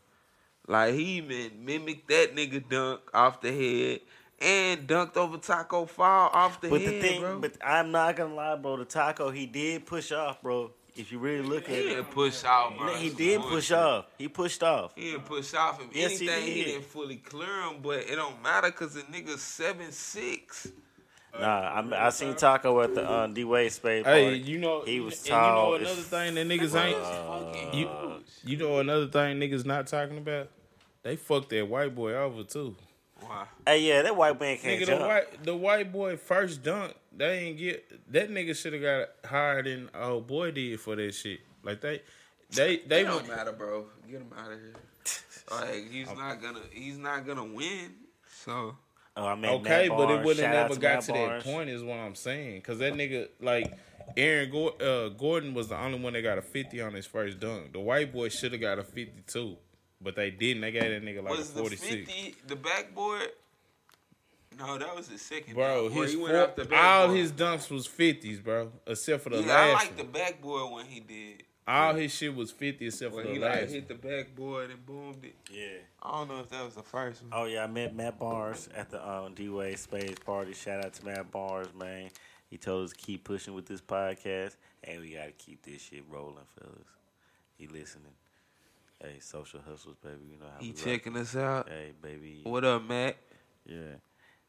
Like 0.70 0.94
he 0.94 1.02
even 1.18 1.64
mimicked 1.64 2.06
that 2.08 2.36
nigga 2.36 2.62
dunk 2.68 3.00
off 3.12 3.40
the 3.40 3.50
head 3.50 4.00
and 4.40 4.86
dunked 4.86 5.16
over 5.16 5.36
Taco 5.36 5.84
Fall 5.84 6.30
off 6.32 6.60
the 6.60 6.70
But 6.70 6.80
head, 6.82 6.94
the 6.94 7.00
thing, 7.00 7.20
bro. 7.20 7.40
but 7.40 7.52
I'm 7.64 7.90
not 7.90 8.14
gonna 8.14 8.34
lie, 8.36 8.54
bro. 8.54 8.76
The 8.76 8.84
taco 8.84 9.30
he 9.30 9.46
did 9.46 9.84
push 9.84 10.12
off, 10.12 10.40
bro. 10.40 10.70
If 10.96 11.10
you 11.10 11.18
really 11.18 11.42
look 11.42 11.64
at 11.64 11.70
it. 11.70 11.74
he 11.74 11.80
it, 11.90 11.94
didn't 11.96 12.10
push 12.12 12.44
off, 12.44 12.76
bro. 12.78 12.94
he 12.94 13.10
did 13.10 13.34
some 13.40 13.42
push 13.50 13.50
bullshit. 13.70 13.76
off. 13.78 14.04
He 14.16 14.28
pushed 14.28 14.62
off. 14.62 14.92
He 14.94 15.10
didn't 15.10 15.24
push 15.26 15.54
off. 15.54 15.80
If 15.80 15.96
Yes, 15.96 16.18
he 16.20 16.28
anything, 16.28 16.46
he, 16.46 16.54
did. 16.54 16.64
didn't 16.66 16.84
fully 16.84 17.16
clear 17.16 17.62
him, 17.62 17.76
but 17.82 17.98
it 18.00 18.14
don't 18.16 18.40
matter 18.42 18.68
because 18.70 18.94
the 18.94 19.02
nigga's 19.02 19.42
seven 19.42 19.90
six. 19.90 20.68
Nah, 21.38 21.46
I, 21.46 22.06
I 22.06 22.10
seen 22.10 22.34
Taco 22.36 22.80
at 22.80 22.94
the 22.94 23.08
uh, 23.08 23.26
D 23.28 23.44
Wade 23.44 23.70
Spade 23.72 24.04
Hey, 24.04 24.34
you 24.34 24.58
know, 24.58 24.82
He 24.82 24.98
was 25.00 25.18
and 25.18 25.26
you 25.28 25.32
know 25.32 25.74
another 25.74 25.94
thing 26.02 26.34
that 26.36 26.46
niggas 26.46 26.74
ain't. 26.74 27.74
You, 27.74 27.88
you 28.44 28.56
know 28.56 28.78
another 28.80 29.06
thing 29.08 29.38
niggas 29.38 29.64
not 29.64 29.86
talking 29.86 30.18
about? 30.18 30.48
They 31.02 31.16
fucked 31.16 31.50
that 31.50 31.66
white 31.68 31.94
boy 31.94 32.14
over 32.14 32.42
too. 32.44 32.76
Why? 33.20 33.46
Hey, 33.66 33.80
yeah, 33.82 34.02
that 34.02 34.16
white 34.16 34.38
man 34.40 34.56
can't 34.58 34.76
Nigga, 34.80 34.86
the 34.86 34.92
jump. 34.92 35.06
white 35.06 35.42
the 35.44 35.56
white 35.56 35.92
boy 35.92 36.16
first 36.16 36.62
dunk, 36.62 36.94
they 37.14 37.38
ain't 37.38 37.58
get 37.58 38.12
that 38.12 38.30
nigga 38.30 38.56
should 38.56 38.72
have 38.72 38.82
got 38.82 39.08
higher 39.28 39.62
than 39.62 39.90
old 39.94 40.26
boy 40.26 40.50
did 40.50 40.80
for 40.80 40.96
that 40.96 41.12
shit. 41.14 41.40
Like 41.62 41.80
they, 41.80 42.00
they, 42.50 42.78
they 42.86 43.02
It 43.02 43.04
don't 43.04 43.16
went. 43.16 43.28
matter, 43.28 43.52
bro. 43.52 43.86
Get 44.10 44.20
him 44.22 44.32
out 44.38 44.52
of 44.52 44.58
here. 44.58 44.74
Like 45.50 45.90
he's 45.90 46.06
not 46.08 46.40
gonna, 46.40 46.60
he's 46.72 46.96
not 46.98 47.26
gonna 47.26 47.44
win. 47.44 47.92
So 48.44 48.76
Oh, 49.16 49.26
I 49.26 49.34
mean, 49.34 49.50
Okay, 49.52 49.88
Matt 49.88 49.98
but 49.98 50.10
it 50.10 50.24
would 50.24 50.36
have 50.38 50.44
Shout 50.46 50.54
out 50.56 50.68
never 50.70 50.80
got 50.80 50.94
Matt 50.94 51.02
to 51.02 51.12
Barnes. 51.12 51.44
that 51.44 51.52
point. 51.52 51.68
Is 51.70 51.82
what 51.82 51.98
I'm 51.98 52.14
saying. 52.14 52.62
Cause 52.62 52.78
that 52.78 52.94
nigga 52.94 53.28
like 53.40 53.76
Aaron 54.16 54.50
Gor- 54.50 54.80
uh, 54.82 55.08
Gordon 55.10 55.52
was 55.52 55.68
the 55.68 55.76
only 55.78 55.98
one 55.98 56.12
that 56.14 56.22
got 56.22 56.38
a 56.38 56.42
50 56.42 56.80
on 56.80 56.94
his 56.94 57.06
first 57.06 57.38
dunk. 57.40 57.72
The 57.72 57.80
white 57.80 58.12
boy 58.12 58.28
should 58.28 58.52
have 58.52 58.60
got 58.60 58.78
a 58.78 58.84
52, 58.84 59.56
but 60.00 60.16
they 60.16 60.30
didn't. 60.30 60.62
They 60.62 60.72
got 60.72 60.82
that 60.82 61.02
nigga 61.04 61.22
like 61.22 61.36
was 61.36 61.50
a 61.50 61.54
the 61.54 61.60
46. 61.60 61.86
fifty 61.94 62.34
the 62.46 62.56
backboard? 62.56 63.28
No, 64.58 64.76
that 64.78 64.94
was 64.94 65.08
his 65.08 65.22
second. 65.22 65.54
Bro, 65.54 65.84
dunk, 65.84 65.94
where 65.94 66.04
his 66.04 66.12
he 66.14 66.18
went 66.20 66.34
four- 66.34 66.42
off 66.44 66.56
the 66.56 66.76
all 66.76 67.08
his 67.10 67.32
dunks 67.32 67.70
was 67.70 67.86
50s, 67.88 68.42
bro. 68.42 68.72
Except 68.86 69.22
for 69.22 69.30
the 69.30 69.42
Yeah, 69.42 69.54
I 69.56 69.72
like 69.72 69.96
the 69.96 70.04
backboard 70.04 70.72
when 70.72 70.86
he 70.86 71.00
did. 71.00 71.44
All 71.68 71.94
his 71.94 72.12
shit 72.12 72.34
was 72.34 72.50
50 72.50 72.86
except 72.86 73.12
for 73.12 73.18
When 73.18 73.26
the 73.26 73.32
he 73.34 73.38
last 73.38 73.52
like 73.54 73.60
one. 73.66 73.70
hit 73.70 73.88
the 73.88 73.94
backboard 73.94 74.70
and 74.70 74.84
boomed 74.84 75.24
it. 75.24 75.36
Yeah. 75.52 75.66
I 76.02 76.10
don't 76.18 76.28
know 76.28 76.40
if 76.40 76.48
that 76.50 76.64
was 76.64 76.74
the 76.74 76.82
first 76.82 77.22
one. 77.22 77.30
Oh 77.32 77.44
yeah, 77.44 77.62
I 77.64 77.66
met 77.68 77.94
Matt 77.94 78.18
Barnes 78.18 78.68
at 78.74 78.90
the 78.90 79.08
um, 79.08 79.34
D 79.34 79.48
Wade 79.48 79.78
Spades 79.78 80.18
party. 80.18 80.52
Shout 80.52 80.84
out 80.84 80.94
to 80.94 81.04
Matt 81.06 81.30
Barnes, 81.30 81.68
man. 81.78 82.10
He 82.48 82.58
told 82.58 82.84
us 82.86 82.90
to 82.90 82.96
keep 82.96 83.22
pushing 83.22 83.54
with 83.54 83.66
this 83.66 83.80
podcast, 83.80 84.56
and 84.82 85.00
we 85.00 85.10
gotta 85.14 85.30
keep 85.32 85.62
this 85.62 85.80
shit 85.82 86.02
rolling, 86.10 86.44
fellas. 86.58 86.88
He 87.56 87.68
listening. 87.68 88.12
Hey, 89.02 89.16
Social 89.20 89.60
Hustlaz, 89.60 89.94
baby. 90.02 90.24
You 90.32 90.38
know 90.38 90.46
how 90.52 90.60
He 90.60 90.68
we 90.68 90.72
rock. 90.74 90.84
checking 90.84 91.16
us 91.16 91.34
out. 91.36 91.68
Hey, 91.68 91.92
baby. 92.02 92.40
What 92.44 92.64
up, 92.64 92.86
Matt? 92.86 93.16
Yeah. 93.66 93.96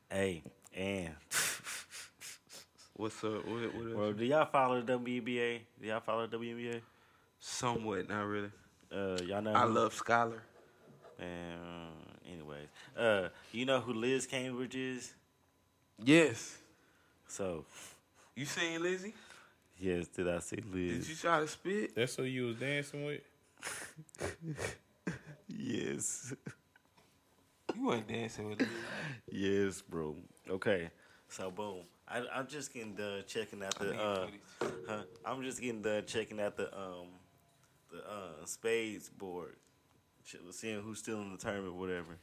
Hey, 0.09 0.43
and 0.75 1.09
What's 2.95 3.23
up? 3.23 3.45
What, 3.47 3.73
what 3.75 3.93
bro, 3.95 4.13
do 4.13 4.25
y'all 4.25 4.45
follow 4.45 4.81
the 4.81 4.93
WNBA? 4.99 5.59
Do 5.81 5.87
y'all 5.87 6.01
follow 6.01 6.27
the 6.27 6.37
WNBA? 6.37 6.81
Somewhat, 7.39 8.09
not 8.09 8.23
really. 8.25 8.51
Uh, 8.91 9.17
y'all 9.25 9.41
know. 9.41 9.53
I 9.53 9.65
who- 9.65 9.73
love 9.73 9.93
Scholar. 9.93 10.41
Man, 11.19 11.57
uh, 11.59 12.29
anyways, 12.31 12.67
uh, 12.97 13.29
you 13.51 13.65
know 13.65 13.79
who 13.79 13.93
Liz 13.93 14.27
Cambage 14.27 14.75
is? 14.75 15.13
Yes. 16.03 16.57
So, 17.27 17.63
You 18.35 18.45
seen 18.45 18.81
Lizzie? 18.81 19.13
yes, 19.79 20.07
did 20.07 20.27
I 20.27 20.39
see 20.39 20.57
Liz? 20.57 20.99
Did 21.05 21.09
you 21.09 21.15
try 21.15 21.39
to 21.39 21.47
spit? 21.47 21.95
That's 21.95 22.15
who 22.15 22.23
you 22.23 22.47
was 22.47 22.55
dancing 22.57 23.05
with? 23.05 23.21
Yes. 25.47 26.33
You 27.75 27.85
wasn't 27.85 28.07
dancing 28.07 28.49
with 28.49 28.59
me. 28.59 28.67
Yes, 29.31 29.81
bro. 29.81 30.15
Okay, 30.49 30.89
so 31.29 31.51
boom. 31.51 31.83
I, 32.07 32.23
I'm 32.33 32.47
just 32.47 32.73
getting 32.73 32.93
done 32.93 33.23
checking 33.27 33.63
out 33.63 33.75
the. 33.79 33.95
Uh, 33.95 34.27
huh, 34.87 35.03
I'm 35.25 35.41
just 35.43 35.61
getting 35.61 35.81
done 35.81 36.03
checking 36.05 36.39
out 36.41 36.57
the 36.57 36.67
um, 36.77 37.07
the 37.91 37.99
uh 37.99 38.45
spades 38.45 39.09
board, 39.09 39.55
seeing 40.51 40.81
who's 40.81 40.99
still 40.99 41.21
in 41.21 41.31
the 41.31 41.37
tournament, 41.37 41.75
whatever. 41.75 42.17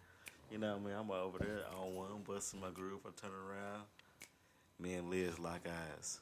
You 0.51 0.59
know 0.59 0.73
what 0.77 0.83
I 0.83 0.87
mean? 0.87 0.95
I'm 0.99 1.11
over 1.11 1.39
there 1.39 1.61
on 1.79 1.95
one, 1.95 2.23
busting 2.27 2.61
my 2.61 2.71
groove. 2.71 3.01
I 3.07 3.11
turn 3.19 3.31
around, 3.31 3.85
me 4.79 4.95
and 4.95 5.09
Liz 5.09 5.39
lock 5.39 5.67
eyes. 5.67 6.21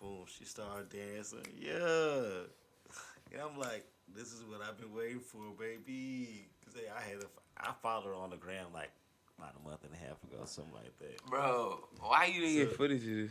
Boom, 0.00 0.24
she 0.26 0.44
started 0.44 0.88
dancing. 0.88 1.46
Yeah. 1.58 2.46
And 3.32 3.40
I'm 3.40 3.58
like, 3.58 3.84
this 4.14 4.32
is 4.32 4.42
what 4.44 4.60
I've 4.62 4.78
been 4.78 4.92
waiting 4.94 5.20
for, 5.20 5.40
baby. 5.58 6.48
Cause 6.64 6.74
hey, 6.74 6.88
I 6.94 7.00
had 7.02 7.22
a, 7.22 7.26
I 7.58 7.72
followed 7.82 8.06
her 8.06 8.14
on 8.14 8.30
the 8.30 8.36
gram 8.36 8.66
like 8.74 8.90
about 9.38 9.54
a 9.58 9.68
month 9.68 9.84
and 9.84 9.92
a 9.94 9.96
half 9.96 10.22
ago, 10.24 10.42
something 10.44 10.74
like 10.74 10.96
that. 10.98 11.24
Bro, 11.26 11.88
why 12.00 12.26
you 12.26 12.40
didn't 12.40 12.68
get 12.68 12.76
footage 12.76 13.02
of 13.02 13.08
this? 13.16 13.30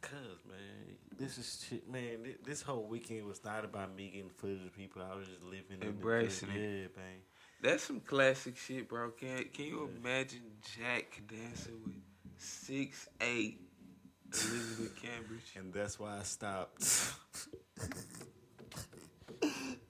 Cause 0.00 0.38
man, 0.48 0.96
this 1.18 1.38
is 1.38 1.66
shit, 1.68 1.88
man. 1.90 2.24
thi- 2.24 2.36
This 2.44 2.62
whole 2.62 2.84
weekend 2.84 3.24
was 3.26 3.44
not 3.44 3.64
about 3.64 3.94
me 3.94 4.10
getting 4.10 4.30
footage 4.30 4.64
of 4.66 4.74
people. 4.76 5.02
I 5.02 5.14
was 5.16 5.26
just 5.28 5.42
living 5.42 5.78
in 5.82 5.88
Embracing 5.88 6.48
the 6.52 6.54
it. 6.58 6.62
Yeah, 6.96 7.02
man. 7.02 7.16
That's 7.60 7.82
some 7.82 8.00
classic 8.00 8.56
shit, 8.56 8.88
bro. 8.88 9.10
Can 9.10 9.44
Can 9.52 9.64
you 9.64 9.90
imagine 10.02 10.40
Jack 10.76 11.20
dancing 11.28 11.80
with 11.84 11.94
six 12.36 13.08
eight 13.20 13.60
Elizabeth 14.32 14.96
Cambage? 15.02 15.56
And 15.60 15.72
that's 15.72 15.98
why 15.98 16.18
I 16.18 16.22
stopped. 16.22 16.84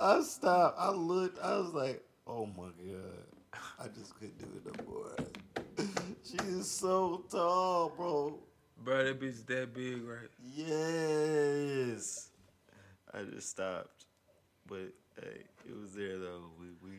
I 0.01 0.21
stopped. 0.23 0.79
I 0.79 0.91
looked. 0.91 1.43
I 1.43 1.59
was 1.59 1.73
like, 1.73 2.05
oh 2.27 2.47
my 2.47 2.65
god. 2.65 3.61
I 3.81 3.89
just 3.89 4.15
couldn't 4.19 4.39
do 4.39 4.47
it 4.57 4.67
no 4.67 4.93
more. 4.93 5.87
she 6.25 6.37
is 6.49 6.71
so 6.71 7.25
tall, 7.31 7.93
bro. 7.97 8.39
Bro, 8.85 9.05
that 9.05 9.21
bitch 9.21 9.45
that 9.47 9.75
big, 9.75 10.03
right? 10.03 10.29
Yes. 10.55 12.29
I 13.13 13.23
just 13.23 13.51
stopped. 13.51 14.05
But 14.67 14.93
hey, 15.21 15.43
it 15.69 15.77
was 15.81 15.93
there 15.95 16.19
though. 16.19 16.51
We 16.61 16.67
we 16.83 16.99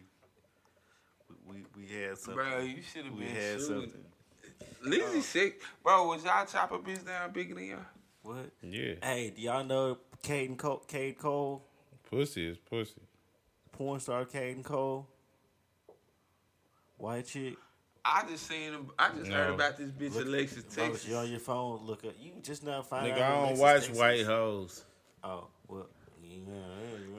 we, 1.48 1.64
we 1.78 1.88
had 1.88 2.18
something. 2.18 2.36
Bro, 2.36 2.60
you 2.60 2.82
should 2.82 3.06
have 3.06 3.14
we 3.14 3.26
been 3.26 3.36
had 3.36 3.60
shooting. 3.60 3.92
something. 3.92 4.06
Lizzie 4.84 5.04
oh. 5.18 5.22
sick, 5.22 5.62
bro. 5.84 6.08
Was 6.08 6.24
y'all 6.24 6.46
chop 6.46 6.72
a 6.72 6.80
bitch 6.80 7.06
down 7.06 7.32
bigger 7.32 7.56
than 7.56 7.66
y'all? 7.66 7.80
What? 8.24 8.50
Yeah. 8.62 8.96
Hey, 9.02 9.32
do 9.36 9.42
y'all 9.42 9.64
know 9.64 9.98
Caden 10.24 10.58
Cole, 10.58 10.84
Cade 10.88 11.18
Cole? 11.18 11.69
Pussy 12.10 12.48
is 12.48 12.58
pussy. 12.58 13.02
Porn 13.72 14.00
star 14.00 14.26
Caden 14.26 14.64
Cole? 14.64 15.08
White 16.98 17.28
chick? 17.28 17.56
I 18.04 18.24
just 18.28 18.48
seen 18.48 18.72
him. 18.74 18.90
I 18.98 19.10
just 19.16 19.30
heard 19.30 19.54
about 19.54 19.78
this 19.78 19.92
bitch 19.92 20.16
Look- 20.16 20.26
Alexis 20.26 20.64
Bro, 20.64 20.86
Texas. 20.88 21.08
you 21.08 21.16
on 21.16 21.30
your 21.30 21.40
phone, 21.40 21.86
look 21.86 22.04
up. 22.06 22.14
You 22.20 22.32
just 22.42 22.64
now 22.66 22.82
find 22.82 23.08
Nigga, 23.08 23.22
out. 23.22 23.22
I 23.22 23.50
don't 23.50 23.58
Alexis 23.58 23.60
watch 23.60 23.76
Texas. 23.82 23.98
white 23.98 24.26
hoes. 24.26 24.86
Oh, 25.24 25.48
well. 25.68 25.90
yeah, 26.24 26.38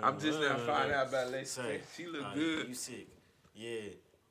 I'm 0.02 0.18
just 0.18 0.40
now 0.40 0.56
finding 0.58 0.94
out 0.94 1.08
about 1.08 1.28
Alexis 1.28 1.50
Say, 1.52 1.72
Texas. 1.72 1.96
She 1.96 2.06
look 2.06 2.24
uh, 2.24 2.34
good. 2.34 2.68
You 2.68 2.74
sick? 2.74 3.06
Yeah, 3.54 3.80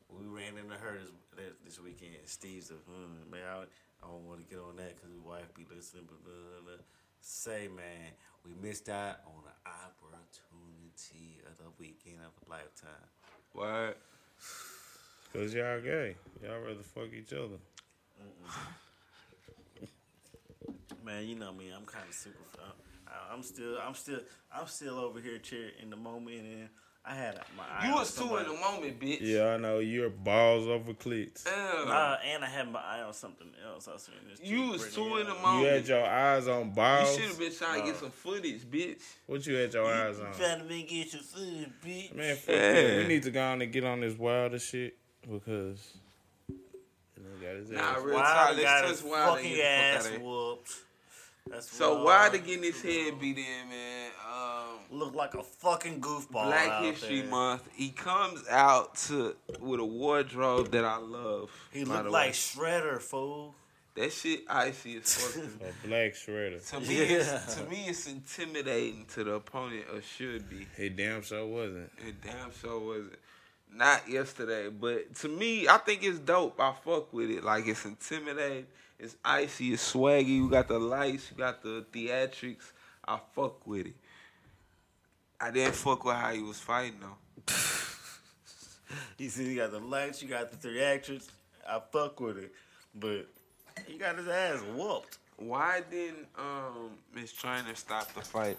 we 0.10 0.26
ran 0.26 0.58
into 0.58 0.76
her 0.76 0.98
this 1.38 1.54
this 1.64 1.80
weekend. 1.80 2.16
Steve's 2.26 2.72
like, 2.72 2.80
hmm, 2.86 3.32
man, 3.32 3.42
I, 3.48 3.60
I 4.04 4.08
don't 4.12 4.28
want 4.28 4.42
to 4.42 4.46
get 4.54 4.60
on 4.60 4.76
that 4.78 4.96
because 4.96 5.12
his 5.12 5.22
wife 5.22 5.54
be 5.56 5.66
listening. 5.74 6.04
But 6.08 6.24
blah, 6.26 6.34
blah, 6.34 6.62
blah. 6.76 6.84
say, 7.22 7.70
man, 7.74 8.12
we 8.44 8.52
missed 8.62 8.90
out 8.90 9.18
on 9.28 9.44
an 9.46 9.54
opportunity 9.66 10.49
of 11.50 11.58
the 11.58 11.64
weekend 11.80 12.18
of 12.26 12.32
a 12.46 12.50
lifetime. 12.50 13.08
What? 13.54 13.98
Cause 15.34 15.54
y'all 15.54 15.80
gay. 15.80 16.16
Y'all 16.44 16.60
rather 16.60 16.84
fuck 16.84 17.10
each 17.14 17.32
other. 17.34 17.58
Man, 21.06 21.26
you 21.26 21.36
know 21.36 21.54
me. 21.54 21.72
I'm 21.76 21.86
kind 21.86 22.06
of 22.08 22.14
super. 22.14 22.38
Uh, 22.58 22.72
I- 23.08 23.34
I'm 23.34 23.44
still. 23.44 23.78
I'm 23.86 23.94
still. 23.96 24.20
I'm 24.54 24.68
still 24.68 24.98
over 25.00 25.20
here, 25.20 25.38
chair 25.40 25.70
in 25.82 25.90
the 25.90 25.96
moment, 25.96 26.38
and 26.42 26.70
I 27.06 27.16
had 27.16 27.40
my. 27.58 27.64
eye 27.64 27.88
You 27.88 27.94
on 27.94 28.00
was 28.00 28.14
too 28.16 28.36
in 28.38 28.46
the 28.48 28.54
moment, 28.54 29.00
bitch. 29.00 29.20
Yeah, 29.22 29.54
I 29.54 29.58
know. 29.58 29.80
You're 29.80 30.10
balls 30.10 30.68
over 30.68 30.94
cleats. 30.94 31.44
Damn. 31.46 31.88
Uh, 31.88 32.18
and 32.32 32.44
I 32.44 32.48
had 32.48 32.72
my 32.72 32.80
eye 32.82 33.02
on 33.02 33.14
something 33.14 33.48
else. 33.66 33.88
I 33.88 33.94
was 33.94 34.04
seeing 34.04 34.18
this. 34.30 34.40
you 34.48 34.64
chick, 34.64 34.72
was 34.74 34.82
Brittany 34.84 35.10
too 35.10 35.18
in 35.18 35.28
the 35.28 35.34
moment. 35.42 35.60
You 35.66 35.72
had 35.74 35.88
your 35.88 36.06
eyes 36.06 36.48
on 36.48 36.70
balls. 36.72 37.10
You 37.16 37.22
should 37.22 37.30
have 37.32 37.40
been 37.40 37.54
trying 37.56 37.80
to 37.82 37.88
get 37.88 37.96
some 38.00 38.12
footage, 38.12 38.62
bitch. 38.70 39.02
What 39.26 39.48
you 39.48 39.56
had 39.56 39.74
your 39.74 39.86
eyes 39.92 40.20
on? 40.20 40.34
Trying 40.34 40.60
to 40.60 40.66
make 40.66 40.92
it 40.92 41.14
your 41.14 41.22
food, 41.24 41.72
bitch. 41.84 42.14
Man, 42.14 42.36
fuck 42.36 42.54
Yeah. 42.56 42.72
that. 42.74 42.98
We 42.98 43.08
need 43.08 43.24
to 43.24 43.32
go 43.32 43.44
on 43.44 43.62
and 43.62 43.72
get 43.72 43.84
on 43.86 44.02
this 44.02 44.18
wilder 44.18 44.60
shit 44.60 44.96
because 45.22 45.94
the 46.48 46.54
nigga 47.22 47.42
got 47.42 47.56
his 47.56 47.70
Nah, 47.72 47.80
ass. 47.82 48.04
real 48.04 48.16
Wilder 48.16 48.28
talk. 48.54 48.62
got 48.64 48.86
Let's 48.86 49.02
touch 49.02 49.10
Wilder 49.10 49.38
fucking 49.42 49.56
get 49.56 49.66
fuck 49.66 50.00
ass 50.00 50.06
out 50.06 50.06
of 50.06 50.12
here. 50.22 50.30
whooped. 50.30 50.74
That's 51.50 51.72
So 51.72 51.96
Wilder. 51.96 52.06
Wilder 52.06 52.38
getting 52.40 52.64
his 52.64 52.82
head 52.82 53.20
beat 53.20 53.38
in, 53.38 53.70
man. 53.70 54.12
Um, 54.32 54.80
Look 54.92 55.14
like 55.16 55.36
a 55.36 55.44
fucking 55.44 56.02
goofball. 56.02 56.46
Black 56.46 56.68
out 56.70 56.84
History 56.84 57.22
there. 57.22 57.30
Month. 57.30 57.70
He 57.76 57.90
comes 57.90 58.48
out 58.50 58.96
to 59.08 59.36
with 59.60 59.80
a 59.80 59.86
wardrobe 59.86 60.72
that 60.72 60.84
I 60.86 60.98
love. 60.98 61.52
He 61.72 61.84
by 61.84 62.02
looked 62.02 62.10
like 62.10 62.28
way. 62.28 62.32
Shredder, 62.32 63.00
fool. 63.00 63.54
that 63.96 64.12
shit 64.12 64.44
icy 64.50 64.98
as 64.98 65.14
fuck. 65.14 65.44
A 65.62 65.88
black 65.88 66.14
shredder. 66.14 66.68
to 66.70 66.80
me, 66.80 66.96
it's, 66.96 67.56
to 67.56 67.64
me, 67.66 67.86
it's 67.88 68.08
intimidating 68.08 69.06
to 69.14 69.24
the 69.24 69.34
opponent, 69.34 69.86
or 69.94 70.02
should 70.02 70.50
be. 70.50 70.66
He 70.76 70.90
damn 70.90 71.22
sure 71.22 71.46
wasn't. 71.46 71.92
It 72.08 72.22
damn 72.24 72.52
sure 72.60 72.80
wasn't. 72.80 73.20
Not 73.72 74.10
yesterday, 74.10 74.70
but 74.70 75.14
to 75.18 75.28
me, 75.28 75.68
I 75.68 75.78
think 75.78 76.04
it's 76.04 76.18
dope. 76.18 76.60
I 76.60 76.74
fuck 76.84 77.14
with 77.14 77.30
it. 77.30 77.44
Like 77.44 77.68
it's 77.68 77.86
intimidating. 77.86 78.66
It's 79.00 79.16
icy. 79.24 79.74
It's 79.74 79.94
swaggy. 79.94 80.28
You 80.28 80.50
got 80.50 80.68
the 80.68 80.80
lights. 80.80 81.32
You 81.32 81.38
got 81.38 81.62
the 81.62 81.86
theatrics. 81.92 82.72
I 83.08 83.20
fuck 83.34 83.66
with 83.66 83.88
it. 83.88 83.96
I 85.40 85.52
didn't 85.52 85.76
fuck 85.76 86.04
with 86.04 86.16
how 86.16 86.34
he 86.34 86.42
was 86.42 86.60
fighting 86.60 87.00
though. 87.02 87.54
He 89.18 89.28
said 89.30 89.46
he 89.46 89.56
got 89.56 89.72
the 89.72 89.80
lights, 89.80 90.22
you 90.24 90.28
got 90.28 90.50
the 90.50 90.68
theatrics. 90.68 91.28
I 91.68 91.80
fuck 91.92 92.20
with 92.20 92.38
it. 92.38 92.52
But 92.96 93.28
he 93.86 93.98
got 94.00 94.18
his 94.18 94.28
ass 94.28 94.62
whooped. 94.76 95.20
Why 95.38 95.84
didn't 95.92 96.28
um 96.38 96.92
Miss 97.14 97.32
Trainer 97.32 97.76
stop 97.76 98.12
the 98.14 98.22
fight? 98.22 98.58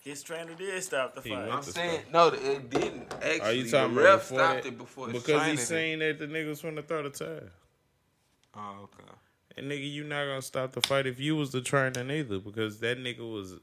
His 0.00 0.22
trainer 0.22 0.54
did 0.54 0.82
stop 0.82 1.14
the 1.14 1.20
He 1.20 1.30
fight. 1.30 1.40
went 1.40 1.52
I'm 1.52 1.62
to 1.62 1.70
saying 1.72 2.00
no, 2.12 2.28
it 2.28 2.70
didn't. 2.70 3.12
Actually, 3.12 3.40
Are 3.40 3.52
you 3.52 3.70
talking 3.70 3.94
the 3.94 4.00
ref 4.02 4.20
before 4.20 4.38
stopped 4.38 4.62
that? 4.62 4.68
it 4.68 4.78
before 4.78 5.06
Because 5.08 5.24
trainer 5.24 5.50
he 5.50 5.56
seen 5.58 5.98
that 5.98 6.18
the 6.18 6.26
niggas 6.26 6.48
was 6.48 6.62
finna 6.62 6.86
throw 6.86 7.02
the 7.02 7.10
tire. 7.10 7.50
Oh, 8.54 8.76
okay. 8.84 9.12
And 9.58 9.70
nigga, 9.70 9.90
you 9.90 10.04
not 10.04 10.24
gonna 10.26 10.40
stop 10.42 10.72
the 10.72 10.80
fight 10.80 11.06
if 11.06 11.18
you 11.18 11.34
was 11.36 11.50
the 11.50 11.60
trainer 11.60 12.04
neither, 12.04 12.38
because 12.38 12.78
that 12.80 12.98
nigga 12.98 13.20
was, 13.30 13.54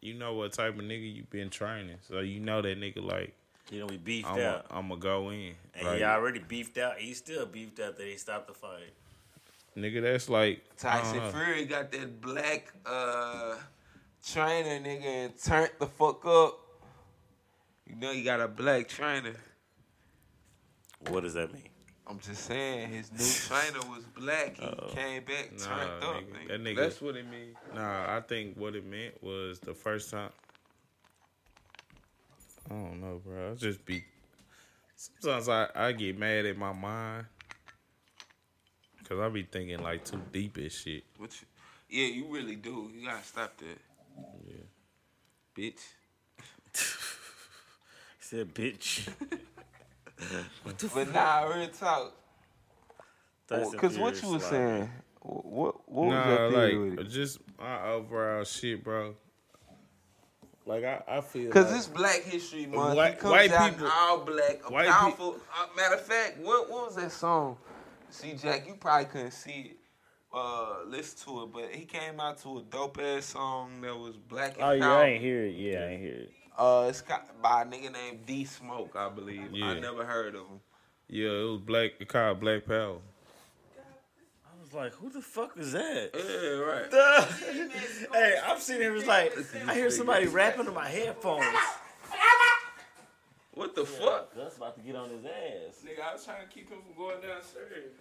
you 0.00 0.14
know 0.14 0.34
what 0.34 0.52
type 0.52 0.74
of 0.78 0.84
nigga 0.84 1.14
you 1.14 1.24
been 1.30 1.50
training, 1.50 1.98
so 2.08 2.20
you 2.20 2.40
know 2.40 2.62
that 2.62 2.80
nigga 2.80 3.04
like 3.04 3.34
You 3.70 3.80
know, 3.80 3.86
we 3.86 3.98
beefed 3.98 4.28
I'm 4.28 4.40
out. 4.40 4.68
gonna 4.70 4.96
go 4.96 5.30
in. 5.30 5.54
And 5.74 5.86
Like, 5.88 5.98
he 5.98 6.04
already 6.04 6.38
beefed 6.38 6.78
out. 6.78 6.98
He 6.98 7.12
still 7.14 7.44
beefed 7.46 7.80
out 7.80 7.98
that 7.98 8.06
he 8.06 8.16
stopped 8.16 8.46
the 8.48 8.54
fight. 8.54 8.94
nigga, 9.76 10.00
that's 10.02 10.28
like 10.30 10.64
I 10.82 10.94
don't 10.94 11.02
Tyson 11.02 11.18
know. 11.18 11.30
Fury 11.32 11.64
got 11.66 11.92
that 11.92 12.20
black 12.20 12.72
uh 12.86 13.56
trainer 14.26 14.82
nigga 14.88 15.04
and 15.04 15.42
turned 15.42 15.70
the 15.78 15.86
fuck 15.86 16.24
up. 16.24 16.58
You 17.86 17.96
know 17.96 18.12
he 18.12 18.22
got 18.22 18.40
a 18.40 18.48
black 18.48 18.88
trainer. 18.88 19.34
What 21.08 21.22
does 21.24 21.34
that 21.34 21.52
mean? 21.52 21.68
I'm 22.08 22.20
just 22.20 22.44
saying 22.44 22.90
his 22.90 23.10
new 23.12 23.18
trainer 23.58 23.80
was 23.90 24.04
black. 24.16 24.56
He 24.56 24.64
Uh-oh. 24.64 24.88
came 24.94 25.24
back 25.24 25.50
Nah, 25.58 25.64
turned 25.66 26.04
up. 26.04 26.14
nigga. 26.14 26.30
nigga. 26.32 26.48
That 26.48 26.60
nigga- 26.62 26.76
That's 26.76 27.00
what 27.00 27.16
it 27.16 27.26
means. 27.28 27.56
Nah, 27.74 28.16
I 28.16 28.20
think 28.20 28.56
what 28.56 28.76
it 28.76 28.86
meant 28.86 29.20
was 29.22 29.58
the 29.58 29.74
first 29.74 30.10
time. 30.10 30.30
I 32.70 32.74
don't 32.74 33.00
know, 33.00 33.20
bro. 33.24 33.52
I 33.52 33.54
just 33.54 33.84
be. 33.84 34.04
Sometimes 34.96 35.48
I, 35.48 35.68
I 35.74 35.92
get 35.92 36.18
mad 36.18 36.46
at 36.46 36.56
my 36.56 36.72
mind. 36.72 37.26
Cause 39.08 39.20
I 39.20 39.28
be 39.28 39.44
thinking 39.44 39.80
like 39.82 40.04
too 40.04 40.20
deep 40.32 40.58
as 40.58 40.72
shit. 40.72 41.04
What 41.16 41.30
you, 41.40 41.46
yeah, 41.88 42.12
you 42.12 42.26
really 42.28 42.56
do. 42.56 42.90
You 42.92 43.06
gotta 43.06 43.22
stop 43.24 43.56
that. 43.58 43.78
Yeah. 44.48 44.64
Bitch. 45.56 45.80
He 48.18 48.24
said, 48.38 48.52
bitch. 48.54 49.06
But 50.94 51.12
nah, 51.12 51.44
real 51.44 51.68
talk. 51.68 52.12
Cause 53.48 53.98
what 53.98 54.20
you 54.22 54.30
was 54.30 54.42
slide. 54.42 54.50
saying, 54.50 54.90
what 55.20 55.44
what, 55.46 55.88
what 55.88 56.04
was 56.06 56.12
Nah, 56.14 56.28
your 56.38 56.50
theory 56.50 56.90
with 56.90 56.98
it? 56.98 57.08
just 57.08 57.38
my 57.58 57.82
overall 57.88 58.44
shit, 58.44 58.82
bro. 58.82 59.14
Like 60.64 60.82
I, 60.84 61.00
I 61.06 61.20
feel 61.20 61.52
Cause 61.52 61.66
like, 61.66 61.74
this 61.74 61.86
Black 61.86 62.22
History 62.24 62.66
Month, 62.66 62.92
he 62.92 62.96
White- 62.96 63.18
comes 63.20 63.30
white 63.30 63.52
out 63.52 63.70
people- 63.72 63.88
all 63.92 64.18
black, 64.24 64.60
a 64.68 64.72
white 64.72 64.88
powerful. 64.88 65.36
uh, 65.56 65.66
matter 65.76 65.94
of 65.94 66.00
fact, 66.04 66.38
what 66.38 66.68
what 66.68 66.86
was 66.86 66.96
that 66.96 67.12
song? 67.12 67.56
See, 68.10 68.32
Jack, 68.34 68.66
you 68.66 68.74
probably 68.74 69.04
couldn't 69.06 69.30
see 69.32 69.70
it, 69.72 69.76
uh, 70.32 70.78
listen 70.86 71.18
to 71.26 71.42
it, 71.44 71.52
but 71.52 71.70
he 71.72 71.84
came 71.84 72.18
out 72.18 72.38
to 72.38 72.58
a 72.58 72.62
dope 72.62 72.98
ass 73.00 73.26
song 73.26 73.80
that 73.82 73.96
was 73.96 74.16
black 74.16 74.54
and 74.54 74.62
Oh, 74.62 74.70
yeah. 74.72 74.92
I 74.92 75.04
ain't 75.04 75.22
hear 75.22 75.44
it. 75.44 75.54
Yeah, 75.54 75.80
I 75.80 75.86
ain't 75.88 76.02
hear 76.02 76.14
it. 76.14 76.32
Uh, 76.58 76.86
it's 76.88 77.02
got, 77.02 77.40
by 77.42 77.62
a 77.62 77.64
nigga 77.66 77.92
named 77.92 78.24
D 78.26 78.44
Smoke, 78.44 78.94
I 78.96 79.08
believe. 79.10 79.50
I 79.62 79.78
never 79.78 80.04
heard 80.04 80.34
of 80.34 80.42
him. 80.42 80.60
yeah, 81.08 81.28
it 81.28 81.50
was 81.50 81.60
black. 81.60 81.92
It 82.00 82.08
called 82.08 82.40
Black 82.40 82.64
Power. 82.66 82.96
I 83.78 84.62
was 84.62 84.72
like, 84.72 84.92
who 84.94 85.10
the 85.10 85.20
fuck 85.20 85.56
is 85.58 85.72
that? 85.72 86.10
Yeah, 86.14 86.48
right. 86.58 88.08
hey, 88.12 88.40
I'm 88.44 88.58
sitting 88.58 88.82
here, 88.82 88.92
was 88.92 89.06
like, 89.06 89.36
I 89.66 89.74
hear 89.74 89.90
somebody 89.90 90.26
rapping 90.26 90.66
in 90.66 90.74
my 90.74 90.88
headphones. 90.88 91.44
What 93.52 93.74
the 93.74 93.84
fuck? 93.86 94.34
Gus 94.34 94.56
about 94.56 94.76
to 94.76 94.82
get 94.82 94.96
on 94.96 95.08
his 95.08 95.24
ass. 95.24 95.82
Nigga, 95.84 96.06
I 96.06 96.12
was 96.12 96.24
trying 96.24 96.46
to 96.46 96.52
keep 96.52 96.68
him 96.68 96.78
from 96.82 96.94
going 97.02 97.20
downstairs. 97.22 97.92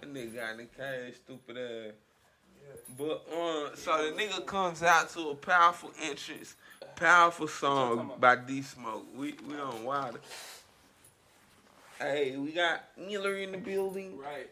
That 0.00 0.12
nigga 0.12 0.34
got 0.34 0.50
in 0.52 0.56
the 0.58 0.64
cage, 0.64 1.14
stupid 1.24 1.56
ass. 1.56 1.92
But 2.98 3.24
uh, 3.32 3.76
so 3.76 4.10
the 4.10 4.20
nigga 4.20 4.44
comes 4.46 4.82
out 4.82 5.10
to 5.10 5.28
a 5.30 5.34
powerful 5.34 5.92
entrance, 6.02 6.56
powerful 6.96 7.48
song 7.48 8.12
by 8.18 8.36
D 8.36 8.62
Smoke. 8.62 9.06
We 9.16 9.34
we 9.46 9.54
on 9.56 9.84
Wilder. 9.84 10.20
Hey, 11.98 12.36
we 12.36 12.52
got 12.52 12.84
Miller 12.98 13.36
in 13.36 13.52
the 13.52 13.58
building. 13.58 14.18
Right. 14.18 14.50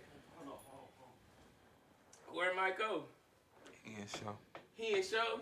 Where 2.32 2.54
might 2.54 2.78
go? 2.78 3.04
Yeah, 3.84 4.04
sure. 4.06 4.34
He 4.74 4.96
ain't 4.96 5.04
show. 5.04 5.40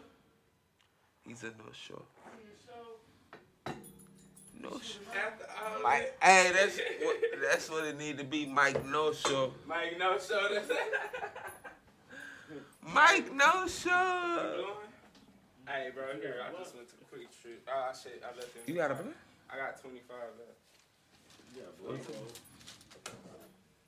He's 1.27 1.43
a 1.45 1.47
no 1.47 1.71
show. 1.73 2.03
No 4.61 4.71
show. 4.83 4.99
After 5.17 5.45
Mike, 5.83 6.17
hey, 6.23 6.51
that's 6.53 6.79
what 7.03 7.17
that's 7.43 7.71
what 7.71 7.85
it 7.85 7.99
need 7.99 8.19
to 8.19 8.25
be. 8.25 8.47
Mike 8.47 8.85
No 8.87 9.13
Show. 9.13 9.53
Mike, 9.67 9.97
no 9.99 10.19
show. 10.19 10.61
Mike 12.95 13.33
No 13.33 13.67
Show. 13.69 14.75
Hey, 15.71 15.91
bro, 15.95 16.03
here 16.21 16.43
I 16.43 16.51
just 16.59 16.75
went 16.75 16.89
to 16.89 16.97
a 16.99 17.05
quick 17.07 17.31
trip. 17.41 17.63
Ah, 17.71 17.93
shit, 17.95 18.21
I 18.27 18.35
left 18.35 18.53
him. 18.57 18.63
You 18.67 18.75
got 18.75 18.91
a 18.91 18.95
plan? 18.95 19.15
I 19.47 19.57
got 19.57 19.81
25 19.81 20.11
left. 20.11 20.59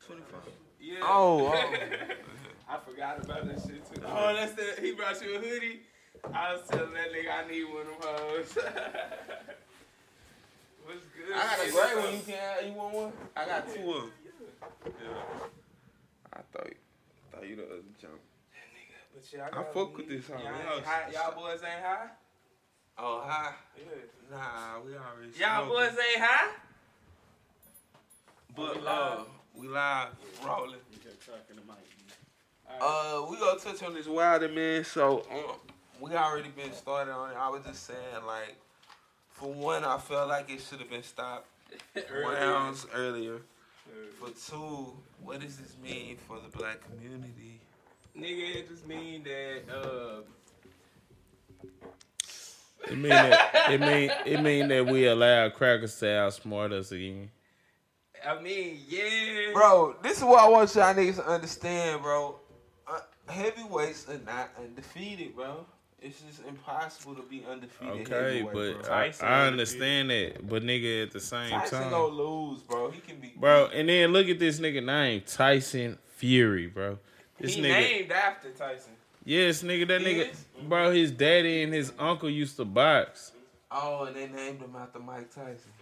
Twenty 0.06 0.22
five. 0.30 0.52
Yeah. 0.80 0.98
Oh, 1.02 1.52
oh. 1.52 1.54
I 2.68 2.78
forgot 2.78 3.24
about 3.24 3.46
that 3.46 3.60
shit 3.62 3.84
too. 3.86 4.02
Oh, 4.06 4.34
that's 4.34 4.52
the 4.54 4.80
he 4.80 4.92
brought 4.92 5.20
you 5.22 5.36
a 5.36 5.38
hoodie. 5.38 5.80
I 6.32 6.54
was 6.54 6.62
telling 6.68 6.94
that 6.94 7.12
nigga 7.12 7.30
I 7.32 7.46
need 7.50 7.64
one 7.64 7.82
of 7.82 7.86
them 7.86 7.96
hoes. 8.02 8.54
What's 10.84 11.04
good? 11.16 11.34
I 11.34 11.36
got 11.36 11.58
a 11.58 11.64
shit? 11.64 11.72
gray 11.72 11.94
one. 12.02 12.12
You 12.14 12.20
can 12.26 12.34
have, 12.34 12.64
you 12.66 12.72
want 12.72 12.94
one? 12.94 13.12
I 13.36 13.44
got 13.46 13.74
two 13.74 13.92
of 13.92 14.02
them. 14.02 14.10
Yeah. 14.84 15.48
I 16.32 16.40
thought 16.52 16.66
you, 16.66 16.76
thought 17.32 17.48
you 17.48 17.56
the 17.56 17.64
other 17.64 17.82
jump. 18.00 18.20
But 19.14 19.22
yeah, 19.32 19.46
I 19.46 19.50
got 19.50 19.74
fuck 19.74 19.96
with 19.96 20.08
this 20.08 20.26
hoe. 20.26 20.34
Y'all, 20.34 20.44
Y'all 20.44 20.76
ain't 20.76 20.84
high, 20.84 21.10
y'all 21.12 21.34
boys 21.34 21.60
ain't 21.62 21.84
high? 21.84 22.06
Oh, 22.98 23.22
hi. 23.24 23.52
Yeah. 23.76 23.84
Nah, 24.30 24.80
we 24.84 24.92
already. 24.92 25.38
Y'all 25.38 25.66
smoking. 25.66 25.68
boys 25.68 26.04
ain't 26.14 26.24
high? 26.24 26.52
But 28.54 28.74
we 28.74 28.80
uh, 28.80 28.84
live. 28.84 29.26
we 29.54 29.68
live, 29.68 30.08
rolling. 30.44 30.76
Talking 31.26 31.56
to 31.56 31.62
Mike. 31.66 31.78
Uh, 32.80 33.26
we 33.30 33.36
gonna 33.38 33.58
touch 33.58 33.82
on 33.82 33.94
this 33.94 34.06
Wilder 34.06 34.48
man. 34.48 34.84
So 34.84 35.24
um, 35.30 35.56
we 36.00 36.14
already 36.14 36.48
been 36.50 36.72
started 36.72 37.12
on 37.12 37.30
it. 37.30 37.36
I 37.38 37.48
was 37.48 37.62
just 37.64 37.86
saying, 37.86 38.26
like, 38.26 38.56
for 39.30 39.52
one, 39.52 39.84
I 39.84 39.98
felt 39.98 40.28
like 40.28 40.50
it 40.50 40.60
should 40.60 40.80
have 40.80 40.90
been 40.90 41.02
stopped 41.02 41.46
rounds 42.12 42.86
earlier. 42.94 43.40
For 44.18 44.30
two, 44.30 44.92
what 45.22 45.40
does 45.40 45.56
this 45.56 45.76
mean 45.82 46.16
for 46.16 46.38
the 46.38 46.56
black 46.56 46.78
community? 46.90 47.60
Nigga, 48.16 48.56
it 48.56 48.68
just 48.68 48.86
mean 48.86 49.24
that 49.24 49.62
uh 49.74 50.20
It 52.88 52.98
mean 52.98 53.08
that 53.08 53.70
it 53.70 53.80
mean 53.80 54.10
it 54.26 54.42
mean 54.42 54.68
that 54.68 54.86
we 54.86 55.06
allow 55.06 55.48
crackers 55.48 55.98
to 56.00 56.06
outsmart 56.06 56.72
us 56.72 56.92
again. 56.92 57.30
I 58.26 58.40
mean, 58.40 58.80
yeah. 58.88 59.52
Bro, 59.52 59.96
this 60.02 60.18
is 60.18 60.24
what 60.24 60.40
I 60.40 60.48
want 60.48 60.74
y'all 60.74 60.94
niggas 60.94 61.16
to 61.16 61.26
understand, 61.26 62.02
bro. 62.02 62.36
Uh, 62.86 63.00
heavyweights 63.28 64.08
are 64.08 64.20
not 64.24 64.50
undefeated, 64.58 65.34
bro. 65.34 65.66
It's 66.00 66.20
just 66.20 66.44
impossible 66.46 67.14
to 67.14 67.22
be 67.22 67.44
undefeated. 67.48 68.12
Okay, 68.12 68.42
but 68.42 68.82
bro. 68.82 68.92
I, 68.92 69.12
I 69.22 69.46
understand 69.46 70.10
that. 70.10 70.48
But 70.48 70.64
nigga, 70.64 71.04
at 71.04 71.12
the 71.12 71.20
same 71.20 71.50
Tyson 71.50 71.80
time, 71.80 71.90
gonna 71.90 72.14
lose, 72.14 72.60
bro. 72.62 72.90
He 72.90 73.00
can 73.00 73.20
be, 73.20 73.32
bro. 73.36 73.66
And 73.72 73.88
then 73.88 74.12
look 74.12 74.28
at 74.28 74.38
this 74.38 74.58
nigga 74.58 74.84
name, 74.84 75.22
Tyson 75.26 75.98
Fury, 76.16 76.66
bro. 76.66 76.98
This 77.42 77.54
he 77.56 77.62
nigga, 77.62 77.68
named 77.68 78.12
after 78.12 78.50
Tyson. 78.50 78.92
yes, 79.24 79.62
nigga, 79.62 79.86
that 79.88 80.00
He 80.00 80.06
nigga, 80.14 80.30
is? 80.30 80.44
bro. 80.68 80.90
His 80.92 81.10
daddy 81.10 81.62
and 81.62 81.72
his 81.74 81.92
uncle 81.98 82.30
used 82.30 82.56
to 82.56 82.64
box. 82.64 83.32
Oh, 83.70 84.04
and 84.04 84.16
they 84.16 84.28
named 84.28 84.60
him 84.60 84.74
after 84.78 84.98
Mike 84.98 85.30
Tyson. 85.34 85.72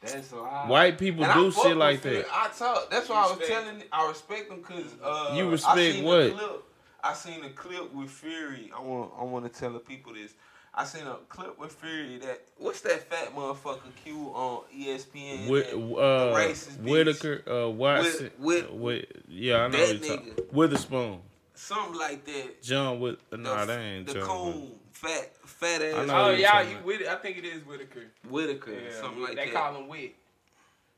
That's 0.00 0.32
a 0.32 0.36
lie. 0.36 0.66
White 0.68 0.98
people 0.98 1.24
And 1.24 1.32
do 1.34 1.50
shit 1.50 1.76
like 1.78 2.00
Fury. 2.00 2.18
that. 2.18 2.26
I 2.30 2.48
talk. 2.56 2.90
That's 2.90 3.08
why 3.08 3.24
I 3.26 3.34
was 3.36 3.48
telling. 3.48 3.82
I 3.90 4.06
respect 4.08 4.50
them 4.50 4.58
because 4.58 4.92
uh, 5.02 5.32
You 5.34 5.48
I 5.48 5.50
respect 5.52 5.78
seen 5.94 6.04
what? 6.04 6.18
A 6.26 6.30
clip, 6.32 6.64
I 7.02 7.12
seen 7.14 7.44
a 7.44 7.50
clip 7.50 7.92
with 7.94 8.10
Fury. 8.10 8.70
I 8.76 8.80
want. 8.82 9.12
I 9.18 9.24
want 9.24 9.50
to 9.50 9.60
tell 9.60 9.72
the 9.72 9.78
people 9.78 10.12
this. 10.12 10.34
I 10.76 10.84
seen 10.84 11.06
a 11.06 11.14
clip 11.28 11.56
with 11.58 11.72
Fury 11.72 12.18
that 12.18 12.42
what's 12.58 12.80
that 12.80 13.08
fat 13.08 13.34
motherfucker 13.34 13.94
Q 14.04 14.32
on 14.34 14.62
ESPN? 14.76 15.48
With 15.48 15.70
that- 15.70 15.76
uh, 15.76 16.34
racist 16.36 16.78
bitch. 16.78 16.90
Whitaker, 16.90 17.42
uh, 17.48 17.68
Watson, 17.70 18.30
With- 18.38 18.70
with, 18.70 19.04
yeah, 19.28 19.58
I 19.64 19.68
know 19.68 19.78
that 19.78 19.98
you're 20.04 20.16
talking. 20.16 20.32
nigga. 20.32 20.52
Witherspoon, 20.52 21.20
something 21.54 21.94
like 21.98 22.24
that. 22.24 22.62
John 22.62 22.98
with, 22.98 23.18
The, 23.30 23.36
nah, 23.36 23.64
that 23.64 23.78
ain't 23.78 24.06
the 24.08 24.14
John. 24.14 24.22
coon, 24.26 24.78
fat, 24.92 25.36
fat 25.46 25.80
I 25.82 25.86
ass 25.90 26.06
know 26.08 26.14
Oh 26.16 26.30
you're 26.30 26.38
yeah, 26.40 26.62
you 26.62 26.76
about. 26.78 27.06
I 27.08 27.14
think 27.22 27.38
it 27.38 27.44
is 27.44 27.64
Whitaker. 27.64 28.10
Whitaker, 28.28 28.72
Yeah, 28.72 29.00
something 29.00 29.22
like 29.22 29.30
they 29.30 29.36
that. 29.36 29.46
They 29.46 29.52
call 29.52 29.74
him 29.76 29.86
Whit. 29.88 30.16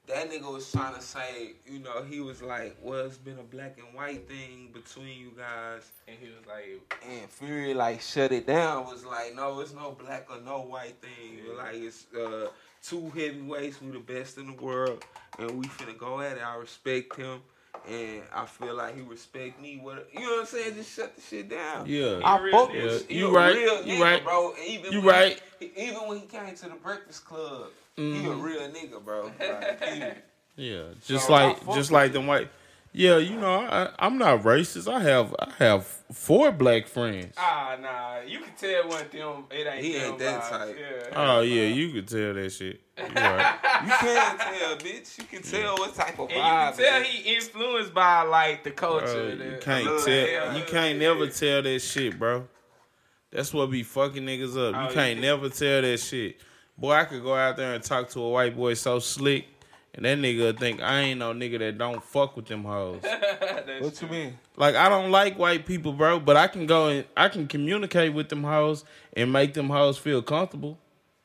That 0.07 0.31
nigga 0.31 0.53
was 0.53 0.71
trying 0.71 0.95
to 0.95 1.01
say, 1.01 1.53
you 1.67 1.81
know, 1.81 2.03
he 2.03 2.21
was 2.21 2.43
like, 2.43 2.77
well, 2.81 3.07
it's 3.07 3.17
been 3.17 3.39
a 3.39 3.43
black 3.43 3.79
and 3.79 3.93
white 3.95 4.29
thing 4.29 4.71
between 4.73 5.19
you 5.19 5.33
guys. 5.37 5.91
And 6.07 6.17
he 6.21 6.27
was 6.27 6.47
like, 6.47 6.99
And 7.09 7.29
Fury 7.31 7.75
like 7.75 8.01
shut 8.01 8.33
it 8.33 8.47
down. 8.47 8.87
Was 8.87 9.05
like, 9.05 9.35
no, 9.35 9.61
it's 9.61 9.75
no 9.75 9.93
black 9.93 10.27
or 10.31 10.41
no 10.41 10.61
white 10.61 10.97
thing. 11.01 11.41
Yeah. 11.47 11.57
Like 11.57 11.75
it's 11.75 12.07
uh, 12.15 12.49
two 12.83 13.11
heavyweights 13.11 13.83
we 13.83 13.91
the 13.91 13.99
best 13.99 14.39
in 14.39 14.47
the 14.47 14.63
world, 14.63 15.05
and 15.39 15.51
we 15.51 15.67
finna 15.67 15.97
go 15.97 16.21
at 16.21 16.37
it. 16.37 16.43
I 16.47 16.57
respect 16.57 17.17
him, 17.17 17.41
and 17.89 18.23
I 18.35 18.47
feel 18.47 18.75
like 18.75 18.95
he 18.97 19.03
respect 19.03 19.61
me. 19.61 19.79
What 19.83 20.09
you 20.13 20.21
know 20.21 20.31
what 20.33 20.41
I'm 20.41 20.47
saying? 20.47 20.75
Just 20.75 20.95
shut 20.95 21.15
the 21.17 21.23
shit 21.23 21.49
down. 21.49 21.87
Yeah, 21.87 22.21
I 22.25 22.39
real 22.41 22.53
fuck 22.67 22.73
with 22.73 23.11
Yeah, 23.11 23.17
you 23.17 23.35
right, 23.37 23.55
real 23.57 23.87
you 23.87 23.95
nigga, 23.95 24.03
right. 24.03 24.25
bro. 24.25 24.53
Even 24.67 24.93
You 24.93 25.01
when, 25.01 25.09
right. 25.15 25.43
Even 25.61 26.09
when 26.09 26.19
he 26.19 26.27
came 26.27 26.55
to 26.55 26.69
the 26.69 26.75
Breakfast 26.77 27.25
Club, 27.25 27.69
he 27.97 28.03
a 28.03 28.31
Mhm. 28.31 28.43
real 28.43 28.69
nigga, 28.71 29.05
bro. 29.05 29.33
Like. 29.41 30.25
Yeah, 30.59 30.85
just 31.07 31.27
So, 31.27 31.33
like 31.35 31.67
just 31.75 31.93
like 31.93 32.13
them 32.13 32.27
white. 32.27 32.49
Yeah, 32.99 33.19
you 33.19 33.37
know, 33.37 33.61
I, 33.61 33.91
I'm 33.99 34.17
not 34.17 34.41
racist. 34.43 34.91
I 34.91 35.01
have 35.03 35.35
I 35.39 35.53
have 35.59 35.85
four 36.13 36.51
black 36.51 36.87
friends. 36.87 37.35
ah 37.37 37.77
nah, 37.79 38.21
you 38.27 38.39
can 38.39 38.55
tell 38.57 38.89
one 38.89 39.05
them 39.13 39.45
it 39.51 39.67
ain't 39.67 39.85
He 39.85 39.93
them 39.93 40.03
ain't 40.13 40.19
that 40.21 40.41
vibes. 40.43 40.49
type. 40.49 40.77
Yeah. 40.81 41.13
Oh 41.15 41.41
yeah, 41.43 41.65
you 41.67 41.91
can 41.91 42.07
tell 42.07 42.33
that 42.33 42.51
shit. 42.51 42.81
You 42.97 43.05
right. 43.15 43.55
you 43.85 43.93
can 44.01 44.39
tell, 44.39 44.77
bitch. 44.79 45.19
You 45.19 45.25
can 45.25 45.43
tell 45.43 45.77
what 45.77 45.95
type 45.95 46.19
of 46.19 46.31
And 46.31 46.37
you 46.39 46.43
can 46.43 46.77
tell 46.79 47.03
he 47.03 47.35
influenced 47.37 47.93
by 47.93 48.23
like 48.23 48.65
the 48.65 48.71
culture. 48.71 49.37
Bro, 49.37 49.45
you 49.47 49.59
can't 49.61 49.85
tell. 49.85 50.01
that. 50.07 50.57
You 50.57 50.65
can't 50.65 50.99
never 50.99 51.27
tell 51.27 51.61
that 51.63 51.79
shit, 51.81 52.19
bro. 52.19 52.49
That's 53.31 53.53
what 53.53 53.71
be 53.71 53.83
fucking 53.83 54.23
niggas 54.25 54.53
up. 54.57 54.75
Oh, 54.75 54.81
You 54.85 54.89
you 54.89 54.95
can't 54.95 55.15
can- 55.17 55.21
never 55.21 55.51
tell 55.51 55.83
that 55.83 55.99
shit. 56.01 56.41
Boy, 56.79 56.93
I 56.93 57.05
could 57.05 57.23
go 57.23 57.35
out 57.35 57.59
there 57.59 57.75
and 57.75 57.85
talk 57.85 58.09
to 58.11 58.21
a 58.23 58.31
white 58.31 58.57
boy 58.57 58.73
so 58.73 58.99
slick, 59.01 59.45
and 59.97 60.05
that 60.05 60.19
nigga 60.19 60.59
think 60.59 60.81
I 60.83 61.01
ain't 61.01 61.19
no 61.19 61.33
nigga 61.33 61.59
that 61.59 61.79
don't 61.79 62.03
fuck 62.05 62.37
with 62.37 62.47
them 62.47 62.65
hoes. 62.65 63.01
That's 63.03 63.81
What 63.81 64.03
you 64.03 64.09
mean? 64.09 64.39
Like 64.57 64.75
I 64.77 64.89
don't 64.89 65.11
like 65.11 65.39
white 65.39 65.67
people, 65.67 65.93
bro, 65.93 66.21
but 66.21 66.37
I 66.37 66.47
can 66.49 66.67
go 66.67 66.89
and 66.89 67.05
I 67.17 67.29
can 67.29 67.49
communicate 67.49 68.13
with 68.13 68.29
them 68.29 68.45
hoes 68.45 68.85
and 69.15 69.33
make 69.33 69.55
them 69.55 69.69
hoes 69.71 69.99
feel 69.99 70.23
comfortable. 70.23 70.79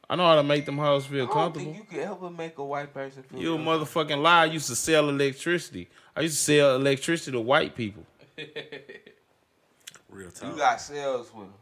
I 0.09 0.15
know 0.15 0.25
how 0.25 0.35
to 0.35 0.43
make 0.43 0.65
them 0.65 0.77
hoes 0.77 1.05
feel 1.05 1.23
I 1.23 1.27
don't 1.27 1.33
comfortable. 1.33 1.73
think 1.73 1.77
you 1.77 1.83
could 1.97 1.99
ever 2.09 2.29
make 2.29 2.57
a 2.57 2.65
white 2.65 2.93
person 2.93 3.23
feel. 3.23 3.39
You 3.39 3.55
a 3.55 3.57
motherfucking 3.57 4.21
lie. 4.21 4.41
I 4.41 4.45
used 4.45 4.67
to 4.67 4.75
sell 4.75 5.07
electricity. 5.07 5.89
I 6.15 6.21
used 6.21 6.37
to 6.37 6.43
sell 6.43 6.75
electricity 6.75 7.31
to 7.31 7.39
white 7.39 7.75
people. 7.75 8.05
Real 10.09 10.31
time. 10.31 10.51
You 10.51 10.57
got 10.57 10.81
sales 10.81 11.31
with 11.33 11.45
them. 11.45 11.53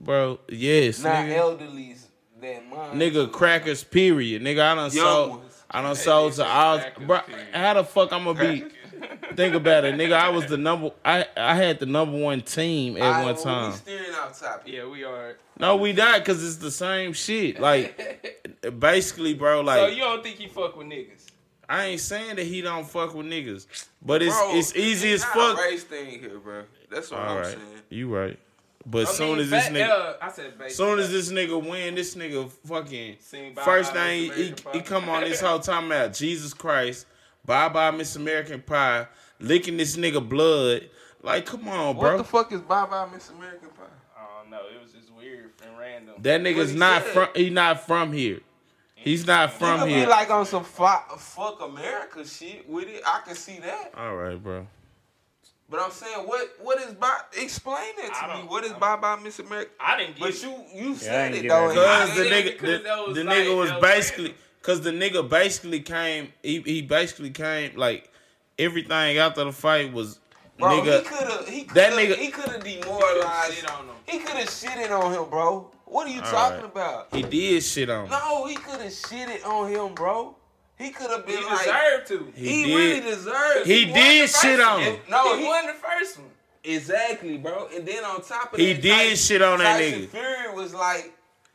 Bro, 0.00 0.40
yes, 0.48 1.02
Not 1.04 1.26
nigga. 1.26 1.36
elderlies 1.36 2.06
that 2.40 2.68
mind. 2.68 3.00
Nigga, 3.00 3.30
crackers, 3.30 3.84
period. 3.84 4.42
Nigga, 4.42 4.60
I 4.60 4.74
done 4.74 4.90
Young 4.92 5.04
sold. 5.04 5.30
ones. 5.30 5.62
I 5.70 5.82
done 5.82 5.94
sold 5.96 6.32
to 6.34 6.44
all. 6.46 6.80
Bro, 7.06 7.20
period. 7.20 7.46
how 7.52 7.74
the 7.74 7.84
fuck 7.84 8.12
I'm 8.12 8.24
gonna 8.24 8.38
be? 8.38 8.64
Think 9.34 9.54
about 9.54 9.84
it, 9.84 9.94
nigga. 9.94 10.12
I 10.12 10.28
was 10.28 10.46
the 10.46 10.56
number. 10.68 10.90
I 11.04 11.26
I 11.36 11.54
had 11.54 11.78
the 11.78 11.86
number 11.86 12.18
one 12.18 12.40
team 12.42 12.96
at 12.96 13.02
Alright, 13.02 13.24
one 13.24 13.34
well, 13.34 13.44
time. 13.44 13.70
We 13.70 13.76
steering 13.76 14.14
off 14.14 14.38
topic. 14.38 14.72
Yeah, 14.72 14.86
we 14.88 15.04
are. 15.04 15.36
No, 15.58 15.76
we 15.76 15.92
not, 15.92 16.24
cause 16.24 16.42
it's 16.44 16.56
the 16.56 16.70
same 16.70 17.12
shit. 17.12 17.60
Like, 17.60 18.58
basically, 18.78 19.34
bro. 19.34 19.60
Like, 19.60 19.78
so 19.78 19.86
you 19.88 20.00
don't 20.02 20.22
think 20.22 20.36
he 20.36 20.48
fuck 20.48 20.76
with 20.76 20.86
niggas? 20.86 21.26
I 21.68 21.84
ain't 21.84 22.00
saying 22.00 22.36
that 22.36 22.46
he 22.46 22.62
don't 22.62 22.86
fuck 22.88 23.14
with 23.14 23.26
niggas, 23.26 23.66
but 24.02 24.22
it's 24.22 24.36
Bro, 24.36 24.56
it's 24.56 24.74
easy 24.74 25.12
as 25.12 25.22
not 25.22 25.32
fuck. 25.34 25.58
A 25.58 25.62
race 25.62 25.84
thing 25.84 26.18
here, 26.18 26.38
bro. 26.38 26.64
That's 26.90 27.10
what 27.12 27.20
All 27.20 27.28
I'm 27.28 27.36
right, 27.38 27.46
saying. 27.46 27.58
you 27.90 28.14
right. 28.14 28.36
But 28.90 29.06
I 29.06 29.10
soon 29.12 29.28
mean, 29.32 29.40
as 29.40 29.50
this 29.50 29.64
fat- 29.64 29.72
nigga, 29.72 29.88
uh, 29.90 30.14
I 30.20 30.30
said 30.30 30.54
soon 30.72 30.98
as 30.98 31.12
this 31.12 31.30
nigga 31.30 31.62
win, 31.64 31.94
this 31.94 32.16
nigga 32.16 32.50
fucking 32.66 33.16
first 33.62 33.92
thing 33.92 34.28
Miss 34.28 34.36
he, 34.36 34.54
he 34.72 34.80
come 34.80 35.08
on 35.08 35.22
this 35.22 35.40
whole 35.46 35.60
time 35.60 35.86
about 35.86 36.12
Jesus 36.12 36.52
Christ, 36.52 37.06
bye 37.44 37.68
bye 37.68 37.90
Miss 37.92 38.16
American 38.16 38.62
Pie, 38.62 39.06
licking 39.38 39.76
this 39.76 39.96
nigga 39.96 40.26
blood. 40.26 40.88
Like, 41.22 41.46
come 41.46 41.68
on, 41.68 41.98
bro. 41.98 42.12
What 42.12 42.18
the 42.18 42.24
fuck 42.24 42.52
is 42.52 42.60
Bye 42.62 42.86
Bye 42.86 43.06
Miss 43.12 43.28
American 43.28 43.68
Pie? 43.68 43.82
I 44.16 44.40
don't 44.40 44.50
know. 44.50 44.62
It 44.74 44.82
was 44.82 44.92
just 44.92 45.12
weird 45.12 45.50
and 45.62 45.78
random. 45.78 46.14
that 46.18 46.40
nigga's 46.40 46.74
not 46.74 47.02
said. 47.02 47.12
from. 47.12 47.28
He 47.34 47.50
not 47.50 47.86
from 47.86 48.12
here. 48.12 48.40
He's 48.94 49.26
not 49.26 49.52
from 49.52 49.80
Nigga 49.80 49.88
here. 49.88 50.04
be 50.06 50.10
like 50.10 50.30
on 50.30 50.44
some 50.46 50.64
fu- 50.64 50.84
fuck 51.18 51.62
America 51.62 52.26
shit 52.26 52.68
with 52.68 52.88
it. 52.88 53.02
I 53.06 53.20
can 53.26 53.34
see 53.34 53.58
that. 53.60 53.92
All 53.96 54.14
right, 54.16 54.42
bro. 54.42 54.66
But 55.70 55.80
I'm 55.80 55.90
saying, 55.92 56.26
what 56.26 56.48
what 56.60 56.80
is 56.80 56.94
by? 56.94 57.16
Explain 57.40 57.92
that 58.02 58.28
to 58.34 58.42
me. 58.42 58.48
What 58.48 58.64
is 58.64 58.72
I 58.72 58.78
Bye 58.78 58.96
Bye 58.96 59.18
Miss 59.22 59.38
America? 59.38 59.70
I 59.78 59.96
didn't 59.98 60.16
get 60.16 60.20
But 60.20 60.42
you 60.42 60.64
you 60.74 60.90
I 60.92 60.96
said 60.96 61.34
it 61.34 61.48
though. 61.48 61.72
that. 61.72 62.06
Cause 62.08 62.16
the 62.16 62.24
nigga, 62.24 62.60
the, 62.60 63.04
was 63.06 63.16
the 63.16 63.24
like- 63.24 63.36
nigga 63.38 63.56
was 63.56 63.70
was 63.72 63.80
basically, 63.80 64.34
cause 64.62 64.80
the 64.80 64.90
nigga 64.90 65.28
basically 65.28 65.80
came, 65.80 66.32
he, 66.42 66.60
he 66.62 66.82
basically 66.82 67.30
came 67.30 67.76
like 67.76 68.10
everything 68.58 69.18
after 69.18 69.44
the 69.44 69.52
fight 69.52 69.92
was 69.92 70.18
Bro, 70.58 70.82
he 70.82 70.90
nigga. 70.90 71.04
could 71.04 71.28
have 71.30 71.48
he 71.48 71.64
that 71.64 71.92
could 71.92 71.98
nigga- 72.00 72.08
have 72.08 72.18
he 72.18 72.28
could 72.30 72.48
have 72.50 72.64
demoralized. 72.64 73.52
shit 73.54 73.70
on 73.72 73.84
him. 73.86 73.94
He 74.06 74.18
could 74.18 74.36
have 74.36 74.48
shitted 74.48 74.90
on 74.90 75.12
him, 75.14 75.30
bro. 75.30 75.70
What 75.86 76.06
are 76.06 76.10
you 76.10 76.20
All 76.20 76.30
talking 76.30 76.62
right. 76.62 76.64
about? 76.72 77.14
He 77.14 77.22
did 77.22 77.62
shit 77.62 77.88
on. 77.90 78.04
him. 78.06 78.10
No, 78.10 78.46
he 78.46 78.56
could 78.56 78.80
have 78.80 78.92
shitted 78.92 79.46
on 79.46 79.70
him, 79.70 79.94
bro. 79.94 80.36
He 80.80 80.90
could 80.90 81.10
have 81.10 81.26
He 81.26 81.36
been 81.36 81.44
like 81.44 81.58
deserved 81.64 82.06
to. 82.08 82.32
He 82.34 82.48
he, 82.48 82.64
did. 82.64 82.76
really 82.76 83.00
deserved. 83.00 83.66
He 83.66 83.84
won 83.86 83.94
did 83.94 84.30
shit 84.30 84.60
on 84.60 84.80
him. 84.80 84.96
No, 85.10 85.36
he, 85.36 85.42
he 85.42 85.48
won 85.48 85.66
the 85.66 85.72
first 85.74 86.18
one. 86.18 86.30
exactly, 86.64 87.36
bro. 87.38 87.68
And 87.74 87.86
then 87.86 88.04
on 88.04 88.22
top 88.22 88.52
of 88.54 88.58
He 88.58 88.72
that, 88.72 88.82
did 88.82 88.90
Tyson- 89.10 89.16
shit 89.16 89.42
on 89.42 89.58
that 89.58 89.78
Tyson 89.78 90.00
nigga. 90.02 90.08
Fury 90.08 90.54
was 90.54 90.72
like, 90.74 91.12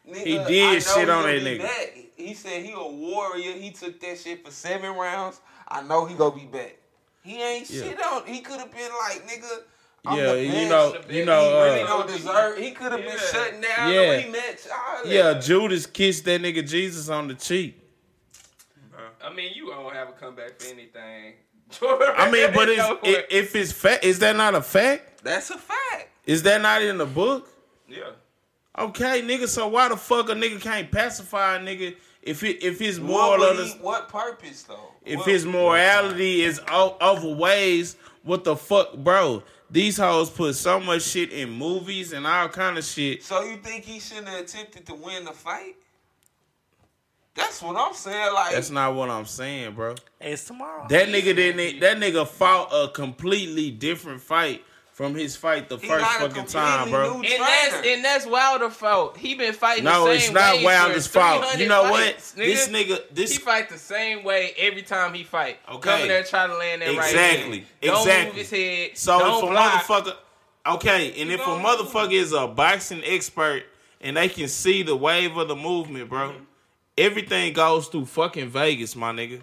nigga, 0.07 0.18
He 0.26 0.38
did 0.38 0.64
I 0.69 0.73
know 0.73 0.80
shit 0.80 1.10
on 1.10 1.23
that 1.23 1.41
nigga. 1.41 1.61
Back. 1.64 1.97
He 2.15 2.34
said 2.34 2.64
he 2.64 2.72
a 2.72 2.77
warrior. 2.88 3.53
He 3.53 3.72
took 3.72 3.99
that 3.99 4.18
shit 4.19 4.45
for 4.45 4.52
seven 4.52 4.95
rounds. 4.95 5.41
I 5.68 5.81
know 5.81 6.06
he 6.06 6.15
gonna 6.15 6.35
be 6.35 6.45
back. 6.45 6.77
He 7.23 7.41
ain't 7.41 7.69
Yeah. 7.69 7.84
shit 7.84 8.03
on. 8.06 8.26
He 8.27 8.41
could 8.41 8.60
have 8.60 8.72
been 8.72 8.91
like, 9.07 9.27
nigga. 9.27 9.61
I'm 10.07 10.18
Yeah, 10.19 10.34
the 10.34 10.43
you 10.43 10.69
know, 10.69 10.95
you 11.10 11.26
know, 11.26 11.41
he 11.49 11.64
really 11.72 11.81
uh, 11.81 11.88
don't 11.88 12.07
deserve. 12.07 12.57
He 12.60 12.72
could 12.72 12.91
have 12.91 13.02
been 13.02 13.10
Yeah. 13.10 13.31
shutting 13.31 13.61
down 13.61 13.91
Yeah. 13.91 14.18
the 14.18 14.23
rematch. 14.23 14.68
all 14.72 15.03
that. 15.03 15.11
yeah, 15.11 15.34
Judas 15.39 15.88
kissed 15.88 16.26
that 16.26 16.41
nigga 16.43 16.68
Jesus 16.68 17.10
on 17.10 17.27
the 17.27 17.34
cheek. 17.34 17.81
I 19.26 19.34
mean, 19.34 19.52
you 19.56 19.68
don't 19.68 19.93
have 19.93 20.10
a 20.10 20.11
comeback 20.14 20.60
for 20.60 20.68
anything. 20.68 21.34
I 21.81 22.30
mean, 22.31 22.52
but 22.53 22.69
it's, 22.69 22.84
if, 22.84 23.03
it. 23.03 23.26
if 23.31 23.56
it's 23.56 23.72
fact, 23.72 24.03
is 24.03 24.19
that 24.19 24.35
not 24.35 24.53
a 24.56 24.61
fact? 24.61 25.23
that's 25.23 25.49
a 25.49 25.57
fact. 25.57 26.10
Is 26.26 26.43
that 26.43 26.61
not 26.61 26.81
in 26.81 26.97
the 26.97 27.06
book? 27.06 27.49
yeah. 27.88 28.11
Okay, 28.77 29.22
nigga. 29.22 29.47
So 29.47 29.68
why 29.69 29.88
the 29.88 29.95
fuck 29.95 30.30
a 30.30 30.34
nigga 30.34 30.60
can't 30.60 30.91
pacify 30.91 31.56
a 31.56 31.60
nigga 31.60 31.95
if 32.22 32.43
it, 32.43 32.61
if 32.61 32.77
his 32.77 32.99
What, 32.99 33.39
moral 33.39 33.43
of 33.43 33.57
he, 33.65 33.72
what 33.80 34.10
purpose 34.10 34.64
though? 34.64 34.91
if 35.06 35.19
What- 35.19 35.27
his 35.30 35.45
morality 35.45 36.41
is 36.41 36.60
o- 36.69 36.97
overweighs 36.99 37.95
what 38.23 38.43
the 38.43 38.56
fuck, 38.56 38.95
bro? 38.97 39.43
These 39.72 39.97
hoes 39.97 40.30
put 40.30 40.56
so 40.56 40.80
much 40.80 41.03
shit 41.03 41.31
in 41.31 41.49
movies 41.52 42.11
and 42.11 42.27
all 42.27 42.49
kind 42.49 42.77
of 42.77 42.84
shit. 42.84 43.23
So 43.23 43.43
you 43.43 43.57
think 43.57 43.85
he 43.85 43.99
shouldn't 43.99 44.27
have 44.27 44.41
attempted 44.41 44.85
to 44.88 44.93
win 44.95 45.26
the 45.26 45.31
fight? 45.31 45.76
That's 47.36 47.62
what 47.62 47.76
I'm 47.76 47.94
saying. 47.94 48.34
Like 48.34 48.53
That's 48.53 48.70
not 48.72 48.95
what 48.95 49.10
I'm 49.10 49.26
saying, 49.26 49.74
bro. 49.76 49.95
It's 50.22 50.45
tomorrow. 50.45 50.88
That 50.90 51.10
nigga 51.10 51.36
didn't. 51.36 51.80
That 51.82 51.98
nigga 51.98 52.28
fought 52.28 52.70
a 52.74 52.90
completely 52.90 53.72
different 53.72 54.22
fight 54.22 54.64
from 54.95 55.14
his 55.14 55.36
fight 55.36 55.68
the 55.68 55.76
he 55.78 55.86
first 55.88 56.06
fucking 56.06 56.45
time, 56.45 56.90
bro. 56.90 57.16
And 57.16 57.26
that's 57.26 57.86
and 57.86 58.06
that's 58.06 58.26
Wilder 58.26 58.70
fault. 58.70 59.18
He 59.18 59.36
been 59.36 59.53
fighting 59.53 59.84
No, 59.84 60.06
the 60.06 60.14
it's 60.14 60.32
not 60.32 60.56
way 60.56 60.64
Wilder's 60.64 61.06
fault. 61.06 61.60
You 61.60 61.68
know 61.68 61.84
fights, 61.90 62.34
what? 62.34 62.45
This 62.45 62.70
nigga, 62.70 62.99
he 63.10 63.14
this 63.14 63.38
fight 63.38 63.68
the 63.68 63.78
same 63.78 64.24
way 64.24 64.53
every 64.57 64.84
time 64.84 65.14
he 65.14 65.24
fight. 65.24 65.57
Okay. 65.70 65.90
Come 65.90 66.02
in 66.03 66.07
there 66.07 66.24
trying 66.24 66.49
to 66.49 66.56
land 66.56 66.82
that 66.82 66.95
right 66.95 67.10
Exactly. 67.12 67.57
hand. 67.57 67.68
Don't 67.82 67.98
Exactly. 68.07 68.26
move 68.28 68.36
his 68.36 68.49
head. 68.49 68.98
So 68.98 69.20
don't 69.20 69.44
if 69.44 69.44
a 69.44 69.52
block. 69.52 69.84
motherfucker, 69.84 70.16
okay, 70.76 71.22
and 71.22 71.30
if 71.30 71.41
a 71.41 71.44
don't 71.44 71.62
motherfucker 71.62 72.14
is 72.14 72.32
a 72.32 72.48
boxing 72.48 73.02
expert 73.03 73.64
and 73.99 74.16
they 74.16 74.30
can 74.30 74.48
see 74.48 74.82
the 74.82 74.95
wave 74.95 75.36
of 75.36 75.49
the 75.49 75.57
movement, 75.57 76.07
bro, 76.10 76.30
mm-hmm. 76.30 76.44
Everything 76.97 77.53
goes 77.53 77.88
through 77.88 78.05
fucking 78.05 78.49
Vegas, 78.49 78.95
my 78.95 79.11
nigga. 79.11 79.41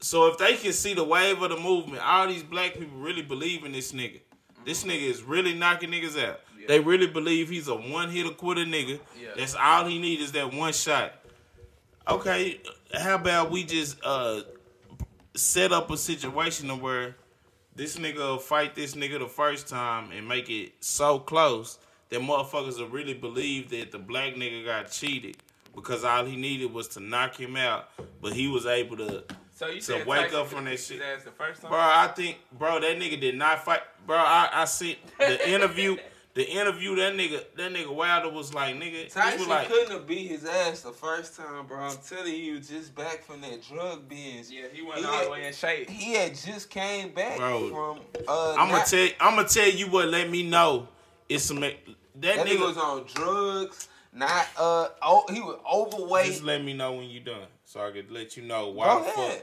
So 0.00 0.28
if 0.28 0.38
they 0.38 0.56
can 0.56 0.72
see 0.72 0.94
the 0.94 1.04
wave 1.04 1.42
of 1.42 1.50
the 1.50 1.58
movement, 1.58 2.02
all 2.02 2.26
these 2.26 2.42
black 2.42 2.74
people 2.74 2.98
really 2.98 3.22
believe 3.22 3.64
in 3.64 3.72
this 3.72 3.92
nigga. 3.92 4.20
This 4.64 4.84
nigga 4.84 5.02
is 5.02 5.22
really 5.22 5.54
knocking 5.54 5.90
niggas 5.90 6.22
out. 6.22 6.40
They 6.68 6.78
really 6.78 7.06
believe 7.06 7.48
he's 7.48 7.68
a 7.68 7.74
one 7.74 8.10
hitter 8.10 8.30
quitter 8.30 8.64
nigga. 8.64 9.00
Yeah. 9.20 9.30
That's 9.36 9.54
all 9.54 9.86
he 9.86 9.98
needs 9.98 10.22
is 10.22 10.32
that 10.32 10.54
one 10.54 10.72
shot. 10.72 11.14
Okay, 12.08 12.60
how 12.94 13.16
about 13.16 13.50
we 13.50 13.64
just 13.64 13.96
uh 14.04 14.42
set 15.34 15.72
up 15.72 15.90
a 15.90 15.96
situation 15.96 16.80
where 16.80 17.16
this 17.74 17.96
nigga 17.96 18.18
will 18.18 18.38
fight 18.38 18.74
this 18.74 18.94
nigga 18.94 19.18
the 19.18 19.26
first 19.26 19.68
time 19.68 20.10
and 20.12 20.28
make 20.28 20.50
it 20.50 20.72
so 20.80 21.18
close 21.18 21.78
that 22.10 22.20
motherfuckers 22.20 22.78
will 22.78 22.88
really 22.88 23.14
believe 23.14 23.70
that 23.70 23.92
the 23.92 23.98
black 23.98 24.34
nigga 24.34 24.64
got 24.64 24.90
cheated 24.90 25.36
because 25.74 26.04
all 26.04 26.24
he 26.24 26.36
needed 26.36 26.72
was 26.72 26.88
to 26.88 27.00
knock 27.00 27.38
him 27.38 27.56
out, 27.56 27.88
but 28.20 28.32
he 28.32 28.48
was 28.48 28.66
able 28.66 28.96
to. 28.98 29.24
So 29.54 29.66
you 29.68 29.74
to 29.76 29.82
said 29.82 30.06
wake 30.06 30.22
Tyson 30.22 30.40
up 30.40 30.46
from 30.48 30.64
that 30.64 30.78
shit. 30.80 31.00
his 31.00 31.02
ass 31.02 31.24
the 31.24 31.30
first 31.32 31.60
time. 31.60 31.70
Bro, 31.70 31.80
I 31.80 32.08
think, 32.16 32.38
bro, 32.58 32.80
that 32.80 32.96
nigga 32.98 33.20
did 33.20 33.36
not 33.36 33.62
fight. 33.64 33.80
Bro, 34.06 34.16
I, 34.16 34.48
I 34.52 34.64
see 34.64 34.98
the 35.18 35.50
interview. 35.54 35.96
The 36.32 36.48
interview, 36.48 36.94
that 36.94 37.14
nigga, 37.14 37.42
that 37.56 37.72
nigga 37.72 37.92
Wilder 37.92 38.28
was 38.30 38.54
like, 38.54 38.76
nigga, 38.76 38.92
he 38.92 39.02
was 39.04 39.12
Tyson 39.12 39.48
like, 39.48 39.66
couldn't 39.66 39.90
have 39.90 40.06
beat 40.06 40.28
his 40.28 40.44
ass 40.44 40.80
the 40.82 40.92
first 40.92 41.36
time, 41.36 41.66
bro. 41.66 41.78
I'm 41.80 41.96
telling 42.08 42.32
you, 42.32 42.40
he 42.40 42.50
was 42.52 42.68
just 42.68 42.94
back 42.94 43.24
from 43.24 43.40
that 43.40 43.60
drug 43.64 44.08
binge. 44.08 44.48
Yeah, 44.48 44.66
he 44.72 44.80
went 44.80 45.00
He 45.00 45.04
all 45.06 45.12
had- 45.12 45.26
the 45.26 45.30
way 45.32 45.46
in 45.48 45.52
shape. 45.52 45.90
He 45.90 46.14
had 46.14 46.36
just 46.36 46.70
came 46.70 47.10
back 47.12 47.36
Bro, 47.36 47.70
from. 47.70 47.98
Uh, 48.28 48.54
I'm 48.56 48.70
gonna 48.70 48.84
tell, 48.86 49.08
I'm 49.20 49.34
gonna 49.34 49.48
tell 49.48 49.68
you 49.68 49.88
what. 49.90 50.06
Let 50.06 50.30
me 50.30 50.48
know. 50.48 50.86
It's 51.28 51.42
some 51.44 51.58
that, 51.60 51.74
that 52.20 52.46
nigga 52.46 52.56
nigga. 52.58 52.60
was 52.60 52.76
on 52.76 53.04
drugs. 53.12 53.88
Not 54.12 54.46
uh, 54.58 54.88
oh, 55.02 55.24
he 55.32 55.40
was 55.40 55.58
overweight. 55.72 56.26
Just 56.26 56.42
let 56.42 56.64
me 56.64 56.72
know 56.74 56.92
when 56.94 57.08
you 57.08 57.20
done, 57.20 57.46
so 57.64 57.80
I 57.86 57.90
could 57.92 58.10
let 58.10 58.36
you 58.36 58.42
know 58.42 58.68
why 58.68 58.86
Go 58.86 58.98
the 59.04 59.04
fuck, 59.10 59.18
ahead. 59.18 59.42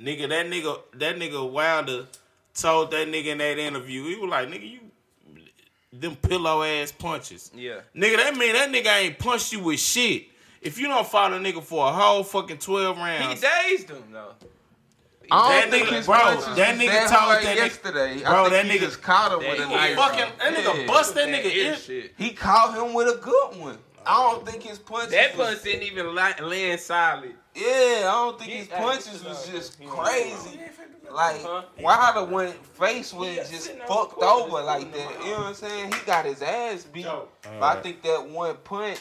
nigga. 0.00 0.28
That 0.28 0.46
nigga, 0.46 0.80
that 0.94 1.16
nigga 1.16 1.50
Wilder 1.50 2.06
told 2.54 2.90
that 2.90 3.06
nigga 3.06 3.26
in 3.26 3.38
that 3.38 3.58
interview. 3.58 4.04
He 4.08 4.16
was 4.16 4.28
like, 4.28 4.48
nigga, 4.48 4.68
you 4.68 4.80
them 5.92 6.16
pillow 6.16 6.62
ass 6.64 6.90
punches. 6.92 7.50
Yeah. 7.54 7.80
Nigga, 7.94 8.16
that 8.16 8.36
mean 8.36 8.52
that 8.54 8.70
nigga 8.70 9.00
ain't 9.02 9.18
punched 9.18 9.52
you 9.52 9.60
with 9.60 9.78
shit. 9.78 10.24
If 10.60 10.78
you 10.78 10.88
don't 10.88 11.06
fight 11.06 11.32
a 11.32 11.36
nigga 11.36 11.62
for 11.62 11.86
a 11.86 11.92
whole 11.92 12.24
fucking 12.24 12.58
twelve 12.58 12.96
rounds, 12.98 13.40
He 13.40 13.46
dazed 13.68 13.88
him 13.90 14.02
though. 14.12 14.32
I 15.30 15.52
That 15.52 15.60
don't 15.62 15.70
think 15.70 15.86
nigga- 15.88 15.96
his 15.98 16.06
bro, 16.06 16.16
punches 16.18 16.56
that 16.56 16.78
nigga 16.78 17.00
told 17.00 17.10
hard 17.10 17.44
that 17.44 17.56
nigga- 17.56 17.60
yesterday. 17.60 18.20
bro, 18.22 18.30
I 18.32 18.48
think 18.48 18.50
that 18.52 18.64
he 18.66 18.78
nigga- 18.78 18.80
just 18.80 19.02
caught 19.02 19.32
him 19.32 19.40
That 19.42 19.50
with 19.50 19.60
a 19.60 19.62
nigga 19.64 19.70
knife. 19.70 19.96
fucking 19.96 20.32
that 20.38 20.54
nigga 20.54 20.80
Yeah. 20.80 20.86
bust 20.86 21.14
that 21.14 21.26
That 21.30 21.44
nigga 21.44 21.54
in. 21.74 21.78
shit. 21.80 22.14
He 22.18 22.30
caught 22.32 22.74
him 22.76 22.94
with 22.94 23.08
a 23.08 23.16
good 23.18 23.56
one. 23.60 23.78
I 24.06 24.30
don't 24.30 24.46
think 24.46 24.62
his 24.62 24.78
punches. 24.78 25.10
That 25.10 25.36
was- 25.36 25.48
punch 25.48 25.62
didn't 25.64 25.82
even 25.84 26.14
land 26.14 26.80
solid. 26.80 27.34
Yeah, 27.54 27.64
I 27.66 28.02
don't 28.04 28.38
think 28.38 28.50
He- 28.50 28.56
his 28.58 28.68
punches 28.68 29.24
was 29.24 29.46
just 29.48 29.84
crazy. 29.86 30.60
Like 31.10 31.42
Huh? 31.42 31.62
Wilder 31.80 32.24
went 32.32 32.66
face 32.76 33.12
went 33.14 33.36
Yeah, 33.36 33.44
just 33.44 33.70
fucked 33.88 34.22
over 34.22 34.62
like 34.62 34.92
that. 34.92 35.24
You 35.24 35.30
know 35.32 35.38
what 35.38 35.46
I'm 35.46 35.54
saying? 35.54 35.92
He 35.92 36.00
got 36.04 36.24
his 36.26 36.42
ass 36.42 36.84
beat. 36.84 37.04
Joe. 37.04 37.28
But 37.42 37.62
I 37.78 37.80
think 37.80 38.02
that 38.02 38.26
one 38.28 38.56
punch 38.58 39.00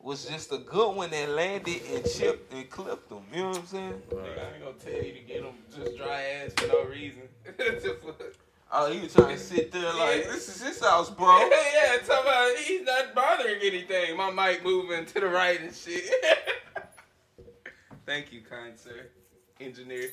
was 0.00 0.26
just 0.26 0.52
a 0.52 0.58
good 0.58 0.94
one 0.96 1.10
that 1.10 1.28
landed 1.28 1.82
and 1.92 2.04
chipped 2.10 2.52
and 2.52 2.68
clipped 2.68 3.10
him. 3.10 3.22
You 3.32 3.42
know 3.42 3.48
what 3.50 3.58
I'm 3.58 3.66
saying? 3.66 4.02
Nigga, 4.10 4.20
I 4.38 4.54
ain't 4.54 4.64
gonna 4.64 4.76
tell 4.78 4.92
you 5.04 5.12
to 5.12 5.20
get 5.20 5.42
him 5.42 5.54
just 5.74 5.96
dry 5.96 6.22
ass 6.22 6.52
for 6.56 6.66
no 6.66 6.82
reason. 6.84 7.28
Just 8.70 8.78
for- 8.78 8.86
Oh, 8.88 8.92
he 8.92 9.00
was 9.00 9.12
trying 9.14 9.36
to 9.36 9.42
sit 9.42 9.72
there 9.72 9.92
like, 9.94 10.24
Yeah. 10.24 10.32
this 10.32 10.48
is 10.48 10.62
his 10.62 10.80
house, 10.80 11.10
bro. 11.10 11.38
Yeah, 11.38 11.48
yeah, 11.74 11.96
talking 12.06 12.22
about 12.26 12.56
he's 12.58 12.82
not 12.82 13.14
bothering 13.14 13.60
anything. 13.62 14.16
My 14.16 14.30
mic 14.30 14.64
moving 14.64 15.06
to 15.06 15.20
the 15.20 15.28
right 15.28 15.60
and 15.60 15.74
shit. 15.74 16.10
Thank 18.06 18.32
you, 18.32 18.40
kind 18.42 18.78
sir. 18.78 19.06
Engineer. 19.60 20.10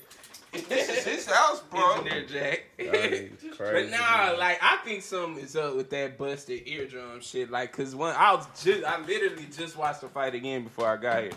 This 0.51 0.89
is 0.89 1.03
his 1.03 1.25
house, 1.31 1.61
bro. 1.61 1.93
Engineer 1.97 2.25
Jack. 2.27 2.63
Crazy, 2.77 3.31
But 3.57 3.89
nah, 3.89 4.35
like 4.37 4.59
I 4.61 4.77
think 4.85 5.01
something 5.03 5.43
is 5.43 5.55
up 5.55 5.75
with 5.75 5.89
that 5.91 6.17
busted 6.17 6.67
eardrum 6.67 7.21
shit. 7.21 7.51
Like, 7.51 7.71
cause 7.71 7.95
when 7.95 8.15
I 8.15 8.33
was 8.33 8.45
just, 8.63 8.83
I 8.83 8.99
literally 9.01 9.47
just 9.55 9.75
watched 9.77 10.01
the 10.01 10.07
fight 10.09 10.33
again 10.35 10.63
before 10.63 10.87
I 10.87 10.97
got 10.97 11.23
here. 11.23 11.31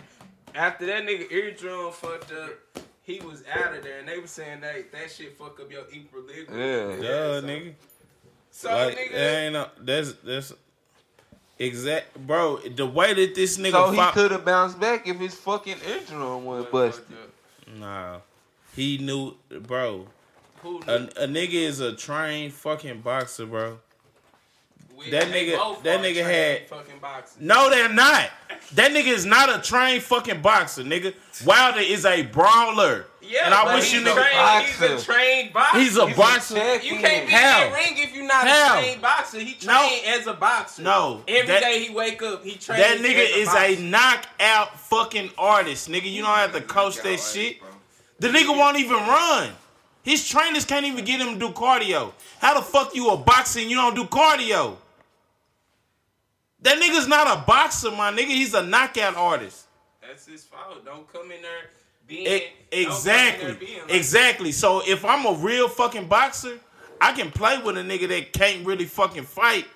After 0.55 0.87
that 0.87 1.05
nigga 1.05 1.31
eardrum 1.31 1.93
fucked 1.93 2.33
up, 2.33 2.51
he 3.07 3.21
was 3.21 3.43
out 3.53 3.73
of 3.75 3.83
there, 3.85 4.01
and 4.01 4.09
they 4.09 4.19
were 4.19 4.27
saying 4.27 4.61
that 4.63 4.91
that 4.93 5.11
shit 5.11 5.39
fuck 5.39 5.61
up 5.61 5.71
your 5.71 5.85
equilibrium. 5.93 6.47
Yeah. 6.51 6.97
Duh, 7.09 7.41
so, 7.41 7.47
nigga. 7.47 7.73
So 8.51 8.69
Like, 8.71 8.97
nigga, 8.99 9.13
that 9.13 9.37
ain't 9.39 9.53
no, 9.53 9.69
that's 9.81 10.13
that's 10.25 10.53
exact, 11.59 12.27
bro. 12.27 12.57
The 12.59 12.87
way 12.87 13.15
that 13.15 13.35
this 13.35 13.59
nigga 13.59 13.71
So 13.73 13.91
he 13.91 13.97
fought, 13.97 14.15
could 14.15 14.31
have 14.33 14.45
bounced 14.45 14.81
back 14.81 15.07
if 15.07 15.19
his 15.19 15.35
fucking 15.35 15.77
eardrum 15.89 16.45
wasn't 16.45 16.73
busted. 16.73 17.05
nah, 17.79 18.19
he 18.75 18.99
knew, 18.99 19.35
bro. 19.63 20.07
Who 20.63 20.81
A, 20.89 20.99
knew? 20.99 21.09
a 21.17 21.27
nigga 21.29 21.53
is 21.55 21.79
a 21.81 21.95
trained 21.95 22.53
fucking 22.55 23.03
boxer, 23.03 23.47
bro. 23.47 23.79
We- 24.97 25.11
that 25.11 25.25
nigga- 25.31 25.83
that 25.83 26.01
nigga 26.01 26.25
had- 26.25 26.69
fucking 26.71 26.99
boxers. 27.01 27.37
No, 27.39 27.69
they're 27.69 27.89
not. 27.91 28.31
That 28.73 28.93
nigga 28.93 29.09
is 29.09 29.27
not 29.27 29.51
a 29.55 29.61
trained 29.61 30.03
fucking 30.03 30.41
boxer, 30.41 30.83
nigga. 30.85 31.13
Wilder 31.45 31.81
is 31.81 32.07
a 32.07 32.23
brawler. 32.23 33.07
Yeah, 33.21 33.45
and 33.47 33.55
I 33.55 33.65
but 33.65 33.75
wish 33.75 33.93
you 33.93 33.99
he's 34.01 34.09
niggas. 34.09 34.15
trained, 34.31 34.67
he's 34.67 35.03
a 35.03 35.05
trained 35.05 35.53
boxer. 35.53 35.79
He's 35.81 35.97
a 35.99 36.07
He's 36.07 36.17
boxer. 36.17 36.55
champion. 36.55 36.95
You 36.95 37.01
can't 37.01 37.27
be 37.27 37.33
How? 37.33 37.65
in 37.67 37.73
that 37.73 37.79
ring 37.79 37.99
if 37.99 38.15
you're 38.15 38.25
not 38.27 38.47
How? 38.49 38.79
a 38.79 38.83
trained 38.83 39.03
boxer. 39.03 39.39
He 39.41 39.57
No. 39.65 39.79
trained 39.89 40.07
as 40.07 40.27
a 40.29 40.33
boxer. 40.33 40.83
No, 40.83 41.23
Every 41.29 41.47
day 41.47 41.61
that- 41.61 41.73
he 41.75 41.91
wake 41.91 42.23
up, 42.23 42.45
he 42.45 42.53
trains. 42.57 42.81
That 42.83 42.99
nigga 42.99 43.29
is 43.37 43.49
as 43.49 43.55
a 43.55 43.59
boxer. 43.69 43.83
knockout 43.83 44.81
fucking 44.81 45.31
artist, 45.37 45.91
nigga. 45.91 46.11
You 46.11 46.23
don't 46.23 46.35
have 46.37 46.53
to 46.53 46.61
coach 46.63 46.97
that 47.03 47.19
shit. 47.21 47.59
The 48.21 48.29
nigga 48.29 48.57
won't 48.57 48.79
even 48.79 48.97
run. 48.97 49.55
His 50.05 50.27
trainers 50.29 50.65
can't 50.65 50.87
even 50.87 51.05
get 51.05 51.21
him 51.21 51.35
to 51.35 51.39
do 51.49 51.53
cardio. 51.53 52.13
How 52.41 52.55
the 52.55 52.63
fuck 52.63 52.95
you 52.95 53.11
a 53.11 53.17
boxer 53.17 53.59
and 53.59 53.69
you 53.69 53.77
don't 53.77 53.95
do 53.97 54.05
cardio? 54.05 54.77
That 56.67 56.81
nigga's 56.83 57.07
not 57.07 57.29
a 57.39 57.47
boxer, 57.47 57.93
my 57.93 58.11
nigga. 58.11 58.27
He's 58.27 58.53
a 58.53 58.61
knockout 58.67 59.15
artist. 59.17 59.67
That's 60.03 60.27
his 60.27 60.43
fault. 60.43 60.85
Don't 60.85 61.11
come 61.13 61.31
in 61.31 61.41
there 61.41 61.71
being 62.09 62.27
E- 62.27 62.29
don't 62.29 62.41
come 62.41 62.81
in 62.81 62.87
exactly. 62.89 63.47
there 63.47 63.55
being 63.55 63.81
like 63.83 63.93
exactly. 63.95 64.51
So 64.51 64.83
if 64.85 65.05
I'm 65.05 65.25
a 65.27 65.33
real 65.39 65.69
fucking 65.69 66.09
boxer, 66.09 66.59
I 67.01 67.13
can 67.13 67.31
play 67.31 67.63
with 67.63 67.79
a 67.79 67.83
nigga 67.83 68.09
that 68.09 68.33
can't 68.33 68.67
really 68.67 68.85
fucking 68.85 69.23
fight 69.23 69.67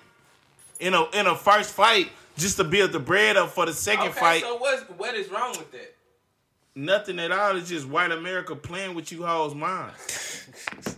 in 0.81 0.93
a 0.93 1.09
in 1.11 1.27
a 1.27 1.35
first 1.37 1.71
fight 1.73 2.09
just 2.37 2.57
to 2.57 2.65
build 2.65 2.91
the 2.91 2.99
bread 2.99 3.37
up 3.37 3.51
for 3.51 3.65
the 3.65 3.73
second 3.73 4.09
Okay, 4.09 4.19
fight. 4.19 4.41
so 4.41 4.57
what's 4.57 4.81
what 4.97 5.15
is 5.15 5.29
wrong 5.29 5.51
with 5.51 5.71
that? 5.71 5.95
Nothing 6.75 7.19
at 7.19 7.31
all. 7.31 7.55
It's 7.55 7.69
just 7.69 7.87
white 7.87 8.11
America 8.11 8.53
playing 8.53 8.95
with 8.95 9.13
you 9.13 9.25
hoes' 9.25 9.55
minds. 9.55 10.47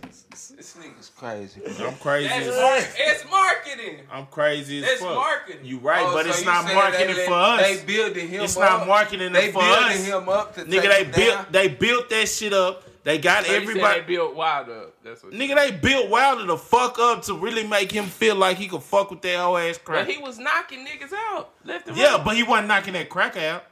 This 0.74 0.84
nigga's 0.84 1.10
crazy. 1.16 1.60
I'm 1.84 1.94
crazy. 1.96 2.28
That's 2.28 2.46
mar- 2.56 2.94
it's 2.96 3.30
marketing. 3.30 4.00
I'm 4.10 4.26
crazy 4.26 4.78
as 4.78 4.84
That's 4.84 5.00
fuck. 5.00 5.14
marketing. 5.14 5.64
You 5.64 5.78
right, 5.78 6.04
Oh, 6.06 6.12
but 6.14 6.24
so 6.24 6.30
it's 6.30 6.40
you 6.40 6.46
not 6.46 6.64
saying 6.64 6.76
marketing 6.76 7.16
they, 7.16 7.26
for 7.26 7.32
us. 7.34 7.60
They 7.60 7.84
building 7.84 8.28
him 8.28 8.40
It's 8.44 8.56
up. 8.56 8.78
not 8.78 8.88
marketing 8.88 9.32
they 9.32 9.52
for 9.52 9.60
building 9.62 9.84
us. 9.98 10.04
him 10.06 10.28
up 10.28 10.54
to 10.56 10.64
Nigga, 10.64 10.70
take 10.82 10.82
they 10.90 11.04
him 11.04 11.10
built 11.12 11.34
down. 11.36 11.46
they 11.52 11.68
built 11.68 12.10
that 12.10 12.28
shit 12.28 12.52
up. 12.52 12.82
They 13.04 13.18
got 13.18 13.44
So 13.44 13.52
you 13.52 13.58
said 13.58 13.62
everybody. 13.68 14.00
they 14.00 14.06
built 14.06 14.34
Wild 14.34 14.68
up. 14.70 14.94
That's 15.04 15.22
what. 15.22 15.32
Nigga, 15.34 15.54
they 15.56 15.70
built 15.72 16.08
Wilder 16.08 16.44
the 16.46 16.56
fuck 16.56 16.98
up 16.98 17.22
to 17.24 17.34
really 17.34 17.66
make 17.66 17.92
him 17.92 18.06
feel 18.06 18.34
like 18.34 18.56
he 18.56 18.66
could 18.66 18.82
fuck 18.82 19.10
with 19.10 19.20
that 19.22 19.36
whole 19.38 19.58
ass 19.58 19.76
crack. 19.78 20.06
But 20.06 20.14
he 20.14 20.20
was 20.22 20.38
knocking 20.38 20.86
niggas 20.86 21.12
out 21.12 21.50
left 21.64 21.86
and 21.88 21.96
yeah, 21.98 22.14
right. 22.16 22.24
but 22.24 22.34
he 22.36 22.42
wasn't 22.42 22.68
knocking 22.68 22.94
that 22.94 23.10
crack 23.10 23.36
out. 23.36 23.64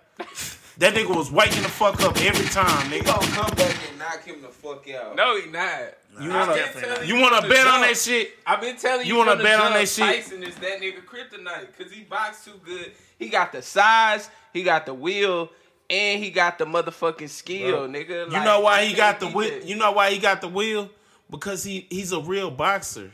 that 0.79 0.95
nigga 0.95 1.16
was 1.16 1.31
waking 1.33 1.62
the 1.62 1.69
fuck 1.70 2.01
up 2.03 2.16
every 2.20 2.45
time, 2.47 2.91
He 2.91 2.99
nigga. 3.01 3.07
gonna 3.07 3.27
come 3.29 3.55
back 3.57 3.74
and 3.89 3.99
knock 3.99 4.23
him 4.23 4.43
the 4.43 4.49
fuck 4.49 4.89
out. 4.91 5.16
no, 5.16 5.41
he 5.41 5.51
not. 5.51 5.81
You 6.21 6.29
wanna 6.31 6.53
been 6.55 7.09
you 7.09 7.21
wanna 7.21 7.49
bet 7.49 7.67
on 7.67 7.81
that 7.81 7.97
shit? 7.97 8.37
I've 8.47 8.61
been 8.61 8.77
telling 8.77 9.07
you. 9.07 9.13
You 9.15 9.19
wanna 9.19 9.37
bet 9.43 9.61
on 9.61 9.73
that 9.73 9.89
shit? 9.89 10.05
Tyson 10.05 10.43
is 10.43 10.55
that 10.57 10.81
nigga 10.81 11.05
kryptonite 11.05 11.69
because 11.77 11.93
he 11.93 12.03
boxed 12.03 12.45
too 12.45 12.61
good. 12.65 12.93
He 13.19 13.29
got 13.29 13.53
the 13.53 13.63
size, 13.63 14.29
he 14.53 14.63
got 14.63 14.85
the 14.85 14.93
will, 14.95 15.51
and 15.89 16.23
he 16.23 16.31
got 16.31 16.59
the 16.59 16.67
motherfucking 16.67 17.29
skill, 17.31 17.87
Bro, 17.87 17.89
nigga. 17.89 18.27
You 18.27 18.45
know 18.45 18.61
why 18.61 18.85
he 18.85 18.95
got 18.95 19.21
the 19.21 19.29
will? 19.29 19.63
You 19.65 19.77
know 19.77 19.93
why 19.93 20.11
he 20.11 20.19
got 20.19 20.41
the 20.41 20.49
will? 20.49 20.91
Because 21.31 21.65
he 21.65 21.87
he's 21.89 22.13
a 22.13 22.21
real 22.21 22.51
boxer. 22.51 23.11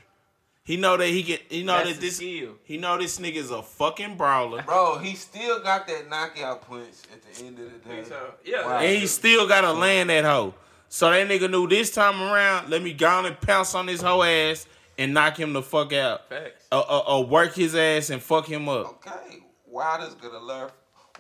He 0.65 0.77
know 0.77 0.97
that 0.99 1.07
he 1.09 1.23
can. 1.23 1.39
He 1.49 1.63
know 1.63 1.79
That's 1.79 1.95
that 1.95 2.01
this. 2.01 2.17
skill. 2.17 2.57
He 2.65 2.77
know 2.77 2.99
this 2.99 3.19
nigga's 3.19 3.51
a 3.51 3.63
fucking 3.63 4.17
brawler, 4.19 4.63
Bro, 4.63 4.99
he 4.99 5.15
still 5.15 5.63
got 5.63 5.87
that 5.87 6.11
knockout 6.11 6.69
punch 6.69 6.89
at 7.13 7.23
the 7.23 7.45
end 7.47 7.59
of 7.59 7.73
the 7.73 7.89
day. 7.89 8.05
Yeah, 8.45 8.67
Wow. 8.67 8.79
and 8.81 8.99
he 8.99 9.07
still 9.07 9.47
gotta 9.49 9.73
land 9.73 10.11
that 10.11 10.25
hoe. 10.25 10.53
So 10.89 11.11
that 11.11 11.29
nigga 11.29 11.51
knew 11.51 11.67
this 11.69 11.91
time 11.95 12.21
around. 12.23 12.71
Let 12.71 12.83
me 12.83 12.93
go 12.93 13.09
on 13.09 13.27
and 13.27 13.41
pounce 13.41 13.75
on 13.75 13.87
his 13.89 14.01
whole 14.01 14.23
ass 14.25 14.67
and 14.97 15.13
knock 15.15 15.39
him 15.39 15.53
the 15.53 15.63
fuck 15.63 15.93
out. 15.93 16.29
Facts. 16.29 16.65
Or, 16.73 16.91
or, 16.91 17.09
or 17.11 17.25
work 17.27 17.55
his 17.55 17.75
ass 17.75 18.11
and 18.11 18.23
fuck 18.23 18.47
him 18.47 18.69
up. 18.69 19.05
Okay, 19.07 19.39
Wilder's 19.67 20.15
gonna 20.15 20.41
learn. 20.41 20.71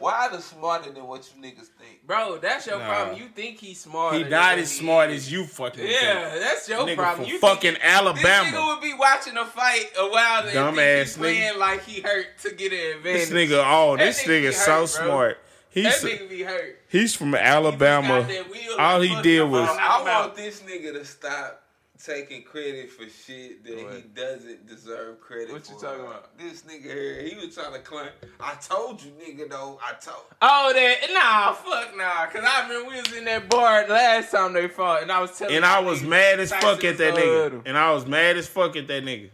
Wilder's 0.01 0.45
smarter 0.45 0.93
than 0.93 1.07
what 1.09 1.29
you 1.35 1.43
niggas 1.43 1.67
think. 1.77 2.07
Bro, 2.07 2.39
that's 2.41 2.69
your 2.69 2.79
Nah. 2.79 2.87
problem. 2.89 3.19
You 3.19 3.27
think 3.35 3.59
he's 3.59 3.81
smart. 3.81 4.15
He 4.15 4.23
not 4.23 4.57
as 4.59 4.71
smart 4.75 5.11
as 5.11 5.31
you 5.31 5.45
fucking 5.45 5.85
Yeah, 5.85 6.31
think. 6.31 6.41
that's 6.45 6.69
your 6.69 6.79
Nigga 6.87 6.97
problem. 6.97 7.25
from 7.25 7.33
You 7.35 7.39
fucking 7.41 7.75
think, 7.75 7.83
This 7.83 8.25
nigga 8.25 8.67
would 8.69 8.81
be 8.81 8.95
watching 8.95 9.37
a 9.37 9.45
fight 9.45 9.91
a 9.99 10.09
while 10.09 10.45
and 10.47 10.51
Dumbass 10.57 10.77
think 10.77 10.77
he 10.77 11.13
nigga. 11.13 11.19
playing 11.19 11.59
like 11.59 11.85
he 11.85 12.01
hurt 12.01 12.27
to 12.43 12.53
get 12.53 12.73
an 12.73 12.97
advantage. 12.99 13.29
This 13.29 13.51
nigga, 13.51 13.65
oh, 13.67 13.97
That 13.97 14.05
this 14.07 14.23
nigga 14.23 14.29
nigga 14.45 14.49
be 14.51 14.53
so 14.53 14.77
bro. 14.77 14.87
smart. 14.87 15.39
That 15.83 15.95
He's 15.95 16.05
nigga 16.05 16.29
be 16.29 16.43
hurt. 16.43 16.79
he's 16.89 17.15
from 17.15 17.35
Alabama. 17.35 18.21
got 18.21 18.29
that 18.29 18.51
wheel 18.51 18.75
All 18.79 19.01
he 19.01 19.21
did 19.23 19.43
was- 19.43 19.69
I 19.81 20.03
want 20.03 20.35
this 20.35 20.61
nigga 20.61 20.93
to 20.95 21.05
stop 21.05 21.63
taking 22.05 22.45
credit 22.45 22.89
for 22.93 23.03
shit 23.09 23.65
that 23.65 23.77
he 23.77 24.03
doesn't 24.15 24.69
deserve 24.69 25.21
credit 25.21 25.51
What 25.53 25.67
for. 25.67 25.73
you 25.73 25.81
talking 25.81 26.05
about? 26.05 26.39
This 26.39 26.63
nigga 26.63 26.85
here, 26.85 27.23
he 27.23 27.35
was 27.35 27.53
trying 27.55 27.73
to 27.73 27.81
claim. 27.81 28.11
I 28.39 28.55
told 28.55 29.03
you, 29.03 29.11
nigga, 29.21 29.51
though. 29.51 29.81
I 29.83 29.95
told. 29.95 30.23
Oh, 30.41 30.73
that 30.73 30.97
nah, 31.13 31.53
fuck 31.55 31.97
nah. 31.97 32.27
Cause 32.27 32.45
I 32.47 32.69
remember 32.69 32.89
we 32.91 33.01
was 33.01 33.13
in 33.13 33.25
that 33.25 33.51
bar 33.51 33.89
last 33.89 34.31
time 34.31 34.53
they 34.53 34.69
fought, 34.69 35.03
and 35.03 35.11
I 35.11 35.21
was 35.21 35.37
telling. 35.37 35.57
And 35.57 35.65
I 35.67 35.81
was 35.81 36.01
niggas 36.03 36.09
mad 36.09 36.39
as 36.41 36.51
fuck 36.53 36.85
at 36.85 36.99
that 36.99 37.15
was 37.15 37.23
gonna 37.23 37.33
hurt 37.33 37.53
nigga. 37.53 37.55
him. 37.57 37.63
And 37.67 37.77
I 37.77 37.91
was 37.93 38.07
mad 38.07 38.37
as 38.37 38.47
fuck 38.47 38.77
at 38.77 38.87
that 38.87 39.05
nigga. 39.05 39.31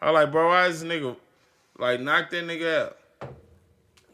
I 0.00 0.10
was 0.12 0.22
like, 0.22 0.30
bro, 0.32 0.46
why 0.48 0.66
is 0.68 0.80
this 0.80 0.88
nigga 0.88 1.16
like 1.78 1.98
knock 2.00 2.30
that 2.30 2.44
nigga 2.44 2.82
out? 2.82 2.96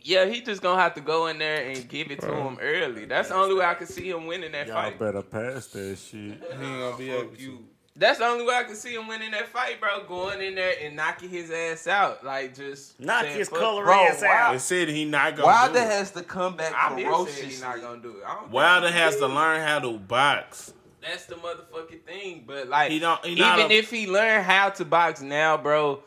Yeah, 0.07 0.27
he 0.27 0.43
just 0.43 0.61
gonna 0.61 0.81
have 0.81 0.95
to 0.95 1.01
go 1.01 1.29
in 1.29 1.39
there 1.39 1.67
and 1.71 1.89
give 1.89 2.11
it 2.11 2.21
to 2.21 2.33
him 2.33 2.59
early. 2.61 3.07
That's 3.07 3.31
the 3.31 3.37
only 3.37 3.55
way 3.55 3.65
I 3.65 3.73
can 3.75 3.87
see 3.87 4.11
him 4.11 4.27
winning 4.27 4.53
that 4.53 4.67
Y'all 4.67 4.77
fight. 4.77 4.99
better 4.99 5.23
pass 5.23 5.67
that 5.69 5.97
shit. 5.99 6.21
He 6.21 6.27
ain't 6.31 6.61
gonna 6.61 6.97
be 6.99 7.11
able 7.11 7.35
to. 7.35 7.41
you. 7.43 7.59
That's 7.97 8.19
the 8.19 8.27
only 8.27 8.45
way 8.45 8.55
I 8.57 8.65
can 8.65 8.75
see 8.75 8.95
him 8.95 9.07
winning 9.07 9.31
that 9.31 9.47
fight, 9.49 9.81
bro. 9.81 10.05
Going 10.07 10.43
in 10.43 10.57
there 10.57 10.75
and 10.83 10.95
knocking 10.97 11.29
his 11.31 11.51
ass 11.51 11.87
out, 11.87 12.23
like 12.25 12.55
just 12.55 12.99
Knock 13.01 13.23
saying, 13.23 13.39
his 13.39 13.49
fuck- 13.49 13.61
color 13.61 13.85
Bro, 13.85 13.95
ass 13.95 14.21
wow. 14.21 14.29
out. 14.29 14.53
They 14.53 14.59
said 14.59 14.89
he 14.89 15.05
not 15.07 15.37
gonna 15.37 15.47
Wilder 15.47 15.73
do 15.75 15.79
it. 15.79 15.85
has 15.91 16.11
to 16.11 16.23
come 16.23 16.57
back 16.57 16.75
I'm 16.77 16.99
here 16.99 17.07
saying 17.07 17.15
ferociously. 17.25 17.45
he's 17.47 17.63
not 17.63 17.81
gonna 17.81 18.03
do 18.03 18.11
it. 18.19 18.25
I 18.27 18.35
don't 18.35 18.51
Wilder 18.51 18.87
think- 18.89 18.97
has 18.99 19.17
to 19.19 19.27
learn 19.29 19.61
how 19.63 19.79
to 19.79 19.93
box. 19.97 20.73
That's 21.01 21.27
the 21.27 21.37
motherfucking 21.37 22.03
thing. 22.03 22.45
But 22.47 22.69
like, 22.69 22.91
He 22.91 22.99
don't- 22.99 23.25
he 23.25 23.37
not 23.37 23.59
even 23.61 23.71
a- 23.71 23.75
if 23.75 23.91
he 23.91 24.07
learned 24.09 24.45
how 24.45 24.71
to 24.71 24.85
box 24.85 25.21
now, 25.23 25.57
bro, 25.57 26.03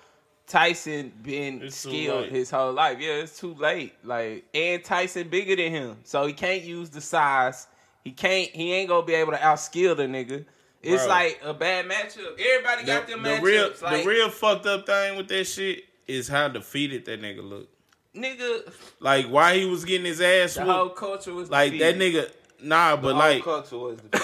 Tyson 0.47 1.11
been 1.21 1.61
It's 1.63 1.75
skilled 1.75 2.29
his 2.29 2.49
whole 2.49 2.71
life. 2.71 2.99
Yeah, 2.99 3.15
it's 3.15 3.37
too 3.37 3.53
late. 3.55 3.93
Like, 4.03 4.45
and 4.53 4.83
Tyson 4.83 5.27
bigger 5.27 5.55
than 5.57 5.71
him, 5.71 5.97
so 6.03 6.25
he 6.25 6.33
can't 6.33 6.63
use 6.63 6.89
the 6.89 7.01
size. 7.01 7.67
He 8.03 8.11
can't. 8.11 8.49
He 8.51 8.73
ain't 8.73 8.87
gonna 8.89 9.05
be 9.05 9.13
able 9.13 9.33
to 9.33 9.37
outskill 9.37 9.97
the 9.97 10.03
nigga. 10.03 10.45
It's 10.81 11.03
Bro. 11.03 11.09
like 11.11 11.41
a 11.43 11.53
bad 11.53 11.85
matchup. 11.85 12.39
Everybody 12.39 12.81
The, 12.83 12.87
got 12.87 13.07
them 13.07 13.23
the 13.23 13.29
matchups. 13.29 13.41
real, 13.41 13.71
like, 13.81 14.03
the 14.03 14.07
real 14.09 14.29
fucked 14.29 14.65
up 14.67 14.85
thing 14.85 15.17
with 15.17 15.27
that 15.27 15.43
shit 15.45 15.83
is 16.07 16.29
how 16.29 16.47
defeated 16.47 17.03
that 17.05 17.21
nigga 17.21 17.43
look. 17.47 17.67
nigga, 18.15 18.71
Like 19.01 19.25
why 19.25 19.57
he 19.57 19.65
was 19.65 19.83
getting 19.83 20.05
his 20.05 20.21
ass 20.21 20.53
the 20.53 20.63
whole 20.63 20.89
culture 20.89 21.33
was 21.33 21.49
Like 21.49 21.77
that 21.79 21.97
nigga, 21.97 22.31
nah, 22.61 22.95
but 22.95 23.09
whole 23.15 23.19
like, 23.19 23.43
culture 23.43 23.77
was 23.77 23.97
the 24.11 24.17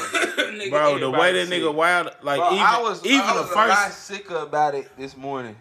Nigga, 0.54 0.70
bro, 0.70 1.00
the 1.00 1.10
way 1.12 1.34
that 1.34 1.50
nigga 1.50 1.74
wild, 1.74 2.12
like 2.22 2.40
Bro, 2.40 2.54
even 2.54 2.64
I 2.66 2.82
was, 2.82 3.04
even 3.06 3.20
I 3.22 3.34
the 3.34 3.42
was 3.42 3.52
a 3.52 3.56
lot 3.56 3.86
first, 3.88 4.04
sicker 4.06 4.38
about 4.38 4.76
it 4.76 4.88
this 4.98 5.18
morning. 5.18 5.56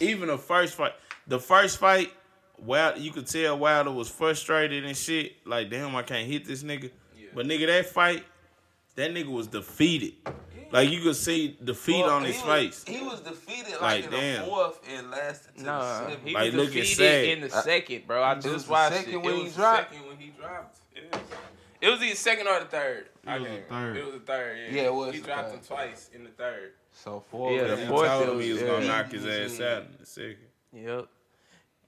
Even 0.00 0.28
the 0.28 0.38
first 0.38 0.74
fight, 0.74 0.92
the 1.26 1.38
first 1.38 1.78
fight, 1.78 2.12
Wilder, 2.58 2.98
you 3.00 3.10
could 3.10 3.26
tell 3.26 3.58
Wilder 3.58 3.90
was 3.90 4.08
frustrated 4.08 4.84
and 4.84 4.96
shit. 4.96 5.34
Like, 5.46 5.70
damn, 5.70 5.94
I 5.96 6.02
can't 6.02 6.26
hit 6.26 6.44
this 6.44 6.62
nigga. 6.62 6.90
But 7.34 7.46
nigga, 7.46 7.66
that 7.66 7.86
fight, 7.86 8.24
that 8.94 9.12
nigga 9.12 9.26
was 9.28 9.48
defeated. 9.48 10.12
Like 10.70 10.90
you 10.90 11.02
could 11.02 11.14
see 11.16 11.56
defeat 11.62 12.02
Well, 12.04 12.10
on 12.16 12.24
his 12.24 12.36
was- 12.42 12.44
face. 12.44 12.84
He 12.86 13.02
was 13.04 13.20
defeated 13.20 13.72
like, 13.72 13.80
Like, 13.80 14.04
in 14.06 14.10
damn. 14.10 14.40
the 14.42 14.46
fourth 14.48 14.80
and 14.88 15.10
lasted 15.10 15.56
to 15.58 15.62
No, 15.62 15.78
the 15.78 15.98
seventh. 15.98 16.24
he 16.24 16.34
Like, 16.34 16.44
was 16.46 16.54
looking 16.54 16.74
defeated 16.82 16.96
sad. 16.96 17.24
in 17.26 17.40
the 17.42 17.50
second, 17.50 18.06
bro. 18.06 18.22
I 18.22 18.34
just 18.36 18.68
watched 18.68 18.96
second 18.96 19.12
it. 19.14 19.16
when 19.22 19.34
it 19.34 19.36
he 19.38 19.42
was 19.44 19.54
dropped? 19.54 19.90
the 19.90 19.96
second 19.96 20.08
when 20.08 20.18
he 20.18 20.30
dropped. 20.30 20.78
Yeah. 20.96 21.18
It 21.80 21.88
was 21.90 22.02
either 22.02 22.14
second 22.16 22.48
or 22.48 22.60
the 22.60 22.66
third. 22.66 23.08
I 23.26 23.34
was 23.38 23.42
the 23.44 23.48
can't- 23.54 23.68
third. 23.68 23.96
It 23.96 24.04
was 24.04 24.14
the 24.14 24.20
third. 24.20 24.58
Yeah, 24.58 24.74
Yeah, 24.82 24.82
it 24.88 24.94
was 24.94 25.14
He 25.14 25.20
the 25.20 25.26
dropped 25.26 25.48
third. 25.50 25.54
him 25.58 25.64
twice 25.64 26.10
in 26.14 26.24
the 26.24 26.30
third. 26.30 26.72
So 26.94 27.22
four. 27.30 27.52
Yeah, 27.52 27.64
the 27.64 27.76
he 27.76 27.82
in. 27.82 27.88
fourth 27.88 28.08
told 28.08 28.28
it 28.28 28.32
him 28.32 28.40
he 28.40 28.52
was 28.52 28.62
was- 28.62 28.70
gonna 28.70 28.86
knock 28.86 29.10
his 29.12 29.26
ass 29.26 29.60
out 29.60 29.82
in 29.82 29.88
the 30.00 30.06
second. 30.06 30.36
Yep. 30.72 30.84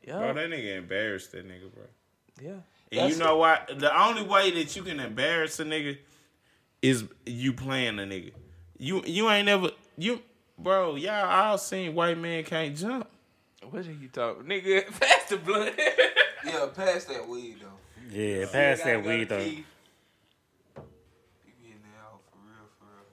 Bro, 0.06 0.26
Yep. 0.26 0.34
that 0.36 0.50
nigga 0.50 0.76
embarrassed 0.76 1.32
that 1.32 1.46
nigga, 1.48 1.72
bro. 1.72 1.84
Yeah. 2.40 2.52
And 2.92 3.12
you 3.12 3.18
know 3.18 3.36
what? 3.38 3.78
The 3.78 3.98
only 4.00 4.22
way 4.22 4.50
that 4.52 4.76
you 4.76 4.82
can 4.82 5.00
embarrass 5.00 5.58
a 5.58 5.64
nigga 5.64 5.98
is 6.82 7.04
you 7.24 7.52
playing 7.52 7.98
a 7.98 8.02
nigga. 8.02 8.32
You 8.78 9.02
you 9.06 9.30
ain't 9.30 9.46
never 9.46 9.70
you 9.96 10.20
bro, 10.58 10.96
y'all 10.96 11.24
all 11.26 11.58
seen 11.58 11.94
white 11.94 12.18
man 12.18 12.44
can't 12.44 12.76
jump. 12.76 13.08
What 13.70 13.86
are 13.86 13.92
you 13.92 14.08
talking, 14.08 14.44
nigga? 14.44 14.86
Pass 15.00 15.28
the 15.30 15.36
blunt. 15.38 15.74
Yeah, 16.44 16.66
pass 16.74 17.04
that 17.06 17.26
weed 17.28 17.56
though. 17.60 18.16
Yeah, 18.16 18.46
pass 18.46 18.82
that 18.82 19.02
weed 19.04 19.28
to 19.30 19.34
though. 19.34 19.40
Keith. 19.44 19.64
You 20.76 21.52
getting 21.60 21.80
that 21.82 22.04
out 22.06 22.20
for 22.30 22.38
real, 22.46 22.68
for 22.78 22.84
real. 22.84 23.06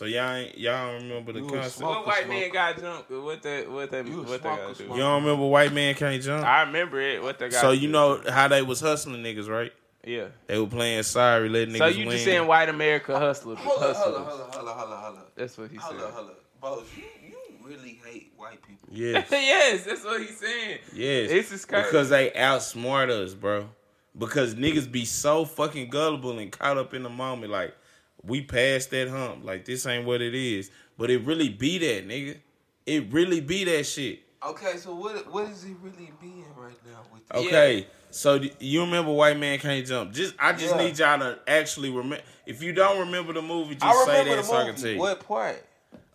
So 0.00 0.06
y'all 0.06 0.32
ain't, 0.32 0.56
y'all 0.56 0.92
don't 0.92 1.02
remember 1.02 1.34
the 1.34 1.40
You 1.40 1.46
concept. 1.46 1.82
What 1.82 2.06
white 2.06 2.26
man 2.26 2.50
got 2.50 2.80
jumped? 2.80 3.10
What 3.10 3.42
that? 3.42 3.70
What 3.70 3.90
that? 3.90 4.06
You 4.06 4.22
What 4.22 4.42
they 4.42 4.48
got 4.48 4.56
do? 4.62 4.68
You 4.68 4.74
smoker. 4.86 4.98
don't 4.98 5.22
remember 5.24 5.44
white 5.44 5.74
man 5.74 5.94
can't 5.94 6.22
jump? 6.22 6.42
I 6.42 6.62
remember 6.62 6.98
it. 7.02 7.22
What 7.22 7.38
they 7.38 7.50
got? 7.50 7.60
So 7.60 7.72
you 7.72 7.88
do. 7.88 7.92
know 7.92 8.22
how 8.26 8.48
they 8.48 8.62
was 8.62 8.80
hustling 8.80 9.22
niggas, 9.22 9.46
right? 9.46 9.70
Yeah. 10.02 10.28
They 10.46 10.58
were 10.58 10.68
playing 10.68 11.02
sorry, 11.02 11.50
letting 11.50 11.74
niggas 11.74 11.78
So 11.78 11.86
you 11.88 12.06
win. 12.06 12.12
just 12.12 12.24
saying 12.24 12.46
white 12.46 12.70
America 12.70 13.18
hustler? 13.18 13.56
Hold 13.56 13.82
up, 13.82 13.94
hold 13.94 13.94
hustlers. 13.94 14.16
up, 14.16 14.24
hold 14.24 14.40
up, 14.40 14.54
hold 14.54 14.92
up, 14.94 15.04
hold 15.04 15.18
up. 15.18 15.32
That's 15.36 15.58
what 15.58 15.70
he 15.70 15.76
said. 15.76 15.82
Hold 15.84 16.00
up, 16.00 16.44
hold 16.62 16.78
up. 16.78 16.86
You, 16.96 17.02
you 17.28 17.36
really 17.62 18.00
hate 18.02 18.32
white 18.38 18.62
people. 18.66 18.88
Yes. 18.90 19.28
yes, 19.30 19.84
that's 19.84 20.02
what 20.02 20.22
he's 20.22 20.38
saying. 20.38 20.78
Yes. 20.94 21.28
This 21.28 21.52
is 21.52 21.66
crazy. 21.66 21.84
Because 21.84 22.08
they 22.08 22.30
outsmart 22.30 23.10
us, 23.10 23.34
bro. 23.34 23.68
Because 24.16 24.54
niggas 24.54 24.90
be 24.90 25.04
so 25.04 25.44
fucking 25.44 25.90
gullible 25.90 26.38
and 26.38 26.50
caught 26.50 26.78
up 26.78 26.94
in 26.94 27.02
the 27.02 27.10
moment. 27.10 27.52
Like, 27.52 27.74
we 28.22 28.42
passed 28.42 28.90
that 28.90 29.08
hump. 29.08 29.44
Like, 29.44 29.64
this 29.64 29.86
ain't 29.86 30.06
what 30.06 30.20
it 30.20 30.34
is. 30.34 30.70
But 30.98 31.10
it 31.10 31.24
really 31.24 31.48
be 31.48 31.78
that, 31.78 32.06
nigga. 32.08 32.38
It 32.86 33.12
really 33.12 33.40
be 33.40 33.64
that 33.64 33.84
shit. 33.84 34.20
Okay, 34.42 34.78
so 34.78 34.94
what 34.94 35.30
what 35.30 35.48
is 35.50 35.62
he 35.62 35.74
really 35.82 36.10
being 36.20 36.46
right 36.56 36.74
now 36.86 37.00
with 37.12 37.28
this? 37.28 37.46
Okay, 37.46 37.86
so 38.10 38.40
you 38.58 38.80
remember 38.80 39.12
White 39.12 39.38
Man 39.38 39.58
Can't 39.58 39.86
Jump? 39.86 40.12
Just 40.12 40.34
I 40.38 40.52
just 40.52 40.74
Yeah. 40.74 40.82
need 40.82 40.98
y'all 40.98 41.18
to 41.18 41.38
actually 41.46 41.90
remember. 41.90 42.24
If 42.46 42.62
you 42.62 42.72
don't 42.72 42.98
remember 43.00 43.34
the 43.34 43.42
movie, 43.42 43.74
just 43.74 43.84
I 43.84 44.04
say 44.06 44.24
that 44.24 44.36
the 44.36 44.42
so 44.42 44.56
I 44.56 44.64
can 44.64 44.76
tell 44.76 44.90
you. 44.90 44.98
What 44.98 45.20
part? 45.26 45.62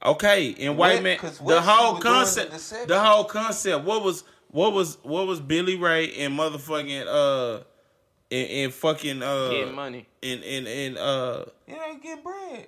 Okay, 0.03 0.47
in 0.49 0.75
White 0.75 1.03
Man, 1.03 1.19
the 1.21 1.61
whole 1.61 1.93
was 1.93 2.03
doing 2.03 2.13
in 2.13 2.19
concept, 2.19 2.51
Deception. 2.51 2.87
the 2.87 2.99
whole 2.99 3.23
concept. 3.25 3.85
What 3.85 4.03
was 4.03 4.23
what 4.49 4.73
was 4.73 4.97
what 5.03 5.27
was 5.27 5.39
Billy 5.39 5.75
Ray 5.75 6.11
and 6.15 6.37
motherfucking 6.37 7.05
uh, 7.07 7.63
and, 8.31 8.49
and 8.49 8.73
fucking 8.73 9.21
uh, 9.21 9.49
Getting 9.49 9.75
money. 9.75 10.07
and 10.23 10.43
and 10.43 10.67
and 10.67 10.97
uh, 10.97 11.45
You 11.67 11.75
know, 11.75 11.97
getting 12.01 12.23
bread 12.23 12.67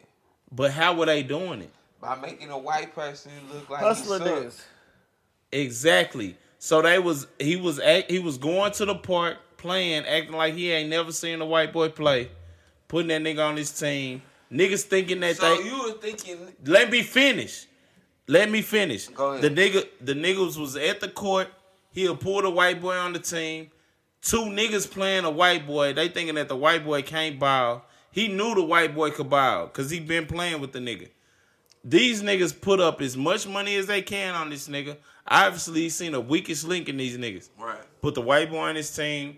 but 0.52 0.72
how 0.72 0.94
were 0.96 1.06
they 1.06 1.24
doing 1.24 1.62
it? 1.62 1.72
by 2.00 2.16
making 2.16 2.50
a 2.52 2.58
white 2.58 2.94
person 2.94 3.32
look 3.52 3.70
like 3.70 3.82
Hustler 3.82 4.20
he 5.52 5.62
Exactly. 5.64 6.38
So 6.60 6.82
they 6.82 7.00
was 7.00 7.28
he 7.40 7.56
was 7.56 7.80
act, 7.80 8.12
he 8.12 8.20
was 8.20 8.38
going 8.38 8.72
to 8.74 8.86
the 8.86 8.96
park 8.96 9.38
playing, 9.58 10.06
acting 10.06 10.36
like 10.36 10.54
he 10.54 10.72
ain't 10.72 10.90
never 10.90 11.12
seen 11.12 11.42
a 11.42 11.46
white 11.46 11.74
boy 11.74 11.90
play, 11.90 12.30
putting 12.88 13.08
that 13.08 13.22
nigga 13.22 13.48
on 13.48 13.58
his 13.58 13.72
team. 13.72 14.22
Niggas 14.52 14.84
thinking 14.84 15.20
that 15.22 15.38
So 15.38 15.56
they 15.58 15.64
you 15.64 15.84
were 15.84 16.00
thinking, 16.00 16.38
let 16.66 16.90
me 16.90 17.04
finish. 17.04 17.66
Let 18.28 18.50
me 18.50 18.62
finish. 18.62 19.08
Go 19.08 19.34
ahead. 19.34 19.42
The 19.44 19.50
nigga 19.50 19.88
the 20.02 20.14
niggas 20.14 20.58
was 20.58 20.76
at 20.76 21.00
the 21.00 21.10
court. 21.10 21.48
He'll 21.92 22.16
pull 22.16 22.42
the 22.42 22.50
white 22.50 22.82
boy 22.82 22.96
on 22.96 23.14
the 23.14 23.20
team. 23.20 23.72
Two 24.22 24.44
niggas 24.46 24.90
playing 24.90 25.26
a 25.26 25.32
white 25.32 25.66
boy. 25.66 25.94
They 25.94 26.10
thinking 26.10 26.36
that 26.36 26.48
the 26.48 26.56
white 26.56 26.84
boy 26.84 27.02
can't 27.02 27.40
ball. 27.40 27.86
He 28.12 28.28
knew 28.28 28.56
the 28.56 28.64
white 28.64 28.96
boy 28.96 29.12
could 29.12 29.30
ball 29.30 29.68
because 29.68 29.90
he 29.90 30.00
been 30.00 30.26
playing 30.26 30.60
with 30.60 30.72
the 30.72 30.80
nigga. 30.80 31.10
These 31.84 32.22
niggas 32.24 32.60
put 32.60 32.80
up 32.80 33.02
as 33.02 33.16
much 33.16 33.48
money 33.48 33.76
as 33.76 33.86
they 33.86 34.02
can 34.02 34.36
on 34.36 34.50
this 34.50 34.68
nigga. 34.68 34.98
Obviously, 35.28 35.82
he 35.82 35.90
seen 35.90 36.12
the 36.14 36.22
weakest 36.22 36.68
link 36.68 36.90
in 36.90 36.98
these 36.98 37.18
niggas. 37.18 37.50
right? 37.60 37.80
Put 38.02 38.16
the 38.16 38.22
white 38.22 38.50
boy 38.50 38.60
on 38.60 38.76
his 38.76 38.94
team. 38.94 39.38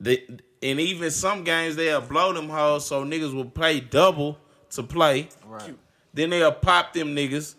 They, 0.00 0.24
and 0.62 0.80
even 0.80 1.10
some 1.10 1.44
games 1.44 1.76
they'll 1.76 2.00
blow 2.00 2.32
them 2.32 2.48
hoes 2.48 2.86
so 2.86 3.04
niggas 3.04 3.34
will 3.34 3.44
play 3.44 3.80
double 3.80 4.38
to 4.70 4.82
play. 4.82 5.28
Right. 5.46 5.76
Then 6.14 6.30
they'll 6.30 6.52
pop 6.52 6.92
them 6.92 7.14
niggas, 7.16 7.54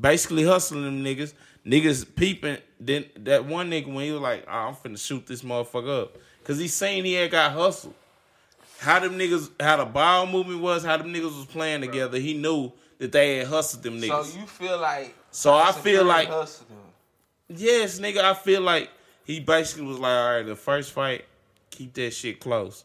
basically 0.00 0.44
hustling 0.44 0.84
them 0.84 1.04
niggas. 1.04 1.34
Niggas 1.68 2.06
peeping. 2.16 2.58
Then 2.80 3.04
that 3.18 3.44
one 3.44 3.70
nigga 3.70 3.92
when 3.92 4.04
he 4.06 4.12
was 4.12 4.20
like, 4.22 4.44
oh, 4.48 4.50
I'm 4.52 4.74
finna 4.74 4.98
shoot 4.98 5.26
this 5.26 5.42
motherfucker 5.42 6.02
up. 6.02 6.16
Cause 6.44 6.58
he 6.58 6.66
seen 6.68 7.04
he 7.04 7.12
had 7.14 7.30
got 7.30 7.52
hustled. 7.52 7.94
How 8.78 9.00
them 9.00 9.18
niggas, 9.18 9.50
how 9.60 9.76
the 9.76 9.84
ball 9.84 10.26
movement 10.26 10.60
was, 10.60 10.84
how 10.84 10.96
them 10.96 11.12
niggas 11.12 11.36
was 11.36 11.44
playing 11.46 11.80
together, 11.82 12.18
he 12.18 12.32
knew 12.34 12.72
that 12.98 13.12
they 13.12 13.38
had 13.38 13.48
hustled 13.48 13.82
them 13.82 14.00
niggas. 14.00 14.24
So 14.24 14.38
you 14.40 14.46
feel 14.46 14.78
like 14.78 15.14
So 15.30 15.52
I 15.54 15.72
feel 15.72 16.04
like- 16.04 16.28
hustled 16.28 16.70
him. 16.70 16.76
yes, 17.58 17.98
nigga, 17.98 18.18
I 18.18 18.34
feel 18.34 18.62
like 18.62 18.88
he 19.24 19.40
basically 19.40 19.84
was 19.86 19.98
like, 19.98 20.10
all 20.12 20.36
right, 20.36 20.42
the 20.46 20.56
first 20.56 20.92
fight, 20.92 21.24
keep 21.70 21.92
that 21.94 22.12
shit 22.14 22.40
close. 22.40 22.84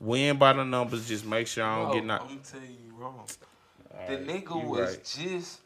Win 0.00 0.36
by 0.38 0.52
the 0.54 0.64
numbers, 0.64 1.06
just 1.06 1.24
make 1.24 1.46
sure 1.46 1.64
I 1.64 1.76
don't 1.78 1.88
No, 1.88 1.94
get 1.94 2.04
knocked. 2.04 2.30
I'm 2.32 2.40
telling 2.40 2.66
you 2.84 2.94
wrong. 2.96 3.26
The 4.08 4.16
right, 4.16 4.26
nigga 4.26 4.64
was 4.64 4.96
right. 4.96 5.04
just 5.04 5.60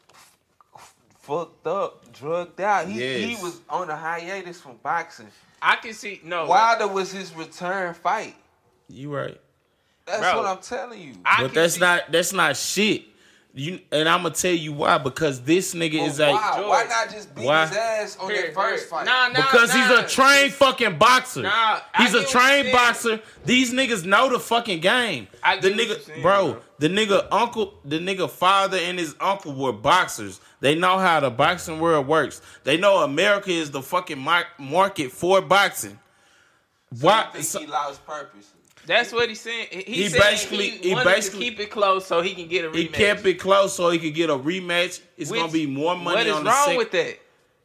fucked 1.29 1.67
up, 1.67 2.11
drugged 2.11 2.59
out. 2.61 2.87
He 2.87 3.25
he 3.25 3.35
was 3.35 3.61
on 3.69 3.89
a 3.89 3.95
hiatus 3.95 4.59
from 4.59 4.77
boxing. 4.83 5.27
I 5.61 5.75
can 5.75 5.93
see 5.93 6.19
no. 6.23 6.45
Wilder 6.47 6.87
was 6.87 7.11
his 7.11 7.33
return 7.35 7.93
fight. 7.93 8.35
You 8.87 9.15
right. 9.15 9.39
That's 10.05 10.21
Bro. 10.21 10.37
what 10.37 10.45
I'm 10.47 10.57
telling 10.63 11.01
you. 11.01 11.13
I 11.23 11.43
But 11.43 11.53
that's 11.53 11.75
see- 11.75 11.79
not 11.81 12.11
that's 12.11 12.33
not 12.33 12.57
shit. 12.57 13.03
You 13.51 13.79
and 13.91 14.07
I'm 14.07 14.21
gonna 14.21 14.35
tell 14.35 14.53
you 14.53 14.73
why 14.73 14.99
because 14.99 15.41
this 15.41 15.73
nigga 15.73 15.97
Well, 15.97 16.07
is 16.07 16.19
a 16.19 16.31
why? 16.31 16.51
George. 16.55 16.67
why 16.67 16.83
not 16.87 17.09
just 17.09 17.33
beat 17.35 17.45
Why? 17.45 17.65
his 17.65 17.77
ass 17.77 18.17
on 18.19 18.29
Here, 18.29 18.41
that 18.43 18.53
first 18.53 18.83
here. 18.83 18.89
fight? 18.89 19.05
Nah, 19.05 19.27
nah, 19.29 19.41
because 19.41 19.73
he's 19.73 19.89
a 19.89 20.07
trained 20.07 20.53
fucking 20.53 20.97
boxer. 20.99 21.41
Nah, 21.41 21.79
he's 21.97 22.13
get 22.13 22.23
a 22.23 22.27
trained 22.27 22.71
boxer. 22.71 23.19
These 23.45 23.73
niggas 23.73 24.05
know 24.05 24.29
the 24.29 24.39
fucking 24.39 24.81
game. 24.81 25.27
I 25.43 25.57
the 25.59 25.71
nigga, 25.71 25.99
saying, 25.99 26.21
bro, 26.21 26.51
bro. 26.53 26.61
the 26.77 26.89
nigga 26.89 27.27
uncle, 27.31 27.73
the 27.83 27.97
nigga 27.97 28.29
father 28.29 28.77
and 28.77 28.99
his 28.99 29.15
uncle 29.19 29.53
were 29.55 29.73
boxers. 29.73 30.39
They 30.59 30.75
know 30.75 30.99
how 30.99 31.19
the 31.19 31.31
boxing 31.31 31.79
world 31.79 32.05
works. 32.07 32.41
They 32.65 32.77
know 32.77 32.99
America 32.99 33.49
is 33.49 33.71
the 33.71 33.81
fucking 33.81 34.19
market 34.59 35.11
for 35.11 35.41
boxing. 35.41 35.97
Why? 37.01 37.25
I 37.27 37.31
think 37.31 37.45
so- 37.45 37.59
he 37.61 37.65
lost 37.65 38.05
purpose. 38.05 38.51
That's 38.85 39.11
what 39.13 39.29
he's 39.29 39.41
saying. 39.41 39.67
He, 39.71 39.81
He 39.83 40.09
said 40.09 40.19
basically- 40.21 40.69
he, 40.71 40.89
he 40.89 40.95
basically- 40.95 41.39
to 41.45 41.51
keep 41.51 41.59
it 41.59 41.69
close 41.71 42.05
so 42.07 42.21
he 42.21 42.33
can 42.33 42.47
get 42.47 42.65
a 42.65 42.69
rematch. 42.69 42.75
he 42.75 42.87
kept 42.87 43.25
it 43.25 43.35
close 43.35 43.75
so 43.75 43.89
he 43.91 43.99
could 43.99 44.13
get 44.15 44.29
a 44.29 44.37
rematch. 44.37 44.99
It's 45.17 45.29
Which- 45.29 45.39
gonna 45.39 45.51
be 45.51 45.65
more 45.67 45.95
money 45.95 46.15
What 46.17 46.27
is 46.27 46.33
on 46.33 46.43
the 46.43 46.49
wrong 46.49 46.65
sec- 46.65 46.77
with 46.77 46.91
that? 46.91 47.19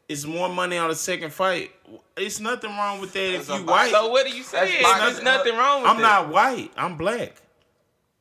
It's 0.08 0.24
more 0.26 0.50
money 0.50 0.76
on 0.76 0.88
the 0.90 0.94
second 0.94 1.32
fight. 1.32 1.70
It's 2.16 2.38
nothing 2.38 2.70
wrong 2.70 3.00
with 3.00 3.12
that 3.14 3.20
if 3.34 3.46
That's 3.46 3.48
a 3.48 3.60
you 3.60 3.64
box- 3.64 3.90
white. 3.90 3.90
So 3.92 4.08
what 4.10 4.26
are 4.26 4.28
you 4.28 4.42
saying? 4.42 4.82
There's 4.82 5.22
nothing 5.22 5.56
wrong 5.56 5.82
with 5.82 5.90
that. 5.90 5.96
I'm 5.96 6.02
that. 6.02 6.02
not 6.02 6.28
white. 6.28 6.70
I'm 6.76 6.96
black. 6.98 7.32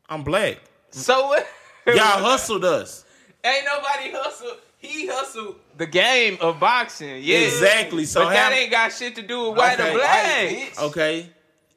I'm 0.10 0.24
black. 0.24 0.60
So 0.92 1.28
what? 1.28 1.48
Y'all 1.88 1.96
hustled 1.98 2.64
us. 2.64 3.04
Ain't 3.44 3.66
nobody 3.66 4.12
hustle. 4.12 4.56
He 4.78 5.08
hustled 5.08 5.56
the 5.78 5.86
game 5.86 6.38
of 6.40 6.60
boxing. 6.60 7.22
Yeah, 7.24 7.40
Exactly. 7.40 8.06
So 8.06 8.24
but 8.24 8.30
that 8.34 8.54
how- 8.54 8.58
ain't 8.58 8.72
got 8.72 8.94
shit 8.94 9.16
to 9.16 9.22
do 9.22 9.50
with 9.50 9.58
white 9.58 9.80
Okay. 9.80 9.90
or 9.92 9.98
black. 9.98 10.52
White. 10.52 10.72
Okay, 10.80 11.30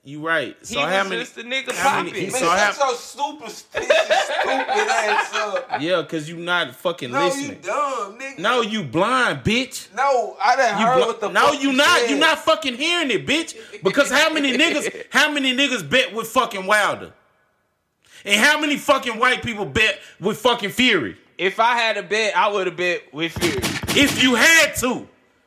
you 0.07 0.21
right. 0.27 0.57
So 0.65 0.79
he 0.79 0.85
how 0.85 1.01
was 1.01 1.09
many? 1.11 1.21
just 1.23 1.37
a 1.37 1.43
nigga 1.43 1.73
how 1.75 1.97
many- 1.99 2.11
popping. 2.11 2.23
Man, 2.33 2.41
So 2.41 2.47
shut 2.47 2.59
how- 2.77 2.89
your 2.89 2.97
stupid, 2.97 3.51
stupid, 3.51 3.91
stupid 3.91 4.89
ass 4.89 5.35
up. 5.35 5.69
Yeah, 5.81 6.03
cause 6.09 6.29
you 6.29 6.37
not 6.37 6.75
fucking 6.77 7.11
listening. 7.11 7.49
No, 7.49 7.53
you 7.55 7.61
dumb, 7.61 8.19
nigga. 8.19 8.39
No, 8.39 8.61
you 8.63 8.83
blind, 8.85 9.41
bitch. 9.45 9.89
No, 9.95 10.37
I 10.43 10.55
done 10.57 10.81
You 10.81 10.87
heard 10.87 11.01
bl- 11.01 11.07
what 11.07 11.21
the 11.21 11.29
no, 11.31 11.47
fuck 11.53 11.61
you 11.63 11.73
not. 11.73 11.99
said. 12.01 12.11
You 12.11 12.17
not 12.19 12.39
fucking 12.39 12.75
hearing 12.77 13.11
it, 13.11 13.27
bitch. 13.27 13.57
Because 13.83 14.11
how 14.11 14.33
many 14.33 14.57
niggas? 14.57 15.07
How 15.11 15.31
many 15.31 15.55
niggas 15.57 15.89
bet 15.89 16.13
with 16.15 16.29
fucking 16.29 16.67
Wilder? 16.67 17.13
And 18.25 18.41
how 18.41 18.59
many 18.61 18.77
fucking 18.77 19.19
white 19.19 19.43
people 19.43 19.65
bet 19.65 19.99
with 20.21 20.39
fucking 20.39 20.71
Fury? 20.71 21.17
If 21.39 21.61
I 21.61 21.77
had 21.77 21.97
a 21.97 22.03
bet, 22.03 22.37
I 22.37 22.49
would 22.49 22.67
have 22.67 22.77
bet 22.77 23.13
with 23.13 23.33
Fury. 23.33 23.59
If 24.01 24.23
you 24.23 24.35
had 24.35 24.75
to, 24.77 25.07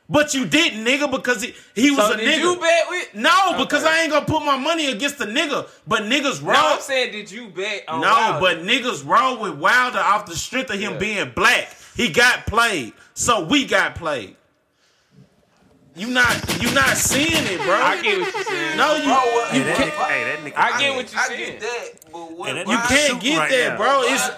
but 0.10 0.34
you 0.34 0.46
didn't, 0.46 0.84
nigga, 0.84 1.10
because 1.12 1.44
he, 1.44 1.54
he 1.76 1.92
was 1.92 2.00
So 2.08 2.14
a 2.14 2.18
did 2.18 2.28
nigga. 2.28 2.42
you 2.44 2.60
bet 2.60 2.84
with? 2.90 3.16
No, 3.16 3.56
because 3.64 3.84
I 3.84 4.02
ain't 4.02 4.12
gonna 4.12 4.26
put 4.26 4.44
my 4.44 4.58
money 4.58 4.88
against 4.92 5.20
the 5.20 5.26
nigga. 5.26 5.68
But 5.88 6.04
niggas 6.04 6.42
No. 6.44 6.52
I'm 6.54 6.82
saying, 6.82 7.12
did 7.12 7.30
you 7.32 7.48
bet 7.50 7.84
on? 7.88 8.02
no, 8.02 8.08
Wilder? 8.08 8.40
but 8.40 8.58
niggas 8.66 9.06
roll 9.06 9.40
with 9.40 9.54
Wilder 9.60 10.00
off 10.00 10.26
the 10.26 10.36
strength 10.36 10.72
of 10.72 10.80
him 10.80 10.94
Yeah. 10.94 10.98
being 11.00 11.32
black. 11.36 11.76
He 11.96 12.10
got 12.10 12.46
played, 12.48 12.94
so 13.14 13.44
we 13.46 13.66
got 13.66 13.96
played. 13.96 14.36
You 15.96 16.08
not, 16.08 16.62
you 16.64 16.72
not 16.74 16.96
seeing 16.96 17.28
it, 17.46 17.60
bro. 17.62 17.74
I 17.76 18.02
get 18.02 18.20
what 18.22 18.34
you're 18.34 18.44
saying. 18.44 18.78
no, 18.78 18.96
you, 18.96 19.04
Bro, 19.04 19.16
what- 19.16 19.54
you 19.54 19.64
Hey, 19.64 19.68
that 19.68 19.78
can't. 19.78 19.92
nigga, 19.92 20.08
hey, 20.08 20.24
that 20.24 20.40
nigga. 20.40 20.54
I 20.58 20.80
get 20.80 20.96
what 20.96 21.12
you're 21.12 21.22
I 21.22 21.28
saying. 21.28 21.40
get 21.52 21.60
that, 21.60 22.12
but 22.12 22.32
what? 22.32 22.50
And 22.50 22.58
that 22.60 22.68
You 22.68 22.78
can't 22.88 23.22
get 23.22 23.38
right 23.38 23.50
that, 23.52 23.70
now. 23.74 23.78
bro. 23.78 24.02
It's 24.04 24.30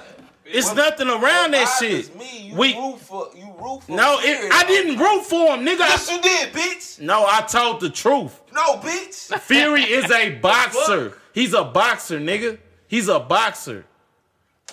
it's 0.53 0.73
nothing 0.75 1.07
around 1.07 1.51
that 1.53 1.75
shit. 1.79 2.15
Me, 2.17 2.49
you 2.49 2.55
We- 2.55 2.75
root 2.75 2.99
for 2.99 3.29
you 3.35 3.53
root 3.59 3.83
for. 3.83 3.91
No, 3.91 4.17
it, 4.19 4.51
I 4.53 4.63
didn't 4.65 4.97
root 4.99 5.23
for 5.25 5.55
him, 5.55 5.65
nigga. 5.65 5.79
Yes, 5.79 6.09
I- 6.09 6.15
you 6.15 6.21
did, 6.21 6.53
bitch. 6.53 6.99
no, 6.99 7.25
I 7.27 7.41
told 7.41 7.79
the 7.81 7.89
truth. 7.89 8.39
No, 8.53 8.77
bitch. 8.77 9.37
Fury 9.39 9.83
is 9.83 10.09
a 10.11 10.29
boxer. 10.41 11.17
He's 11.33 11.53
a 11.53 11.63
boxer, 11.63 12.19
nigga. 12.19 12.57
He's 12.87 13.07
a 13.07 13.19
boxer. 13.19 13.85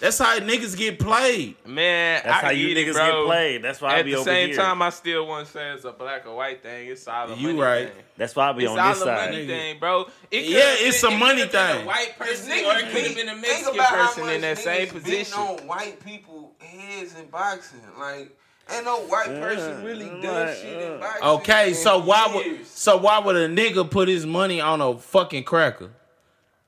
That's 0.01 0.19
how 0.19 0.39
niggas 0.39 0.77
get 0.77 0.99
played. 0.99 1.57
Man, 1.67 2.23
That's 2.25 2.43
I 2.45 2.47
how 2.47 2.51
you 2.51 2.69
get 2.69 2.77
it, 2.77 2.87
niggas 2.89 2.95
get 2.95 3.25
played. 3.27 3.63
That's 3.63 3.81
why 3.81 3.95
I 3.95 3.99
At 3.99 4.07
the 4.07 4.23
same 4.23 4.55
time, 4.55 4.81
I 4.83 4.91
still 4.91 5.27
want 5.27 5.47
to 5.47 5.53
say 5.53 5.71
it's 5.71 5.85
a 5.85 5.93
black 5.93 6.27
or 6.27 6.37
white 6.37 6.63
thing. 6.63 6.89
It's 6.89 7.07
all 7.09 7.31
a 7.31 7.35
You 7.35 7.49
money 7.49 7.59
right. 7.61 7.89
thing. 7.93 8.03
That's 8.17 8.37
why 8.37 8.49
I 8.49 8.53
be 8.53 8.65
It's 8.65 8.73
on 8.73 8.79
all 8.79 8.89
this 8.91 9.03
a 9.03 9.05
side. 9.05 9.31
money 9.31 9.47
thing, 9.47 9.79
bro. 9.79 10.07
It 10.31 10.45
Yeah, 10.45 10.61
could've 10.61 10.87
it's 10.87 11.03
been- 11.03 11.11
a 11.13 11.15
it 11.15 11.19
money 11.19 11.35
could've 11.41 11.53
been 11.53 11.67
thing. 11.77 11.83
A 11.83 11.87
white 11.87 12.19
Cause 12.19 12.29
person, 12.29 12.51
niggas 12.51 12.67
or 12.67 12.79
it 12.79 12.93
could 12.93 13.03
have 13.07 13.17
been 13.17 13.29
a 13.29 13.31
think 13.33 13.47
Mexican 13.47 13.85
person 13.85 14.29
in 14.31 14.41
that 14.43 14.59
same 14.59 14.89
niggas 14.89 14.93
beating 14.93 15.01
position. 15.01 15.39
on 15.41 15.67
white 15.67 16.05
people 16.05 16.53
heads 16.61 17.15
in 17.19 17.27
boxing, 17.27 17.81
like 17.99 18.37
ain't 18.71 18.85
no 18.85 18.99
white 19.07 19.27
person 19.41 19.83
really 19.85 20.05
Yeah, 20.07 20.21
done 20.23 20.47
like, 20.47 20.57
shit 20.57 20.83
in 20.83 20.93
uh, 20.93 20.99
boxing. 20.99 21.23
Okay, 21.29 21.73
so 21.75 21.99
why 21.99 22.31
would 22.35 22.67
so 22.67 22.97
why 22.99 23.19
would 23.19 23.35
a 23.37 23.49
nigga 23.49 23.91
put 23.91 24.09
his 24.09 24.27
money 24.27 24.61
on 24.61 24.81
a 24.81 24.97
fucking 24.99 25.45
cracker? 25.45 25.91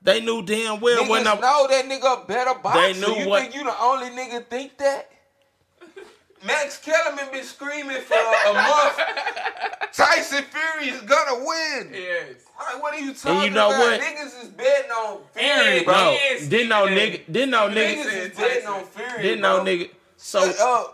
They 0.03 0.19
knew 0.21 0.41
damn 0.41 0.79
well 0.79 1.07
when 1.07 1.27
I 1.27 1.35
know 1.35 1.67
that 1.69 1.85
nigga 1.85 2.23
a 2.23 2.25
better 2.25 2.53
boxer. 2.59 2.93
knew 2.99 3.15
you 3.21 3.29
what- 3.29 3.41
think 3.43 3.55
you 3.55 3.63
the 3.63 3.79
only 3.81 4.07
nigga 4.09 4.45
think 4.47 4.77
that? 4.79 5.09
Max 6.43 6.79
Kellerman 6.79 7.25
been 7.31 7.43
screaming 7.43 8.01
for 8.01 8.15
a 8.15 8.53
month. 8.53 8.99
Tyson 9.93 10.43
Fury 10.45 10.89
is 10.89 11.01
gonna 11.01 11.45
win. 11.45 11.91
Yes. 11.93 12.25
Like, 12.59 12.81
what 12.81 12.95
are 12.95 12.99
you 12.99 13.13
talking 13.13 13.43
you 13.43 13.49
know 13.51 13.67
about? 13.69 13.79
what? 13.79 14.01
Niggas 14.01 14.43
is 14.43 14.49
betting 14.49 14.89
on 14.91 15.19
Fury, 15.33 15.47
Aaron, 15.49 15.83
bro. 15.83 15.93
no 15.93 16.11
Yes, 16.11 16.47
didn't 16.47 16.69
know 16.69 16.85
Stephen 16.87 16.97
A. 16.97 17.01
nigga 17.11 17.31
didn't 17.31 17.49
know 17.51 17.71
Stephen 17.71 17.83
A. 17.83 17.85
nigga 17.95 18.05
Niggas 18.05 18.31
is 18.31 18.37
betting 18.37 18.67
on 18.67 18.85
Fury. 18.85 19.21
didn't 19.21 19.41
bro. 19.41 19.57
know 19.57 19.63
nigga. 19.63 19.89
So 20.17 20.93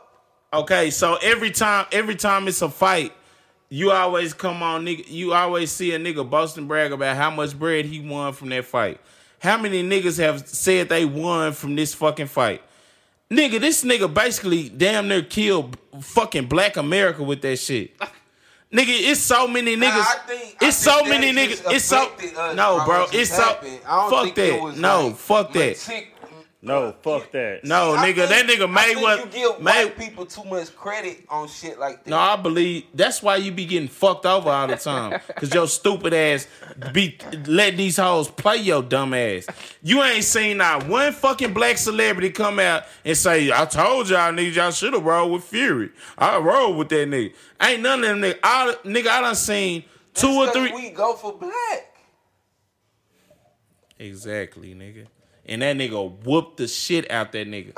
Okay, 0.53 0.89
so 0.91 1.15
every 1.21 1.51
time 1.51 1.85
every 1.93 2.15
time 2.15 2.47
it's 2.49 2.61
a 2.61 2.69
fight, 2.69 3.13
you 3.69 3.91
always 3.91 4.33
come 4.33 4.63
on 4.63 4.85
nigga. 4.85 5.05
You 5.09 5.33
always 5.33 5.71
see 5.71 5.93
a 5.93 5.99
nigga 5.99 6.27
boasting 6.29 6.67
brag 6.67 6.91
about 6.91 7.15
how 7.17 7.29
much 7.29 7.57
bread 7.57 7.85
he 7.85 7.99
won 7.99 8.33
from 8.33 8.49
that 8.49 8.65
fight. 8.65 8.99
How 9.39 9.57
many 9.57 9.83
niggas 9.83 10.17
have 10.19 10.47
said 10.47 10.89
they 10.89 11.05
won 11.05 11.53
from 11.53 11.75
this 11.75 11.93
fucking 11.93 12.27
fight? 12.27 12.61
Nigga, 13.29 13.59
this 13.59 13.83
nigga 13.83 14.11
basically 14.11 14.69
damn 14.69 15.07
near 15.09 15.21
killed 15.21 15.77
fucking 15.99 16.47
black 16.47 16.77
America 16.77 17.21
with 17.23 17.41
that 17.41 17.57
shit. 17.57 17.97
Nigga, 18.71 18.87
it's 18.89 19.21
so 19.21 19.47
many 19.47 19.75
niggas. 19.77 19.91
I 19.91 20.15
think- 20.27 20.57
it's 20.61 20.77
so 20.77 21.03
many 21.03 21.31
niggas. 21.31 21.63
It's 21.73 21.85
so 21.85 22.07
us, 22.07 22.55
no, 22.55 22.83
bro. 22.85 23.05
It's 23.13 23.29
so 23.33 23.41
happened. 23.43 23.79
I 23.87 23.95
don't 23.95 24.09
fuck 24.09 24.27
it 24.27 24.35
that. 24.35 24.61
was 24.61 24.77
No, 24.77 25.07
like 25.07 25.15
fuck 25.17 25.53
that. 25.53 25.77
Metic- 26.67 27.03
No, 27.05 27.19
fuck 27.19 27.31
that. 27.31 27.63
No, 27.63 27.95
I 27.95 28.11
nigga, 28.11 28.27
that 28.27 28.45
nigga 28.45 28.75
I 28.77 28.83
think 28.85 28.99
Mayweather. 28.99 29.25
You 29.25 29.31
give 29.51 29.61
May, 29.61 29.85
white 29.85 29.97
people 29.97 30.25
too 30.25 30.43
much 30.43 30.75
credit 30.75 31.23
on 31.29 31.47
shit 31.47 31.79
like 31.79 32.03
that. 32.03 32.09
no, 32.09 32.17
I 32.17 32.35
believe 32.35 32.85
that's 32.93 33.23
why 33.23 33.37
you 33.37 33.51
be 33.51 33.65
getting 33.65 33.87
fucked 33.87 34.25
over 34.25 34.49
all 34.49 34.67
the 34.67 34.75
time. 34.75 35.19
Cause 35.35 35.53
your 35.53 35.67
stupid 35.67 36.13
ass 36.13 36.47
be 36.93 37.17
letting 37.45 37.77
these 37.77 37.97
hoes 37.97 38.29
play 38.29 38.57
your 38.57 38.83
dumb 38.83 39.13
ass. 39.13 39.47
You 39.81 40.03
ain't 40.03 40.23
seen 40.23 40.57
not 40.57 40.87
one 40.87 41.13
fucking 41.13 41.53
black 41.53 41.77
celebrity 41.77 42.29
come 42.31 42.59
out 42.59 42.83
and 43.05 43.15
say, 43.17 43.51
I 43.51 43.65
told 43.65 44.09
y'all 44.09 44.31
niggas 44.33 44.55
y'all 44.55 44.71
should 44.71 44.93
have 44.93 45.03
rolled 45.05 45.31
with 45.31 45.43
Fury. 45.45 45.89
I 46.17 46.37
rolled 46.37 46.77
with 46.77 46.89
that 46.89 47.07
nigga. 47.07 47.33
Ain't 47.61 47.81
none 47.81 48.03
of 48.03 48.09
them 48.09 48.21
nigga. 48.21 48.39
I, 48.43 48.75
nigga, 48.83 49.07
I 49.07 49.21
done 49.21 49.35
seen 49.35 49.83
two 50.13 50.29
or 50.31 50.51
three. 50.51 50.71
We 50.71 50.89
go 50.91 51.13
for 51.13 51.33
black. 51.33 51.93
Exactly, 53.99 54.75
nigga. 54.75 55.07
And 55.47 55.61
that 55.61 55.77
nigga 55.77 56.23
whooped 56.23 56.57
the 56.57 56.67
shit 56.67 57.09
out 57.09 57.31
that 57.31 57.47
nigga. 57.47 57.73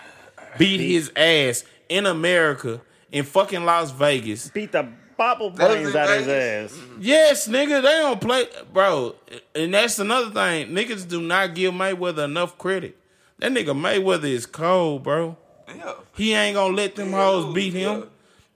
Beat 0.58 0.80
his 0.80 1.12
ass 1.16 1.64
in 1.88 2.06
America 2.06 2.80
in 3.12 3.24
fucking 3.24 3.64
Las 3.64 3.90
Vegas. 3.90 4.48
Beat 4.50 4.72
the 4.72 4.88
bobble 5.16 5.50
That 5.50 5.68
was 5.68 5.92
brains 5.92 5.94
in 5.94 6.00
out 6.00 6.08
his 6.18 6.28
ass. 6.28 6.78
Yes, 6.98 7.48
nigga, 7.48 7.82
they 7.82 7.88
don't 7.98 8.20
play, 8.20 8.46
bro. 8.72 9.14
And 9.54 9.74
that's 9.74 9.98
another 9.98 10.30
thing. 10.30 10.70
Niggas 10.70 11.06
do 11.08 11.20
not 11.20 11.54
give 11.54 11.74
Mayweather 11.74 12.24
enough 12.24 12.56
credit. 12.58 12.96
That 13.38 13.52
nigga 13.52 13.76
Mayweather 13.76 14.24
is 14.24 14.46
cold, 14.46 15.02
bro. 15.02 15.36
Yeah. 15.68 15.94
He 16.16 16.32
ain't 16.32 16.54
gonna 16.56 16.74
let 16.74 16.96
them 16.96 17.10
Yeah, 17.10 17.24
hoes 17.24 17.54
beat 17.54 17.74
yeah. 17.74 17.94
him. 17.94 18.08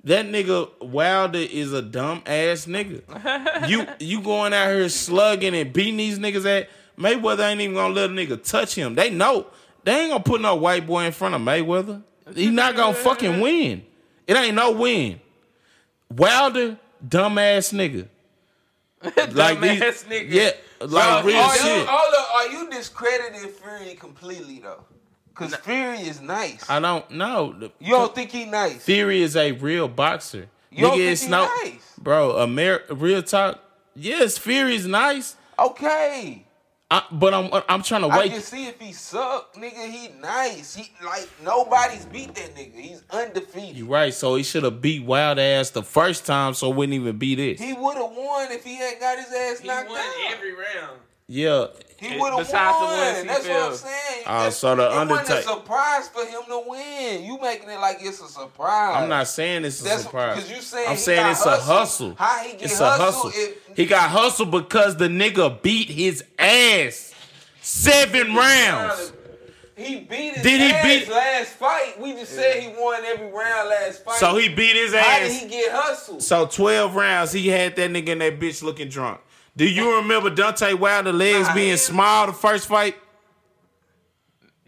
That 0.04 0.26
nigga 0.26 0.82
Wilder 0.82 1.38
is 1.38 1.72
a 1.72 1.80
dumb 1.80 2.22
ass 2.26 2.66
nigga. 2.66 3.68
you 3.68 3.86
you 4.00 4.20
going 4.20 4.52
out 4.52 4.68
here 4.70 4.88
slugging 4.88 5.54
and 5.54 5.72
beating 5.72 5.96
these 5.96 6.18
niggas 6.18 6.44
at 6.44 6.68
Mayweather 6.98 7.50
ain't 7.50 7.60
even 7.60 7.74
gonna 7.74 7.94
let 7.94 8.10
a 8.10 8.12
nigga 8.12 8.42
touch 8.42 8.74
him. 8.74 8.94
They 8.94 9.10
know 9.10 9.46
they 9.84 9.92
ain't 10.02 10.10
gonna 10.12 10.22
put 10.24 10.40
no 10.40 10.54
white 10.54 10.86
boy 10.86 11.04
in 11.04 11.12
front 11.12 11.34
of 11.34 11.40
Mayweather. 11.40 12.02
He 12.34 12.50
not 12.50 12.76
gonna 12.76 12.94
fucking 12.94 13.40
win. 13.40 13.84
It 14.26 14.36
ain't 14.36 14.54
no 14.54 14.72
win. 14.72 15.20
Wilder, 16.10 16.78
dumbass 17.06 17.72
nigga. 17.72 18.08
Like 19.34 19.60
these, 19.60 20.04
nigga. 20.04 20.26
yeah, 20.30 20.50
like 20.80 21.22
Bro, 21.24 21.30
real 21.30 21.36
Are 21.42 21.54
you, 21.56 21.60
shit. 21.62 21.86
hold 21.86 22.14
are 22.48 22.52
you 22.52 22.70
discrediting 22.70 23.50
Fury 23.50 23.94
completely 23.96 24.60
though? 24.60 24.82
Cause 25.34 25.54
Fury 25.56 25.98
is 25.98 26.22
nice. 26.22 26.64
I 26.70 26.80
don't 26.80 27.10
know. 27.10 27.54
you 27.80 27.90
don't 27.90 28.14
think 28.14 28.30
he 28.30 28.46
nice? 28.46 28.82
Fury 28.82 29.20
is 29.20 29.36
a 29.36 29.52
real 29.52 29.88
boxer. 29.88 30.48
You 30.70 30.82
don't 30.82 30.92
Nigga, 30.92 30.96
think 30.96 31.12
it's 31.12 31.28
no, 31.28 31.44
nice? 31.64 31.92
bro. 31.98 32.42
Amer- 32.42 32.82
real 32.90 33.22
talk. 33.22 33.60
Yes, 33.94 34.38
Fury's 34.38 34.86
nice, 34.86 35.36
Okay. 35.58 36.43
I, 36.94 37.02
but 37.10 37.34
I'm 37.34 37.50
I'm 37.68 37.82
trying 37.82 38.02
to 38.02 38.06
wait. 38.08 38.14
I 38.14 38.18
wait. 38.20 38.32
can 38.32 38.40
see 38.40 38.66
if 38.68 38.80
he 38.80 38.92
suck, 38.92 39.52
nigga. 39.54 39.90
He 39.90 40.08
nice. 40.20 40.76
He 40.76 40.92
like 41.04 41.28
nobody's 41.42 42.06
beat 42.06 42.32
that 42.36 42.54
nigga. 42.54 42.78
He's 42.78 43.02
undefeated. 43.10 43.76
You 43.76 43.86
right. 43.86 44.14
So 44.14 44.36
he 44.36 44.44
should 44.44 44.62
have 44.62 44.80
beat 44.80 45.04
Wild 45.04 45.40
Ass 45.40 45.70
the 45.70 45.82
first 45.82 46.24
time, 46.24 46.54
so 46.54 46.70
it 46.70 46.76
wouldn't 46.76 46.94
even 46.94 47.18
be 47.18 47.34
this. 47.34 47.58
He 47.60 47.72
would 47.72 47.96
have 47.96 48.12
won 48.12 48.52
if 48.52 48.62
he 48.62 48.76
had 48.76 49.00
got 49.00 49.18
his 49.18 49.26
ass 49.32 49.58
He 49.58 49.66
knocked 49.66 49.88
won 49.90 49.98
out. 49.98 50.32
every 50.34 50.52
round. 50.52 51.00
Yeah, 51.28 51.66
He 51.98 52.18
would 52.18 52.30
have 52.34 52.38
Besides 52.40 52.78
the 52.78 52.84
won. 52.84 52.98
ones 52.98 53.18
he 53.22 53.26
That's 53.28 53.48
what 53.48 53.62
I'm 53.62 53.74
saying. 53.76 54.22
Oh, 54.26 54.38
That's- 54.38 54.56
so 54.58 54.76
the 54.76 54.82
it 54.84 55.08
wasn't 55.08 55.38
a 55.38 55.42
surprise 55.42 56.08
for 56.08 56.24
him 56.26 56.42
to 56.48 56.62
win. 56.66 57.24
You 57.24 57.38
making 57.40 57.70
it 57.70 57.80
like 57.80 57.98
it's 58.00 58.20
a 58.20 58.28
surprise. 58.28 58.96
I'm 59.02 59.08
not 59.08 59.26
saying 59.28 59.64
it's 59.64 59.80
a 59.80 59.84
That's 59.84 60.02
surprise. 60.02 60.36
because 60.36 60.50
you 60.50 60.60
saying 60.60 60.88
I'm 60.88 60.94
he 60.96 61.00
saying 61.00 61.22
got 61.22 61.30
it's 61.32 61.46
a 61.46 61.50
hustle. 61.50 61.74
hustle. 61.74 62.14
How 62.18 62.38
he 62.44 62.52
get 62.52 62.62
It's 62.62 62.80
a 62.80 62.90
hustle? 62.90 63.30
hustle. 63.30 63.30
if- 63.34 63.76
He 63.76 63.86
got 63.86 64.10
hustle 64.10 64.46
because 64.46 64.96
the 64.98 65.08
nigga 65.08 65.62
beat 65.62 65.88
his 65.88 66.22
ass 66.38 67.12
seven 67.62 68.34
rounds. 68.34 69.12
He 69.76 70.00
beat 70.00 70.34
his 70.34 70.42
Did 70.44 70.60
he 70.60 70.70
ass 70.72 70.84
beat- 70.84 71.08
last 71.08 71.48
fight. 71.54 71.98
We 72.00 72.12
just 72.12 72.32
said 72.34 72.62
he 72.62 72.68
won 72.78 73.02
every 73.04 73.26
round 73.32 73.70
last 73.70 74.04
fight. 74.04 74.18
So 74.18 74.36
he 74.36 74.48
beat 74.50 74.76
his 74.76 74.92
ass. 74.94 75.04
How 75.06 75.18
did 75.20 75.32
he 75.32 75.48
get 75.48 75.72
hustled? 75.72 76.22
So 76.22 76.46
12 76.46 76.94
rounds, 76.94 77.32
he 77.32 77.48
had 77.48 77.74
that 77.76 77.90
nigga 77.90 78.10
and 78.12 78.20
that 78.20 78.38
bitch 78.38 78.62
looking 78.62 78.88
drunk. 78.88 79.20
Do 79.56 79.68
you 79.68 79.96
remember 79.96 80.30
Deontay 80.30 80.78
Wilder 80.78 81.12
legs 81.12 81.48
Nah, 81.48 81.54
being 81.54 81.76
small 81.76 82.26
the 82.26 82.32
first 82.32 82.66
fight? 82.66 82.96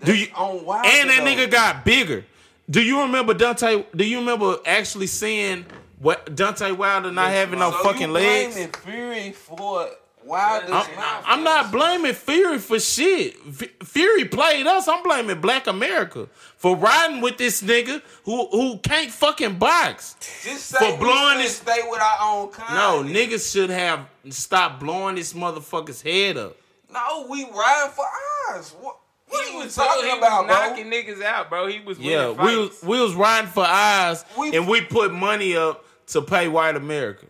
Do 0.04 0.14
you 0.14 0.28
on 0.34 0.64
Wilder, 0.64 0.88
and 0.88 1.10
that 1.10 1.18
though. 1.18 1.24
nigga 1.24 1.50
got 1.50 1.84
bigger. 1.84 2.24
Do 2.70 2.82
you 2.82 3.00
remember 3.00 3.34
Deontay? 3.34 3.86
Do 3.96 4.04
you 4.04 4.18
remember 4.18 4.56
actually 4.64 5.06
seeing 5.08 5.66
what 5.98 6.26
Deontay 6.36 6.76
Wilder 6.76 7.10
not 7.10 7.30
having 7.30 7.58
no 7.58 7.70
So 7.72 7.82
fucking 7.82 8.08
you 8.08 8.12
legs? 8.12 8.66
Fury 8.84 9.32
for 9.32 9.88
Wilder's 10.26 10.70
I'm, 10.70 10.96
mouth. 10.96 11.24
I'm 11.26 11.44
not 11.44 11.70
blaming 11.72 12.12
Fury 12.14 12.58
for 12.58 12.78
shit. 12.80 13.36
Fury 13.84 14.24
played 14.26 14.66
us. 14.66 14.88
I'm 14.88 15.02
blaming 15.02 15.40
Black 15.40 15.66
America 15.66 16.28
for 16.56 16.76
riding 16.76 17.20
with 17.20 17.38
this 17.38 17.62
nigga 17.62 18.02
who 18.24 18.46
who 18.48 18.78
can't 18.78 19.10
fucking 19.10 19.58
box. 19.58 20.16
Just 20.42 20.66
say 20.66 20.78
for 20.92 20.98
blowing 20.98 21.34
should 21.36 21.42
his- 21.42 21.56
stay 21.56 21.80
with 21.88 22.00
our 22.00 22.18
own 22.22 22.50
kind. 22.50 22.74
No, 22.74 23.12
niggas 23.14 23.52
should 23.52 23.70
have 23.70 24.06
stopped 24.30 24.80
blowing 24.80 25.14
this 25.14 25.32
motherfucker's 25.32 26.02
head 26.02 26.36
up. 26.36 26.56
No, 26.92 27.26
we 27.28 27.44
riding 27.44 27.92
for 27.92 28.04
ours. 28.50 28.74
What, 28.80 28.96
what 29.28 29.44
He 29.44 29.50
are 29.50 29.58
you 29.58 29.64
was 29.64 29.74
talking 29.74 30.04
he 30.04 30.08
was 30.10 30.18
about, 30.18 30.46
bro? 30.46 30.54
knocking 30.54 30.86
niggas 30.90 31.22
out, 31.22 31.48
bro. 31.50 31.66
He 31.66 31.80
was 31.80 31.98
Yeah, 31.98 32.30
we 32.30 32.56
was, 32.56 32.82
we 32.82 33.00
was 33.00 33.14
riding 33.14 33.50
for 33.50 33.64
eyes, 33.64 34.24
We- 34.38 34.56
and 34.56 34.66
we 34.68 34.80
put 34.82 35.12
money 35.12 35.56
up 35.56 35.84
to 36.08 36.22
pay 36.22 36.48
white 36.48 36.76
America. 36.76 37.26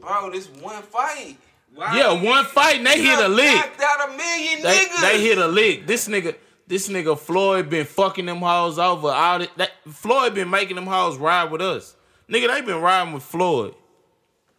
Bro, 0.00 0.30
this 0.30 0.48
one 0.48 0.82
fight. 0.82 1.36
Why 1.74 1.98
Yeah, 1.98 2.22
one 2.22 2.44
fight 2.44 2.76
and 2.78 2.86
they 2.86 3.00
hit 3.02 3.18
a 3.18 3.28
lick. 3.28 3.54
Knocked 3.54 3.80
out 3.82 4.08
a 4.08 4.16
million 4.16 4.62
They, 4.62 4.76
niggas. 4.86 5.00
they 5.00 5.20
hit 5.20 5.38
a 5.38 5.46
lick. 5.46 5.86
This 5.86 6.08
nigga, 6.08 6.34
this 6.66 6.88
nigga 6.88 7.18
Floyd 7.18 7.68
been 7.68 7.84
fucking 7.86 8.26
them 8.26 8.38
hoes 8.38 8.78
over. 8.78 9.08
All 9.08 9.38
the, 9.40 9.50
that, 9.56 9.70
Floyd 9.88 10.34
been 10.34 10.50
making 10.50 10.76
them 10.76 10.86
hoes 10.86 11.16
ride 11.18 11.50
with 11.50 11.60
us. 11.60 11.94
Nigga, 12.30 12.48
they 12.48 12.60
been 12.62 12.80
riding 12.80 13.12
with 13.12 13.22
Floyd. 13.22 13.74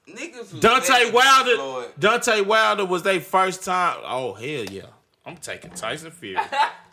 Niggas 0.07 0.53
was 0.53 0.61
Deontay 0.61 1.11
Wilder. 1.11 1.55
Floyd. 1.55 1.91
Deontay 1.99 2.45
Wilder 2.45 2.85
was 2.85 3.03
their 3.03 3.19
first 3.19 3.63
time. 3.63 3.97
Oh 4.05 4.33
hell 4.33 4.63
yeah, 4.65 4.83
I'm 5.25 5.35
taking 5.37 5.71
Tyson 5.71 6.11
Fury. 6.11 6.37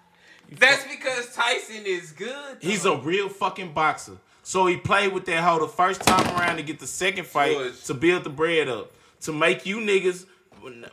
That's 0.58 0.84
because 0.84 1.34
Tyson 1.34 1.84
is 1.86 2.10
good. 2.12 2.58
He's 2.60 2.84
a 2.84 2.96
real 2.96 3.28
fucking 3.28 3.72
boxer. 3.72 4.18
So 4.44 4.66
he 4.66 4.76
played 4.76 5.12
with 5.12 5.24
that 5.24 5.42
hoe 5.42 5.58
the 5.58 5.66
first 5.66 6.02
time 6.02 6.26
around 6.38 6.56
to 6.58 6.62
get 6.62 6.78
the 6.78 6.86
second 6.86 7.26
fight 7.26 7.56
George. 7.56 7.82
to 7.84 7.94
build 7.94 8.24
the 8.24 8.30
bread 8.30 8.68
up. 8.68 8.92
To 9.22 9.32
make 9.32 9.64
you 9.64 9.78
niggas, 9.78 10.26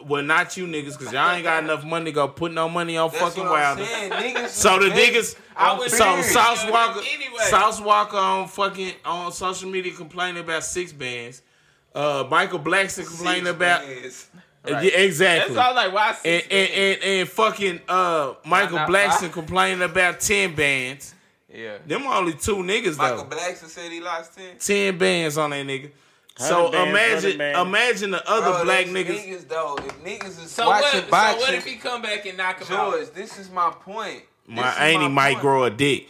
well, 0.06 0.24
not 0.24 0.56
you 0.56 0.66
niggas, 0.66 0.98
because 0.98 1.12
y'all 1.12 1.32
ain't 1.32 1.44
got 1.44 1.62
enough 1.66 1.84
money 1.84 2.06
to 2.06 2.12
go 2.14 2.30
put 2.30 2.54
no 2.54 2.70
money 2.70 2.96
on 2.96 3.12
That's 3.12 3.22
fucking 3.22 3.44
Wilder. 3.44 3.84
saying. 3.84 4.48
So 4.48 4.80
the 4.80 4.86
niggas, 4.90 5.36
I 5.56 5.78
would 5.78 5.92
so. 5.92 6.22
Sauce 6.22 6.64
Walka, 6.64 7.04
anyway. 7.14 7.44
Sauce 7.50 7.82
Walka 7.82 8.14
on 8.14 8.48
fucking 8.48 8.94
on 9.04 9.34
social 9.34 9.70
media 9.70 9.94
complaining 9.94 10.42
about 10.42 10.64
six 10.64 10.94
bands. 10.94 11.42
Uh, 11.94 12.26
Michael 12.32 12.60
Blackson 12.60 13.06
complaining 13.06 13.44
Six 13.46 13.56
about 13.56 13.82
bands. 13.82 14.30
yeah, 14.66 14.78
exactly. 14.80 15.54
That's 15.56 15.68
all 15.68 15.76
like 15.76 15.94
why 15.94 16.16
and, 16.24 16.44
and, 16.50 16.72
and, 16.72 17.04
and 17.04 17.30
fucking 17.30 17.82
uh, 17.90 18.36
Michael 18.46 18.78
Blackson 18.80 19.30
complaining 19.30 19.82
about 19.82 20.22
ten 20.22 20.56
bands. 20.56 21.14
Yeah. 21.54 21.78
Them 21.86 22.04
only 22.08 22.34
two 22.34 22.58
niggas 22.58 22.98
Michael 22.98 23.26
though. 23.26 23.36
Blackson 23.36 23.68
said 23.68 23.92
he 23.92 24.00
lost 24.00 24.38
10. 24.38 24.58
Ten 24.58 24.98
bands 24.98 25.38
on 25.38 25.50
that 25.50 25.66
nigga. 25.66 25.92
So 26.38 26.72
bands, 26.72 27.26
imagine, 27.26 27.42
imagine 27.68 28.12
the 28.12 28.28
other 28.30 28.52
Bro, 28.52 28.64
black 28.64 28.86
niggas. 28.86 29.26
niggas 29.28 29.48
though. 29.50 29.78
If 29.80 30.02
niggas 30.04 30.44
is 30.44 30.50
So 30.52 30.68
what? 30.68 30.82
watching 30.82 31.02
So 31.02 31.08
what 31.10 31.54
if 31.54 31.66
he 31.66 31.76
come 31.76 32.02
back 32.02 32.26
and 32.26 32.38
knock 32.38 32.62
him 32.64 32.76
out? 32.76 32.94
George, 32.94 33.10
this 33.12 33.38
is 33.38 33.52
my 33.52 33.70
point. 33.70 34.24
This 34.48 34.56
My 34.56 34.72
is 34.72 34.78
auntie 34.96 35.10
might 35.10 35.34
point. 35.34 35.42
grow 35.42 35.64
a 35.66 35.70
dick. 35.70 36.08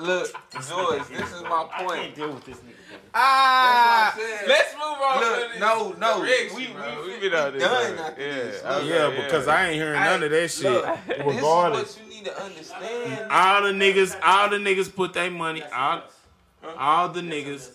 Look, 0.00 0.34
George, 0.68 1.06
this 1.08 1.32
is 1.32 1.42
my 1.42 1.68
point. 1.78 2.16
deal 2.16 2.32
with 2.32 2.44
this 2.44 2.56
nigga. 2.56 2.72
Ah, 3.14 4.12
I'm 4.16 4.48
let's 4.48 4.74
move 4.74 4.82
on. 4.82 5.20
Look, 5.20 5.60
no, 5.60 5.92
no, 5.98 6.24
direction, 6.24 6.56
we- 6.56 6.66
bro. 6.66 7.02
we- 7.06 7.12
we 7.12 7.20
been 7.20 7.34
out 7.34 7.52
we 7.52 7.58
done 7.60 7.94
bro. 7.96 8.04
Yeah, 8.06 8.14
this. 8.16 8.62
okay, 8.64 8.86
Yeah, 8.88 9.22
because 9.22 9.46
I 9.48 9.66
ain't 9.66 9.74
hearing 9.76 10.00
none 10.00 10.22
of 10.24 10.30
that 10.30 10.50
shit. 10.50 10.64
Look, 10.64 10.86
Regardless. 11.24 11.98
This 12.24 12.66
is 12.66 12.70
what 12.72 12.82
you 12.82 13.08
need 13.08 13.16
to 13.16 13.22
understand. 13.22 13.32
all 13.32 13.62
the 13.62 13.68
niggas, 13.72 14.20
all 14.22 14.48
the 14.50 14.56
niggas 14.56 14.94
put 14.94 15.12
their 15.12 15.30
money. 15.30 15.62
All, 15.74 16.02
all 16.78 17.08
the 17.08 17.20
niggas. 17.20 17.70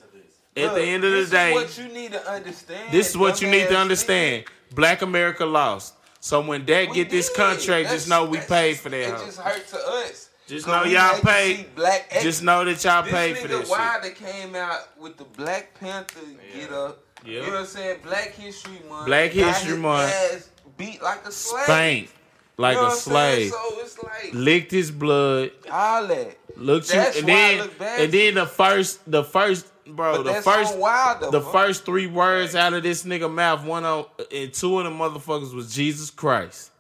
At 0.55 0.73
the 0.73 0.81
end 0.81 1.03
of 1.03 1.11
the 1.11 1.25
day, 1.29 1.53
this 1.53 1.77
is 1.77 1.77
what 1.77 1.85
you 1.87 1.93
need 1.93 2.11
to 2.13 2.29
understand. 2.31 2.91
this 2.91 3.09
is 3.11 3.17
what 3.17 3.41
you 3.41 3.49
need 3.49 3.67
to 3.67 3.73
dumbass 3.75 3.81
understand. 3.81 4.45
Black 4.73 5.01
America 5.03 5.45
lost. 5.45 5.93
So 6.19 6.41
when 6.41 6.65
that 6.65 6.89
nigga. 6.89 6.93
get 6.93 7.09
this 7.11 7.29
contract, 7.29 7.67
That's- 7.67 7.91
just 7.93 8.09
know 8.09 8.25
we 8.25 8.39
paid 8.39 8.77
for 8.79 8.89
that. 8.89 8.99
It 9.01 9.13
hoe. 9.13 9.25
just 9.25 9.39
hurt 9.39 9.67
to 9.67 9.77
us. 9.77 10.29
Just 10.47 10.65
'Cause 10.65 10.85
know 10.85 10.91
y'all 10.91 11.19
paid. 11.19 11.75
Black 11.75 12.09
Just 12.21 12.41
know 12.41 12.63
that 12.65 12.83
y'all 12.83 13.03
this 13.03 13.11
paid 13.13 13.37
for 13.37 13.47
nigga 13.47 13.51
that 13.51 13.59
shit. 13.59 13.69
Wilder 13.69 14.09
came 14.11 14.55
out 14.55 14.97
with 14.97 15.17
the 15.17 15.25
Black 15.25 15.77
Panther 15.79 16.19
get 16.55 16.71
up. 16.71 17.03
Yeah. 17.25 17.41
You 17.41 17.41
know 17.47 17.51
what 17.51 17.59
I'm 17.59 17.65
saying? 17.65 17.99
Black 18.03 18.31
History 18.33 18.79
Month. 18.89 19.05
Black 19.07 19.31
History 19.31 19.77
Month. 19.77 20.49
beat 20.77 21.01
like 21.01 21.25
a 21.25 21.31
slave. 21.31 21.63
Spanked 21.65 22.13
like 22.57 22.75
You 22.75 22.81
know 22.81 22.88
a 22.88 22.89
what 22.89 22.93
I'm 22.93 22.99
saying? 22.99 23.51
slave. 23.51 23.51
So 23.51 23.79
it's 23.81 24.03
like 24.03 24.34
Licked 24.34 24.71
his 24.71 24.91
blood. 24.91 25.51
all 25.71 26.07
that. 26.07 26.38
Look 26.55 26.88
you, 26.88 26.95
That's 26.95 27.17
and 27.19 27.27
why 27.27 27.34
I 27.34 27.35
then 27.35 27.57
look 27.59 27.79
bad 27.79 28.01
and 28.01 28.11
then 28.13 28.34
the 28.34 28.45
first, 28.47 29.11
the 29.11 29.23
first, 29.23 29.67
bro, 29.85 30.17
But 30.17 30.23
the 30.23 30.31
that's 30.31 30.45
first, 30.45 30.73
on 30.73 30.79
Wilder, 30.79 31.25
the 31.31 31.39
bro. 31.39 31.51
first 31.51 31.85
three 31.85 32.07
words 32.07 32.55
out 32.55 32.73
of 32.73 32.81
this 32.84 33.03
nigga 33.03 33.31
mouth, 33.31 33.63
one 33.63 33.85
on 33.85 34.05
and 34.34 34.51
two 34.53 34.79
of 34.79 34.85
the 34.85 34.89
motherfuckers 34.89 35.53
was 35.53 35.73
Jesus 35.73 36.09
Christ. 36.09 36.71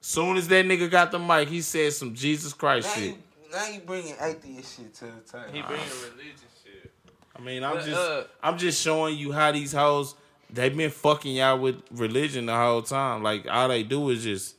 Soon 0.00 0.36
as 0.36 0.48
that 0.48 0.64
nigga 0.64 0.90
got 0.90 1.10
the 1.10 1.18
mic, 1.18 1.48
he 1.48 1.60
said 1.60 1.92
some 1.92 2.14
Jesus 2.14 2.52
Christ 2.52 2.88
Now 2.88 2.94
shit. 2.94 3.10
you, 3.10 3.18
now 3.52 3.66
you 3.68 3.80
bringing 3.80 4.14
atheist 4.20 4.76
shit 4.78 4.94
to 4.94 5.04
the 5.06 5.10
table. 5.30 5.44
He 5.52 5.62
bringing 5.62 5.86
religious 5.88 6.62
shit. 6.64 6.90
I 7.36 7.40
mean, 7.40 7.62
I'm 7.64 7.74
But, 7.76 7.84
just, 7.84 7.96
uh, 8.00 8.24
I'm 8.42 8.56
just 8.56 8.80
showing 8.80 9.18
you 9.18 9.32
how 9.32 9.50
these 9.52 9.72
hoes 9.72 10.14
they 10.52 10.68
been 10.68 10.90
fucking 10.90 11.34
y'all 11.36 11.58
with 11.58 11.80
religion 11.92 12.46
the 12.46 12.56
whole 12.56 12.82
time. 12.82 13.22
Like 13.22 13.46
all 13.50 13.68
they 13.68 13.82
do 13.82 14.08
is 14.10 14.22
just 14.24 14.56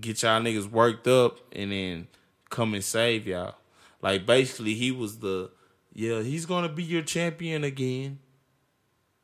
get 0.00 0.22
y'all 0.22 0.40
niggas 0.40 0.70
worked 0.70 1.06
up 1.06 1.38
and 1.52 1.72
then 1.72 2.08
come 2.48 2.74
and 2.74 2.82
save 2.84 3.26
y'all. 3.26 3.54
Like 4.02 4.26
basically, 4.26 4.74
he 4.74 4.90
was 4.92 5.18
the 5.18 5.50
yeah, 5.92 6.22
he's 6.22 6.46
gonna 6.46 6.68
be 6.68 6.82
your 6.84 7.02
champion 7.02 7.64
again. 7.64 8.18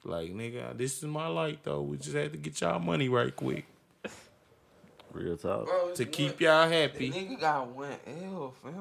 Like 0.05 0.31
nigga, 0.33 0.77
this 0.77 0.99
is 0.99 1.05
my 1.05 1.27
life 1.27 1.59
though. 1.63 1.83
We 1.83 1.97
just 1.97 2.15
had 2.15 2.33
to 2.33 2.39
get 2.39 2.61
y'all 2.61 2.79
money 2.79 3.09
right 3.09 3.35
quick 3.35 3.65
Real 5.13 5.37
talk. 5.37 5.65
Bro, 5.67 5.93
to 5.95 6.03
it's 6.03 6.17
keep 6.17 6.41
y'all 6.41 6.69
The 6.69 6.75
happy. 6.77 7.11
nigga 7.11 7.41
got 7.41 7.69
one 7.69 7.97
L, 8.07 8.55
fam. 8.63 8.75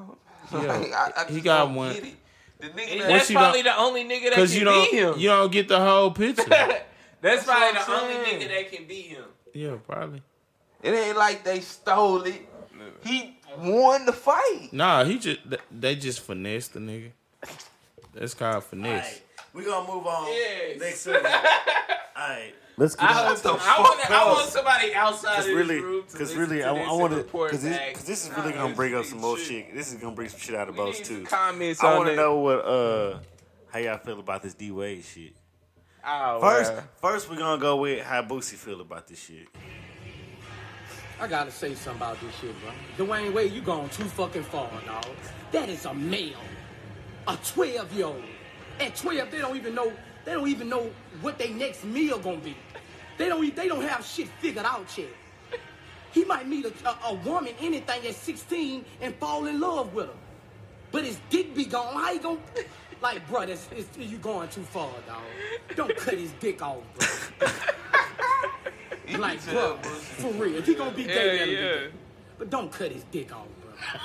Yeah, 0.62 0.76
Like, 0.76 0.92
I, 0.92 1.12
I 1.26 1.32
he 1.32 1.40
got 1.40 1.70
one. 1.70 1.94
The 1.94 2.68
nigga 2.68 2.98
that- 3.00 3.08
that's 3.08 3.30
probably 3.30 3.62
the 3.62 3.76
only 3.76 4.04
nigga 4.04 4.34
that 4.34 4.46
can 4.46 4.50
you 4.50 4.64
don't, 4.64 4.90
beat 4.90 4.98
him. 5.00 5.14
you 5.18 5.28
don't 5.28 5.50
get 5.50 5.68
the 5.68 5.80
whole 5.80 6.10
picture. 6.12 6.44
that's, 6.48 6.84
That's 7.22 7.44
probably 7.44 7.72
the 7.72 7.90
I'm 7.90 8.02
only 8.04 8.14
nigga 8.30 8.48
that 8.48 8.70
can 8.72 8.86
beat 8.86 9.06
him. 9.06 9.24
yeah, 9.54 9.76
probably. 9.88 10.22
It 10.86 10.94
ain't 10.94 11.16
like 11.16 11.44
they 11.44 11.60
stole 11.60 12.22
it. 12.22 12.42
He 13.04 13.38
won 13.58 14.06
the 14.06 14.12
fight. 14.12 14.68
Nah, 14.72 15.04
he 15.04 15.18
just 15.18 15.40
they 15.70 15.96
just 15.96 16.20
finessed 16.20 16.74
the 16.74 16.80
nigga. 16.80 17.10
That's 18.14 18.34
called 18.34 18.64
finesse. 18.64 19.20
we 19.52 19.64
gonna 19.64 19.86
move 19.92 20.06
on. 20.06 20.28
Yes. 20.28 20.80
Next 20.80 21.00
segment. 21.00 21.26
Alright. 22.18 22.54
Let's 22.78 22.94
get 22.94 23.08
I, 23.10 23.30
the 23.30 23.36
some, 23.36 23.56
I, 23.56 23.58
fuck 23.58 23.78
want, 23.78 24.10
I 24.10 24.24
want 24.32 24.50
somebody 24.50 24.94
outside 24.94 25.36
Cause 25.36 25.46
of 25.48 25.54
really, 25.54 25.74
this 25.76 25.82
room 25.82 26.04
to 26.10 26.16
cause 26.18 26.34
really, 26.34 26.58
to 26.58 26.68
I, 26.68 26.74
this 26.74 26.88
I 26.88 26.92
want 26.92 27.12
to, 27.14 27.22
cause, 27.24 27.64
back. 27.64 27.94
cause 27.94 28.04
this 28.04 28.24
is 28.26 28.30
really 28.36 28.50
Nah, 28.50 28.56
gonna 28.56 28.68
this 28.68 28.76
bring 28.76 28.94
up 28.94 29.04
some 29.06 29.20
more 29.22 29.38
shit. 29.38 29.46
shit. 29.66 29.74
This 29.74 29.92
is 29.92 29.98
gonna 29.98 30.14
bring 30.14 30.28
some 30.28 30.40
shit 30.40 30.54
out 30.54 30.68
of 30.68 30.76
both 30.76 30.94
need 30.96 31.04
too. 31.06 31.14
some 31.16 31.24
comments 31.26 31.82
I 31.82 31.96
want 31.96 32.10
to 32.10 32.16
that. 32.16 32.20
know 32.20 32.36
what 32.36 32.64
uh 32.66 33.18
how 33.72 33.78
y'all 33.78 33.96
feel 33.98 34.20
about 34.20 34.42
this 34.42 34.52
D 34.52 34.70
Wade 34.70 35.04
shit. 35.04 35.32
Oh, 36.06 36.38
First, 36.40 36.72
wow. 36.74 36.82
first 37.00 37.30
we're 37.30 37.36
gonna 37.38 37.60
go 37.60 37.76
with 37.76 38.02
how 38.04 38.20
Boosie 38.22 38.54
feel 38.54 38.82
about 38.82 39.08
this 39.08 39.22
shit. 39.24 39.48
I 41.18 41.26
gotta 41.26 41.50
say 41.50 41.74
something 41.74 42.02
about 42.02 42.20
this 42.20 42.34
shit, 42.40 42.54
bro. 42.60 43.06
Dwyane 43.06 43.32
Wade, 43.32 43.52
you 43.52 43.62
going 43.62 43.88
too 43.88 44.04
fucking 44.04 44.42
far, 44.44 44.70
dog. 44.84 45.06
That 45.50 45.68
is 45.68 45.86
a 45.86 45.94
male, 45.94 46.36
a 47.26 47.38
12 47.54 47.92
year 47.94 48.06
old. 48.06 48.22
At 48.80 48.96
12, 48.96 49.30
they 49.30 49.38
don't 49.38 49.56
even 49.56 49.74
know. 49.74 49.92
They 50.26 50.32
don't 50.32 50.48
even 50.48 50.68
know 50.68 50.90
what 51.22 51.38
their 51.38 51.48
next 51.48 51.84
meal 51.84 52.18
gonna 52.18 52.36
be. 52.38 52.54
They 53.16 53.28
don't. 53.28 53.56
They 53.56 53.68
don't 53.68 53.84
have 53.84 54.04
shit 54.04 54.28
figured 54.40 54.66
out 54.66 54.86
yet. 54.98 55.08
He 56.12 56.24
might 56.24 56.46
meet 56.46 56.66
a, 56.66 56.72
a, 56.88 56.98
a 57.10 57.14
woman, 57.14 57.54
anything 57.60 58.06
at 58.06 58.14
16, 58.14 58.84
and 59.00 59.14
fall 59.16 59.46
in 59.46 59.60
love 59.60 59.94
with 59.94 60.06
her. 60.06 60.14
But 60.90 61.04
his 61.04 61.18
dick 61.30 61.54
be 61.54 61.64
gone. 61.64 61.94
How 61.94 62.12
you 62.12 62.20
gonna? 62.20 62.38
Like, 63.02 63.26
bro, 63.28 63.44
that's, 63.46 63.68
it's, 63.72 63.96
you 63.98 64.18
going 64.18 64.48
too 64.48 64.62
far, 64.62 64.90
dog. 65.06 65.22
Don't 65.74 65.94
cut 65.96 66.14
his 66.14 66.32
dick 66.40 66.62
off, 66.62 66.82
bro. 67.38 67.48
You 69.08 69.18
Like, 69.18 69.42
can 69.44 69.54
bro, 69.54 69.76
for 69.76 70.30
real. 70.32 70.56
If 70.56 70.66
he 70.66 70.74
gonna 70.74 70.90
be 70.90 71.02
Yeah, 71.02 71.08
gay, 71.08 71.38
let 71.38 71.40
him 71.40 71.48
be 71.48 71.54
yeah. 71.54 71.88
But 72.38 72.50
don't 72.50 72.70
cut 72.72 72.90
his 72.92 73.04
dick 73.04 73.30
off, 73.34 73.46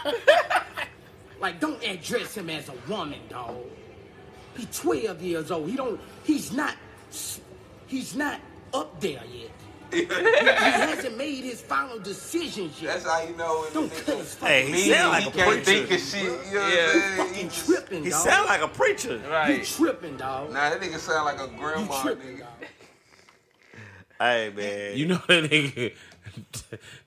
bro. 0.04 0.12
like, 1.40 1.60
don't 1.60 1.84
address 1.84 2.36
him 2.36 2.50
as 2.50 2.70
a 2.70 2.74
woman, 2.90 3.20
dog. 3.30 3.56
He's 4.56 4.68
12 4.80 5.22
years 5.22 5.52
old. 5.52 5.70
He 5.70 5.76
don't. 5.76 6.00
He's 6.24 6.52
not. 6.52 6.76
He's 7.88 8.16
not 8.16 8.40
up 8.74 9.00
there 9.02 9.22
yet. 9.34 9.50
he, 9.92 10.06
he 10.06 10.06
hasn't 10.06 11.18
made 11.18 11.44
his 11.44 11.62
final 11.62 12.00
decisions 12.00 12.82
yet. 12.82 12.94
That's 12.94 13.06
how 13.06 13.24
you 13.28 13.36
know 13.36 13.62
when 13.64 13.74
Don't 13.74 14.06
cut 14.06 14.18
his 14.20 14.36
fucking 14.36 14.68
Hey, 14.68 14.72
he 14.72 14.90
sound 14.94 15.12
like 15.12 15.24
he 15.24 15.30
a 15.30 15.32
can't 15.34 15.50
preacher. 15.50 15.66
think 15.66 15.92
of 15.92 16.00
shit. 16.00 16.24
You 16.24 16.30
know 16.30 16.68
Yeah. 16.68 16.88
what 16.88 16.96
I'm 16.96 17.02
saying? 17.02 17.18
fucking 17.18 17.34
He 17.36 17.44
just- 17.44 17.66
tripping, 17.66 18.04
He 18.06 18.10
dog. 18.12 18.24
sound 18.24 18.46
like 18.48 18.62
a 18.62 18.68
preacher. 18.70 19.18
Right. 19.30 19.50
you 19.50 19.56
Right. 19.58 19.66
tripping, 19.66 20.16
dog. 20.16 20.54
Nah, 20.54 20.70
that 20.70 20.80
nigga 20.80 20.98
sound 20.98 21.26
like 21.26 21.40
a 21.42 21.52
you 21.52 21.58
grandma 21.60 22.02
tripping, 22.02 22.38
nigga. 22.38 22.40
dog. 22.40 22.48
Hey 24.22 24.54
man, 24.56 24.98
You 24.98 25.08
know 25.08 25.16
that 25.28 25.50
nigga. 25.50 25.94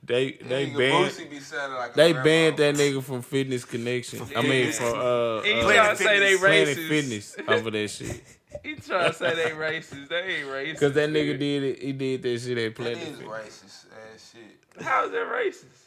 They 0.03 0.33
they 0.33 0.67
Nigga, 0.67 0.77
banned 0.77 1.31
be 1.31 1.41
like 1.75 1.95
they 1.95 2.13
grandma. 2.13 2.25
banned 2.25 2.57
that 2.59 2.75
nigga 2.75 3.03
from 3.03 3.23
Fitness 3.23 3.65
Connection. 3.65 4.21
I 4.37 4.43
mean 4.43 4.71
Fitness. 4.73 4.79
from 4.79 4.99
uh, 4.99 5.41
He 5.43 5.53
uh 5.55 5.63
trying 5.63 5.97
to 5.97 6.03
say 6.03 6.19
they 6.19 6.37
Planet 6.37 6.77
racist. 6.77 6.89
Fitness 6.89 7.37
over 7.49 7.71
that 7.71 7.89
shit. 7.91 8.23
He 8.65 8.75
trying 8.75 9.11
to 9.13 9.15
say 9.17 9.35
they 9.35 9.51
racist. 9.51 10.09
They 10.09 10.17
ain't 10.17 10.49
racist. 10.49 10.81
Cause 10.81 10.93
that 10.95 11.09
nigga 11.11 11.39
did 11.39 11.63
it. 11.63 11.83
He 11.83 11.93
did 11.93 12.23
that 12.23 12.41
shit 12.41 12.59
at 12.59 12.65
That 12.65 12.75
Planet 12.75 12.99
is 12.99 13.19
Fitness. 13.19 13.29
racist 13.29 13.87
ass 14.15 14.35
shit. 14.35 14.85
How 14.85 15.05
is 15.07 15.13
that 15.13 15.27
racist? 15.29 15.81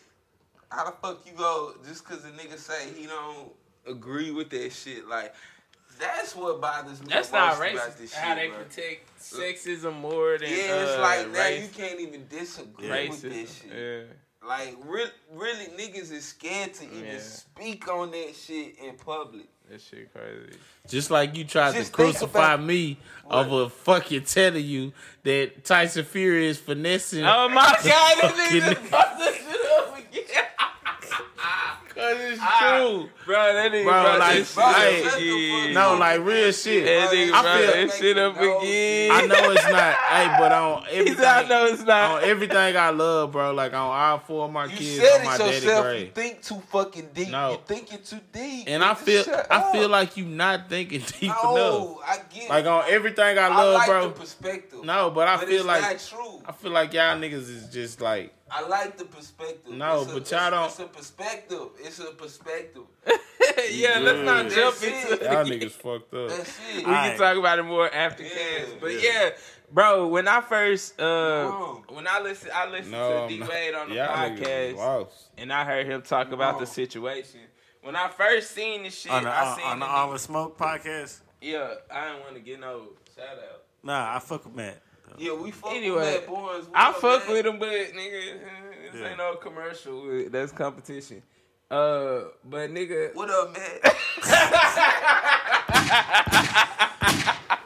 How 0.71 0.85
the 0.85 0.91
fuck 1.01 1.25
you 1.25 1.33
go 1.33 1.75
just 1.85 2.05
cause 2.05 2.23
a 2.25 2.29
nigga 2.29 2.57
say 2.57 2.91
he 2.97 3.05
don't 3.05 3.51
agree 3.85 4.31
with 4.31 4.49
that 4.51 4.71
shit? 4.71 5.07
Like, 5.07 5.33
that's 5.99 6.35
what 6.35 6.61
bothers 6.61 6.99
me 7.01 7.07
That's 7.09 7.31
most 7.31 7.33
not 7.33 7.55
about 7.57 7.67
racist. 7.91 7.97
this 7.97 8.13
How 8.13 8.35
shit, 8.35 8.43
they 8.43 8.47
bro. 8.49 8.57
protect 8.63 9.19
sexism 9.19 9.99
more 9.99 10.37
than 10.37 10.49
Yeah, 10.49 10.55
it's 10.83 10.91
uh, 10.97 11.01
like 11.01 11.31
now 11.31 11.39
race. 11.39 11.63
you 11.63 11.69
can't 11.83 11.99
even 11.99 12.25
disagree 12.29 13.09
with 13.09 13.21
this 13.21 13.61
shit. 13.61 13.71
Yeah. 13.75 14.47
Like, 14.47 14.77
re- 14.85 15.11
really, 15.33 15.65
niggas 15.77 16.11
is 16.11 16.25
scared 16.25 16.73
to 16.75 16.85
even 16.85 17.05
Yeah. 17.05 17.19
speak 17.19 17.87
on 17.91 18.11
that 18.11 18.33
shit 18.35 18.77
in 18.79 18.95
public. 18.95 19.47
That 19.69 19.81
shit 19.81 20.13
crazy. 20.13 20.57
Just 20.87 21.11
like 21.11 21.35
you 21.35 21.43
tried 21.43 21.73
Just 21.73 21.87
to 21.89 21.93
crucify 21.95 22.53
about- 22.53 22.65
me 22.65 22.97
over 23.29 23.67
fucking 23.69 24.23
telling 24.23 24.63
you 24.63 24.93
that 25.23 25.65
Tyson 25.65 26.05
Fury 26.05 26.47
is 26.47 26.57
finessing. 26.57 27.25
Oh 27.25 27.49
my 27.49 27.77
god, 27.83 28.15
this 28.21 28.31
Fucking 28.31 28.61
nigga 28.61 28.69
just 28.75 28.81
fucked 28.83 29.19
this 29.19 29.35
shit 29.35 29.71
up 29.77 29.97
again. 29.97 30.23
Cause 32.07 32.21
it's 32.31 32.39
Ah, 32.41 32.77
true. 32.77 33.09
Bro, 33.25 33.53
that 33.53 33.71
nigga 33.71 33.83
Bro, 33.83 33.91
brought 33.91 34.19
like, 34.19 34.37
shit 34.45 34.55
bro, 34.55 34.63
up 34.63 34.75
hey, 34.75 35.07
again. 35.65 35.73
No, 35.73 35.97
like 35.97 36.21
real 36.21 36.51
shit. 36.51 36.85
That 36.85 37.09
nigga 37.11 37.31
I 37.33 37.41
brought 37.41 37.57
feel- 37.59 37.71
that 37.87 37.93
shit 37.97 38.17
up 38.17 38.35
No 38.35 38.59
again. 38.59 39.11
I 39.11 39.21
know 39.25 39.51
it's 39.51 39.63
not. 39.69 39.93
hey, 39.95 40.35
but 40.39 40.51
on 40.51 40.83
everything, 40.91 41.25
I 41.25 41.43
know 41.47 41.65
it's 41.65 41.83
not. 41.83 42.03
on 42.11 42.21
not. 42.21 42.23
everything 42.23 42.77
I 42.77 42.89
love, 42.91 43.31
bro. 43.31 43.53
Like 43.53 43.73
on 43.73 43.79
all 43.79 44.19
four 44.19 44.45
of 44.45 44.51
my 44.51 44.65
You 44.65 44.77
kids 44.77 44.97
said 44.99 45.19
on 45.19 45.25
my 45.25 45.35
it 45.35 45.37
daddy 45.37 45.53
yourself. 45.55 45.99
You 45.99 46.07
think 46.13 46.41
too 46.41 46.61
fucking 46.71 47.09
deep. 47.13 47.29
No. 47.29 47.51
You 47.51 47.57
thinking 47.65 47.99
too 48.03 48.19
deep. 48.31 48.63
And 48.67 48.83
I 48.83 48.93
Just 48.93 49.03
feel, 49.05 49.23
shut 49.23 49.47
I 49.51 49.71
feel 49.71 49.89
like 49.89 50.15
you 50.17 50.25
not 50.25 50.69
thinking 50.69 51.01
deep 51.19 51.23
enough. 51.23 51.97
I 52.05 52.19
get. 52.33 52.49
Like 52.49 52.65
on 52.65 52.83
everything 52.87 53.37
I 53.37 53.41
I 53.47 53.47
love, 53.49 53.73
like 53.75 53.87
bro. 53.87 54.07
the 54.09 54.13
perspective. 54.19 54.83
No, 54.83 55.09
but 55.09 55.27
I 55.27 55.37
but 55.37 55.47
feel 55.47 55.57
it's 55.57 55.65
like 55.65 55.81
not 55.81 55.99
true. 55.99 56.41
I 56.45 56.51
feel 56.53 56.71
like 56.71 56.93
y'all 56.93 57.17
niggas 57.17 57.33
is 57.49 57.69
just 57.69 57.99
like 58.01 58.33
I 58.49 58.65
like 58.67 58.97
the 58.97 59.05
perspective. 59.05 59.73
No, 59.73 60.01
It's 60.03 60.11
a- 60.11 60.13
but 60.13 60.31
y'all 60.31 60.47
it's- 60.47 60.51
don't- 60.51 60.65
It's 60.65 60.79
a 60.79 60.85
perspective. 60.99 61.67
It's 61.79 61.99
a 61.99 62.11
perspective. 62.11 62.83
yeah, 63.71 63.99
let's 63.99 64.19
not 64.19 64.43
That's 64.49 64.55
jump 64.55 64.77
it. 64.83 65.11
into 65.11 65.25
y'all 65.25 65.45
niggas 65.45 65.71
fucked 65.71 66.13
up. 66.13 66.29
That's 66.29 66.49
it. 66.69 66.75
We 66.77 66.81
can 66.83 66.93
Alright. 66.93 67.17
talk 67.17 67.37
about 67.37 67.59
it 67.59 67.63
more 67.63 67.93
after 67.93 68.23
Yeah, 68.23 68.29
cast. 68.29 68.79
But 68.79 68.93
yeah. 68.93 68.99
yeah. 69.03 69.29
bro, 69.71 70.07
when 70.07 70.27
I 70.27 70.41
first 70.41 70.99
uh 70.99 71.03
Wrong. 71.03 71.83
when 71.89 72.07
I 72.07 72.19
listen 72.21 72.49
I 72.53 72.69
listened 72.69 72.91
No, 72.91 73.27
to 73.27 73.33
D 73.33 73.39
not. 73.39 73.49
Wade 73.49 73.73
on 73.75 73.89
the 73.89 73.95
Y'all 73.95 74.07
niggas 74.29 74.39
is 74.71 74.75
podcast 74.77 75.07
and 75.37 75.51
I 75.53 75.63
heard 75.65 75.85
him 75.85 76.01
talk 76.03 76.31
about 76.31 76.59
the 76.59 76.65
situation. 76.65 77.41
When 77.81 77.95
I 77.95 78.09
first 78.09 78.51
seen 78.51 78.83
this 78.83 78.99
shit, 78.99 79.11
on 79.11 79.23
the, 79.23 79.29
I 79.29 79.55
seen 79.55 79.65
on 79.65 79.79
the 79.79 79.85
the 79.85 79.91
All 79.91 80.11
the 80.11 80.19
Smoke 80.19 80.57
podcast. 80.57 81.19
Yeah, 81.41 81.73
I 81.91 82.07
didn't 82.09 82.21
want 82.23 82.33
to 82.35 82.41
get 82.41 82.59
no 82.59 82.89
shout 83.15 83.25
out. 83.37 83.63
Nah, 83.83 84.15
I 84.15 84.19
fuck 84.19 84.43
with 84.45 84.55
Matt. 84.55 84.81
Yeah, 85.17 85.33
we 85.33 85.51
fuck 85.51 85.71
Anyway, 85.71 85.95
with 85.97 86.13
that 86.13 86.27
boys. 86.27 86.65
What 86.67 86.75
I 86.75 86.93
fuck 86.93 87.25
man? 87.27 87.35
with 87.35 87.45
him, 87.45 87.59
but 87.59 87.69
nigga, 87.69 88.39
this 88.91 89.01
Yeah. 89.01 89.07
ain't 89.09 89.17
no 89.17 89.35
commercial. 89.35 90.29
That's 90.29 90.51
competition. 90.51 91.21
Uh, 91.69 92.21
but 92.45 92.69
nigga, 92.71 93.13
What 93.15 93.29
up, 93.29 93.53
man? 93.53 93.79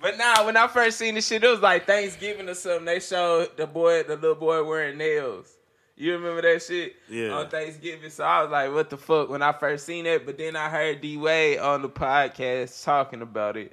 But 0.00 0.18
nah, 0.18 0.44
when 0.44 0.54
I 0.54 0.66
first 0.66 0.98
seen 0.98 1.14
this 1.14 1.26
shit, 1.26 1.42
it 1.42 1.48
was 1.48 1.60
like 1.60 1.86
Thanksgiving 1.86 2.46
or 2.46 2.52
something. 2.54 2.84
They 2.84 3.00
showed 3.00 3.56
the 3.56 3.66
boy, 3.66 4.02
the 4.02 4.16
little 4.16 4.34
boy 4.34 4.62
wearing 4.62 4.98
nails. 4.98 5.50
You 5.96 6.12
remember 6.12 6.42
that 6.42 6.62
shit? 6.62 6.96
Yeah. 7.08 7.30
On 7.30 7.48
Thanksgiving. 7.48 8.10
So 8.10 8.22
I 8.22 8.42
was 8.42 8.50
like, 8.50 8.70
what 8.70 8.90
the 8.90 8.98
fuck 8.98 9.30
when 9.30 9.40
I 9.40 9.52
first 9.52 9.86
seen 9.86 10.04
it. 10.04 10.26
But 10.26 10.36
then 10.36 10.56
I 10.56 10.68
heard 10.68 11.00
D 11.00 11.16
Wade 11.16 11.58
on 11.58 11.80
the 11.80 11.88
podcast 11.88 12.84
talking 12.84 13.22
about 13.22 13.56
it. 13.56 13.72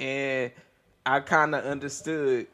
And 0.00 0.50
I 1.06 1.20
kind 1.20 1.54
of 1.54 1.64
understood. 1.64 2.46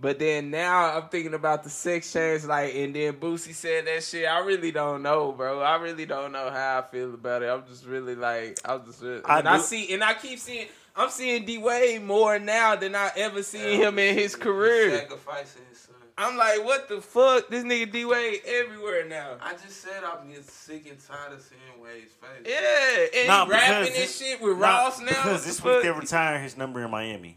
But 0.00 0.20
then 0.20 0.50
now 0.52 0.96
I'm 0.96 1.08
thinking 1.08 1.34
about 1.34 1.64
the 1.64 1.70
sex 1.70 2.12
change, 2.12 2.44
like, 2.44 2.72
and 2.72 2.94
then 2.94 3.14
Boosie 3.14 3.52
said 3.52 3.84
that 3.88 4.04
shit. 4.04 4.28
I 4.28 4.38
really 4.44 4.70
don't 4.70 5.02
know, 5.02 5.32
bro. 5.32 5.60
I 5.60 5.74
really 5.76 6.06
don't 6.06 6.30
know 6.30 6.50
how 6.50 6.78
I 6.78 6.82
feel 6.88 7.12
about 7.14 7.42
it. 7.42 7.46
I'm 7.46 7.66
just 7.66 7.84
really 7.84 8.14
like, 8.14 8.60
I'm 8.64 8.84
just, 8.84 9.02
really, 9.02 9.24
I 9.24 9.40
and 9.40 9.48
I 9.48 9.58
see, 9.58 9.92
and 9.92 10.04
I 10.04 10.14
keep 10.14 10.38
seeing, 10.38 10.68
I'm 10.94 11.10
seeing 11.10 11.44
D 11.44 11.58
Wade 11.58 12.04
more 12.04 12.38
now 12.38 12.76
than 12.76 12.94
I 12.94 13.10
ever 13.16 13.42
seen 13.42 13.80
him 13.80 13.98
in 13.98 14.14
his 14.14 14.36
career. 14.36 14.98
Sacrificing 14.98 15.62
his 15.68 15.80
son. 15.80 15.96
I'm 16.16 16.36
like, 16.36 16.64
what 16.64 16.88
the 16.88 17.00
fuck? 17.00 17.48
This 17.48 17.64
nigga 17.64 17.90
D 17.90 18.04
Wade 18.04 18.40
everywhere 18.46 19.04
now. 19.08 19.36
I 19.40 19.54
just 19.54 19.80
said 19.82 20.04
I'm 20.04 20.28
getting 20.28 20.44
sick 20.44 20.88
and 20.88 20.98
tired 21.04 21.32
of 21.32 21.40
seeing 21.42 21.82
Wade's 21.82 22.12
face. 22.12 22.46
Yeah, 22.46 23.18
and 23.20 23.28
Nah, 23.28 23.44
he 23.46 23.50
rapping 23.50 23.92
this 23.94 24.16
this- 24.16 24.18
shit 24.18 24.40
with 24.40 24.58
Nah, 24.58 24.84
Ross 24.84 25.00
now. 25.00 25.08
Because 25.08 25.44
this 25.44 25.62
week 25.62 25.82
they're 25.82 25.92
retiring 25.92 26.44
his 26.44 26.56
number 26.56 26.84
in 26.84 26.90
Miami. 26.92 27.36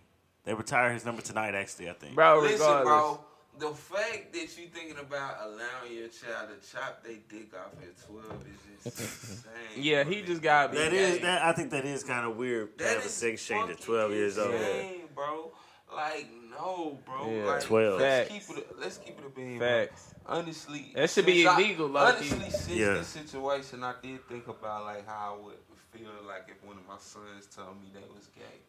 They 0.52 0.56
retire 0.56 0.92
his 0.92 1.06
number 1.06 1.22
tonight, 1.22 1.56
actually, 1.56 1.90
I 1.90 1.94
think. 1.94 2.14
bro. 2.14 2.42
Listen, 2.42 2.60
Regardless, 2.60 2.84
bro. 2.84 3.20
The 3.58 3.70
fact 3.74 4.34
that 4.34 4.58
you 4.58 4.68
thinking 4.68 4.98
about 5.00 5.36
allowing 5.46 5.94
your 5.98 6.10
child 6.10 6.50
to 6.50 6.70
chop 6.74 7.02
their 7.06 7.16
dick 7.30 7.54
off 7.56 7.72
at 7.82 8.06
12 8.06 8.46
is 8.84 8.84
just 8.92 9.00
insane. 9.30 9.46
yeah, 9.78 10.04
he 10.04 10.22
just 10.24 10.42
got 10.42 10.74
That 10.74 10.92
is 10.92 11.22
that. 11.22 11.42
I 11.44 11.54
think 11.54 11.72
that 11.72 11.86
is 11.86 12.04
kind 12.04 12.30
of 12.30 12.36
weird 12.36 12.78
to 12.80 12.84
have 12.86 12.98
a 13.06 13.08
sex 13.08 13.46
change 13.48 13.70
at 13.70 13.80
12 13.80 14.12
years 14.12 14.38
old. 14.38 14.52
bro. 15.16 15.52
Like, 15.96 16.28
no, 16.50 17.00
bro. 17.06 17.30
Yeah. 17.32 17.44
like, 17.46 17.62
12. 17.64 18.02
Let's 18.02 18.30
Facts. 18.30 18.48
keep 18.50 18.58
it. 18.58 18.68
Let's 18.78 18.98
keep 18.98 19.20
it 19.20 19.26
a 19.26 19.30
beam. 19.30 19.58
bro. 19.58 19.68
facts. 19.86 20.14
Honestly, 20.26 20.92
That 20.96 21.10
should 21.12 21.26
be 21.26 21.44
since 21.44 21.48
I- 21.56 21.62
illegal, 21.62 21.88
low-key. 21.88 22.30
Honestly, 22.30 22.50
since 22.50 22.68
Yeah. 22.72 22.94
this 22.96 23.08
situation, 23.08 23.86
I 23.86 23.94
did 24.04 24.28
think 24.28 24.50
about 24.50 24.84
like 24.84 25.08
how 25.08 25.38
I 25.40 25.46
would 25.46 25.56
feel 25.94 26.12
like 26.28 26.50
if 26.50 26.62
one 26.68 26.76
of 26.76 26.86
my 26.86 26.98
sons 27.00 27.48
told 27.56 27.80
me 27.82 27.88
they 27.94 28.02
was 28.14 28.28
gay. 28.36 28.60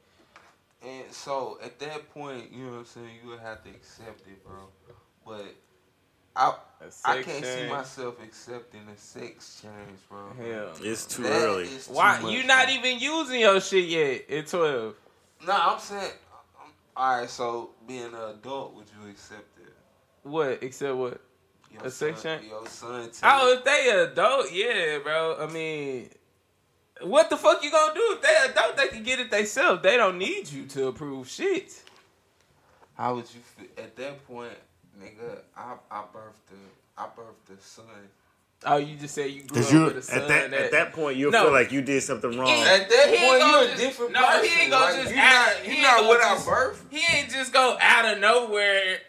And 0.84 1.12
so 1.12 1.58
at 1.62 1.78
that 1.80 2.12
point, 2.12 2.50
you 2.52 2.64
know 2.64 2.72
what 2.72 2.78
I'm 2.78 2.84
saying, 2.86 3.08
you 3.22 3.30
would 3.30 3.40
have 3.40 3.62
to 3.64 3.70
accept 3.70 4.26
it, 4.26 4.44
bro. 4.44 4.54
But 5.24 5.54
I 6.34 6.54
sex 6.88 7.24
can't 7.26 7.44
see 7.44 7.68
myself 7.68 8.16
accepting 8.22 8.80
a 8.92 8.98
sex 8.98 9.60
change, 9.62 9.98
bro. 10.08 10.32
Hell, 10.38 10.72
It's 10.82 11.06
too 11.06 11.22
That 11.22 11.42
early. 11.42 11.66
too 11.66 11.92
why 11.92 12.18
much, 12.20 12.32
you 12.32 12.44
not 12.44 12.66
bro. 12.66 12.74
even 12.74 12.98
using 12.98 13.40
your 13.40 13.60
shit 13.60 13.84
yet 13.88 14.28
at 14.30 14.46
twelve? 14.48 14.94
No, 15.46 15.52
I'm 15.52 15.78
saying. 15.78 16.10
um, 16.64 16.72
All 16.96 17.20
right, 17.20 17.30
so 17.30 17.70
being 17.86 18.06
an 18.06 18.14
adult, 18.14 18.74
would 18.74 18.86
you 19.00 19.10
accept 19.10 19.58
it? 19.60 19.72
What? 20.24 20.62
Accept 20.62 20.96
what? 20.96 21.20
Your 21.72 21.84
A 21.84 21.90
sex 21.90 22.22
change? 22.22 22.44
Your 22.48 22.66
son. 22.66 23.08
Oh, 23.22 23.52
if 23.56 23.64
they 23.64 23.90
adult, 23.90 24.52
yeah, 24.52 24.98
bro. 25.02 25.36
I 25.40 25.46
mean, 25.52 26.08
what 27.04 27.30
the 27.30 27.36
fuck 27.36 27.62
you 27.62 27.70
gonna 27.70 27.94
do 27.94 28.00
if 28.12 28.22
they 28.22 28.54
don't 28.54 28.76
They 28.76 28.88
can 28.88 29.02
get 29.02 29.20
it 29.20 29.30
themselves. 29.30 29.82
They 29.82 29.96
don't 29.96 30.18
need 30.18 30.50
you 30.50 30.64
to 30.66 30.88
approve 30.88 31.28
shit. 31.28 31.72
How 32.96 33.14
would 33.14 33.24
you 33.34 33.40
feel 33.40 33.84
at 33.84 33.96
that 33.96 34.26
point, 34.26 34.52
nigga? 35.00 35.38
I 35.56 35.74
I 35.90 36.02
birthed 36.02 36.46
the 36.50 36.56
I 36.96 37.04
birthed 37.06 37.46
the 37.56 37.62
son. 37.62 37.84
Oh, 38.64 38.76
you 38.76 38.94
just 38.96 39.14
said 39.16 39.28
you 39.30 39.42
grew 39.42 39.60
up 39.60 39.72
you 39.72 39.84
with 39.86 39.96
a 39.96 40.02
son 40.02 40.18
at 40.22 40.28
that, 40.28 40.52
at 40.52 40.70
that 40.70 40.92
point 40.92 41.16
you'll 41.16 41.32
No. 41.32 41.44
feel 41.44 41.52
like 41.52 41.72
you 41.72 41.80
did 41.82 42.00
something 42.02 42.38
wrong. 42.38 42.46
Yeah. 42.48 42.78
At 42.80 42.88
that 42.90 43.08
He 43.08 43.16
point, 43.26 43.40
you're 43.42 43.62
a 43.62 43.66
just- 43.66 43.80
different 43.80 44.12
no, 44.12 44.40
he 44.42 44.60
ain't 44.62 44.70
gonna 44.70 44.84
like, 44.84 44.94
just 45.02 45.10
you 45.14 45.20
act- 45.20 45.56
not 45.58 45.66
you 45.66 45.72
ain't 45.72 45.82
not 45.82 45.96
gonna 45.96 46.08
what 46.08 46.20
just- 46.20 46.48
I 46.48 46.50
birthed. 46.52 46.76
He 46.90 47.16
ain't 47.18 47.30
just 47.30 47.52
go 47.52 47.76
out 47.80 48.04
of 48.04 48.18
nowhere, 48.20 49.00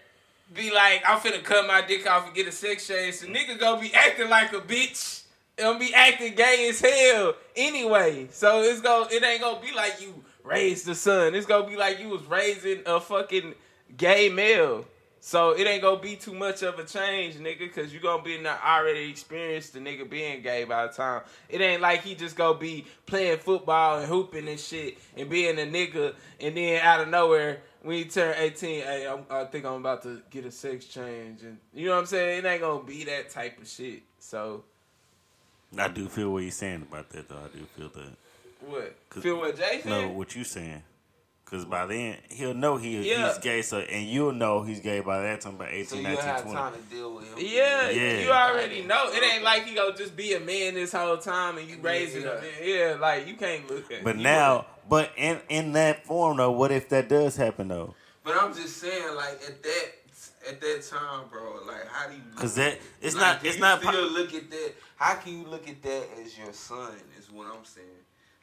be 0.56 0.72
like, 0.72 1.04
I'm 1.08 1.20
finna 1.20 1.44
cut 1.44 1.68
my 1.68 1.82
dick 1.82 2.10
off 2.10 2.26
and 2.26 2.34
get 2.36 2.48
a 2.48 2.52
sex 2.52 2.88
change. 2.88 3.16
So 3.16 3.28
nigga 3.28 3.60
gonna 3.60 3.80
be 3.82 3.94
acting 3.94 4.30
like 4.30 4.54
a 4.54 4.62
bitch. 4.62 5.23
It'll 5.58 5.78
be 5.78 5.94
acting 5.94 6.34
gay 6.36 6.68
as 6.70 6.82
hell 6.82 7.36
anyway. 7.56 8.28
So 8.32 8.62
it's 8.64 8.82
go 8.82 9.08
it 9.10 9.24
ain't 9.24 9.42
gonna 9.42 9.62
be 9.62 9.72
like 9.74 10.02
you 10.02 10.24
raised 10.44 10.86
the 10.86 10.96
son. 10.96 11.36
It's 11.36 11.46
gonna 11.46 11.68
be 11.68 11.76
like 11.76 12.00
you 12.00 12.10
was 12.10 12.24
raising 12.26 12.82
a 12.86 13.00
fucking 13.00 13.54
gay 13.96 14.30
male. 14.30 14.86
So 15.26 15.52
it 15.52 15.66
ain't 15.66 15.82
gonna 15.82 16.02
be 16.02 16.18
too 16.18 16.34
much 16.34 16.64
of 16.64 16.80
a 16.80 16.84
change, 16.84 17.36
nigga, 17.36 17.74
cause 17.74 17.94
you 17.94 18.02
gonna 18.02 18.22
be 18.22 18.36
in 18.36 18.46
already 18.46 19.10
experienced 19.10 19.72
the 19.72 19.80
nigga 19.80 20.10
being 20.10 20.42
gay 20.42 20.66
by 20.66 20.88
the 20.88 20.92
time. 20.92 21.22
It 21.48 21.62
ain't 21.62 21.82
like 21.82 22.02
he 22.02 22.14
just 22.14 22.36
gonna 22.36 22.60
be 22.60 22.86
playing 23.06 23.38
football 23.38 24.00
and 24.00 24.08
hooping 24.08 24.50
and 24.50 24.60
shit 24.60 24.98
and 25.16 25.30
being 25.30 25.58
a 25.60 25.62
nigga 25.62 26.16
and 26.42 26.58
then 26.58 26.82
out 26.82 27.00
of 27.00 27.08
nowhere 27.08 27.62
when 27.84 27.98
he 27.98 28.06
turn 28.06 28.36
18, 28.38 28.84
hey, 28.84 29.08
I'm, 29.08 29.26
I 29.30 29.46
think 29.46 29.64
I'm 29.64 29.76
about 29.76 30.04
to 30.04 30.22
get 30.30 30.46
a 30.46 30.52
sex 30.52 30.86
change 30.88 31.44
and 31.44 31.58
you 31.74 31.86
know 31.86 31.94
what 31.94 32.02
I'm 32.02 32.06
saying? 32.08 32.40
It 32.40 32.48
ain't 32.48 32.62
gonna 32.62 32.84
be 32.84 33.06
that 33.06 33.30
type 33.30 33.62
of 33.62 33.68
shit. 33.70 34.04
So 34.20 34.66
I 35.78 35.88
do 35.88 36.08
feel 36.08 36.32
what 36.32 36.44
you're 36.44 36.52
saying 36.52 36.86
about 36.90 37.10
that, 37.10 37.28
though. 37.30 37.36
I 37.38 37.56
do 37.58 37.66
feel 37.78 37.90
that. 37.90 38.12
what? 38.62 38.96
'Cause- 39.10 39.24
Feel 39.24 39.38
what 39.40 39.58
Jay 39.58 39.82
said? 39.82 39.90
No, 39.90 40.08
what 40.10 40.36
you 40.36 40.44
saying? 40.46 40.84
Because 41.44 41.66
by 41.66 41.86
then 41.86 42.18
he'll 42.30 42.54
know 42.54 42.78
he 42.78 42.98
Yeah. 43.08 43.28
he's 43.30 43.38
gay, 43.40 43.62
so 43.62 43.80
and 43.80 44.08
you'll 44.08 44.32
know 44.32 44.64
he's 44.64 44.80
gay 44.80 45.02
by 45.02 45.22
that 45.22 45.42
time, 45.42 45.58
by 45.58 45.68
18, 45.68 45.86
So 45.86 45.96
you 45.98 46.02
19, 46.04 46.26
have 46.26 46.42
20. 46.44 46.58
time 46.58 46.74
to 46.74 46.80
deal 46.96 47.14
with 47.14 47.26
him. 47.28 47.34
Yeah, 47.38 47.90
Yeah. 47.90 48.20
you 48.20 48.32
already 48.32 48.82
know. 48.82 49.12
It 49.12 49.22
ain't 49.22 49.44
like 49.44 49.66
he 49.66 49.76
gonna 49.76 49.96
just 49.96 50.16
be 50.16 50.34
a 50.34 50.40
man 50.40 50.74
this 50.76 50.94
whole 50.94 51.18
time 51.18 51.58
and 51.58 51.68
you 51.70 51.76
Yeah, 51.76 51.90
raising 51.90 52.24
yeah. 52.24 52.30
a 52.30 52.42
man. 52.42 52.52
Yeah, 52.64 52.96
like 53.00 53.28
you 53.28 53.36
can't 53.36 53.70
look 53.70 53.92
at. 53.92 54.04
But 54.04 54.16
you 54.18 54.24
now, 54.24 54.66
but 54.90 55.12
in 55.18 55.42
in 55.50 55.74
that 55.74 56.06
form 56.06 56.38
though, 56.38 56.52
what 56.52 56.72
if 56.72 56.90
that 56.90 57.10
does 57.10 57.36
happen 57.36 57.68
though? 57.68 57.94
But 58.24 58.42
I'm 58.42 58.54
just 58.56 58.78
saying, 58.78 59.14
like 59.16 59.42
at 59.46 59.62
that 59.62 59.92
at 60.48 60.62
that 60.62 60.84
time, 60.90 61.28
bro, 61.32 61.60
like 61.68 61.88
how 61.88 62.08
do 62.08 62.14
you? 62.16 62.22
look 62.26 62.36
Because 62.36 62.58
at 62.58 62.72
that 62.74 62.80
it's 63.02 63.16
Like, 63.16 63.22
not 63.24 63.42
do 63.42 63.48
it's 63.48 63.58
you 63.58 63.62
not. 63.62 63.80
Still 63.82 63.92
po- 63.92 64.14
look 64.14 64.34
at 64.34 64.50
that. 64.52 64.72
How 64.98 65.16
can 65.16 65.38
you 65.40 65.46
look 65.48 65.68
at 65.70 65.82
that 65.84 66.04
as 66.24 66.38
your 66.38 66.54
son? 66.54 66.94
Is 67.20 67.32
what 67.32 67.48
I'm 67.48 67.64
saying. 67.66 67.88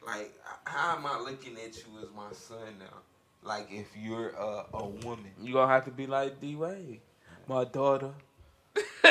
Like, 0.05 0.33
how 0.65 0.97
am 0.97 1.05
I 1.05 1.19
looking 1.19 1.53
at 1.57 1.75
you 1.77 2.01
as 2.01 2.09
my 2.15 2.31
son 2.31 2.75
now? 2.79 2.85
Like, 3.43 3.67
if 3.71 3.87
you're 3.95 4.29
a, 4.29 4.65
a 4.73 4.85
woman, 4.87 5.31
You 5.41 5.53
gonna 5.53 5.71
have 5.71 5.85
to 5.85 5.91
be 5.91 6.07
like 6.07 6.39
D 6.41 6.55
Wade, 6.55 7.01
my 7.47 7.65
daughter. 7.65 8.11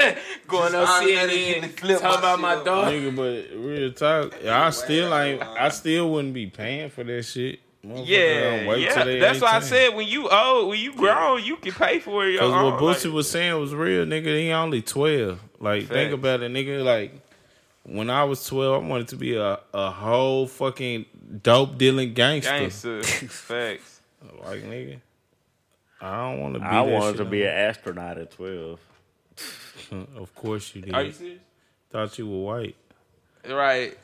Going 0.48 0.72
Just 0.72 0.74
up 0.74 0.88
automatically 1.02 1.54
CNN, 1.54 1.70
flip 1.78 2.00
talking 2.00 2.08
my 2.08 2.18
about 2.18 2.40
my 2.40 2.50
shit 2.52 2.58
up. 2.58 2.64
daughter. 2.64 2.90
Nigga, 2.96 3.16
but 3.16 3.58
real 3.58 3.92
talk, 3.92 4.44
I 4.44 4.70
still 4.70 5.14
ain't. 5.16 5.42
I 5.42 5.68
still 5.68 6.10
wouldn't 6.10 6.34
be 6.34 6.46
paying 6.46 6.90
for 6.90 7.04
that 7.04 7.22
shit. 7.24 7.60
Motherfucker 7.84 8.04
Yeah, 8.06 8.68
wait 8.68 8.80
yeah. 8.82 8.94
till 8.94 9.04
they 9.06 9.18
That's 9.20 9.40
why 9.40 9.52
I 9.56 9.60
said 9.60 9.94
when 9.94 10.06
you 10.06 10.28
old, 10.28 10.68
when 10.68 10.78
you 10.78 10.94
grown, 10.94 11.42
you 11.42 11.56
can 11.56 11.72
pay 11.72 11.98
for 11.98 12.26
it. 12.26 12.38
Cause 12.38 12.50
what 12.52 12.78
Boosie 12.80 13.06
like- 13.06 13.14
was 13.14 13.30
saying 13.30 13.58
was 13.58 13.74
real, 13.74 14.04
nigga. 14.04 14.38
He 14.38 14.50
only 14.52 14.82
twelve. 14.82 15.40
Like 15.58 15.86
think 15.88 16.12
about 16.12 16.42
it, 16.42 16.52
nigga. 16.52 16.84
Like 16.84 17.14
when 17.84 18.10
I 18.10 18.24
was 18.24 18.44
twelve, 18.46 18.84
I 18.84 18.86
wanted 18.86 19.08
to 19.08 19.16
be 19.16 19.36
a 19.36 19.58
a 19.72 19.90
whole 19.90 20.46
fucking 20.46 21.06
dope 21.42 21.78
dealing 21.78 22.12
gangster. 22.12 22.50
gangster. 22.50 23.02
Facts. 23.28 24.00
Like 24.44 24.62
nigga, 24.64 25.00
I 26.02 26.20
don't 26.30 26.40
want 26.40 26.54
to 26.54 26.60
be. 26.60 26.66
I 26.66 26.84
that 26.84 26.92
wanted 26.92 27.08
shit 27.12 27.16
to 27.18 27.24
be 27.24 27.40
no 27.40 27.46
an 27.48 27.54
astronaut 27.56 28.18
at 28.18 28.30
twelve. 28.32 28.78
Of 30.16 30.34
course 30.34 30.74
you 30.74 30.82
did. 30.82 30.94
Are 30.94 31.02
you 31.02 31.12
serious? 31.12 31.40
Thought 31.90 32.18
you 32.18 32.28
were 32.28 32.44
white. 32.44 32.76
Right. 33.48 33.96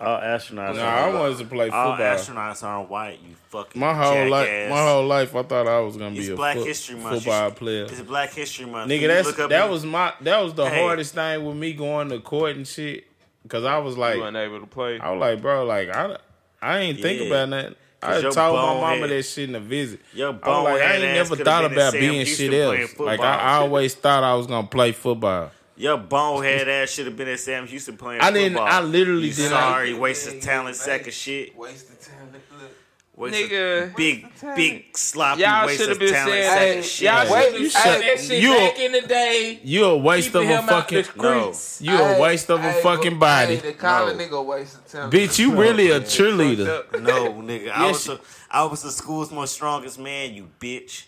All 0.00 0.18
astronauts. 0.20 0.76
Nah, 0.76 0.82
I 0.84 1.08
wanted 1.12 1.38
to 1.38 1.44
play 1.44 1.66
football. 1.66 1.90
all 1.92 1.96
football. 1.96 2.16
astronauts 2.16 2.62
aren't 2.64 2.90
white. 2.90 3.20
You 3.26 3.34
fucking 3.48 3.80
My 3.80 3.94
whole 3.94 4.28
life, 4.28 4.70
my 4.70 4.82
whole 4.86 5.06
life, 5.06 5.34
I 5.36 5.42
thought 5.44 5.68
I 5.68 5.78
was 5.80 5.96
gonna 5.96 6.16
It's 6.16 6.26
be 6.26 6.32
a 6.32 6.36
Black 6.36 6.56
foot- 6.56 6.66
History 6.66 6.96
Month. 6.96 7.16
Football 7.22 7.48
should- 7.50 7.56
player. 7.56 7.84
It's 7.84 8.00
Black 8.00 8.32
History 8.32 8.66
Month. 8.66 8.90
Nigga, 8.90 9.06
that's 9.06 9.26
look 9.28 9.38
up 9.38 9.50
that 9.50 9.64
in- 9.66 9.70
was 9.70 9.84
my 9.86 10.12
that 10.22 10.38
was 10.42 10.54
the 10.54 10.68
Hey. 10.68 10.82
hardest 10.82 11.14
thing 11.14 11.44
with 11.44 11.56
me 11.56 11.72
going 11.72 12.08
to 12.10 12.18
court 12.18 12.56
and 12.56 12.66
shit. 12.66 13.06
Cause 13.48 13.64
I 13.64 13.78
was 13.78 13.96
like, 13.96 14.16
you 14.16 14.22
weren't 14.22 14.36
able 14.36 14.60
to 14.60 14.66
play. 14.66 14.98
I 14.98 15.10
was 15.10 15.20
like, 15.20 15.40
bro, 15.42 15.64
like 15.64 15.88
I, 15.90 16.16
I 16.60 16.78
ain't 16.80 17.00
think 17.00 17.28
about 17.30 17.48
nothing. 17.50 17.74
I 18.02 18.20
told 18.20 18.34
my 18.36 18.50
mama 18.52 18.80
bonehead- 18.80 19.10
that 19.10 19.22
shit 19.22 19.44
in 19.44 19.52
the 19.52 19.60
visit. 19.60 20.00
Your 20.12 20.28
I 20.28 20.32
like, 20.32 20.44
I 20.44 20.50
bonehead 20.72 20.94
ain't 20.96 21.04
ass 21.04 21.14
never 21.16 21.28
could've 21.30 21.44
thought 21.46 21.62
been 21.62 21.72
about 21.72 21.92
being 21.92 22.26
shit 22.26 22.50
playing 22.50 22.80
else. 22.82 22.90
football 22.90 23.06
Like 23.06 23.20
I, 23.20 23.34
I 23.36 23.54
always 23.58 23.94
thought 23.94 24.24
I 24.24 24.34
was 24.34 24.46
gonna 24.46 24.66
play 24.66 24.92
football. 24.92 25.50
Your 25.76 25.96
bonehead 25.98 26.68
ass 26.68 26.90
should 26.90 27.06
have 27.06 27.16
been 27.16 27.28
at 27.28 27.40
Sam 27.40 27.66
Houston 27.66 27.96
playing 27.96 28.20
I 28.20 28.30
didn't. 28.30 28.52
football. 28.52 28.68
I 28.72 28.80
literally 28.80 29.28
You 29.28 29.34
didn't. 29.34 29.50
sorry, 29.50 29.90
Yeah, 29.92 29.98
wasted 29.98 30.34
yeah, 30.34 30.40
talent, 30.40 30.76
yeah, 30.76 30.82
sack 30.82 31.06
of 31.08 31.12
shit. 31.14 31.56
waste 31.56 31.88
the 31.88 32.10
talent. 32.10 32.32
Look. 32.60 32.70
Wasted 33.16 33.50
Nigga. 33.50 33.96
big, 33.96 34.26
big 34.56 34.96
sloppy 34.96 35.42
Y'all 35.42 35.66
waste 35.66 35.80
should 35.80 35.90
of 35.90 36.00
have 36.00 36.00
been 36.00 36.12
talent, 36.14 36.30
saying 36.32 36.44
sack 36.44 36.78
of 36.78 36.84
shit. 36.84 37.02
Y'all 37.06 37.32
Wait, 37.32 37.42
should 37.44 37.52
have 37.52 37.60
you 37.62 37.68
said 37.70 37.82
shut- 37.82 38.00
that 38.00 38.20
shit 38.20 38.42
you- 38.42 38.54
back 38.54 38.78
in 38.80 38.92
the 38.92 39.00
day. 39.02 39.60
You 39.62 39.84
a 39.84 39.96
waste 39.98 40.34
of 40.34 40.42
a 40.42 40.46
him 40.46 40.58
out 40.68 40.88
the 40.88 41.02
fucking. 41.02 41.22
No. 41.22 41.52
streets. 41.52 41.80
You 41.80 41.96
a 41.96 42.20
waste 42.20 42.50
of 42.50 42.64
a 42.64 42.72
fucking 42.74 43.18
body. 43.20 43.56
Hey, 43.56 43.60
the 43.70 43.72
collar 43.74 44.14
No. 44.14 44.24
nigga 44.24 44.44
waste 44.44 44.74
of 44.76 44.86
talent. 44.90 45.12
Bitch, 45.12 45.38
you 45.38 45.54
really 45.54 45.90
a 45.90 46.00
cheerleader. 46.00 47.00
No, 47.00 47.32
nigga, 47.34 47.70
I 47.72 47.86
was 47.88 48.02
she- 48.04 48.18
I 48.50 48.64
was 48.64 48.82
the 48.82 48.90
school's 48.92 49.30
most 49.32 49.54
strongest 49.54 49.98
man. 49.98 50.34
You 50.34 50.48
bitch. 50.60 51.04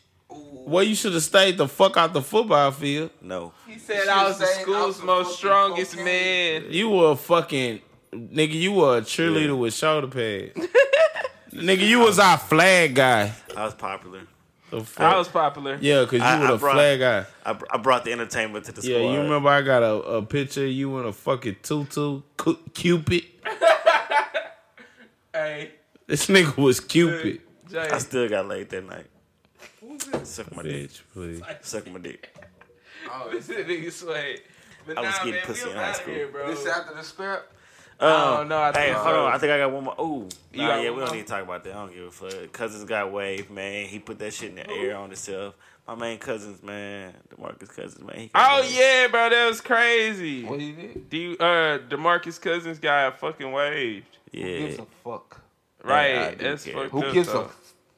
Well, 0.67 0.83
you 0.83 0.95
should 0.95 1.13
have 1.15 1.23
stayed 1.23 1.59
the 1.59 1.69
fuck 1.69 1.97
out 1.97 2.13
the 2.13 2.23
football 2.23 2.71
field. 2.73 3.11
No, 3.23 3.53
He 3.69 3.79
said 3.79 4.09
I 4.09 4.25
was 4.27 4.39
the 4.39 4.47
Should've 4.47 4.55
stayed 4.63 4.63
out 4.63 4.77
school's 4.81 4.97
some 4.97 5.07
most 5.07 5.37
strongest 5.39 5.93
cocaine. 5.93 6.05
man. 6.63 6.65
You 6.73 6.91
were 6.91 7.11
a 7.13 7.17
fucking 7.17 7.81
nigga. 8.13 8.53
You 8.53 8.73
were 8.73 8.99
a 8.99 9.01
cheerleader 9.03 9.47
Yeah. 9.47 9.53
with 9.53 9.75
shoulder 9.75 10.09
pads. 10.09 10.69
nigga, 11.53 11.87
you 11.87 12.01
was 12.01 12.19
our 12.19 12.37
flag 12.39 12.95
guy. 12.97 13.33
I 13.57 13.65
was 13.65 13.75
popular. 13.75 14.23
The 14.71 14.81
fuck? 14.83 15.15
I 15.15 15.17
was 15.17 15.29
popular. 15.29 15.79
yeah, 15.81 16.05
cause 16.05 16.15
you 16.15 16.23
I- 16.25 16.41
were 16.41 16.47
I 16.47 16.51
the 16.51 16.57
brought- 16.59 16.75
flag 16.75 16.99
guy. 16.99 17.27
I, 17.45 17.53
br- 17.53 17.67
I 17.71 17.77
brought 17.79 18.05
the 18.05 18.11
entertainment 18.13 18.65
to 18.65 18.73
the 18.73 18.83
squad. 18.83 18.93
Yeah, 18.97 19.13
you 19.13 19.21
remember 19.21 19.49
I 19.49 19.63
got 19.63 19.85
a, 19.85 19.93
a 19.95 20.23
picture 20.23 20.65
of 20.65 20.71
you 20.73 20.99
in 20.99 21.07
a 21.07 21.13
fucking 21.13 21.57
tutu, 21.63 22.23
cu- 22.37 22.59
Cupid. 22.75 23.23
Hey, 25.33 25.73
This 26.07 26.27
nigga 26.29 26.57
was 26.57 26.81
Cupid. 26.81 27.41
Jay. 27.71 27.79
I 27.79 27.99
still 27.99 28.29
got 28.29 28.47
laid 28.49 28.71
that 28.71 28.87
night. 28.87 29.07
Suck 30.25 30.55
my 30.55 30.63
dick. 30.63 30.91
Bitch, 30.91 31.01
please. 31.13 31.43
Suck 31.63 31.91
my 31.91 31.99
dick. 31.99 32.35
Oh, 33.11 33.29
This 33.33 33.49
nigga 33.49 33.91
sway. 33.93 34.39
But 34.87 34.99
I 34.99 35.01
was 35.03 35.11
nah, 35.11 35.19
getting 35.19 35.33
man, 35.35 35.43
pussy 35.47 35.65
we 35.65 35.71
in 35.73 35.77
high 35.77 35.89
outta 35.91 35.95
school. 36.03 36.15
Here, 36.15 36.29
bro. 36.29 36.47
this 36.49 36.67
after 36.67 36.95
the 36.95 37.03
script. 37.03 37.53
Oh 37.99 38.37
don't 38.39 38.49
know. 38.49 38.59
I 38.59 38.73
Hey, 38.73 38.87
think 38.93 38.97
hold 38.99 39.17
on. 39.17 39.33
I 39.33 39.39
think 39.39 39.53
I 39.53 39.59
got 39.59 39.73
one 39.73 39.85
more. 39.85 39.95
Ooh, 40.01 40.29
You 40.53 40.61
nah, 40.63 40.69
got 40.69 40.83
yeah, 40.83 40.91
one 40.91 40.95
we 40.97 41.01
don't 41.01 41.09
more? 41.09 41.17
need 41.17 41.23
to 41.23 41.29
talk 41.33 41.43
about 41.43 41.65
that. 41.65 41.71
I 41.75 41.77
don't 41.87 41.95
give 41.95 42.05
a 42.05 42.11
fuck. 42.11 42.53
Cousins 42.53 42.85
got 42.85 43.11
wave, 43.11 43.51
man. 43.51 43.87
He 43.87 43.99
put 43.99 44.19
that 44.19 44.33
shit 44.35 44.51
in 44.51 44.57
the 44.57 44.71
air 44.71 44.97
on 44.97 45.09
himself. 45.09 45.55
my 45.89 45.95
main 45.95 46.19
cousins, 46.19 46.63
man, 46.63 47.15
Demarcus 47.31 47.69
Cousins, 47.75 48.05
man. 48.05 48.17
he 48.19 48.31
Oh 48.35 48.61
got- 48.63 48.71
yeah, 48.71 49.07
bro, 49.09 49.31
that 49.31 49.47
was 49.49 49.61
crazy. 49.61 50.45
What 50.45 50.61
he 50.61 50.73
did? 50.73 51.09
Do 51.11 51.17
you, 51.17 51.33
uh 51.39 51.79
Demarcus 51.79 52.41
Cousins 52.41 52.79
got 52.79 53.19
fucking 53.19 53.51
waived. 53.51 54.07
Who 54.33 54.39
gives 54.43 54.77
yeah. 54.77 54.83
a 54.83 54.87
fuck? 55.03 55.41
Right. 55.83 56.17
I 56.19 56.35
do 56.35 56.45
That's 56.45 56.65
care. 56.65 56.75
fucked 56.75 56.91
Who 56.91 57.03
up. 57.05 57.13
gives 57.15 57.29
a 57.29 57.33
though. 57.33 57.51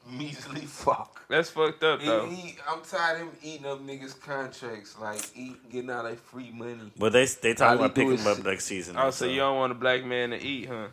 A 0.09 0.13
measly 0.13 0.61
fuck? 0.65 1.21
That's 1.29 1.49
fucked 1.51 1.83
up 1.83 2.01
He, 2.01 2.07
though. 2.07 2.25
he, 2.27 2.55
I'm 2.67 2.81
tired 2.81 3.21
of 3.21 3.27
him 3.27 3.35
eating 3.43 3.65
up 3.67 3.79
niggas' 3.85 4.19
contracts, 4.19 4.95
like 4.99 5.21
eat, 5.35 5.69
getting 5.69 5.89
out 5.91 6.05
of 6.05 6.19
free 6.19 6.51
money. 6.51 6.91
But 6.97 7.13
they 7.13 7.25
they 7.25 7.49
All 7.49 7.55
talking 7.55 7.79
about 7.79 7.95
picking 7.95 8.13
is 8.13 8.21
him 8.25 8.27
up 8.27 8.43
next 8.43 8.65
season. 8.65 8.95
Oh, 8.97 9.11
so 9.11 9.25
you 9.25 9.37
don't 9.37 9.57
want 9.57 9.71
a 9.71 9.75
black 9.75 10.03
man 10.05 10.31
to 10.31 10.41
eat, 10.41 10.67
huh? 10.67 10.87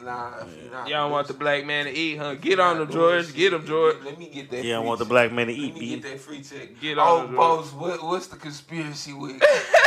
Nah, 0.00 0.38
if 0.42 0.62
you're 0.62 0.70
not 0.70 0.86
You 0.86 0.94
don't 0.94 1.10
want 1.10 1.26
the 1.26 1.34
black 1.34 1.66
man 1.66 1.86
to 1.86 1.90
eat, 1.92 2.18
huh? 2.18 2.36
if 2.36 2.40
Get 2.40 2.58
you're 2.58 2.62
on 2.62 2.76
not 2.78 2.82
him, 2.84 2.90
doing 2.92 3.24
George. 3.24 3.26
shit, 3.26 3.34
Get 3.34 3.52
him, 3.52 3.66
George. 3.66 3.96
Let 4.04 4.18
me 4.18 4.28
get 4.28 4.50
that. 4.52 4.64
You 4.64 4.70
don't 4.70 4.82
free 4.82 4.88
want 4.88 4.98
the 5.00 5.04
black 5.06 5.32
man 5.32 5.46
to 5.48 5.52
eat. 5.52 5.74
Let 5.74 5.82
eat, 5.82 5.90
me 5.96 6.00
get 6.00 6.02
that 6.12 6.20
free 6.20 6.42
check. 6.42 6.80
Get 6.80 6.98
oh, 6.98 7.02
on 7.02 7.20
him, 7.30 7.34
George. 7.34 7.36
boss, 7.36 7.72
what, 7.72 8.04
what's 8.04 8.26
the 8.28 8.36
conspiracy 8.36 9.12
with 9.12 9.42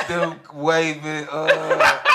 them 0.10 0.40
waiving? 0.54 1.28
Uh, 1.32 2.00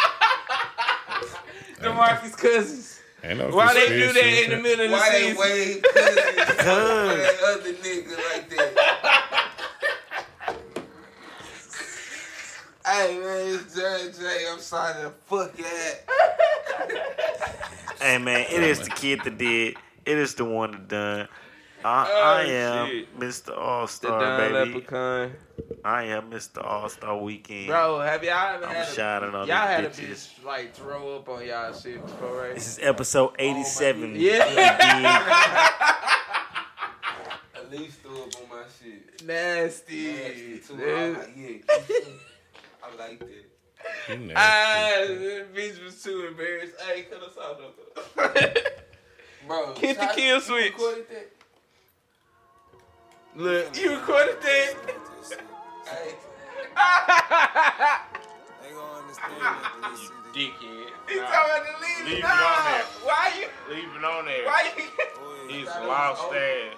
Demarcus 1.80 2.36
Cousins. 2.36 2.95
Ain't 3.24 3.38
no 3.38 3.50
Why 3.50 3.72
they 3.74 3.88
do 3.88 4.12
that 4.12 4.42
in 4.44 4.50
the 4.50 4.56
middle 4.58 4.84
of 4.84 4.90
the 4.90 4.96
why 4.96 5.10
they 5.10 5.22
season? 5.32 5.40
waive 5.40 5.82
cousins 5.82 6.16
for 6.46 6.64
that 6.64 7.36
other 7.44 7.72
nigga 7.72 8.16
like 8.34 8.48
that? 8.50 8.72
hey 12.86 13.18
man, 13.18 13.54
it's 13.54 13.74
Judge 13.74 14.18
J. 14.18 14.46
I'm 14.52 14.60
sorry 14.60 14.94
to 15.02 15.10
fuck 15.26 15.56
that. 15.56 16.04
Hey 17.98 18.18
man, 18.18 18.44
it 18.50 18.62
is 18.62 18.80
the 18.80 18.90
kid 18.90 19.22
that 19.24 19.38
did. 19.38 19.74
It 20.04 20.18
is 20.18 20.34
the 20.34 20.44
one 20.44 20.72
that 20.72 20.88
done. 20.88 21.28
I, 21.86 22.06
Oh, 22.10 22.22
I 22.22 22.42
am 22.44 22.88
shit. 22.88 23.18
Mr. 23.20 23.56
All 23.56 23.86
Star, 23.86 24.38
baby. 24.38 24.54
Leprechaun. 24.74 25.32
I 25.84 26.02
am 26.04 26.30
Mr. 26.30 26.64
All 26.66 26.88
Star 26.88 27.16
Weekend. 27.16 27.68
Bro, 27.68 28.00
have 28.00 28.24
y'all 28.24 28.54
ever 28.56 28.66
I'm 28.66 28.74
had 28.74 28.88
shining 28.88 29.32
a, 29.34 29.38
on 29.38 29.46
y'all 29.46 29.56
had 29.58 29.92
these 29.94 29.98
a 29.98 30.40
bitch 30.40 30.44
like 30.44 30.74
throw 30.74 31.14
up 31.16 31.28
on 31.28 31.46
y'all 31.46 31.72
shit 31.72 32.02
before, 32.02 32.40
right? 32.42 32.54
This 32.54 32.66
is 32.66 32.78
episode 32.82 33.34
87. 33.38 34.14
Yeah. 34.16 34.44
At 37.54 37.70
least 37.70 38.00
throw 38.00 38.14
up 38.22 38.34
on 38.42 38.48
my 38.58 38.64
shit. 38.82 39.24
Nasty. 39.24 40.12
Nasty 40.12 40.58
too. 40.58 40.74
I 40.74 40.76
That's- 40.78 41.16
like, 41.18 41.36
yeah, 41.36 41.58
I 42.82 42.96
like 42.98 43.18
that. 43.20 43.44
You 44.08 44.16
nasty. 44.18 44.34
Ah, 44.36 45.46
bitch 45.54 45.84
was 45.84 46.02
too 46.02 46.26
embarrassed. 46.28 46.74
Hey, 46.80 47.02
cut 47.02 47.22
us 47.22 47.36
off 47.36 47.58
though. 47.58 48.42
Bro, 49.46 49.74
Hit 49.76 49.96
the 49.98 50.10
kill 50.14 50.40
switch. 50.40 50.72
Look, 53.36 53.76
you 53.76 53.94
recorded 53.96 54.40
that? 54.40 54.74
Hey, 55.84 56.14
Dickhead. 60.32 60.88
He 61.06 61.16
talking 61.16 61.28
about 61.28 61.64
to 61.64 61.72
leave, 61.82 62.06
Leave 62.06 62.18
it 62.18 62.22
nah. 62.22 62.28
on 62.30 62.64
there. 62.64 62.84
Why 63.04 63.32
you? 63.38 63.48
Leave 63.74 63.94
it 63.94 64.04
on 64.04 64.24
there. 64.24 64.46
Why 64.46 64.72
you? 64.78 64.84
He's 65.54 65.66
lost 65.66 66.22
oh. 66.24 66.34
ass. 66.34 66.76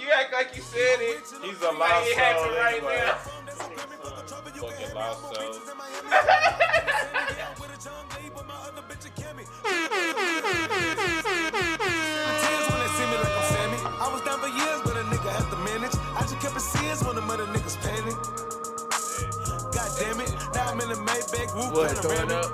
You 0.00 0.08
act 0.10 0.32
like 0.32 0.56
you 0.56 0.62
said 0.62 1.00
it. 1.00 1.20
He's 1.42 1.60
a 1.60 1.66
Like 1.66 1.78
lost 1.78 2.08
it 2.08 2.16
soul 2.16 2.56
right 2.56 2.76
anyway. 2.76 3.02
now. 3.04 3.14
Fucking 4.54 4.94
lost 4.94 5.20
soul. 5.20 5.54
I'm 21.32 21.40
in 21.40 21.48
the 21.48 21.52
Maybach, 21.52 21.54
whoop, 21.54 21.74
What, 21.74 21.90
throwing 22.02 22.28
panoramic. 22.28 22.32
up? 22.32 22.50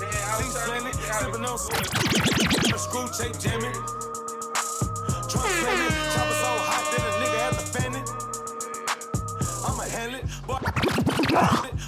Man, 0.00 0.10
I 0.12 0.38
Six 0.38 0.48
was 0.48 0.64
trying 0.64 0.82
slanted, 0.82 0.92
to 0.92 0.98
get 1.00 1.10
out 1.10 1.24
of 1.24 1.34
sipping 1.34 1.44
on 1.46 1.58
some. 1.58 1.80
A 2.74 2.78
screw 2.78 3.08
tape 3.18 3.38
jamming. 3.40 3.78
Trump 5.28 5.48
slamming, 5.48 5.94
chopper 6.14 6.34
so 6.34 6.50
hot 6.68 6.84
that 6.92 7.04
a 7.08 7.12
nigga 7.20 7.38
had 7.44 7.54
to 7.58 7.66
fan 7.72 7.94
it. 7.96 8.06
I'ma 9.64 9.84
handle 9.84 10.20
it, 10.20 10.26
boy. 10.46 10.58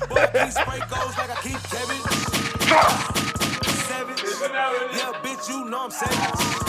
Boy, 0.09 0.21
I 0.23 0.29
keep 0.33 0.53
spray 0.53 0.81
goes 0.91 1.15
like 1.19 1.31
I 1.31 1.39
keep 1.43 1.61
Kevin. 1.71 2.03
Savage. 3.87 4.23
Yeah, 4.97 5.13
bitch, 5.23 5.49
you 5.49 5.65
know 5.67 5.85
I'm 5.85 5.91
savage. 5.91 6.67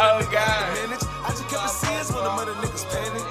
Oh, 0.00 0.20
a 0.20 0.24
nigga 0.24 0.38
had 0.38 0.56
to 0.56 0.64
God. 0.66 0.74
manage. 0.90 1.04
I 1.24 1.30
just 1.30 1.48
kept 1.48 1.70
serious 1.70 2.12
when 2.12 2.24
the 2.24 2.30
mother 2.30 2.54
niggas 2.54 2.86
panic. 2.90 3.24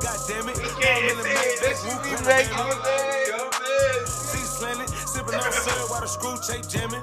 God 0.00 0.18
damn 0.28 0.48
it. 0.48 0.58
Yeah, 0.80 0.96
I'm 0.96 1.08
in 1.10 1.16
the 1.18 1.24
it's 1.24 1.60
Maybach, 1.60 1.60
that 1.62 1.76
whoop, 1.84 2.04
you 2.06 2.18
be 2.18 2.24
panoramic. 2.24 2.84
making, 2.84 3.26
you 3.26 3.32
know 3.32 3.44
what 3.46 3.56
I'm 3.56 3.64
saying? 3.64 4.06
C 4.06 4.38
slanted, 4.46 4.90
sipping 4.90 5.34
on 5.36 5.52
syrup 5.52 5.90
while 5.90 6.02
the 6.02 6.08
screw 6.08 6.36
tape 6.46 6.68
jamming. 6.68 7.02